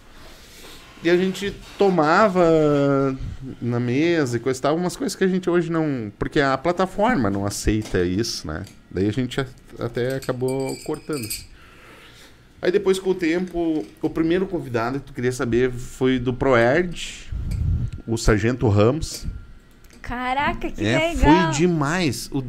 e 1.04 1.10
a 1.10 1.16
gente 1.18 1.54
tomava 1.76 3.14
na 3.60 3.78
mesa 3.78 4.38
e 4.38 4.40
coisa 4.40 4.58
e 4.58 4.62
tal, 4.62 4.74
umas 4.74 4.96
coisas 4.96 5.14
que 5.14 5.22
a 5.22 5.28
gente 5.28 5.50
hoje 5.50 5.70
não. 5.70 6.10
Porque 6.18 6.40
a 6.40 6.56
plataforma 6.56 7.28
não 7.28 7.44
aceita 7.44 8.02
isso, 8.02 8.46
né? 8.46 8.64
Daí 8.90 9.06
a 9.06 9.12
gente 9.12 9.38
até 9.78 10.16
acabou 10.16 10.74
cortando. 10.86 11.26
assim. 11.26 11.44
Aí 12.62 12.72
depois, 12.72 12.98
com 12.98 13.10
o 13.10 13.14
tempo, 13.14 13.84
o 14.00 14.08
primeiro 14.08 14.46
convidado 14.46 14.98
que 14.98 15.04
tu 15.08 15.12
queria 15.12 15.32
saber 15.32 15.70
foi 15.70 16.18
do 16.18 16.32
Proerd, 16.32 17.30
o 18.06 18.16
Sargento 18.16 18.66
Ramos. 18.66 19.26
Caraca, 20.06 20.70
que 20.70 20.84
é, 20.84 21.14
legal. 21.14 21.44
foi 21.52 21.52
demais. 21.58 22.28
O, 22.30 22.42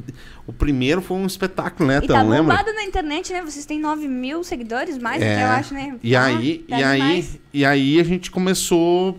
o 0.48 0.54
primeiro 0.54 1.02
foi 1.02 1.18
um 1.18 1.26
espetáculo, 1.26 1.88
né, 1.88 2.02
Tão? 2.02 2.16
tá 2.16 2.22
Lembra? 2.22 2.56
bombado 2.56 2.74
na 2.74 2.84
internet, 2.84 3.32
né? 3.32 3.42
Vocês 3.42 3.66
têm 3.66 3.80
9 3.80 4.08
mil 4.08 4.44
seguidores, 4.44 4.98
mais 4.98 5.22
É. 5.22 5.34
até 5.36 5.44
eu 5.44 5.48
acho, 5.60 5.74
né? 5.74 5.96
E 6.04 6.16
Ah, 6.16 6.26
aí, 6.26 6.66
tá 6.70 6.80
e 6.80 6.84
aí, 6.84 7.30
e 7.54 7.66
aí 7.66 8.00
a 8.00 8.04
gente 8.04 8.30
começou, 8.30 9.18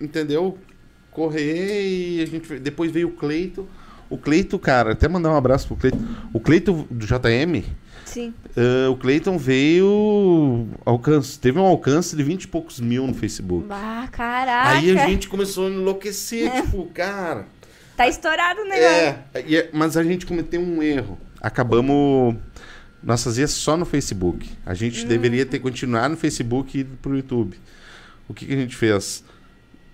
entendeu? 0.00 0.56
Correr 1.10 1.86
e 2.18 2.22
a 2.22 2.26
gente 2.26 2.58
depois 2.58 2.90
veio 2.92 3.08
o 3.08 3.12
Cleito. 3.12 3.66
O 4.08 4.16
Cleito, 4.16 4.58
cara, 4.58 4.92
até 4.92 5.08
mandar 5.08 5.30
um 5.30 5.36
abraço 5.36 5.66
pro 5.66 5.76
Cleito. 5.76 5.98
O 6.32 6.38
Cleito 6.40 6.86
do 6.90 7.04
JM, 7.06 7.64
Sim. 8.04 8.32
eh, 8.56 8.88
o 8.88 8.96
Cleiton 8.96 9.36
veio 9.38 10.68
alcance, 10.84 11.38
teve 11.38 11.58
um 11.58 11.64
alcance 11.64 12.14
de 12.14 12.22
20 12.22 12.44
e 12.44 12.48
poucos 12.48 12.78
mil 12.78 13.06
no 13.06 13.14
Facebook. 13.14 13.66
Bah, 13.66 14.06
caraca. 14.12 14.70
Aí 14.78 14.90
a 14.98 15.06
gente 15.06 15.28
começou 15.28 15.66
a 15.66 15.70
enlouquecer, 15.70 16.50
tipo, 16.62 16.84
cara, 16.94 17.46
Tá 17.96 18.08
estourado 18.08 18.60
o 18.60 18.64
negócio. 18.64 18.84
é, 19.34 19.44
e 19.46 19.56
é- 19.56 19.70
mas 19.72 19.96
a 19.96 20.02
gente 20.02 20.24
cometeu 20.26 20.60
um 20.60 20.82
erro. 20.82 21.18
Acabamos. 21.40 22.36
Nós 23.02 23.22
fazíamos 23.24 23.52
só 23.52 23.76
no 23.76 23.84
Facebook. 23.84 24.48
A 24.64 24.74
gente 24.74 25.04
deveria 25.06 25.44
ter 25.44 25.58
continuado 25.58 26.10
no 26.10 26.16
Facebook 26.16 26.76
e 26.76 26.80
ido 26.82 26.96
pro 27.02 27.16
YouTube. 27.16 27.58
O 28.28 28.34
que, 28.34 28.46
que 28.46 28.52
a 28.52 28.56
gente 28.56 28.76
fez? 28.76 29.24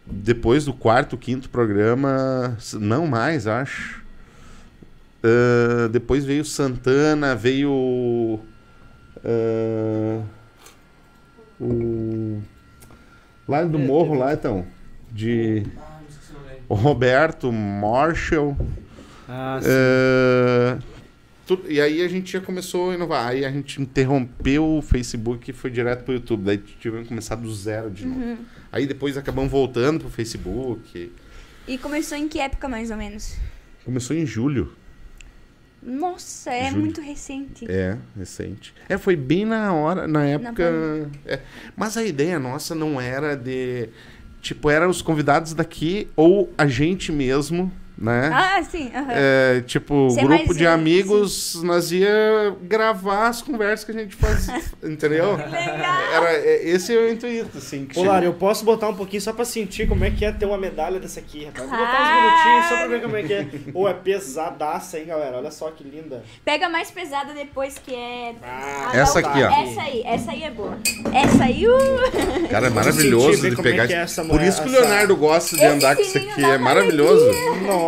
Depois 0.06 0.64
do 0.66 0.72
quarto, 0.74 1.16
quinto 1.16 1.48
programa, 1.50 2.56
não 2.74 3.06
mais, 3.06 3.46
acho. 3.46 4.02
Ah, 5.22 5.88
depois 5.88 6.24
veio 6.24 6.44
Santana, 6.44 7.34
veio. 7.34 8.40
ah, 9.24 10.22
o. 11.60 12.40
Lá 13.48 13.64
do 13.64 13.78
morro, 13.78 14.14
lá 14.14 14.34
então. 14.34 14.66
De. 15.10 15.64
Roberto 16.68 17.52
Marshall. 17.52 18.56
Ah, 19.28 19.58
sim. 19.62 19.68
É, 19.70 20.78
tu- 21.46 21.60
e 21.68 21.80
aí 21.80 22.02
a 22.02 22.08
gente 22.08 22.32
já 22.32 22.40
começou 22.40 22.90
a 22.90 22.94
inovar. 22.94 23.28
Aí 23.28 23.44
a 23.44 23.50
gente 23.50 23.80
interrompeu 23.80 24.64
o 24.78 24.82
Facebook 24.82 25.50
e 25.50 25.54
foi 25.54 25.70
direto 25.70 26.04
pro 26.04 26.14
YouTube. 26.14 26.44
Daí 26.44 26.58
tivemos 26.58 27.04
que 27.04 27.08
começar 27.08 27.34
do 27.36 27.52
zero 27.54 27.90
de 27.90 28.06
novo. 28.06 28.20
Uhum. 28.20 28.36
Aí 28.72 28.86
depois 28.86 29.16
acabamos 29.16 29.50
voltando 29.50 30.00
pro 30.00 30.10
Facebook. 30.10 31.12
E 31.66 31.78
começou 31.78 32.16
em 32.16 32.28
que 32.28 32.38
época, 32.40 32.68
mais 32.68 32.90
ou 32.90 32.96
menos? 32.96 33.36
Começou 33.84 34.16
em 34.16 34.24
julho. 34.26 34.72
Nossa, 35.82 36.50
é 36.50 36.66
Júlio. 36.70 36.80
muito 36.80 37.00
recente. 37.00 37.64
É, 37.70 37.96
recente. 38.16 38.74
É, 38.88 38.98
foi 38.98 39.14
bem 39.14 39.44
na 39.44 39.72
hora, 39.72 40.08
na 40.08 40.24
época. 40.26 40.64
é. 41.24 41.40
Mas 41.76 41.96
a 41.96 42.04
ideia 42.04 42.38
nossa 42.38 42.74
não 42.74 43.00
era 43.00 43.36
de. 43.36 43.88
Tipo, 44.40 44.70
eram 44.70 44.88
os 44.88 45.02
convidados 45.02 45.52
daqui 45.52 46.08
ou 46.16 46.52
a 46.56 46.66
gente 46.66 47.10
mesmo, 47.10 47.72
né? 48.00 48.30
Ah, 48.32 48.62
sim. 48.62 48.90
aham. 48.94 49.06
É, 49.10 49.60
tipo, 49.66 50.08
Ser 50.10 50.22
grupo 50.22 50.54
de 50.54 50.66
amigos, 50.66 51.60
nós 51.64 51.90
ia 51.90 52.54
gravar 52.62 53.26
as 53.28 53.42
conversas 53.42 53.84
que 53.84 53.90
a 53.90 54.00
gente 54.00 54.14
fazia, 54.14 54.60
entendeu? 54.84 55.34
Legal. 55.36 56.00
Era, 56.12 56.32
é, 56.32 56.68
esse 56.68 56.96
é 56.96 57.00
o 57.00 57.10
intuito, 57.10 57.58
assim. 57.58 57.86
Que 57.86 57.98
Ô, 57.98 58.04
Lara, 58.04 58.24
eu 58.24 58.34
posso 58.34 58.64
botar 58.64 58.88
um 58.88 58.94
pouquinho 58.94 59.20
só 59.20 59.32
pra 59.32 59.44
sentir 59.44 59.88
como 59.88 60.04
é 60.04 60.10
que 60.10 60.24
é 60.24 60.30
ter 60.30 60.46
uma 60.46 60.56
medalha 60.58 61.00
dessa 61.00 61.18
aqui, 61.18 61.44
rapaz. 61.46 61.68
Vou 61.68 61.76
botar 61.78 61.90
uns 61.90 61.98
Claro. 61.98 62.22
minutinhos 62.22 62.66
só 62.68 62.76
pra 62.76 62.86
ver 62.86 63.02
como 63.02 63.16
é 63.16 63.22
que 63.24 63.32
é. 63.34 63.46
Ô, 63.74 63.88
é 63.88 63.94
pesadaça, 63.94 64.98
hein, 64.98 65.06
galera? 65.06 65.36
Olha 65.38 65.50
só 65.50 65.70
que 65.70 65.82
linda. 65.82 66.22
Pega 66.44 66.68
mais 66.68 66.90
pesada 66.90 67.32
depois 67.34 67.78
que 67.78 67.94
é. 67.94 68.34
Ah, 68.42 68.90
Essa 68.94 69.20
não, 69.20 69.28
aqui, 69.30 69.42
ó. 69.42 69.50
Essa 69.50 69.82
aí, 69.82 70.02
essa 70.04 70.30
aí 70.30 70.42
é 70.44 70.50
boa. 70.50 70.78
Essa 71.12 71.44
aí, 71.44 71.66
uh... 71.68 72.48
Cara, 72.48 72.68
é 72.68 72.70
maravilhoso 72.70 73.40
de 73.50 73.58
é 73.58 73.62
pegar. 73.62 73.90
é 73.90 73.94
essa 73.94 74.24
Por 74.24 74.40
isso 74.40 74.62
que 74.62 74.68
o 74.68 74.72
Leonardo 74.72 75.16
gosta 75.16 75.56
de 75.56 75.62
Esse 75.64 75.74
andar 75.74 75.96
com 75.96 76.02
isso 76.02 76.18
aqui. 76.18 76.44
É 76.44 76.58
maravilhoso. 76.58 77.26
Nossa, 77.66 77.87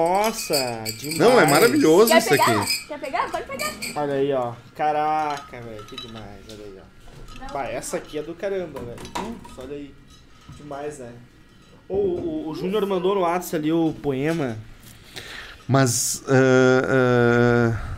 demais. 0.97 1.19
Não, 1.19 1.41
é 1.41 1.47
maravilhoso 1.47 2.13
Quer 2.13 2.19
isso 2.19 2.29
pegar? 2.29 2.61
aqui. 2.63 2.87
Quer 2.89 3.01
pegar? 3.01 3.31
Pode 3.31 3.45
pegar. 3.45 4.01
Olha 4.01 4.15
aí, 4.15 4.33
ó. 4.33 4.53
Caraca, 4.77 5.61
velho, 5.61 5.85
que 5.85 5.97
demais. 5.97 6.41
Olha 6.51 6.65
aí, 6.65 6.81
ó. 6.81 7.53
Bah, 7.53 7.67
essa 7.67 7.97
aqui 7.97 8.19
é 8.19 8.23
do 8.23 8.35
caramba, 8.35 8.81
velho. 8.81 8.99
Putz, 9.13 9.59
olha 9.59 9.77
aí. 9.77 9.95
Demais, 10.57 10.99
né? 10.99 11.13
Ô, 11.89 11.95
o, 11.97 12.49
o 12.49 12.55
Júnior 12.55 12.87
mandou 12.87 13.15
no 13.15 13.23
WhatsApp 13.23 13.57
ali 13.57 13.73
o 13.73 13.93
poema. 14.03 14.57
Mas. 15.67 16.23
ah, 16.29 17.75
ah, 17.75 17.91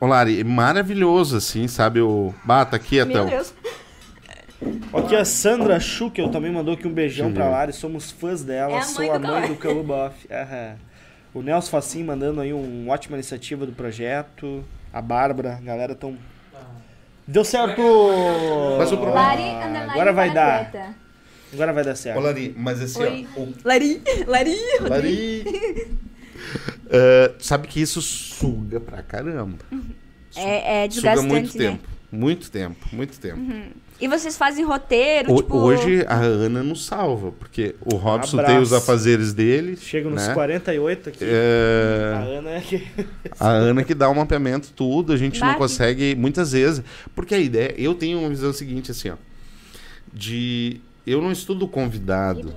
Ô, 0.00 0.06
Lari, 0.06 0.40
é 0.40 0.44
maravilhoso, 0.44 1.36
assim, 1.36 1.68
sabe? 1.68 2.00
O. 2.00 2.34
Bata 2.44 2.76
aqui, 2.76 2.96
Meu 2.96 3.06
então. 3.06 3.26
Deus. 3.26 3.54
Aqui 4.92 5.14
a 5.14 5.24
Sandra 5.24 5.78
Schukel 5.78 6.30
também 6.30 6.50
mandou 6.50 6.74
aqui 6.74 6.86
um 6.86 6.92
beijão 6.92 7.28
eu 7.28 7.34
pra. 7.34 7.48
Lari. 7.48 7.72
Somos 7.72 8.10
fãs 8.10 8.42
dela. 8.42 8.72
É 8.72 8.78
a 8.78 8.82
Sou 8.82 9.12
a 9.12 9.18
mãe 9.18 9.48
do 9.48 9.56
Calu 9.56 9.82
Boff. 9.82 10.14
Aham. 10.30 10.76
O 11.36 11.42
Nelson 11.42 11.70
Facim 11.70 12.02
mandando 12.02 12.40
aí 12.40 12.50
um 12.54 12.88
ótima 12.88 13.14
iniciativa 13.18 13.66
do 13.66 13.72
projeto. 13.72 14.64
A 14.90 15.02
Bárbara, 15.02 15.56
a 15.56 15.60
galera 15.60 15.94
tão. 15.94 16.16
Deu 17.28 17.44
certo! 17.44 17.82
Mas 18.78 18.90
o 18.90 18.96
problema- 18.96 19.20
Lari, 19.34 19.90
Agora 19.90 20.12
vai 20.14 20.32
dar. 20.32 20.94
Agora 21.52 21.72
vai 21.74 21.84
dar 21.84 21.94
certo. 21.94 22.16
Ô, 22.16 22.22
Lari, 22.22 22.54
mas 22.56 22.80
assim, 22.80 23.02
Oi. 23.02 23.28
ó. 23.36 23.40
o 23.40 23.54
Lari, 23.64 24.02
Lari. 24.26 24.56
Lari. 24.80 25.44
Ah, 26.90 27.34
sabe 27.38 27.68
que 27.68 27.80
isso 27.82 28.00
suga 28.00 28.80
pra 28.80 29.02
caramba. 29.02 29.58
É, 30.36 30.84
é 30.84 30.90
Suga 30.90 31.10
desgastante, 31.10 31.28
muito 31.28 31.58
né? 31.58 31.64
tempo. 31.70 31.88
Muito 32.12 32.50
tempo, 32.50 32.86
muito 32.92 33.20
tempo. 33.20 33.40
E 33.98 34.06
vocês 34.08 34.36
fazem 34.36 34.62
roteiro, 34.64 35.32
Ho- 35.32 35.36
tipo... 35.36 35.56
Hoje 35.56 36.04
a 36.06 36.16
Ana 36.16 36.62
nos 36.62 36.84
salva, 36.84 37.32
porque 37.38 37.74
o 37.80 37.94
Robson 37.96 38.36
Abraço. 38.38 38.52
tem 38.54 38.62
os 38.62 38.72
afazeres 38.72 39.32
dele. 39.32 39.76
Chega 39.76 40.10
nos 40.10 40.26
né? 40.26 40.34
48 40.34 41.08
aqui. 41.08 41.24
A 41.24 41.26
É, 41.26 42.36
Ana 42.38 42.50
é 42.50 42.60
que. 42.60 42.86
a 43.40 43.48
Ana 43.48 43.82
que 43.84 43.94
dá 43.94 44.08
o 44.10 44.14
mapeamento, 44.14 44.68
tudo, 44.76 45.12
a 45.14 45.16
gente 45.16 45.40
não 45.40 45.46
Bate. 45.48 45.58
consegue 45.58 46.14
muitas 46.14 46.52
vezes. 46.52 46.82
Porque 47.14 47.34
a 47.34 47.38
ideia, 47.38 47.74
eu 47.78 47.94
tenho 47.94 48.18
uma 48.18 48.28
visão 48.28 48.52
seguinte, 48.52 48.90
assim, 48.90 49.08
ó. 49.10 49.14
De. 50.12 50.80
Eu 51.06 51.22
não 51.22 51.30
estudo 51.30 51.68
convidado 51.68 52.52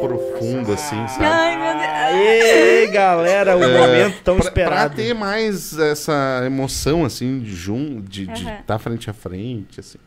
profundo, 0.00 0.72
assim, 0.72 1.08
sabe? 1.08 1.24
Ai, 1.24 1.56
meu 1.56 1.72
Deus. 1.72 1.96
Aê, 1.96 2.86
galera, 2.88 3.56
o 3.56 3.60
momento 3.60 4.22
tão 4.22 4.34
É, 4.36 4.40
Pra, 4.42 4.50
pra 4.52 4.62
esperado. 4.62 4.94
ter 4.96 5.14
mais 5.14 5.78
essa 5.78 6.42
emoção, 6.44 7.04
assim, 7.04 7.40
de 7.40 7.54
jun, 7.54 8.00
de 8.02 8.24
estar 8.30 8.34
Aham. 8.50 8.62
tá 8.66 8.78
frente 8.78 9.08
a 9.08 9.12
frente, 9.14 9.80
assim. 9.80 9.98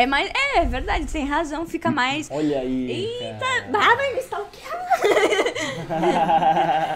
É 0.00 0.06
mais... 0.06 0.30
É, 0.30 0.60
é 0.60 0.64
verdade, 0.64 1.04
tem 1.06 1.26
razão. 1.26 1.66
Fica 1.66 1.90
mais... 1.90 2.30
Olha 2.30 2.60
aí. 2.60 2.90
Eita, 2.90 3.38
cara. 3.38 3.68
ah, 3.92 3.96
vai 3.96 4.14
me 4.14 4.20
stalkear. 4.20 4.98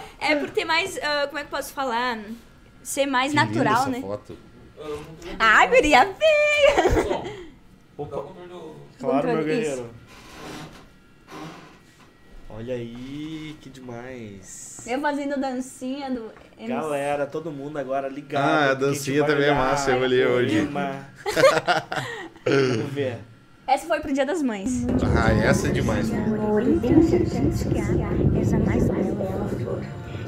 é 0.18 0.36
por 0.36 0.48
ter 0.48 0.64
mais... 0.64 0.98
ah, 1.02 1.26
como 1.26 1.38
é 1.38 1.42
que 1.42 1.48
eu 1.48 1.56
posso 1.58 1.74
falar? 1.74 2.18
Ser 2.82 3.04
mais 3.04 3.32
Que 3.32 3.38
linda 3.38 3.52
natural, 3.52 3.82
essa 3.82 3.90
né? 3.90 4.00
foto. 4.00 4.38
Eu 4.78 4.96
não 4.96 5.04
tô 5.04 5.28
Ai, 5.38 5.68
guria 5.68 6.14
feia. 6.14 7.02
Som. 7.02 7.24
Opa. 7.98 8.24
Claro, 8.98 9.28
meu 9.28 9.44
guerreiro. 9.44 9.90
Olha 12.48 12.74
aí, 12.74 13.54
que 13.60 13.68
demais. 13.68 14.86
Eu 14.86 14.98
fazendo 15.02 15.38
dancinha 15.38 16.10
do... 16.10 16.32
MC. 16.58 16.68
Galera, 16.68 17.26
todo 17.26 17.50
mundo 17.50 17.78
agora 17.78 18.08
ligado. 18.08 18.42
Ah, 18.42 18.70
a 18.70 18.74
dancinha 18.74 19.24
também 19.24 19.46
é 19.46 19.52
olhar 19.52 19.56
massa, 19.56 19.90
eu 19.90 19.98
o 19.98 20.02
olhei 20.02 20.26
hoje. 20.26 20.60
Vamos 22.46 22.92
ver. 22.92 23.18
Essa 23.66 23.86
foi 23.86 24.00
pro 24.00 24.12
Dia 24.12 24.26
das 24.26 24.42
Mães. 24.42 24.86
Ah, 25.16 25.32
essa 25.32 25.68
é 25.68 25.70
demais. 25.70 26.12
amor 26.12 26.62
e 26.62 26.78
tenho 26.78 27.02
certeza 27.02 27.68
que 27.70 27.78
há 27.78 28.38
és 28.38 28.52
a 28.52 28.58
mais 28.58 28.84
bela 28.88 29.48
flor. 29.48 29.82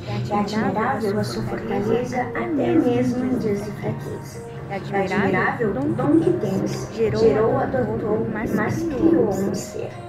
É 0.08 0.34
admirável 0.34 1.20
a 1.20 1.24
sua 1.24 1.42
fortaleza 1.42 2.22
até 2.22 2.46
mesmo 2.46 3.24
em 3.24 3.38
dias 3.38 3.64
de 3.64 3.70
fraqueza. 3.72 4.46
É 4.70 4.76
admirável 4.76 5.70
o 5.70 5.92
dom 5.92 6.20
que 6.20 6.32
tens, 6.32 6.88
gerou, 6.94 7.58
adotou, 7.58 8.26
mas 8.32 8.52
criou 8.82 9.28
um 9.28 9.54
ser. 9.54 10.05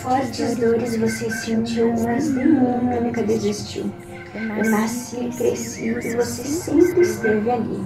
Fortes 0.00 0.56
dores 0.56 0.96
você 0.96 1.30
sentiu, 1.30 1.92
mas 2.04 2.30
mim 2.30 2.44
nunca 3.02 3.22
desistiu. 3.24 3.92
Eu 4.34 4.70
nasci 4.70 5.16
e 5.16 5.30
cresci 5.30 5.88
e 5.88 6.14
você 6.14 6.44
sempre 6.44 7.00
esteve 7.00 7.50
ali. 7.50 7.84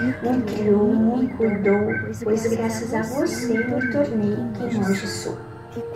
Me 0.00 0.42
criou, 0.42 0.92
me 0.92 1.28
cuidou, 1.28 1.94
pois 2.24 2.46
graças 2.48 2.92
a 2.92 3.02
você 3.02 3.58
me 3.58 3.92
tornei 3.92 4.36
quem 4.58 4.80
hoje 4.80 5.06
sou. 5.06 5.38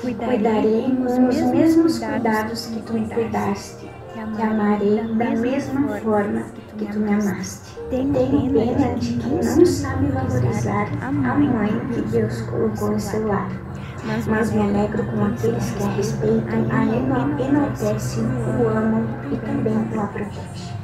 Cuidarei 0.00 0.82
com 0.82 1.28
os 1.28 1.36
mesmos 1.50 1.98
cuidados 1.98 2.66
que 2.66 2.82
tu 2.82 2.92
me 2.92 3.08
cuidaste. 3.08 3.90
te 4.14 4.42
amarei 4.42 5.02
da 5.14 5.30
mesma 5.30 5.98
forma 5.98 6.44
que 6.76 6.86
tu 6.86 7.00
me 7.00 7.12
amaste. 7.12 7.76
Tenho 7.90 8.12
pena 8.12 8.94
de 8.94 9.16
quem 9.16 9.32
não 9.32 9.66
sabe 9.66 10.06
valorizar 10.06 10.88
a 11.02 11.10
mãe 11.10 11.80
que 11.92 12.02
Deus 12.02 12.40
colocou 12.42 12.92
em 12.92 12.98
seu 13.00 13.26
lar. 13.26 13.67
Mas 14.04 14.52
me 14.52 14.60
alegro 14.62 15.04
com 15.04 15.24
aqueles 15.24 15.70
que 15.72 15.82
a 15.82 15.88
respeitam, 15.90 16.66
a 16.70 17.42
enaltecem, 17.42 18.24
o 18.24 18.68
amam 18.68 19.04
e 19.30 19.36
também 19.36 19.76
o 19.76 19.84
protegem. 19.86 20.78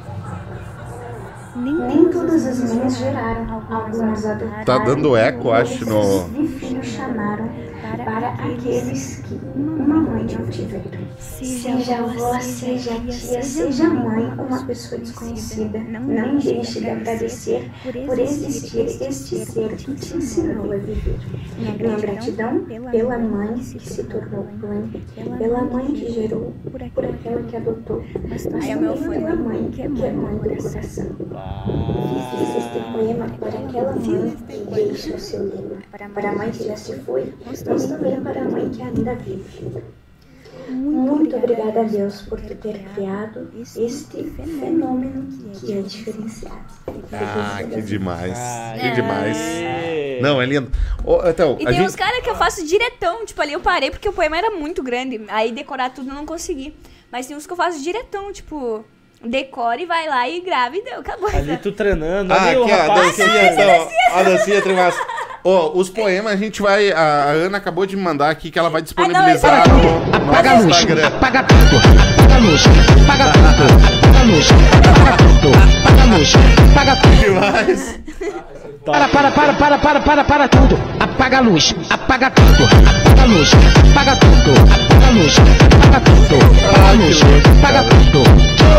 Nem 1.55 2.09
todas 2.09 2.45
as 2.45 2.73
mães 2.73 2.97
geraram, 2.97 3.63
algumas 3.69 4.25
adotaram. 4.25 4.65
Tá 4.65 4.77
dando 4.79 5.15
eco, 5.15 5.51
acho, 5.51 5.85
no- 5.89 6.29
De 6.29 6.47
filhos 6.47 6.85
chamaram 6.87 7.49
para 8.03 8.29
aqueles 8.29 9.17
que 9.19 9.35
uma 9.55 10.01
mãe 10.01 10.23
não 10.23 10.49
tiveram. 10.49 11.05
Seja 11.19 11.97
avó, 11.99 12.39
seja 12.39 12.91
tia, 13.01 13.41
seja 13.41 13.89
mãe, 13.89 14.25
uma 14.33 14.65
pessoa 14.65 14.99
desconhecida, 14.99 15.79
não 15.79 16.37
deixe 16.37 16.79
de 16.79 16.89
agradecer 16.89 17.71
por 18.05 18.17
existir 18.19 18.85
este 19.01 19.45
ser 19.45 19.75
que 19.75 19.93
te 19.93 20.17
ensinou 20.17 20.71
a 20.71 20.77
viver. 20.77 21.19
Minha 21.57 21.97
gratidão 21.97 22.65
pela 22.91 23.17
mãe 23.17 23.53
que 23.55 23.87
se 23.87 24.03
tornou 24.03 24.45
mãe, 24.61 25.03
pela 25.37 25.61
mãe 25.63 25.85
que 25.87 26.11
gerou, 26.11 26.53
por 26.71 26.81
aquela 27.05 27.43
que 27.43 27.55
adotou, 27.55 28.03
mas 28.27 28.45
Aí 28.47 28.71
é 28.71 28.77
o 28.77 28.81
meu 28.81 28.93
também 28.93 29.19
pela 29.21 29.35
mãe 29.35 29.69
que 29.71 29.81
é 29.81 29.87
mãe 29.87 30.37
do 30.37 30.63
coração. 30.63 31.05
Fiz 32.31 32.55
este 32.55 32.79
poema 32.91 33.27
para 33.39 33.59
aquela 33.59 33.95
mãe 33.95 34.35
que 34.47 34.57
deixa 34.73 35.15
o 35.15 35.19
seu 35.19 35.43
livro, 35.43 35.77
para 36.13 36.29
a 36.29 36.35
mãe 36.35 36.51
que 36.51 36.63
já 36.65 36.75
se 36.75 36.95
foi, 36.99 37.33
também 37.83 38.19
para 38.21 38.41
a 38.41 38.45
mãe 38.45 38.69
que 38.69 38.81
ainda 38.81 39.15
vive. 39.15 39.83
Muito 40.69 41.35
obrigada 41.35 41.81
a 41.81 41.83
Deus 41.83 42.23
por 42.23 42.41
tu 42.41 42.55
ter 42.55 42.79
criado 42.95 43.49
este 43.77 44.23
fenômeno 44.59 45.27
que 45.53 45.73
é 45.77 45.81
diferenciado. 45.81 46.65
Ah, 47.13 47.59
que 47.61 47.81
demais. 47.81 48.33
Ai, 48.35 48.79
Que 48.79 48.91
demais. 48.95 49.37
ai. 49.37 50.19
Não, 50.21 50.41
é 50.41 50.45
lindo. 50.45 50.71
Ô, 51.03 51.21
então, 51.27 51.57
E 51.59 51.63
a 51.63 51.67
tem 51.67 51.77
gente... 51.77 51.87
uns 51.87 51.95
caras 51.95 52.19
que 52.23 52.29
eu 52.29 52.35
faço 52.35 52.65
diretão, 52.65 53.25
tipo, 53.25 53.39
ali 53.41 53.53
eu 53.53 53.59
parei 53.59 53.91
porque 53.91 54.09
o 54.09 54.13
poema 54.13 54.37
era 54.37 54.49
muito 54.49 54.81
grande. 54.81 55.21
Aí 55.27 55.51
decorar 55.51 55.91
tudo 55.91 56.09
eu 56.09 56.15
não 56.15 56.25
consegui. 56.25 56.75
Mas 57.11 57.27
tem 57.27 57.37
uns 57.37 57.45
que 57.45 57.53
eu 57.53 57.57
faço 57.57 57.81
diretão, 57.83 58.31
tipo, 58.33 58.83
decora 59.23 59.79
e 59.81 59.85
vai 59.85 60.07
lá 60.07 60.27
e 60.27 60.41
grava 60.41 60.75
e 60.75 60.81
deu, 60.83 60.99
acabou. 60.99 61.29
Ali 61.29 61.57
tu 61.57 61.71
treinando, 61.71 62.33
Ah, 62.33 62.41
ali 62.43 62.57
o 62.57 62.63
aqui, 62.63 62.73
ó, 62.73 62.75
a 62.91 62.95
dancinha, 62.95 63.53
então, 63.53 63.89
a 64.13 64.23
dancinha 64.23 64.61
Ó, 65.47 65.71
os 65.75 65.89
poemas 65.91 66.33
a 66.33 66.35
gente 66.35 66.59
vai. 66.59 66.91
A, 66.91 67.25
Ana 67.45 67.57
acabou 67.59 67.85
de 67.85 67.95
me 67.95 68.01
mandar 68.01 68.31
aqui 68.31 68.49
que 68.49 68.57
ela 68.57 68.69
vai 68.69 68.81
disponibilizar 68.81 69.61
Ah, 69.63 69.67
não, 69.67 69.77
no, 69.77 70.05
no 70.05 70.15
Apaga 70.15 70.53
luz, 70.55 70.65
Instagram. 70.65 71.07
apaga 71.07 71.43
tudo, 71.43 71.77
apaga 71.77 72.37
luz, 72.39 72.63
apaga 73.03 73.31
tudo, 73.31 73.45
apaga 74.09 74.23
luz, 74.23 74.47
apaga 74.51 75.17
tudo, 75.17 75.51
apaga 75.85 76.05
luz, 76.17 76.33
apaga 76.71 76.95
tudo. 76.95 77.15
Demais. 77.21 77.99
Para, 78.85 79.07
para, 79.07 79.31
para, 79.31 79.53
para, 79.53 79.77
para, 79.77 79.99
para, 80.01 80.23
para 80.23 80.47
tudo. 80.47 80.79
Apaga 80.99 81.37
a 81.37 81.41
luz, 81.41 81.75
apaga 81.91 82.31
tudo, 82.31 82.63
apaga 82.65 83.21
a 83.21 83.25
luz, 83.25 83.51
apaga 83.91 84.15
tudo, 84.15 84.51
apaga 84.73 85.07
a 85.07 85.11
luz, 85.11 85.35
apaga 85.37 85.99
tudo, 86.01 86.35
apaga 86.69 86.89
a 86.89 86.91
luz, 86.93 87.21
apaga 87.59 87.83
tudo. 87.83 88.23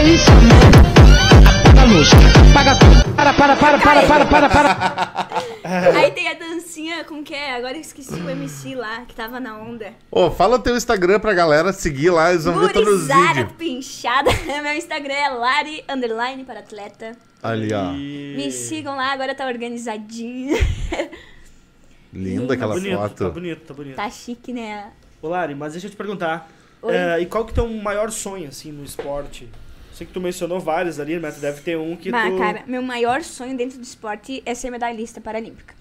Que 0.02 0.08
isso, 0.10 0.30
amor? 0.32 1.55
Apaga 1.86 1.94
a 1.94 1.98
luz, 1.98 2.08
apaga 2.50 2.78
tudo. 2.80 3.14
Para, 3.14 3.32
para, 3.32 3.56
para, 3.56 3.78
para, 3.78 4.06
para, 4.06 4.26
para, 4.26 4.48
para. 4.48 5.42
Aí 5.96 6.10
tem 6.10 6.26
a 6.28 6.34
dancinha, 6.34 7.04
como 7.04 7.22
que 7.22 7.32
é? 7.32 7.54
Agora 7.54 7.76
eu 7.76 7.80
esqueci 7.80 8.12
o 8.14 8.28
MC 8.28 8.74
lá, 8.74 9.02
que 9.06 9.14
tava 9.14 9.38
na 9.38 9.56
onda. 9.56 9.92
Ô, 10.10 10.28
fala 10.28 10.58
teu 10.58 10.76
Instagram 10.76 11.20
pra 11.20 11.32
galera 11.32 11.72
seguir 11.72 12.10
lá, 12.10 12.30
eles 12.32 12.44
vão 12.44 12.58
ver 12.58 12.72
todos 12.72 13.02
os 13.02 13.06
vídeos. 13.06 13.52
pinchada. 13.56 14.30
Meu 14.64 14.72
Instagram 14.72 15.14
é 15.14 15.28
Lari, 15.28 15.84
underline 15.88 16.42
para 16.44 16.58
atleta. 16.58 17.12
Ali, 17.40 17.72
ó. 17.72 17.92
Me 17.92 18.50
sigam 18.50 18.96
lá, 18.96 19.12
agora 19.12 19.32
tá 19.32 19.46
organizadinho. 19.46 20.56
Linda 22.12 22.48
Tá 22.48 22.54
aquela 22.54 22.74
bonito, 22.74 22.96
tá 22.98 23.08
foto. 23.08 23.30
bonito, 23.30 23.60
tá 23.60 23.74
bonito. 23.74 23.94
tá 23.96 24.10
chique, 24.10 24.52
né? 24.52 24.90
Ô, 25.22 25.28
Lari, 25.28 25.54
mas 25.54 25.72
deixa 25.72 25.86
eu 25.86 25.90
te 25.90 25.96
perguntar. 25.96 26.50
É, 26.88 27.20
e 27.20 27.26
qual 27.26 27.44
que 27.44 27.50
é 27.50 27.52
o 27.52 27.54
teu 27.54 27.68
maior 27.82 28.10
sonho, 28.10 28.48
assim, 28.48 28.72
no 28.72 28.84
esporte? 28.84 29.48
Sei 29.96 30.06
que 30.06 30.12
tu 30.12 30.20
mencionou 30.20 30.60
vários 30.60 31.00
ali, 31.00 31.18
mas 31.18 31.36
tu 31.36 31.40
deve 31.40 31.62
ter 31.62 31.78
um 31.78 31.96
que 31.96 32.10
Mas, 32.10 32.30
tu... 32.30 32.38
cara, 32.38 32.62
meu 32.66 32.82
maior 32.82 33.22
sonho 33.22 33.56
dentro 33.56 33.78
do 33.78 33.82
esporte 33.82 34.42
é 34.44 34.54
ser 34.54 34.70
medalhista 34.70 35.22
paralímpica. 35.22 35.74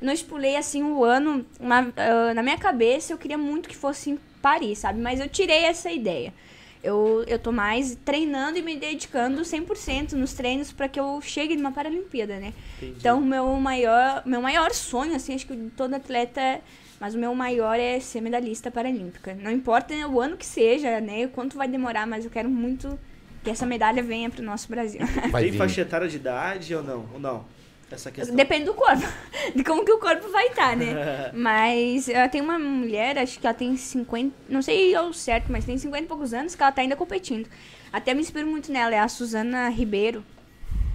Eu 0.00 0.06
não 0.06 0.12
estipulei, 0.12 0.56
assim, 0.56 0.82
o 0.82 1.04
ano. 1.04 1.46
uma- 1.60 1.92
ah, 1.96 2.34
na 2.34 2.42
minha 2.42 2.58
cabeça, 2.58 3.12
eu 3.12 3.18
queria 3.18 3.38
muito 3.38 3.68
que 3.68 3.76
fosse 3.76 4.10
em 4.10 4.18
Paris, 4.42 4.78
sabe? 4.80 5.00
Mas 5.00 5.20
eu 5.20 5.28
tirei 5.28 5.62
essa 5.64 5.92
ideia. 5.92 6.34
Eu, 6.82 7.22
eu 7.28 7.38
tô 7.38 7.52
mais 7.52 7.96
treinando 8.04 8.58
e 8.58 8.62
me 8.62 8.74
dedicando 8.76 9.44
100% 9.44 10.14
nos 10.14 10.32
treinos 10.32 10.72
para 10.72 10.88
que 10.88 10.98
eu 10.98 11.20
chegue 11.22 11.54
numa 11.54 11.70
Paralimpíada, 11.70 12.40
né? 12.40 12.52
Entendi. 12.78 12.96
Então, 12.98 13.20
meu 13.20 13.46
maior, 13.60 14.24
meu 14.26 14.42
maior 14.42 14.72
sonho, 14.72 15.14
assim, 15.14 15.36
acho 15.36 15.46
que 15.46 15.54
de 15.54 15.70
todo 15.70 15.94
atleta, 15.94 16.60
mas 16.98 17.14
o 17.14 17.18
meu 17.18 17.32
maior 17.32 17.78
é 17.78 18.00
ser 18.00 18.20
medalhista 18.20 18.72
paralímpica. 18.72 19.38
Não 19.40 19.52
importa 19.52 19.94
o 20.08 20.20
ano 20.20 20.36
que 20.36 20.44
seja, 20.44 21.00
né? 21.00 21.28
Quanto 21.28 21.56
vai 21.56 21.68
demorar, 21.68 22.08
mas 22.08 22.24
eu 22.24 22.30
quero 22.32 22.50
muito 22.50 22.98
que 23.42 23.50
essa 23.50 23.66
medalha 23.66 24.02
venha 24.02 24.30
pro 24.30 24.42
nosso 24.42 24.68
Brasil. 24.68 25.00
Vai 25.30 25.44
Tem 25.44 25.52
faixa 25.54 25.80
etária 25.80 26.08
de 26.08 26.16
idade 26.16 26.74
ou 26.74 26.82
não? 26.82 27.06
Ou 27.14 27.20
não? 27.20 27.44
Essa 27.90 28.10
questão. 28.10 28.34
Depende 28.34 28.64
do 28.64 28.74
corpo, 28.74 29.06
de 29.54 29.62
como 29.62 29.84
que 29.84 29.92
o 29.92 29.98
corpo 29.98 30.26
vai 30.30 30.46
estar, 30.46 30.74
né? 30.74 31.30
Mas 31.34 32.08
eu 32.08 32.26
tenho 32.30 32.42
uma 32.42 32.58
mulher, 32.58 33.18
acho 33.18 33.38
que 33.38 33.46
ela 33.46 33.52
tem 33.52 33.76
50, 33.76 34.34
não 34.48 34.62
sei 34.62 34.94
ao 34.94 35.12
certo, 35.12 35.52
mas 35.52 35.66
tem 35.66 35.76
50 35.76 36.04
e 36.04 36.06
poucos 36.06 36.32
anos 36.32 36.54
que 36.54 36.62
ela 36.62 36.72
tá 36.72 36.80
ainda 36.80 36.96
competindo. 36.96 37.46
Até 37.92 38.14
me 38.14 38.22
inspiro 38.22 38.46
muito 38.46 38.72
nela, 38.72 38.94
é 38.94 38.98
a 38.98 39.08
Suzana 39.08 39.68
Ribeiro. 39.68 40.24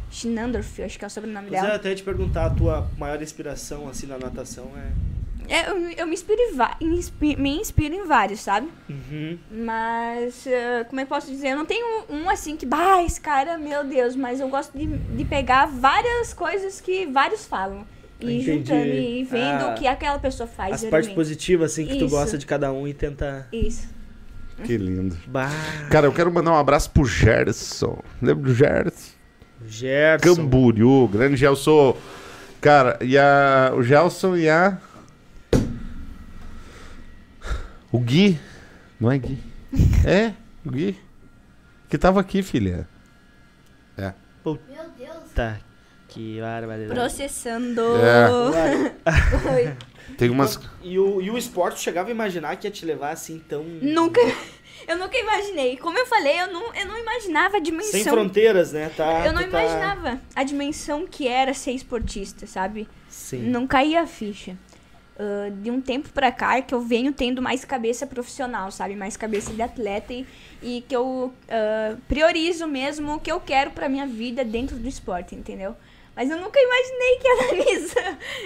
Schnandorf, 0.10 0.82
acho 0.82 0.98
que 0.98 1.06
é 1.06 1.08
o 1.08 1.12
sobrenome 1.12 1.50
Mas 1.52 1.60
eu 1.60 1.66
dela. 1.66 1.76
até 1.76 1.94
te 1.94 2.02
perguntar, 2.02 2.46
a 2.46 2.50
tua 2.50 2.90
maior 2.98 3.22
inspiração, 3.22 3.88
assim, 3.88 4.08
na 4.08 4.18
natação 4.18 4.72
é... 4.76 5.17
É, 5.50 5.70
eu, 5.70 5.90
eu 5.92 6.08
me, 6.08 6.14
inspiro 6.14 6.40
em 6.82 6.88
inspi- 6.96 7.36
me 7.38 7.60
inspiro 7.60 7.94
em 7.96 8.06
vários, 8.06 8.40
sabe? 8.42 8.68
Uhum. 8.90 9.38
Mas, 9.52 10.46
eh, 10.46 10.84
como 10.90 11.00
é 11.00 11.06
que 11.06 11.12
eu 11.12 11.16
posso 11.16 11.32
dizer? 11.32 11.50
Eu 11.50 11.58
não 11.58 11.66
tenho 11.66 12.04
um 12.10 12.30
assim 12.30 12.56
que, 12.56 12.66
bah, 12.66 13.02
esse 13.04 13.20
cara, 13.22 13.58
meu 13.58 13.84
Deus, 13.84 14.16
mas 14.16 14.40
eu 14.40 14.50
gosto 14.50 14.78
de, 14.78 14.86
de 14.86 15.26
pegar 15.26 15.66
várias 15.66 16.34
coisas 16.34 16.82
que 16.82 17.06
vários 17.06 17.46
falam. 17.46 17.86
E 18.20 18.42
Entendi. 18.42 18.46
juntando 18.52 18.88
e 18.88 19.24
vendo 19.24 19.64
Ah, 19.66 19.72
o 19.72 19.76
que 19.80 19.86
aquela 19.88 20.18
pessoa 20.18 20.48
faz. 20.48 20.74
As 20.84 20.86
partes 20.90 21.12
positivas, 21.14 21.72
assim, 21.72 21.86
que 21.86 21.98
tu 21.98 22.06
Isso. 22.06 22.16
gosta 22.16 22.38
de 22.38 22.46
cada 22.46 22.72
um 22.72 22.88
e 22.88 22.94
tenta... 22.94 23.48
Isso. 23.54 23.88
Que 24.64 24.76
lindo. 24.76 25.16
Bah, 25.28 25.52
Cara, 25.92 26.08
eu 26.08 26.12
quero 26.12 26.34
mandar 26.34 26.52
um 26.52 26.58
abraço 26.58 26.90
pro 26.90 27.06
Gerson. 27.06 28.00
Lembra 28.20 28.44
do 28.46 28.56
Gerson? 28.56 29.12
Gerson. 29.68 30.36
Camboriú, 30.36 31.08
grande 31.08 31.36
Gelson. 31.38 31.96
Cara, 32.60 32.98
e 33.02 33.16
a, 33.18 33.72
o 33.76 33.84
Gelson 33.84 34.36
e 34.36 34.50
a. 34.50 34.80
O 37.92 38.00
Gui. 38.00 38.40
Não 39.00 39.12
é 39.12 39.18
Gui? 39.18 39.38
É, 40.06 40.34
o 40.66 40.72
Gui. 40.72 40.98
Que 41.90 41.98
tava 41.98 42.20
aqui, 42.20 42.42
filha. 42.42 42.88
É. 43.98 44.14
Tá, 45.36 45.60
que 46.08 46.40
barbaridade. 46.40 46.94
Processando. 46.94 47.82
É. 47.98 48.30
Oi. 49.56 49.78
Tem 50.18 50.30
umas. 50.30 50.60
E 50.82 50.98
o, 50.98 51.22
e 51.22 51.30
o 51.30 51.38
esporte 51.38 51.80
chegava 51.80 52.10
a 52.10 52.12
imaginar 52.12 52.56
que 52.56 52.66
ia 52.66 52.72
te 52.72 52.86
levar 52.86 53.12
assim 53.12 53.40
tão... 53.40 53.64
Nunca. 53.64 54.22
Eu 54.88 54.98
nunca 54.98 55.18
imaginei. 55.18 55.76
Como 55.78 55.98
eu 56.00 56.06
falei, 56.06 56.40
eu 56.40 56.48
não, 56.48 56.74
eu 56.74 56.86
não 56.88 56.98
imaginava 56.98 57.58
a 57.58 57.60
dimensão. 57.60 57.92
Sem 57.92 58.04
fronteiras, 58.06 58.72
né? 58.72 58.90
Tá, 58.96 59.26
Eu 59.26 59.34
não 59.34 59.42
tá- 59.42 59.48
imaginava 59.48 60.20
a 60.34 60.44
dimensão 60.44 61.06
que 61.06 61.28
era 61.28 61.54
ser 61.54 61.72
esportista, 61.72 62.48
sabe? 62.48 62.88
Sim. 63.10 63.44
Não 63.50 63.68
caía 63.68 64.02
a 64.02 64.08
ficha. 64.08 64.58
Ah, 65.20 65.50
de 65.50 65.72
um 65.72 65.82
tempo 65.82 66.10
pra 66.10 66.32
cá 66.32 66.62
que 66.62 66.74
eu 66.76 66.80
venho 66.82 67.12
tendo 67.12 67.42
mais 67.42 67.66
cabeça 67.66 68.06
profissional, 68.06 68.72
sabe? 68.72 68.96
Mais 68.96 69.18
cabeça 69.18 69.52
de 69.52 69.62
atleta 69.62 70.14
e, 70.14 70.26
e 70.62 70.84
que 70.88 70.96
eu 70.96 71.34
ah, 71.50 71.96
priorizo 72.08 72.68
mesmo 72.68 73.16
o 73.16 73.20
que 73.20 73.32
eu 73.32 73.40
quero 73.40 73.72
pra 73.72 73.90
minha 73.90 74.06
vida 74.06 74.44
dentro 74.46 74.76
do 74.78 74.88
esporte, 74.88 75.34
entendeu? 75.34 75.76
Mas 76.16 76.32
eu 76.32 76.38
nunca 76.40 76.60
imaginei 76.60 77.18
que 77.20 77.28
era 77.28 77.74
isso. 77.78 77.96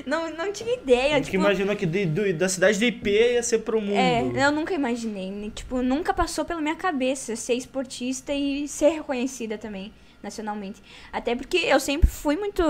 Não, 0.06 0.30
não 0.36 0.52
tinha 0.52 0.74
ideia. 0.76 1.16
Nunca 1.16 1.26
tipo, 1.26 1.38
imaginou 1.38 1.76
que 1.76 1.86
de- 1.86 2.06
do- 2.06 2.34
da 2.34 2.50
cidade 2.50 2.78
de 2.78 2.86
IP 2.86 3.10
ia 3.10 3.42
ser 3.44 3.60
pro 3.60 3.80
mundo. 3.82 3.96
é, 3.96 4.22
eu 4.46 4.52
nunca 4.52 4.74
imaginei. 4.74 5.32
né? 5.32 5.50
Tipo, 5.56 5.82
nunca 5.82 6.14
passou 6.14 6.44
pela 6.44 6.60
minha 6.62 6.76
cabeça 6.76 7.34
ser 7.36 7.54
esportista 7.54 8.34
e 8.34 8.68
ser 8.68 8.90
reconhecida 8.90 9.58
também 9.58 9.94
nacionalmente. 10.22 10.82
Até 11.14 11.34
porque 11.34 11.58
eu 11.60 11.80
sempre 11.80 12.10
fui 12.10 12.36
muito 12.36 12.62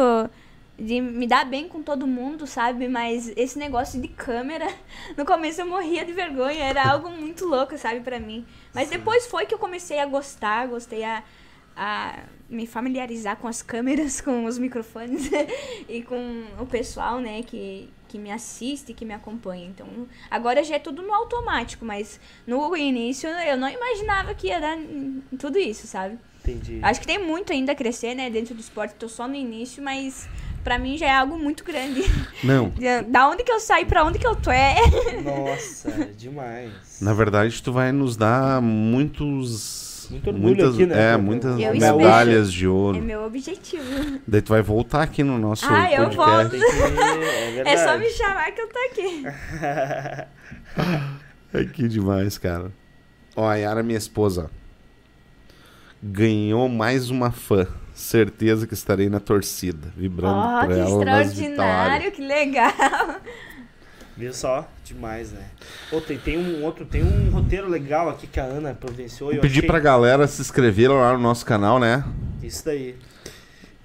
de 0.77 0.99
me 0.99 1.27
dar 1.27 1.45
bem 1.45 1.67
com 1.67 1.83
todo 1.83 2.07
mundo, 2.07 2.47
sabe? 2.47 2.87
Mas 2.87 3.31
esse 3.35 3.57
negócio 3.59 4.01
de 4.01 4.07
câmera, 4.07 4.67
no 5.17 5.25
começo 5.25 5.61
eu 5.61 5.67
morria 5.67 6.03
de 6.05 6.11
vergonha, 6.11 6.63
era 6.63 6.89
algo 6.89 7.09
muito 7.09 7.45
louco, 7.45 7.77
sabe, 7.77 7.99
pra 8.01 8.19
mim. 8.19 8.45
Mas 8.73 8.89
depois 8.89 9.27
foi 9.27 9.45
que 9.45 9.53
eu 9.53 9.59
comecei 9.59 9.99
a 9.99 10.05
gostar, 10.05 10.67
gostei 10.67 11.03
a, 11.03 11.23
a 11.75 12.19
me 12.49 12.65
familiarizar 12.65 13.37
com 13.37 13.47
as 13.47 13.61
câmeras, 13.61 14.19
com 14.21 14.45
os 14.45 14.57
microfones 14.57 15.29
e 15.87 16.01
com 16.01 16.45
o 16.59 16.65
pessoal, 16.65 17.19
né, 17.19 17.43
que, 17.43 17.89
que 18.07 18.17
me 18.17 18.31
assiste, 18.31 18.93
que 18.93 19.05
me 19.05 19.13
acompanha. 19.13 19.67
Então, 19.67 19.87
agora 20.29 20.63
já 20.63 20.75
é 20.75 20.79
tudo 20.79 21.01
no 21.01 21.13
automático, 21.13 21.85
mas 21.85 22.19
no 22.47 22.75
início 22.75 23.29
eu 23.29 23.57
não 23.57 23.69
imaginava 23.69 24.33
que 24.33 24.47
ia 24.47 24.59
dar 24.59 24.77
tudo 25.37 25.59
isso, 25.59 25.85
sabe? 25.85 26.17
Entendi. 26.43 26.79
Acho 26.81 26.99
que 26.99 27.05
tem 27.05 27.19
muito 27.19 27.53
ainda 27.53 27.71
a 27.71 27.75
crescer, 27.75 28.15
né, 28.15 28.29
dentro 28.29 28.55
do 28.55 28.61
esporte. 28.61 28.95
Tô 28.95 29.07
só 29.07 29.27
no 29.27 29.35
início, 29.35 29.83
mas 29.83 30.27
pra 30.63 30.77
mim 30.79 30.97
já 30.97 31.05
é 31.07 31.11
algo 31.13 31.37
muito 31.37 31.63
grande. 31.63 32.03
Não, 32.43 32.71
Da 33.09 33.27
onde 33.29 33.43
que 33.43 33.51
eu 33.51 33.59
saí, 33.59 33.85
pra 33.85 34.03
onde 34.03 34.17
que 34.19 34.27
eu 34.27 34.35
tô, 34.35 34.51
é... 34.51 34.75
Nossa, 35.23 35.89
é 35.89 36.05
demais. 36.17 36.71
na 37.01 37.13
verdade 37.13 37.61
tu 37.61 37.71
vai 37.71 37.91
nos 37.91 38.15
dar 38.15 38.61
muitos... 38.61 39.89
Muito 40.11 40.27
orgulho 40.27 40.43
muitas, 40.45 40.73
aqui, 40.73 40.85
né, 40.85 41.13
É, 41.13 41.17
muitas 41.17 41.57
Eu 41.57 41.73
medalhas 41.73 42.51
de 42.51 42.65
É 42.65 42.69
ouro. 42.69 43.01
meu 43.01 43.23
objetivo. 43.23 44.19
Daí 44.27 44.41
tu 44.41 44.49
vai 44.49 44.61
voltar 44.61 45.03
aqui 45.03 45.23
no 45.23 45.37
nosso 45.37 45.65
Ah, 45.69 45.89
eu 45.89 46.09
podcast. 46.09 46.49
Tem 46.49 46.59
que... 46.59 46.65
É 46.65 47.51
verdade. 47.51 47.69
É 47.69 47.77
só 47.77 47.97
me 47.97 48.09
chamar 48.09 48.51
que 48.51 48.59
eu 48.61 48.67
tô 48.67 48.79
aqui. 48.91 49.23
É 51.53 51.63
que 51.65 51.87
demais, 51.87 52.37
cara. 52.37 52.71
Ó, 53.35 53.47
a 53.47 53.55
Yara, 53.55 53.83
minha 53.83 53.97
esposa, 53.97 54.49
ganhou 56.01 56.67
mais 56.69 57.09
uma 57.09 57.31
fã. 57.31 57.67
Certeza 58.01 58.65
que 58.65 58.73
estarei 58.73 59.09
na 59.09 59.19
torcida, 59.19 59.87
vibrando 59.95 60.35
Ó, 60.35 60.59
por 60.61 60.67
que 60.69 60.73
ela 60.73 61.05
nas 61.05 61.33
vitórias. 61.33 61.37
extraordinário, 61.37 62.11
que 62.11 62.21
legal. 62.21 63.15
Viu 64.17 64.33
só? 64.33 64.67
Demais, 64.83 65.31
né? 65.31 65.45
Pô, 65.89 66.01
tem, 66.01 66.17
tem 66.17 66.37
um 66.37 66.63
outro, 66.63 66.83
tem 66.85 67.03
um 67.03 67.29
roteiro 67.29 67.69
legal 67.69 68.09
aqui 68.09 68.25
que 68.27 68.39
a 68.39 68.43
Ana 68.43 68.73
providenciou. 68.73 69.29
Vou 69.29 69.35
eu 69.35 69.41
pedir 69.41 69.59
achei- 69.59 69.67
pra 69.67 69.79
galera 69.79 70.27
se 70.27 70.41
inscrever 70.41 70.89
lá 70.91 71.13
no 71.13 71.19
nosso 71.19 71.45
canal, 71.45 71.79
né? 71.79 72.03
Isso 72.41 72.65
daí. 72.65 72.95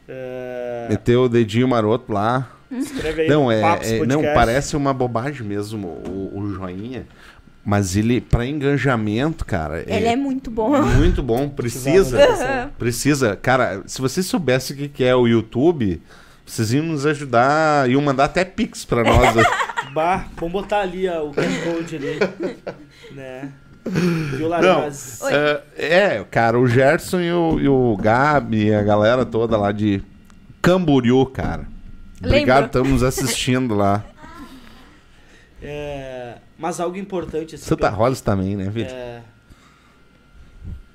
É, 0.08 0.86
Meter 0.90 1.16
o 1.16 1.28
dedinho 1.28 1.68
maroto 1.68 2.12
lá. 2.12 2.50
Escreve 2.70 3.22
aí. 3.22 3.28
Não, 3.28 3.50
é, 3.52 3.60
é- 3.60 4.06
não, 4.06 4.22
parece 4.34 4.76
uma 4.76 4.92
bobagem 4.92 5.46
mesmo 5.46 5.86
o, 5.86 6.38
o 6.40 6.52
joinha. 6.54 7.06
Mas 7.68 7.96
ele, 7.96 8.20
pra 8.20 8.46
engajamento, 8.46 9.44
cara, 9.44 9.82
Ele 9.88 10.06
é 10.06 10.14
muito 10.14 10.52
bom. 10.52 10.80
muito 10.82 11.20
bom. 11.20 11.48
Precisa. 11.48 12.16
Precisava 12.16 12.70
Precisa. 12.78 13.36
Cara, 13.36 13.82
se 13.86 14.00
vocês 14.00 14.24
soubessem 14.24 14.86
o 14.86 14.88
que 14.88 15.02
é 15.02 15.16
o 15.16 15.26
YouTube, 15.26 16.00
vocês 16.46 16.72
iam 16.72 16.84
nos 16.84 17.04
ajudar, 17.04 17.90
iam 17.90 18.00
mandar 18.00 18.26
até 18.26 18.44
pix 18.44 18.84
pra 18.84 19.02
nós. 19.02 19.34
Bah, 19.92 20.26
vamos 20.36 20.52
botar 20.52 20.80
ali 20.80 21.08
ó, 21.08 21.24
o 21.24 21.32
QR 21.32 21.44
Code 21.64 21.96
ali. 21.96 22.18
né? 23.12 23.50
Não. 24.60 24.84
Oi. 25.26 25.32
É, 25.32 25.62
é, 25.78 26.24
cara, 26.30 26.58
o 26.58 26.68
Gerson 26.68 27.20
e 27.20 27.32
o, 27.32 27.58
e 27.60 27.68
o 27.68 27.96
Gabi, 27.96 28.74
a 28.74 28.82
galera 28.82 29.24
toda 29.24 29.56
lá 29.56 29.72
de 29.72 30.02
Camboriú, 30.60 31.24
cara. 31.26 31.66
Obrigado, 32.22 32.66
estamos 32.66 33.02
assistindo 33.02 33.74
lá. 33.74 34.04
é, 35.62 36.15
mas 36.58 36.80
algo 36.80 36.96
importante 36.96 37.54
assim. 37.54 37.64
Santa 37.64 37.88
Rosa 37.88 38.22
também, 38.22 38.56
né, 38.56 38.68
Vitor? 38.68 38.92
é, 38.94 39.22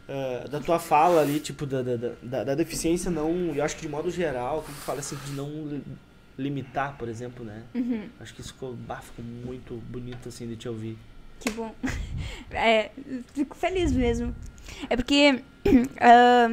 é, 0.07 0.47
da 0.49 0.59
tua 0.59 0.79
fala 0.79 1.21
ali, 1.21 1.39
tipo, 1.39 1.65
da, 1.65 1.81
da, 1.81 1.95
da, 2.21 2.43
da 2.43 2.55
deficiência 2.55 3.09
não. 3.09 3.53
Eu 3.55 3.63
acho 3.63 3.75
que 3.75 3.83
de 3.83 3.89
modo 3.89 4.11
geral, 4.11 4.61
como 4.61 4.77
tu 4.77 4.81
fala 4.81 4.99
assim, 4.99 5.15
de 5.25 5.31
não 5.33 5.47
li- 5.67 5.83
limitar, 6.37 6.95
por 6.97 7.07
exemplo, 7.07 7.45
né? 7.45 7.63
Uhum. 7.73 8.09
Acho 8.19 8.33
que 8.33 8.41
isso 8.41 8.53
ficou, 8.53 8.73
bah, 8.73 9.01
ficou 9.01 9.23
muito 9.23 9.75
bonito 9.89 10.27
assim 10.29 10.47
de 10.47 10.55
te 10.55 10.67
ouvir. 10.67 10.97
Que 11.39 11.49
bom. 11.51 11.73
É, 12.51 12.91
fico 13.33 13.55
feliz 13.55 13.93
mesmo. 13.93 14.35
É 14.89 14.95
porque 14.97 15.41
ah, 16.01 16.49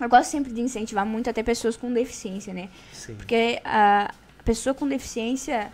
eu 0.00 0.08
gosto 0.08 0.30
sempre 0.30 0.52
de 0.52 0.60
incentivar 0.60 1.06
muito 1.06 1.30
até 1.30 1.42
pessoas 1.42 1.76
com 1.78 1.90
deficiência, 1.92 2.52
né? 2.52 2.68
Sim. 2.92 3.14
Porque 3.14 3.60
a 3.64 4.12
pessoa 4.44 4.74
com 4.74 4.86
deficiência 4.86 5.72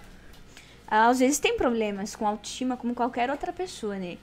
às 0.87 1.19
vezes 1.19 1.39
tem 1.39 1.57
problemas 1.57 2.15
com 2.17 2.27
autoestima 2.27 2.77
como 2.77 2.95
qualquer 2.95 3.31
outra 3.31 3.53
pessoa, 3.53 3.97
né? 3.97 4.17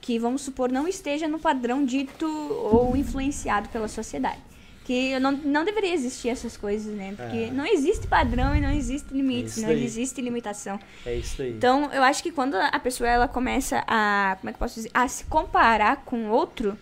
Que 0.00 0.18
vamos 0.18 0.42
supor 0.42 0.70
não 0.70 0.86
esteja 0.86 1.26
no 1.28 1.38
padrão 1.38 1.84
dito 1.84 2.26
ou 2.72 2.96
influenciado 2.96 3.68
pela 3.70 3.88
sociedade. 3.88 4.38
Que 4.84 5.18
não, 5.18 5.32
não 5.32 5.64
deveria 5.64 5.92
existir 5.92 6.28
essas 6.28 6.56
coisas, 6.56 6.94
né? 6.94 7.12
Porque 7.16 7.36
É. 7.36 7.50
não 7.50 7.66
existe 7.66 8.06
padrão 8.06 8.54
e 8.54 8.60
não 8.60 8.70
existe 8.70 9.12
limites, 9.12 9.52
Isso 9.56 9.62
não 9.62 9.68
daí. 9.74 9.84
existe 9.84 10.20
limitação. 10.20 10.78
É 11.04 11.14
isso 11.16 11.42
aí. 11.42 11.50
Então, 11.50 11.90
eu 11.92 12.04
acho 12.04 12.22
que 12.22 12.30
quando 12.30 12.54
a 12.54 12.78
pessoa 12.78 13.10
ela 13.10 13.26
começa 13.26 13.82
a, 13.86 14.36
como 14.38 14.50
é 14.50 14.52
que 14.52 14.58
posso 14.60 14.76
dizer, 14.76 14.90
a 14.94 15.08
se 15.08 15.24
comparar 15.24 16.04
com 16.04 16.28
outro, 16.30 16.78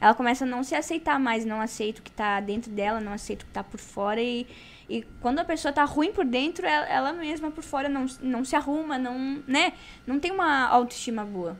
ela 0.00 0.14
começa 0.14 0.44
a 0.44 0.46
não 0.46 0.62
se 0.62 0.76
aceitar 0.76 1.18
mais, 1.18 1.44
não 1.44 1.60
aceita 1.60 1.98
o 1.98 2.02
que 2.04 2.12
tá 2.12 2.38
dentro 2.40 2.70
dela, 2.70 3.00
não 3.00 3.12
aceita 3.12 3.42
o 3.42 3.46
que 3.48 3.52
tá 3.52 3.64
por 3.64 3.80
fora 3.80 4.22
e, 4.22 4.46
e 4.90 5.02
quando 5.20 5.38
a 5.38 5.44
pessoa 5.44 5.72
tá 5.72 5.84
ruim 5.84 6.12
por 6.12 6.24
dentro, 6.24 6.66
ela, 6.66 6.86
ela 6.86 7.12
mesma 7.12 7.50
por 7.50 7.62
fora 7.62 7.88
não, 7.88 8.06
não 8.20 8.44
se 8.44 8.56
arruma, 8.56 8.98
não, 8.98 9.42
né? 9.46 9.72
Não 10.06 10.18
tem 10.18 10.30
uma 10.32 10.66
autoestima 10.66 11.24
boa. 11.24 11.56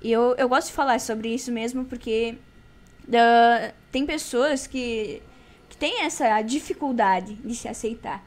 E 0.00 0.10
eu, 0.10 0.34
eu 0.38 0.48
gosto 0.48 0.68
de 0.68 0.72
falar 0.72 0.98
sobre 1.00 1.28
isso 1.28 1.52
mesmo 1.52 1.84
porque 1.84 2.38
ah, 3.12 3.72
tem 3.92 4.06
pessoas 4.06 4.66
que, 4.66 5.22
que 5.68 5.76
têm 5.76 6.02
essa 6.02 6.40
dificuldade 6.42 7.34
de 7.34 7.54
se 7.54 7.68
aceitar. 7.68 8.24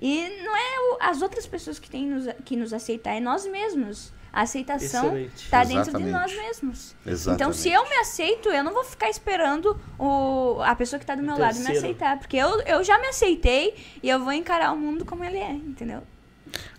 E 0.00 0.28
não 0.42 0.56
é 0.56 0.80
o- 0.94 0.98
as 1.00 1.20
outras 1.20 1.46
pessoas 1.46 1.78
que 1.78 1.90
têm 1.90 2.06
nos, 2.06 2.26
que 2.44 2.56
nos 2.56 2.72
aceitar, 2.72 3.14
é 3.14 3.20
nós 3.20 3.46
mesmos. 3.46 4.12
A 4.32 4.42
aceitação 4.42 5.06
Excelente. 5.06 5.50
tá 5.50 5.64
dentro 5.64 5.98
de 5.98 6.04
nós 6.04 6.32
mesmos. 6.32 6.94
Exatamente. 7.04 7.34
Então, 7.42 7.52
se 7.52 7.68
eu 7.70 7.82
me 7.88 7.96
aceito, 7.96 8.48
eu 8.48 8.62
não 8.62 8.72
vou 8.72 8.84
ficar 8.84 9.10
esperando 9.10 9.76
o, 9.98 10.60
a 10.62 10.74
pessoa 10.76 11.00
que 11.00 11.06
tá 11.06 11.14
do 11.16 11.22
meu 11.22 11.36
lado 11.36 11.56
me 11.58 11.64
terceiro. 11.64 11.78
aceitar. 11.78 12.18
Porque 12.18 12.36
eu, 12.36 12.60
eu 12.62 12.84
já 12.84 12.96
me 13.00 13.08
aceitei 13.08 13.74
e 14.02 14.08
eu 14.08 14.20
vou 14.22 14.32
encarar 14.32 14.72
o 14.72 14.76
mundo 14.76 15.04
como 15.04 15.24
ele 15.24 15.38
é, 15.38 15.50
entendeu? 15.50 16.02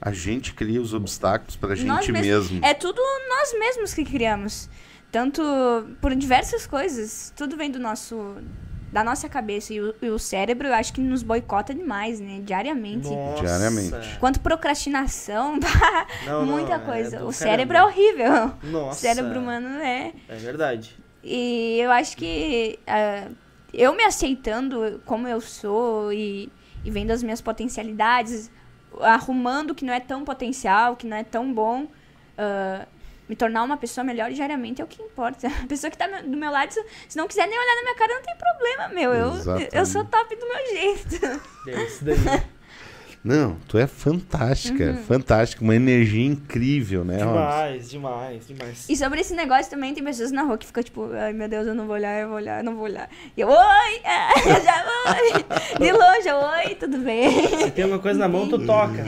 A 0.01 0.11
gente 0.13 0.53
cria 0.53 0.81
os 0.81 0.93
obstáculos 0.93 1.55
pra 1.57 1.69
Nós 1.69 1.79
gente 1.79 2.11
mesmos- 2.13 2.51
mesmo. 2.51 2.65
É 2.65 2.73
tudo 2.73 3.01
nós 3.29 3.53
mesmos 3.59 3.93
que 3.93 4.03
criamos. 4.05 4.69
Tanto 5.11 5.41
por 5.99 6.15
diversas 6.15 6.65
coisas. 6.65 7.33
Tudo 7.35 7.57
vem 7.57 7.69
do 7.69 7.79
nosso. 7.79 8.35
Da 8.91 9.03
nossa 9.03 9.29
cabeça. 9.29 9.73
E 9.73 9.79
o, 9.79 9.95
e 10.01 10.09
o 10.09 10.19
cérebro, 10.19 10.67
eu 10.67 10.73
acho 10.73 10.91
que 10.91 10.99
nos 10.99 11.23
boicota 11.23 11.73
demais, 11.73 12.19
né? 12.19 12.41
Diariamente. 12.43 13.09
Nossa. 13.09 13.41
Diariamente. 13.41 14.17
Quanto 14.19 14.39
procrastinação, 14.41 15.57
Não, 16.25 16.45
não, 16.45 16.45
muita 16.45 16.73
é 16.73 16.79
coisa. 16.79 17.19
do 17.19 17.27
o 17.27 17.31
cérebro 17.31 17.77
é 17.77 17.83
horrível. 17.83 18.51
Nossa. 18.63 18.91
O 18.91 18.93
cérebro 18.93 19.39
humano 19.39 19.67
é. 19.81 20.11
É 20.27 20.35
verdade. 20.35 20.97
E 21.23 21.77
eu 21.79 21.91
acho 21.91 22.17
que 22.17 22.79
ah, 22.85 23.29
eu 23.73 23.95
me 23.95 24.03
aceitando 24.03 25.01
como 25.05 25.27
eu 25.27 25.39
sou 25.39 26.11
e, 26.11 26.51
e 26.83 26.91
vendo 26.91 27.11
as 27.11 27.23
minhas 27.23 27.39
potencialidades, 27.39 28.51
arrumando 28.99 29.71
o 29.71 29.75
que 29.75 29.85
não 29.85 29.93
é 29.93 29.99
tão 29.99 30.25
potencial, 30.25 30.95
que 30.95 31.07
não 31.07 31.15
é 31.15 31.23
tão 31.23 31.53
bom, 31.53 31.87
ah, 32.37 32.85
me 33.29 33.35
tornar 33.35 33.63
uma 33.63 33.77
pessoa 33.77 34.03
melhor 34.03 34.31
diariamente 34.31 34.81
é 34.81 34.85
o 34.85 34.87
que 34.87 35.01
importa. 35.01 35.47
A 35.63 35.67
pessoa 35.67 35.89
que 35.89 35.97
tá 35.97 36.07
do 36.21 36.37
meu 36.37 36.51
lado, 36.51 36.71
se, 36.71 37.17
não 37.17 37.27
quiser 37.27 37.47
nem 37.47 37.57
olhar 37.57 37.75
na 37.75 37.81
minha 37.83 37.95
cara, 37.95 38.13
não 38.13 38.21
tem 38.21 38.35
problema, 38.35 38.87
meu. 38.93 39.13
Eu, 39.13 39.33
Exatamente. 39.35 39.75
eu 39.75 39.85
sou 39.85 40.03
top 40.05 40.35
do 40.35 40.47
meu 40.47 40.67
jeito. 40.67 41.41
É 41.67 41.83
isso 41.83 42.03
daí. 42.03 42.15
Não, 43.23 43.55
tu 43.67 43.77
é 43.77 43.85
fantástica, 43.85 44.83
Uhum. 44.83 45.03
fantástica, 45.03 45.63
uma 45.63 45.75
energia 45.75 46.25
incrível, 46.25 47.05
né, 47.05 47.17
demais, 47.17 47.87
demais, 47.87 48.47
demais. 48.47 48.89
E 48.89 48.95
sobre 48.97 49.21
esse 49.21 49.35
negócio 49.35 49.69
também, 49.69 49.93
tem 49.93 50.03
pessoas 50.03 50.31
na 50.31 50.41
rua 50.41 50.57
que 50.57 50.65
ficam 50.65 50.81
tipo, 50.81 51.07
ai 51.13 51.31
meu 51.31 51.47
Deus, 51.47 51.67
eu 51.67 51.75
não 51.75 51.85
vou 51.85 51.93
olhar, 51.93 52.19
eu 52.19 52.29
vou 52.29 52.37
olhar, 52.37 52.57
eu 52.61 52.63
não 52.63 52.73
vou 52.73 52.85
olhar. 52.85 53.07
E 53.37 53.41
eu, 53.41 53.47
oi, 53.47 53.55
ah, 54.05 54.31
já 54.65 54.85
oi. 55.11 55.45
De 55.79 55.91
longe, 55.91 56.27
eu, 56.27 56.35
oi, 56.37 56.73
tudo 56.73 56.97
bem? 56.97 57.47
Se 57.59 57.69
tem 57.69 57.83
alguma 57.83 58.01
coisa 58.01 58.17
na 58.17 58.27
mão, 58.27 58.49
tu 58.49 58.57
toca. 58.65 59.05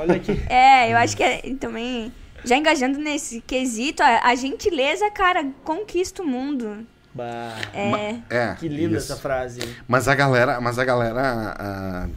Olha 0.00 0.16
aqui. 0.16 0.38
É, 0.50 0.92
eu 0.92 0.98
acho 0.98 1.16
que 1.16 1.22
é, 1.22 1.40
também, 1.58 2.12
já 2.46 2.56
engajando 2.56 2.98
nesse 2.98 3.40
quesito, 3.40 4.02
a, 4.02 4.20
a 4.28 4.34
gentileza, 4.34 5.10
cara, 5.10 5.44
conquista 5.64 6.22
o 6.22 6.26
mundo. 6.26 6.86
Bah, 7.12 7.54
É, 7.74 8.18
É, 8.30 8.54
que 8.54 8.68
linda 8.68 8.98
isso. 8.98 9.12
essa 9.12 9.20
frase. 9.20 9.60
Mas 9.88 10.06
a 10.06 10.14
galera, 10.14 10.60
mas 10.60 10.78
a 10.78 10.84
galera 10.84 11.56
ah, 11.58 12.08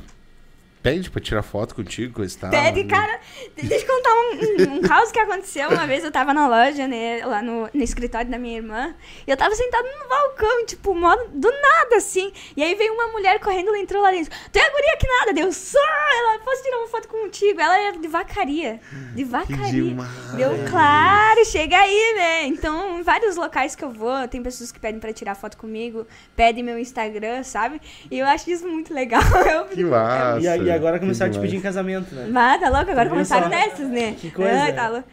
pede 0.81 1.09
pra 1.09 1.21
tirar 1.21 1.41
foto 1.41 1.75
contigo, 1.75 2.13
coisa 2.13 2.35
e 2.35 2.39
tal. 2.39 2.49
Pede, 2.49 2.83
né? 2.83 2.89
cara. 2.89 3.19
Deixa 3.55 3.85
eu 3.85 3.95
contar 3.95 4.13
um, 4.13 4.75
um, 4.75 4.81
caos 4.81 5.11
que 5.11 5.19
aconteceu. 5.19 5.69
Uma 5.69 5.85
vez 5.85 6.03
eu 6.03 6.11
tava 6.11 6.33
na 6.33 6.47
loja, 6.47 6.87
né? 6.87 7.25
Lá 7.25 7.41
no, 7.41 7.69
no 7.73 7.83
escritório 7.83 8.29
da 8.29 8.37
minha 8.37 8.57
irmã. 8.57 8.95
E 9.27 9.31
eu 9.31 9.37
tava 9.37 9.53
sentada 9.55 9.87
no 9.87 10.09
balcão, 10.09 10.65
tipo, 10.65 10.95
modo, 10.95 11.29
do 11.33 11.51
nada, 11.51 11.97
assim. 11.97 12.31
E 12.55 12.63
aí 12.63 12.75
veio 12.75 12.93
uma 12.93 13.07
mulher 13.07 13.39
correndo, 13.39 13.69
ela 13.69 13.79
entrou 13.79 14.01
lá 14.01 14.11
dentro. 14.11 14.31
Tu 14.51 14.57
é 14.57 14.61
a 14.61 14.71
guria 14.71 14.97
que 14.97 15.07
nada? 15.07 15.33
Deu 15.33 15.51
só! 15.51 15.79
Ela, 16.17 16.39
posso 16.39 16.63
tirar 16.63 16.77
uma 16.77 16.87
foto 16.87 17.07
contigo? 17.07 17.59
Ela 17.59 17.79
era 17.79 17.97
de 17.97 18.07
vacaria. 18.07 18.79
De 19.13 19.23
vacaria. 19.23 19.95
Deu 20.35 20.51
claro, 20.69 21.45
chega 21.45 21.77
aí, 21.77 22.13
né? 22.15 22.45
Então, 22.45 22.99
em 22.99 23.03
vários 23.03 23.35
locais 23.35 23.75
que 23.75 23.83
eu 23.83 23.91
vou, 23.91 24.27
tem 24.27 24.41
pessoas 24.41 24.71
que 24.71 24.79
pedem 24.79 24.99
pra 24.99 25.11
tirar 25.13 25.35
foto 25.35 25.57
comigo, 25.57 26.07
pedem 26.35 26.63
meu 26.63 26.79
Instagram, 26.79 27.43
sabe? 27.43 27.81
E 28.09 28.17
eu 28.17 28.25
acho 28.25 28.49
isso 28.49 28.67
muito 28.67 28.93
legal. 28.93 29.21
Eu 29.49 29.65
Que 29.65 29.83
massa. 29.83 30.39
E 30.39 30.47
a, 30.47 30.68
e 30.69 30.71
E 30.71 30.75
agora 30.75 30.99
começaram 30.99 31.31
a 31.31 31.33
te 31.33 31.39
pedir 31.39 31.57
em 31.57 31.61
casamento, 31.61 32.13
né? 32.13 32.29
Ah, 32.35 32.57
tá 32.57 32.69
louco? 32.69 32.91
Agora 32.91 33.09
começaram 33.09 33.43
só? 33.43 33.49
nessas, 33.49 33.87
né? 33.89 34.15
Que 34.19 34.31
coisa. 34.31 34.51
Ai, 34.51 34.73
tá 34.73 34.87
louco. 34.87 35.07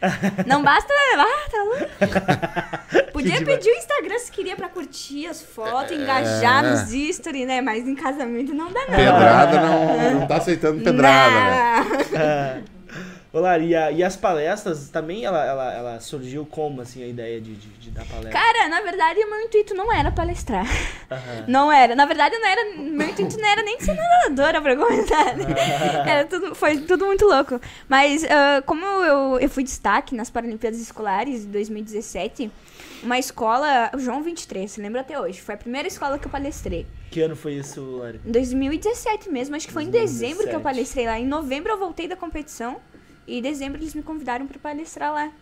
Não 0.46 0.62
basta. 0.62 0.92
Ah, 1.16 1.50
tá 1.50 1.62
louco. 1.62 3.06
Podia 3.12 3.42
pedir 3.44 3.70
o 3.70 3.74
Instagram 3.74 4.18
se 4.18 4.30
queria 4.30 4.56
pra 4.56 4.68
curtir 4.68 5.26
as 5.26 5.42
fotos, 5.42 5.92
engajar 5.92 6.62
nos 6.62 6.90
stories, 7.16 7.46
né? 7.46 7.60
Mas 7.60 7.86
em 7.86 7.94
casamento 7.94 8.54
não 8.54 8.70
dá, 8.70 8.80
não. 8.80 8.96
Pedrada 8.96 9.60
não, 9.60 10.20
não 10.20 10.26
tá 10.26 10.36
aceitando 10.36 10.82
pedrada, 10.82 11.30
né? 11.30 11.84
Não. 12.12 12.62
Ô, 12.62 12.64
Lari, 13.40 13.68
e, 13.68 13.76
a- 13.76 13.90
e 13.90 14.02
as 14.02 14.16
palestras 14.16 14.88
também, 14.88 15.24
ela, 15.24 15.44
ela, 15.44 15.72
ela 15.74 16.00
surgiu 16.00 16.44
como, 16.46 16.80
assim, 16.80 17.02
a 17.02 17.06
ideia 17.06 17.40
de, 17.40 17.54
de, 17.54 17.68
de 17.68 17.90
dar 17.90 18.04
palestra? 18.06 18.30
Cara, 18.32 18.68
na 18.68 18.80
verdade, 18.80 19.20
o 19.20 19.30
meu 19.30 19.40
intuito 19.42 19.74
não 19.74 19.92
era 19.92 20.10
palestrar. 20.10 20.66
Aham. 21.10 21.44
Não 21.48 21.72
era. 21.72 21.94
Na 21.94 22.04
verdade, 22.06 22.36
não 22.38 22.46
era. 22.48 22.64
Meu 22.76 23.08
intuito 23.08 23.38
não 23.38 23.48
era 23.48 23.62
nem 23.62 23.78
ser 23.80 23.94
nadadora 23.94 24.60
pra 24.60 24.74
começar. 24.76 25.36
né? 25.36 25.44
Era 26.06 26.24
tudo, 26.24 26.54
foi 26.54 26.78
tudo 26.78 27.06
muito 27.06 27.24
louco. 27.24 27.60
Mas, 27.88 28.24
ah, 28.24 28.62
como 28.66 28.84
eu, 28.84 29.38
eu 29.38 29.48
fui 29.48 29.62
destaque 29.62 30.14
nas 30.14 30.28
Paralimpíadas 30.30 30.80
Escolares 30.80 31.42
de 31.42 31.46
2017, 31.48 32.50
uma 33.02 33.18
escola, 33.18 33.90
o 33.94 33.98
João 33.98 34.22
23, 34.22 34.70
se 34.70 34.80
lembra 34.80 35.02
até 35.02 35.20
hoje, 35.20 35.40
foi 35.40 35.54
a 35.54 35.58
primeira 35.58 35.86
escola 35.86 36.18
que 36.18 36.26
eu 36.26 36.30
palestrei. 36.30 36.86
Que 37.10 37.20
ano 37.22 37.36
foi 37.36 37.52
isso, 37.54 37.80
Lari? 37.98 38.20
Em 38.26 38.32
2017 38.32 39.30
mesmo, 39.30 39.54
acho 39.54 39.66
que 39.68 39.72
foi 39.72 39.84
em 39.84 39.90
2017. 39.90 40.28
dezembro 40.28 40.48
que 40.50 40.56
eu 40.56 40.60
palestrei 40.60 41.06
lá. 41.06 41.18
Em 41.20 41.26
novembro 41.26 41.70
eu 41.72 41.78
voltei 41.78 42.08
da 42.08 42.16
competição 42.16 42.78
e 43.26 43.38
em 43.38 43.42
dezembro 43.42 43.80
eles 43.80 43.94
me 43.94 44.02
convidaram 44.02 44.46
pra 44.46 44.58
palestrar 44.58 45.12
lá. 45.12 45.32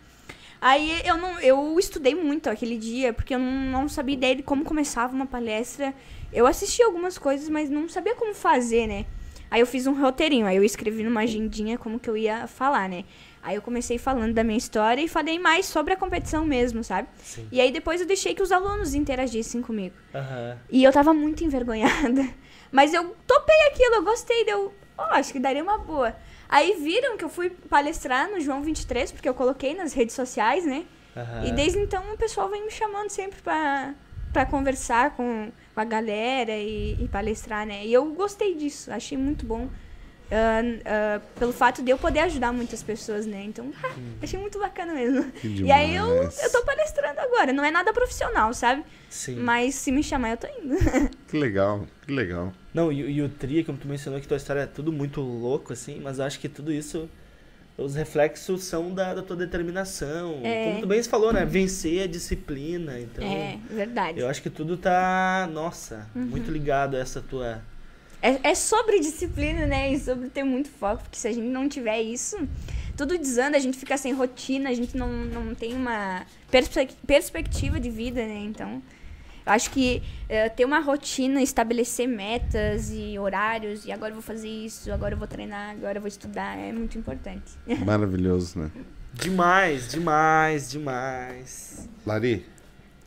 Aí 0.61 1.01
eu 1.05 1.17
não, 1.17 1.39
eu 1.39 1.77
estudei 1.79 2.15
muito 2.15 2.49
aquele 2.49 2.77
dia, 2.77 3.13
porque 3.13 3.35
eu 3.35 3.39
não, 3.39 3.81
não 3.81 3.89
sabia 3.89 4.15
ideia 4.15 4.35
de 4.35 4.43
como 4.43 4.63
começava 4.63 5.13
uma 5.13 5.25
palestra. 5.25 5.93
Eu 6.33 6.47
assisti 6.47 6.81
algumas 6.81 7.17
coisas, 7.17 7.49
mas 7.49 7.69
não 7.69 7.87
sabia 7.87 8.15
como 8.15 8.33
fazer, 8.33 8.87
né? 8.87 9.05
Aí 9.49 9.61
eu 9.61 9.67
fiz 9.67 9.85
um 9.85 9.93
roteirinho, 9.93 10.45
aí 10.45 10.55
eu 10.57 10.63
escrevi 10.63 11.03
numa 11.03 11.21
agendinha 11.21 11.77
como 11.77 11.99
que 11.99 12.09
eu 12.09 12.17
ia 12.17 12.47
falar, 12.47 12.89
né? 12.89 13.05
Aí 13.43 13.55
eu 13.55 13.61
comecei 13.61 13.99
falando 13.99 14.33
da 14.33 14.43
minha 14.43 14.57
história 14.57 15.01
e 15.01 15.07
falei 15.07 15.37
mais 15.37 15.67
sobre 15.67 15.93
a 15.93 15.95
competição 15.95 16.45
mesmo, 16.45 16.83
sabe? 16.83 17.07
Sim. 17.21 17.47
E 17.51 17.61
aí 17.61 17.71
depois 17.71 18.01
eu 18.01 18.07
deixei 18.07 18.33
que 18.33 18.41
os 18.41 18.51
alunos 18.51 18.95
interagissem 18.95 19.61
comigo. 19.61 19.95
Aham. 20.15 20.57
E 20.69 20.83
eu 20.83 20.91
tava 20.91 21.13
muito 21.13 21.43
envergonhada. 21.43 22.27
Mas 22.71 22.91
eu 22.91 23.15
topei 23.27 23.55
aquilo, 23.69 23.95
eu 23.95 24.03
gostei, 24.03 24.43
deu. 24.45 24.73
Ó, 24.97 25.03
acho 25.11 25.31
que 25.31 25.39
daria 25.39 25.61
uma 25.61 25.77
boa. 25.77 26.15
Aí 26.55 26.73
viram 26.81 27.17
que 27.17 27.25
eu 27.25 27.27
fui 27.27 27.49
palestrar 27.49 28.31
no 28.31 28.39
João 28.39 28.61
23, 28.63 29.11
porque 29.11 29.27
eu 29.27 29.33
coloquei 29.33 29.75
nas 29.75 29.91
redes 29.91 30.15
sociais, 30.15 30.65
né? 30.65 30.85
Aham. 31.13 31.47
E 31.47 31.51
desde 31.51 31.79
então 31.79 32.01
o 32.13 32.17
pessoal 32.17 32.47
vem 32.49 32.63
me 32.63 32.71
chamando 32.71 33.09
sempre 33.09 33.41
pra, 33.41 33.93
pra 34.31 34.45
conversar 34.45 35.11
com, 35.17 35.51
com 35.73 35.81
a 35.81 35.83
galera 35.83 36.53
e, 36.55 36.95
e 37.03 37.09
palestrar, 37.09 37.65
né? 37.65 37.85
E 37.85 37.91
eu 37.91 38.05
gostei 38.13 38.55
disso, 38.55 38.89
achei 38.89 39.17
muito 39.17 39.45
bom. 39.45 39.67
ah, 40.31 40.61
ah, 40.85 41.21
pelo 41.37 41.51
fato 41.51 41.83
de 41.83 41.91
eu 41.91 41.97
poder 41.97 42.19
ajudar 42.21 42.53
muitas 42.53 42.81
pessoas, 42.81 43.25
né? 43.25 43.43
Então, 43.43 43.73
ah, 43.83 43.93
achei 44.23 44.39
muito 44.39 44.57
bacana 44.57 44.93
mesmo. 44.93 45.29
E 45.43 45.69
aí 45.73 45.93
eu, 45.93 46.05
eu 46.23 46.51
tô 46.53 46.63
palestrando 46.63 47.19
agora. 47.19 47.51
Não 47.51 47.65
é 47.65 47.71
nada 47.71 47.91
profissional, 47.91 48.53
sabe? 48.53 48.81
Sim. 49.09 49.35
Mas 49.41 49.75
se 49.75 49.91
me 49.91 50.01
chamar, 50.01 50.31
eu 50.31 50.37
tô 50.37 50.47
indo. 50.47 50.77
Que 51.27 51.37
legal, 51.37 51.85
que 52.05 52.13
legal. 52.13 52.53
Não, 52.75 52.91
e, 52.91 52.99
e 53.09 53.21
o 53.21 53.29
Tri, 53.29 53.63
como 53.63 53.77
tu 53.77 53.87
mencionou, 53.87 54.19
que 54.19 54.27
tua 54.27 54.35
história 54.37 54.59
é 54.59 54.65
tudo 54.65 54.91
muito 54.91 55.21
louco, 55.21 55.71
assim, 55.71 55.99
mas 56.03 56.19
eu 56.19 56.25
acho 56.25 56.37
que 56.41 56.49
tudo 56.49 56.73
isso, 56.73 57.09
os 57.77 57.95
reflexos 57.95 58.65
são 58.65 58.93
da, 58.93 59.13
da 59.13 59.21
tua 59.23 59.37
determinação. 59.37 60.41
É. 60.43 60.65
Como 60.65 60.81
tu 60.81 60.87
bem 60.87 61.01
falou, 61.03 61.31
né? 61.31 61.45
Vencer 61.45 62.03
a 62.03 62.07
disciplina. 62.07 62.99
Então, 62.99 63.23
É, 63.25 63.57
verdade. 63.69 64.19
eu 64.19 64.27
acho 64.27 64.41
que 64.41 64.49
tudo 64.49 64.75
tá, 64.75 65.49
nossa, 65.53 66.05
Uhum. 66.13 66.23
muito 66.25 66.51
ligado 66.51 66.95
a 66.95 66.99
essa 66.99 67.21
tua. 67.21 67.61
É, 68.21 68.49
é 68.49 68.55
sobre 68.55 68.99
disciplina, 68.99 69.65
né? 69.65 69.93
E 69.93 69.97
sobre 69.99 70.27
ter 70.29 70.43
muito 70.43 70.67
foco, 70.69 71.03
porque 71.03 71.17
se 71.17 71.29
a 71.29 71.31
gente 71.31 71.47
não 71.47 71.69
tiver 71.69 72.01
isso, 72.01 72.37
tudo 72.97 73.17
desanda, 73.17 73.55
a 73.55 73.59
gente 73.59 73.77
fica 73.77 73.95
sem 73.97 74.11
rotina, 74.13 74.69
a 74.69 74.73
gente 74.73 74.97
não, 74.97 75.09
não 75.25 75.55
tem 75.55 75.73
uma 75.75 76.25
perspe- 76.51 76.89
perspectiva 77.07 77.79
de 77.79 77.89
vida, 77.89 78.25
né? 78.25 78.39
Então, 78.43 78.81
acho 79.45 79.69
que 79.71 80.01
eh, 80.27 80.49
ter 80.49 80.65
uma 80.65 80.79
rotina, 80.79 81.41
estabelecer 81.41 82.07
metas 82.07 82.89
e 82.91 83.17
horários, 83.19 83.85
e 83.85 83.91
agora 83.91 84.11
eu 84.11 84.15
vou 84.15 84.23
fazer 84.23 84.49
isso, 84.49 84.91
agora 84.91 85.13
eu 85.13 85.17
vou 85.17 85.27
treinar, 85.27 85.71
agora 85.71 85.97
eu 85.97 86.01
vou 86.01 86.07
estudar, 86.07 86.57
é 86.57 86.71
muito 86.71 86.97
importante. 86.97 87.53
Maravilhoso, 87.85 88.59
né? 88.59 88.71
Demais, 89.13 89.89
demais, 89.91 90.69
demais. 90.71 91.89
Lari, 92.05 92.45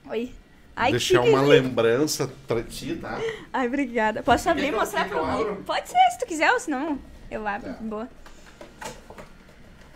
Oi. 0.09 0.33
Ai, 0.75 0.93
deixar 0.93 1.23
que 1.23 1.29
uma 1.29 1.41
lindo. 1.41 1.51
lembrança 1.51 2.31
pra 2.47 2.63
ti, 2.63 2.95
tá? 2.97 3.21
Ai, 3.53 3.67
obrigada. 3.67 4.23
Posso 4.23 4.49
abrir 4.49 4.69
e 4.69 4.73
mostrar 4.73 5.09
pra 5.09 5.21
abro? 5.21 5.57
Pode 5.67 5.89
ser, 5.89 5.97
se 6.13 6.19
tu 6.21 6.27
quiser, 6.27 6.53
ou 6.53 6.61
senão 6.61 6.99
eu 7.31 7.47
abro. 7.47 7.75
Tá. 7.75 7.79
Boa. 7.81 8.09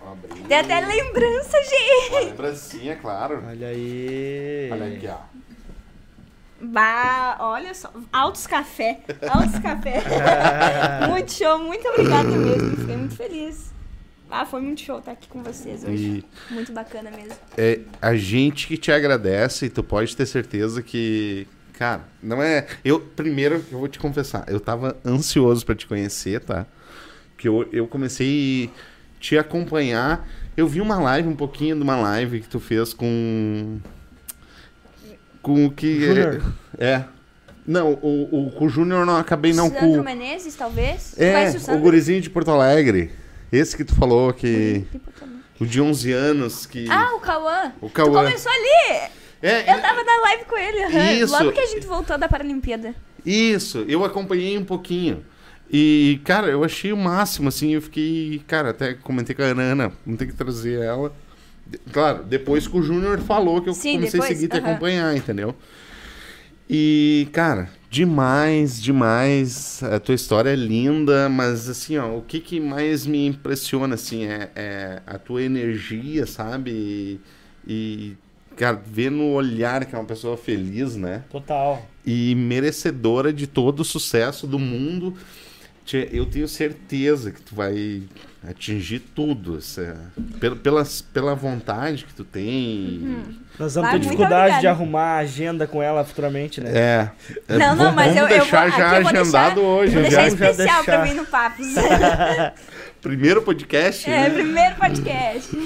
Abri. 0.04 0.42
Tem 0.42 0.58
até 0.58 0.80
lembrança, 0.80 1.56
gente. 1.62 2.10
Uma 2.10 2.20
lembrancinha, 2.20 2.96
claro. 2.96 3.42
Olha 3.46 3.68
aí. 3.68 4.68
Olha 4.72 4.86
aqui, 4.88 5.06
ó. 5.06 5.18
Bah, 6.62 7.36
olha 7.40 7.74
só. 7.74 7.92
Altos 8.12 8.46
café. 8.46 9.00
Altos 9.28 9.58
café. 9.58 10.02
muito 11.10 11.32
show. 11.32 11.58
Muito 11.58 11.86
obrigada 11.88 12.28
mesmo. 12.28 12.76
Fiquei 12.76 12.96
muito 12.96 13.16
feliz. 13.16 13.72
Ah, 14.30 14.46
foi 14.46 14.62
muito 14.62 14.80
show 14.80 14.98
estar 14.98 15.12
aqui 15.12 15.28
com 15.28 15.42
vocês 15.42 15.84
hoje. 15.84 16.24
Muito 16.50 16.72
bacana 16.72 17.10
mesmo. 17.10 17.34
É 17.58 17.80
a 18.00 18.14
gente 18.14 18.66
que 18.66 18.78
te 18.78 18.90
agradece 18.90 19.66
e 19.66 19.68
tu 19.68 19.82
pode 19.82 20.16
ter 20.16 20.24
certeza 20.24 20.82
que, 20.82 21.46
cara, 21.74 22.02
não 22.22 22.42
é. 22.42 22.66
Eu, 22.82 22.98
primeiro, 22.98 23.56
eu 23.70 23.78
vou 23.78 23.88
te 23.88 23.98
confessar, 23.98 24.44
eu 24.48 24.58
tava 24.58 24.96
ansioso 25.04 25.66
pra 25.66 25.74
te 25.74 25.86
conhecer, 25.86 26.40
tá? 26.40 26.64
Que 27.36 27.46
eu, 27.46 27.68
eu 27.72 27.86
comecei 27.86 28.70
a 29.16 29.20
te 29.20 29.36
acompanhar. 29.36 30.26
Eu 30.56 30.66
vi 30.66 30.80
uma 30.80 30.98
live, 30.98 31.28
um 31.28 31.36
pouquinho 31.36 31.76
de 31.76 31.82
uma 31.82 31.96
live 31.96 32.40
que 32.40 32.48
tu 32.48 32.58
fez 32.58 32.94
com. 32.94 33.80
Com 35.42 35.66
o 35.66 35.70
que. 35.70 36.06
Júnior. 36.06 36.42
É. 36.78 37.04
Não, 37.66 37.92
o, 37.94 38.46
o, 38.48 38.50
com 38.52 38.66
o 38.66 38.68
Júnior 38.68 39.04
não 39.06 39.16
acabei 39.16 39.52
não 39.52 39.68
Sandro 39.68 39.80
com. 39.80 40.02
Menezes, 40.02 40.54
talvez? 40.54 41.14
É, 41.18 41.50
o 41.50 41.56
o 41.56 41.60
Sandro? 41.60 41.80
gurizinho 41.82 42.20
de 42.20 42.30
Porto 42.30 42.50
Alegre. 42.50 43.10
Esse 43.52 43.76
que 43.76 43.84
tu 43.84 43.94
falou 43.94 44.32
que. 44.32 44.84
O 45.60 45.66
de 45.66 45.80
11 45.80 46.12
anos 46.12 46.66
que. 46.66 46.86
Ah, 46.90 47.14
o 47.14 47.20
Cauã. 47.20 47.72
O 47.80 47.88
Tu 47.88 47.92
Cauã. 47.92 48.24
começou 48.24 48.50
ali. 48.50 49.10
É, 49.42 49.74
Eu 49.74 49.80
tava 49.82 50.02
na 50.04 50.20
live 50.22 50.44
com 50.44 50.56
ele. 50.56 51.22
Isso. 51.22 51.32
Logo 51.32 51.52
que 51.52 51.60
a 51.60 51.66
gente 51.66 51.86
voltou 51.86 52.16
da 52.16 52.28
Paralimpíada. 52.28 52.94
Isso, 53.24 53.84
eu 53.88 54.04
acompanhei 54.04 54.56
um 54.58 54.64
pouquinho. 54.64 55.24
E, 55.70 56.20
cara, 56.24 56.48
eu 56.48 56.64
achei 56.64 56.92
o 56.92 56.96
máximo, 56.96 57.48
assim, 57.48 57.74
eu 57.74 57.82
fiquei. 57.82 58.42
Cara, 58.46 58.70
até 58.70 58.94
comentei 58.94 59.34
com 59.34 59.42
a 59.42 59.46
Ana, 59.46 59.92
vamos 60.04 60.18
ter 60.18 60.26
que 60.26 60.34
trazer 60.34 60.80
ela. 60.82 61.12
Claro, 61.92 62.24
depois 62.24 62.66
que 62.66 62.76
o 62.76 62.82
Júnior 62.82 63.20
falou 63.20 63.60
que 63.62 63.68
eu 63.68 63.74
Sim, 63.74 63.94
comecei 63.94 64.20
a 64.20 64.22
depois, 64.22 64.28
seguir 64.28 64.44
e 64.46 64.48
te 64.48 64.56
aham. 64.58 64.70
acompanhar, 64.70 65.16
entendeu? 65.16 65.54
E, 66.68 67.28
cara, 67.32 67.68
demais, 67.90 68.80
demais. 68.82 69.82
A 69.82 69.98
tua 70.00 70.14
história 70.14 70.50
é 70.50 70.56
linda, 70.56 71.28
mas 71.28 71.68
assim, 71.68 71.98
ó, 71.98 72.16
o 72.16 72.22
que, 72.22 72.40
que 72.40 72.60
mais 72.60 73.06
me 73.06 73.26
impressiona, 73.26 73.94
assim, 73.94 74.24
é, 74.24 74.50
é 74.54 75.02
a 75.06 75.18
tua 75.18 75.42
energia, 75.42 76.26
sabe? 76.26 76.70
E, 76.70 77.20
e, 77.66 78.16
cara, 78.56 78.80
ver 78.84 79.10
no 79.10 79.32
olhar 79.32 79.84
que 79.84 79.94
é 79.94 79.98
uma 79.98 80.04
pessoa 80.06 80.36
feliz, 80.36 80.96
né? 80.96 81.24
Total. 81.30 81.86
e 82.06 82.34
merecedora 82.34 83.32
de 83.32 83.46
todo 83.46 83.80
o 83.80 83.84
sucesso 83.84 84.46
do 84.46 84.58
mundo. 84.58 85.14
Eu 86.12 86.26
tenho 86.26 86.46
certeza 86.48 87.32
que 87.32 87.42
tu 87.42 87.54
vai 87.54 88.02
atingir 88.48 88.98
tudo. 89.14 89.58
essa- 89.58 89.96
pela, 90.40 90.56
pelas- 90.56 91.00
pela 91.02 91.34
vontade 91.34 92.04
que 92.04 92.12
tu 92.14 92.24
tem. 92.24 93.18
Nós 93.58 93.74
vamos 93.74 93.90
ter 93.90 93.98
dificuldade 94.00 94.60
de 94.60 94.66
arrumar 94.66 95.02
a 95.02 95.18
agenda 95.18 95.66
com 95.66 95.82
ela 95.82 96.04
futuramente, 96.04 96.60
né? 96.60 96.70
É. 96.74 97.10
É, 97.48 97.58
Não, 97.58 97.68
não, 97.70 97.76
vamos- 97.76 97.94
mas 97.94 98.08
eu, 98.16 98.22
vamos 98.22 98.30
eu 98.30 98.38
vou, 98.38 98.38
deixar 98.38 98.70
já 98.70 98.96
eu 98.98 99.02
vou 99.02 99.10
agendado 99.20 99.54
deixar, 99.54 99.60
hoje. 99.68 99.94
Vou 99.94 100.02
já. 100.04 100.08
deixar 100.08 100.22
já 100.22 100.28
especial 100.50 100.84
pra 100.84 100.96
deixar. 100.96 101.14
mim 101.14 101.20
no 101.20 101.26
Papos. 101.26 101.66
Primeiro 103.00 103.42
podcast. 103.42 104.08
é, 104.08 104.28
né? 104.28 104.30
primeiro 104.30 104.74
podcast. 104.76 105.58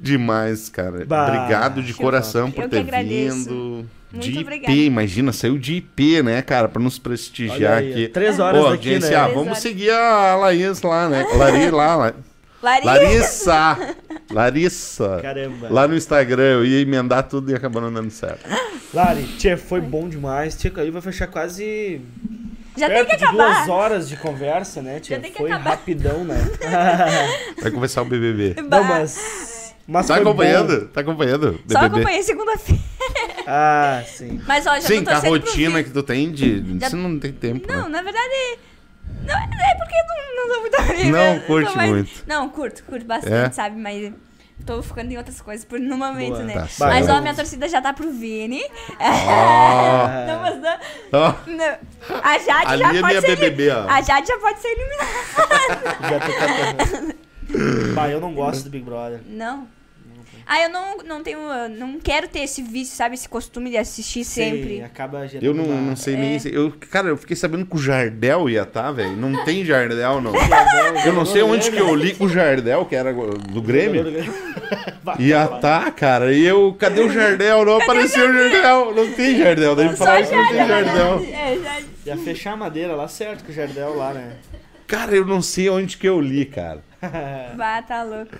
Demais, 0.00 0.68
cara. 0.68 1.04
Bah, 1.04 1.26
Obrigado 1.28 1.82
de 1.82 1.94
coração 1.94 2.50
por 2.50 2.64
Eu 2.64 2.68
que 2.68 2.76
ter 2.76 2.80
agradeço. 2.82 3.48
vindo. 3.48 3.90
Muito 4.12 4.30
de 4.30 4.38
obrigada. 4.38 4.72
IP, 4.72 4.84
imagina, 4.86 5.32
saiu 5.32 5.58
de 5.58 5.74
IP, 5.74 6.22
né, 6.22 6.40
cara, 6.42 6.68
pra 6.68 6.80
nos 6.82 6.98
prestigiar 6.98 7.78
aí, 7.78 7.90
aqui. 7.92 8.08
Três 8.08 8.38
horas 8.38 8.60
Ô, 8.60 8.64
daqui, 8.70 8.76
audiência, 8.88 9.10
né? 9.10 9.16
ah, 9.16 9.28
vamos 9.28 9.46
horas. 9.48 9.58
seguir 9.58 9.90
a 9.90 10.34
Laís 10.36 10.80
lá, 10.82 11.08
né? 11.08 11.26
Lari 11.34 11.70
lá, 11.70 11.96
lá. 11.96 12.14
Larissa. 12.62 12.88
Larissa! 12.90 13.96
Larissa! 14.32 15.18
Caramba. 15.22 15.68
Lá 15.70 15.86
no 15.86 15.94
Instagram 15.96 16.42
eu 16.42 16.64
ia 16.66 16.80
emendar 16.80 17.22
tudo 17.24 17.50
e 17.50 17.54
acabou 17.54 17.80
não 17.80 17.92
dando 17.92 18.10
certo. 18.10 18.40
Lari, 18.92 19.22
tchê, 19.38 19.56
foi 19.56 19.80
bom 19.80 20.08
demais. 20.08 20.56
Tchê, 20.56 20.72
aí 20.76 20.90
vai 20.90 21.00
fechar 21.00 21.28
quase 21.28 22.00
Já 22.76 22.86
tem 22.88 22.96
perto 22.96 23.10
que 23.10 23.16
de 23.16 23.24
acabar. 23.24 23.54
duas 23.54 23.68
horas 23.68 24.08
de 24.08 24.16
conversa, 24.16 24.82
né, 24.82 24.98
tchê? 25.00 25.14
Já 25.14 25.20
tem 25.20 25.30
que 25.30 25.38
Foi 25.38 25.50
acabar. 25.52 25.70
rapidão, 25.70 26.24
né? 26.24 26.36
Vai 27.62 27.70
começar 27.70 28.02
o 28.02 28.04
BBB. 28.06 28.56
Não, 28.68 28.82
mas... 28.84 29.74
Mas 29.86 30.06
Tá 30.06 30.14
foi 30.16 30.24
bom. 30.24 30.30
acompanhando? 30.30 30.88
Tá 30.88 31.00
acompanhando? 31.00 31.60
Só 31.68 31.78
BBB? 31.80 31.94
acompanhei 31.96 32.22
segunda-feira. 32.22 32.82
Ah, 33.50 34.02
sim. 34.06 34.40
Mas 34.46 34.66
ó, 34.66 34.74
já 34.74 34.82
Sim, 34.82 35.02
tô 35.02 35.10
com 35.10 35.16
a 35.16 35.20
rotina 35.20 35.82
que 35.82 35.90
tu 35.90 36.02
tem 36.02 36.30
de. 36.30 36.78
Já- 36.78 36.90
Você 36.90 36.96
não 36.96 37.18
tem 37.18 37.32
tempo. 37.32 37.66
Não, 37.66 37.84
né? 37.84 37.88
na 37.88 38.02
verdade, 38.02 38.58
Não, 39.24 39.34
é 39.34 39.74
porque 39.78 39.94
eu 39.94 40.06
não, 40.06 40.36
não 40.36 40.52
sou 40.54 40.60
muito 40.60 40.80
amiga. 40.80 41.10
Não 41.10 41.34
sou 41.38 41.46
curte 41.46 41.76
mais- 41.76 41.90
muito. 41.90 42.10
Não, 42.26 42.48
curto, 42.50 42.84
curto 42.84 43.06
bastante, 43.06 43.32
É? 43.48 43.50
sabe? 43.50 43.76
Mas 43.80 44.12
tô 44.66 44.82
ficando 44.82 45.10
em 45.12 45.16
outras 45.16 45.40
coisas 45.40 45.64
por 45.64 45.80
no 45.80 45.96
momento, 45.96 46.32
Boa. 46.34 46.42
né? 46.44 46.54
Tá 46.78 46.86
mas 46.88 47.08
ó, 47.08 47.20
minha 47.22 47.34
torcida 47.34 47.66
já 47.68 47.80
tá 47.80 47.94
pro 47.94 48.10
Vini. 48.12 48.60
Ó. 49.00 50.08
não, 50.26 50.40
mas 50.42 50.60
não, 50.60 50.78
Ó, 51.12 51.34
não. 51.46 52.20
A 52.22 52.38
Jade 52.38 52.66
Ali 52.66 52.82
já 52.82 52.94
é 52.94 53.00
pode 53.00 53.20
ser 53.22 53.36
BBB, 53.36 53.70
ó. 53.70 53.88
A 53.88 54.02
Jade 54.02 54.28
já 54.28 54.38
pode 54.38 54.58
ser 54.60 54.68
eliminada. 54.68 55.08
Já 56.08 56.20
tô 56.20 56.32
catando. 56.34 57.14
Bah, 57.94 58.08
eu 58.10 58.20
não 58.20 58.34
gosto 58.34 58.64
do 58.64 58.70
Big 58.70 58.84
Brother. 58.84 59.20
Não. 59.26 59.66
Ah, 60.50 60.62
eu 60.62 60.70
não, 60.70 60.96
não 61.04 61.22
tenho. 61.22 61.38
eu 61.40 61.68
Não 61.68 62.00
quero 62.00 62.26
ter 62.26 62.38
esse 62.38 62.62
vício, 62.62 62.96
sabe? 62.96 63.14
Esse 63.14 63.28
costume 63.28 63.68
de 63.68 63.76
assistir 63.76 64.24
sempre. 64.24 64.82
Acaba 64.82 65.28
gerando 65.28 65.44
eu 65.44 65.52
não, 65.52 65.64
uma- 65.64 65.90
não 65.90 65.94
sei 65.94 66.14
É. 66.14 66.16
nem. 66.16 66.38
Eu, 66.50 66.72
cara, 66.90 67.08
eu 67.08 67.18
fiquei 67.18 67.36
sabendo 67.36 67.66
que 67.66 67.76
o 67.76 67.78
Jardel 67.78 68.48
ia 68.48 68.62
estar, 68.62 68.90
velho. 68.92 69.14
Não 69.14 69.44
tem 69.44 69.62
Jardel, 69.62 70.22
não. 70.22 70.32
Eu 71.04 71.12
não 71.12 71.26
sei 71.26 71.42
onde 71.42 71.70
que 71.70 71.76
eu 71.76 71.94
li 71.94 72.14
com 72.14 72.24
o 72.24 72.28
Jardel, 72.28 72.84
que 72.86 72.96
era 72.96 73.12
do 73.12 73.60
Grêmio. 73.60 74.04
Ia 75.18 75.46
tá, 75.46 75.90
cara. 75.90 76.32
E 76.32 76.44
eu, 76.44 76.74
cadê 76.78 77.00
o 77.02 77.10
Jardel? 77.10 77.64
Não 77.64 77.76
apareceu 77.80 78.28
o 78.28 78.32
Jardel. 78.32 78.94
Não 78.94 79.12
tem 79.12 79.36
Jardel. 79.36 79.76
Daí 79.76 79.88
me 79.90 79.96
falaram 79.96 80.26
que 80.26 80.34
não 80.34 80.48
tem 80.48 80.66
Jardel. 80.66 81.26
É, 81.32 81.58
Jade. 81.62 81.86
Ia 82.06 82.16
fechar 82.16 82.52
a 82.52 82.56
madeira 82.56 82.94
lá 82.94 83.06
certo 83.08 83.44
com 83.44 83.52
o 83.52 83.54
Jardel 83.54 83.94
lá, 83.96 84.12
né? 84.14 84.32
Cara, 84.86 85.14
eu 85.14 85.24
não 85.26 85.40
sei 85.42 85.68
onde 85.68 85.96
que 85.96 86.08
eu 86.08 86.20
li, 86.20 86.44
cara. 86.46 86.82
Bah, 87.56 87.82
tá 87.82 88.02
louco. 88.02 88.32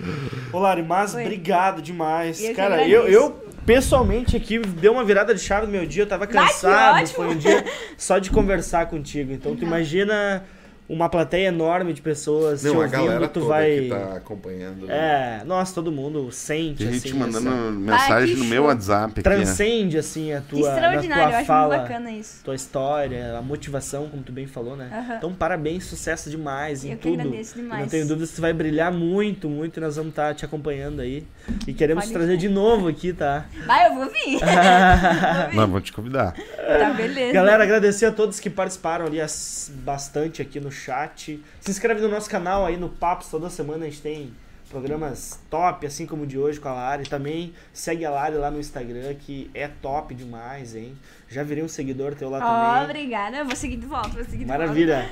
Ô, 0.52 0.58
Lari, 0.58 0.82
mas 0.82 1.14
Oi. 1.14 1.22
obrigado 1.22 1.80
demais. 1.80 2.42
Eu 2.42 2.54
Cara, 2.54 2.86
eu, 2.86 3.06
eu 3.06 3.30
pessoalmente 3.64 4.36
aqui 4.36 4.58
deu 4.58 4.92
uma 4.92 5.04
virada 5.04 5.34
de 5.34 5.40
chave 5.40 5.66
no 5.66 5.72
meu 5.72 5.86
dia, 5.86 6.02
eu 6.02 6.08
tava 6.08 6.26
cansado. 6.26 7.02
ótimo. 7.02 7.14
Foi 7.14 7.28
um 7.28 7.36
dia 7.36 7.64
só 7.96 8.18
de 8.18 8.30
conversar 8.30 8.86
contigo. 8.86 9.32
Então 9.32 9.54
tu 9.54 9.64
imagina 9.64 10.44
uma 10.88 11.08
plateia 11.08 11.48
enorme 11.48 11.92
de 11.92 12.00
pessoas 12.00 12.62
te 12.62 12.66
Não, 12.66 12.74
a 12.74 12.78
ouvindo, 12.78 12.90
galera 12.92 13.28
tu 13.28 13.34
toda 13.40 13.46
vai. 13.46 13.78
que 13.80 13.88
tá 13.90 14.16
acompanhando. 14.16 14.90
É, 14.90 15.42
nossa, 15.44 15.74
todo 15.74 15.92
mundo 15.92 16.32
sente, 16.32 16.82
Tem 16.84 16.92
gente 16.94 17.08
assim, 17.08 17.18
mandando 17.18 17.48
essa- 17.48 17.70
mensagem 17.72 18.34
que 18.34 18.40
no 18.40 18.46
meu. 18.46 18.64
WhatsApp 18.64 19.20
aqui. 19.20 19.28
né? 19.28 19.36
Transcende, 19.36 19.98
assim, 19.98 20.32
a 20.32 20.40
tua, 20.40 20.68
extraordinário, 20.70 21.24
eu 21.24 21.28
tua 21.28 21.38
acho 21.38 21.46
fala, 21.46 21.76
muito 21.76 21.88
bacana 21.88 22.10
isso. 22.12 22.40
tua 22.42 22.54
história, 22.54 23.36
a 23.36 23.42
motivação, 23.42 24.08
como 24.08 24.22
tu 24.22 24.32
bem 24.32 24.46
falou, 24.46 24.76
né? 24.76 24.88
Aham. 24.92 25.14
Então, 25.18 25.32
parabéns, 25.34 25.84
sucesso 25.84 26.30
demais 26.30 26.84
em 26.84 26.92
Eu 26.92 26.96
que 26.96 27.02
tudo. 27.02 27.20
agradeço 27.20 27.58
Eu 27.58 27.62
demais. 27.62 27.80
não 27.82 27.88
tenho 27.88 28.06
dúvidas 28.08 28.30
que 28.30 28.36
tu 28.36 28.42
vai 28.42 28.52
brilhar 28.52 28.90
muito, 28.92 29.48
muito 29.48 29.76
e 29.76 29.80
nós 29.80 29.96
vamos 29.96 30.10
estar 30.10 30.34
te 30.34 30.44
acompanhando 30.44 31.00
aí. 31.00 31.26
E 31.66 31.72
queremos 31.74 32.04
Pode 32.04 32.12
te 32.12 32.16
trazer 32.18 32.36
de 32.36 32.48
novo 32.48 32.88
aqui, 32.88 33.12
tá? 33.12 33.44
Vai, 33.66 33.88
eu 33.88 33.94
vou 33.94 34.06
vir. 34.06 34.38
Não, 35.54 35.66
vou 35.66 35.80
te 35.80 35.92
convidar. 35.92 36.32
tá, 36.32 36.90
beleza. 36.96 37.32
Galera, 37.32 37.62
agradecer 37.62 38.06
a 38.06 38.12
todos 38.12 38.40
que 38.40 38.48
participaram 38.50 39.06
ali 39.06 39.20
as- 39.20 39.70
bastante 39.84 40.40
aqui 40.42 40.60
no 40.60 40.70
chat. 40.78 41.42
Se 41.60 41.70
inscreve 41.70 42.00
no 42.00 42.08
nosso 42.08 42.30
canal 42.30 42.64
aí 42.64 42.76
no 42.76 42.88
Papos, 42.88 43.28
toda 43.28 43.50
semana 43.50 43.84
a 43.86 43.88
gente 43.88 44.00
tem 44.00 44.32
programas 44.70 45.40
top, 45.50 45.86
assim 45.86 46.06
como 46.06 46.22
o 46.24 46.26
de 46.26 46.38
hoje 46.38 46.60
com 46.60 46.68
a 46.68 46.72
Lari. 46.74 47.08
Também 47.08 47.52
segue 47.72 48.04
a 48.04 48.10
Lari 48.10 48.36
lá 48.36 48.50
no 48.50 48.60
Instagram, 48.60 49.14
que 49.14 49.50
é 49.54 49.68
top 49.68 50.14
demais, 50.14 50.74
hein? 50.74 50.94
Já 51.28 51.42
virei 51.42 51.64
um 51.64 51.68
seguidor 51.68 52.14
teu 52.14 52.30
lá 52.30 52.38
Ó, 52.38 52.40
também. 52.72 52.84
obrigada. 52.84 53.36
Eu 53.38 53.46
vou 53.46 53.56
seguir 53.56 53.76
de 53.76 53.86
volta, 53.86 54.08
vou 54.10 54.24
seguir 54.24 54.38
de 54.38 54.46
Maravilha. 54.46 55.10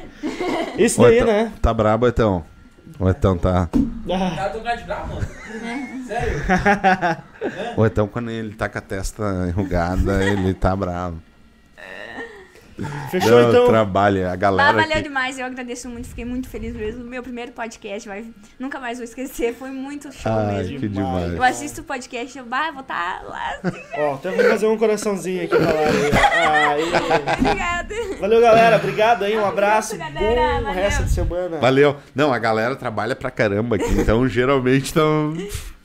Isso 0.78 1.00
Ô, 1.00 1.04
daí, 1.04 1.18
Etão, 1.18 1.26
né? 1.26 1.52
Tá 1.60 1.74
brabo, 1.74 2.06
Etão? 2.06 2.44
O 2.98 3.08
Etão 3.08 3.36
tá. 3.36 3.68
Ah, 3.72 4.76
de 4.76 4.84
bravo, 4.84 5.14
mano. 5.14 5.26
Sério? 6.06 6.38
O 7.76 7.86
Etão, 7.86 8.08
quando 8.08 8.30
ele 8.30 8.54
tá 8.54 8.68
com 8.68 8.78
a 8.78 8.80
testa 8.80 9.22
enrugada, 9.48 10.24
ele 10.24 10.52
tá 10.54 10.74
bravo. 10.74 11.20
Fechou 13.10 13.30
Não, 13.30 13.48
então. 13.48 13.66
trabalha, 13.68 14.28
a 14.28 14.32
Ah, 14.32 14.36
galera. 14.36 14.72
valeu 14.74 14.92
aqui- 14.92 15.02
demais, 15.02 15.38
eu 15.38 15.46
agradeço 15.46 15.88
muito, 15.88 16.08
fiquei 16.08 16.24
muito 16.24 16.48
feliz 16.48 16.74
mesmo. 16.74 17.04
Meu 17.04 17.22
primeiro 17.22 17.52
podcast, 17.52 18.06
vai, 18.06 18.26
nunca 18.58 18.78
mais 18.78 18.98
vou 18.98 19.04
esquecer, 19.04 19.54
foi 19.54 19.70
muito 19.70 20.12
show 20.12 20.30
Ai, 20.30 20.56
mesmo. 20.58 20.80
que 20.80 20.88
demais. 20.88 21.32
Eu 21.34 21.42
assisto 21.42 21.80
o 21.80 21.84
podcast, 21.84 22.36
eu 22.36 22.44
bah, 22.44 22.70
vou 22.70 22.82
estar 22.82 23.22
lá. 23.24 23.58
assim, 23.64 23.80
Ó, 23.96 24.14
até 24.14 24.30
vou 24.30 24.44
fazer 24.44 24.66
um 24.66 24.76
coraçãozinho 24.76 25.44
aqui 25.44 25.56
pra 25.56 25.72
Lari. 25.72 25.96
Aí. 26.36 26.84
Obrigada. 27.40 27.94
Valeu, 28.20 28.40
galera. 28.40 28.76
Obrigado 28.76 29.24
aí. 29.24 29.36
Um 29.38 29.46
abraço. 29.46 29.96
Galera. 29.96 30.20
Bom 30.20 30.64
Valeu. 30.64 30.72
resto 30.72 31.04
de 31.04 31.10
semana. 31.10 31.56
Valeu. 31.58 31.96
Não, 32.14 32.32
a 32.32 32.38
galera 32.38 32.76
trabalha 32.76 33.16
pra 33.16 33.30
caramba 33.30 33.76
aqui, 33.76 33.90
então 33.98 34.28
geralmente 34.28 34.84
estão. 34.86 35.34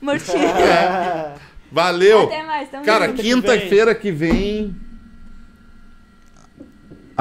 Mortinho. 0.00 0.38
Valeu! 1.72 2.24
Até 2.24 2.42
mais, 2.42 2.68
tamo 2.68 2.84
Cara, 2.84 3.08
quinta-feira 3.12 3.94
que 3.94 4.10
vem. 4.12 4.76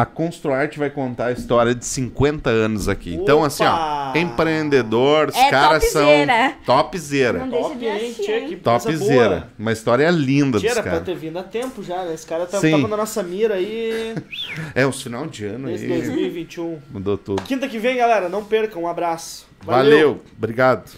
A 0.02 0.06
Construarte 0.06 0.80
vai 0.80 0.90
contar 0.90 1.28
a 1.28 1.32
história 1.32 1.76
de 1.76 1.86
50 1.86 2.50
anos 2.50 2.90
aqui. 2.90 3.14
Então, 3.14 3.44
assim, 3.44 3.64
ó, 3.64 3.72
Opa! 4.10 4.14
empreendedor, 4.18 5.30
os 5.30 5.36
É 5.36 5.50
caras 5.52 5.84
são 5.92 6.02
topzera. 6.04 6.54
topzera. 6.66 7.38
Não 7.40 7.50
deixa 7.50 7.68
Top, 7.70 7.78
de 7.80 7.86
hein? 7.86 8.48
que 8.50 8.56
Topzera. 8.56 9.30
boa. 9.30 9.48
Uma 9.60 9.72
história 9.72 10.10
linda 10.10 10.58
Tia, 10.60 10.70
dos 10.70 10.78
era 10.78 10.82
pra 10.82 10.92
caras. 10.94 11.06
ter 11.06 11.16
vindo 11.16 11.38
há 11.38 11.44
tempo 11.44 11.84
já, 11.84 12.04
né? 12.04 12.16
Esse 12.16 12.26
cara 12.26 12.48
tá, 12.48 12.60
Sim. 12.60 12.72
tava 12.72 12.88
na 12.88 12.98
nossa 12.98 13.22
mira 13.22 13.54
aí 13.56 14.16
É, 14.74 14.88
os 14.88 15.00
final 15.04 15.28
de 15.28 15.46
ano 15.46 15.68
desde 15.68 15.86
aí 15.86 16.02
2021. 16.02 16.80
mudou 16.90 17.16
tudo. 17.18 17.44
Quinta 17.44 17.68
que 17.68 17.78
vem, 17.78 17.98
galera. 17.98 18.28
Não 18.28 18.44
percam. 18.44 18.82
Um 18.82 18.88
abraço. 18.88 19.46
Valeu. 19.64 20.20
Obrigado. 20.36 20.90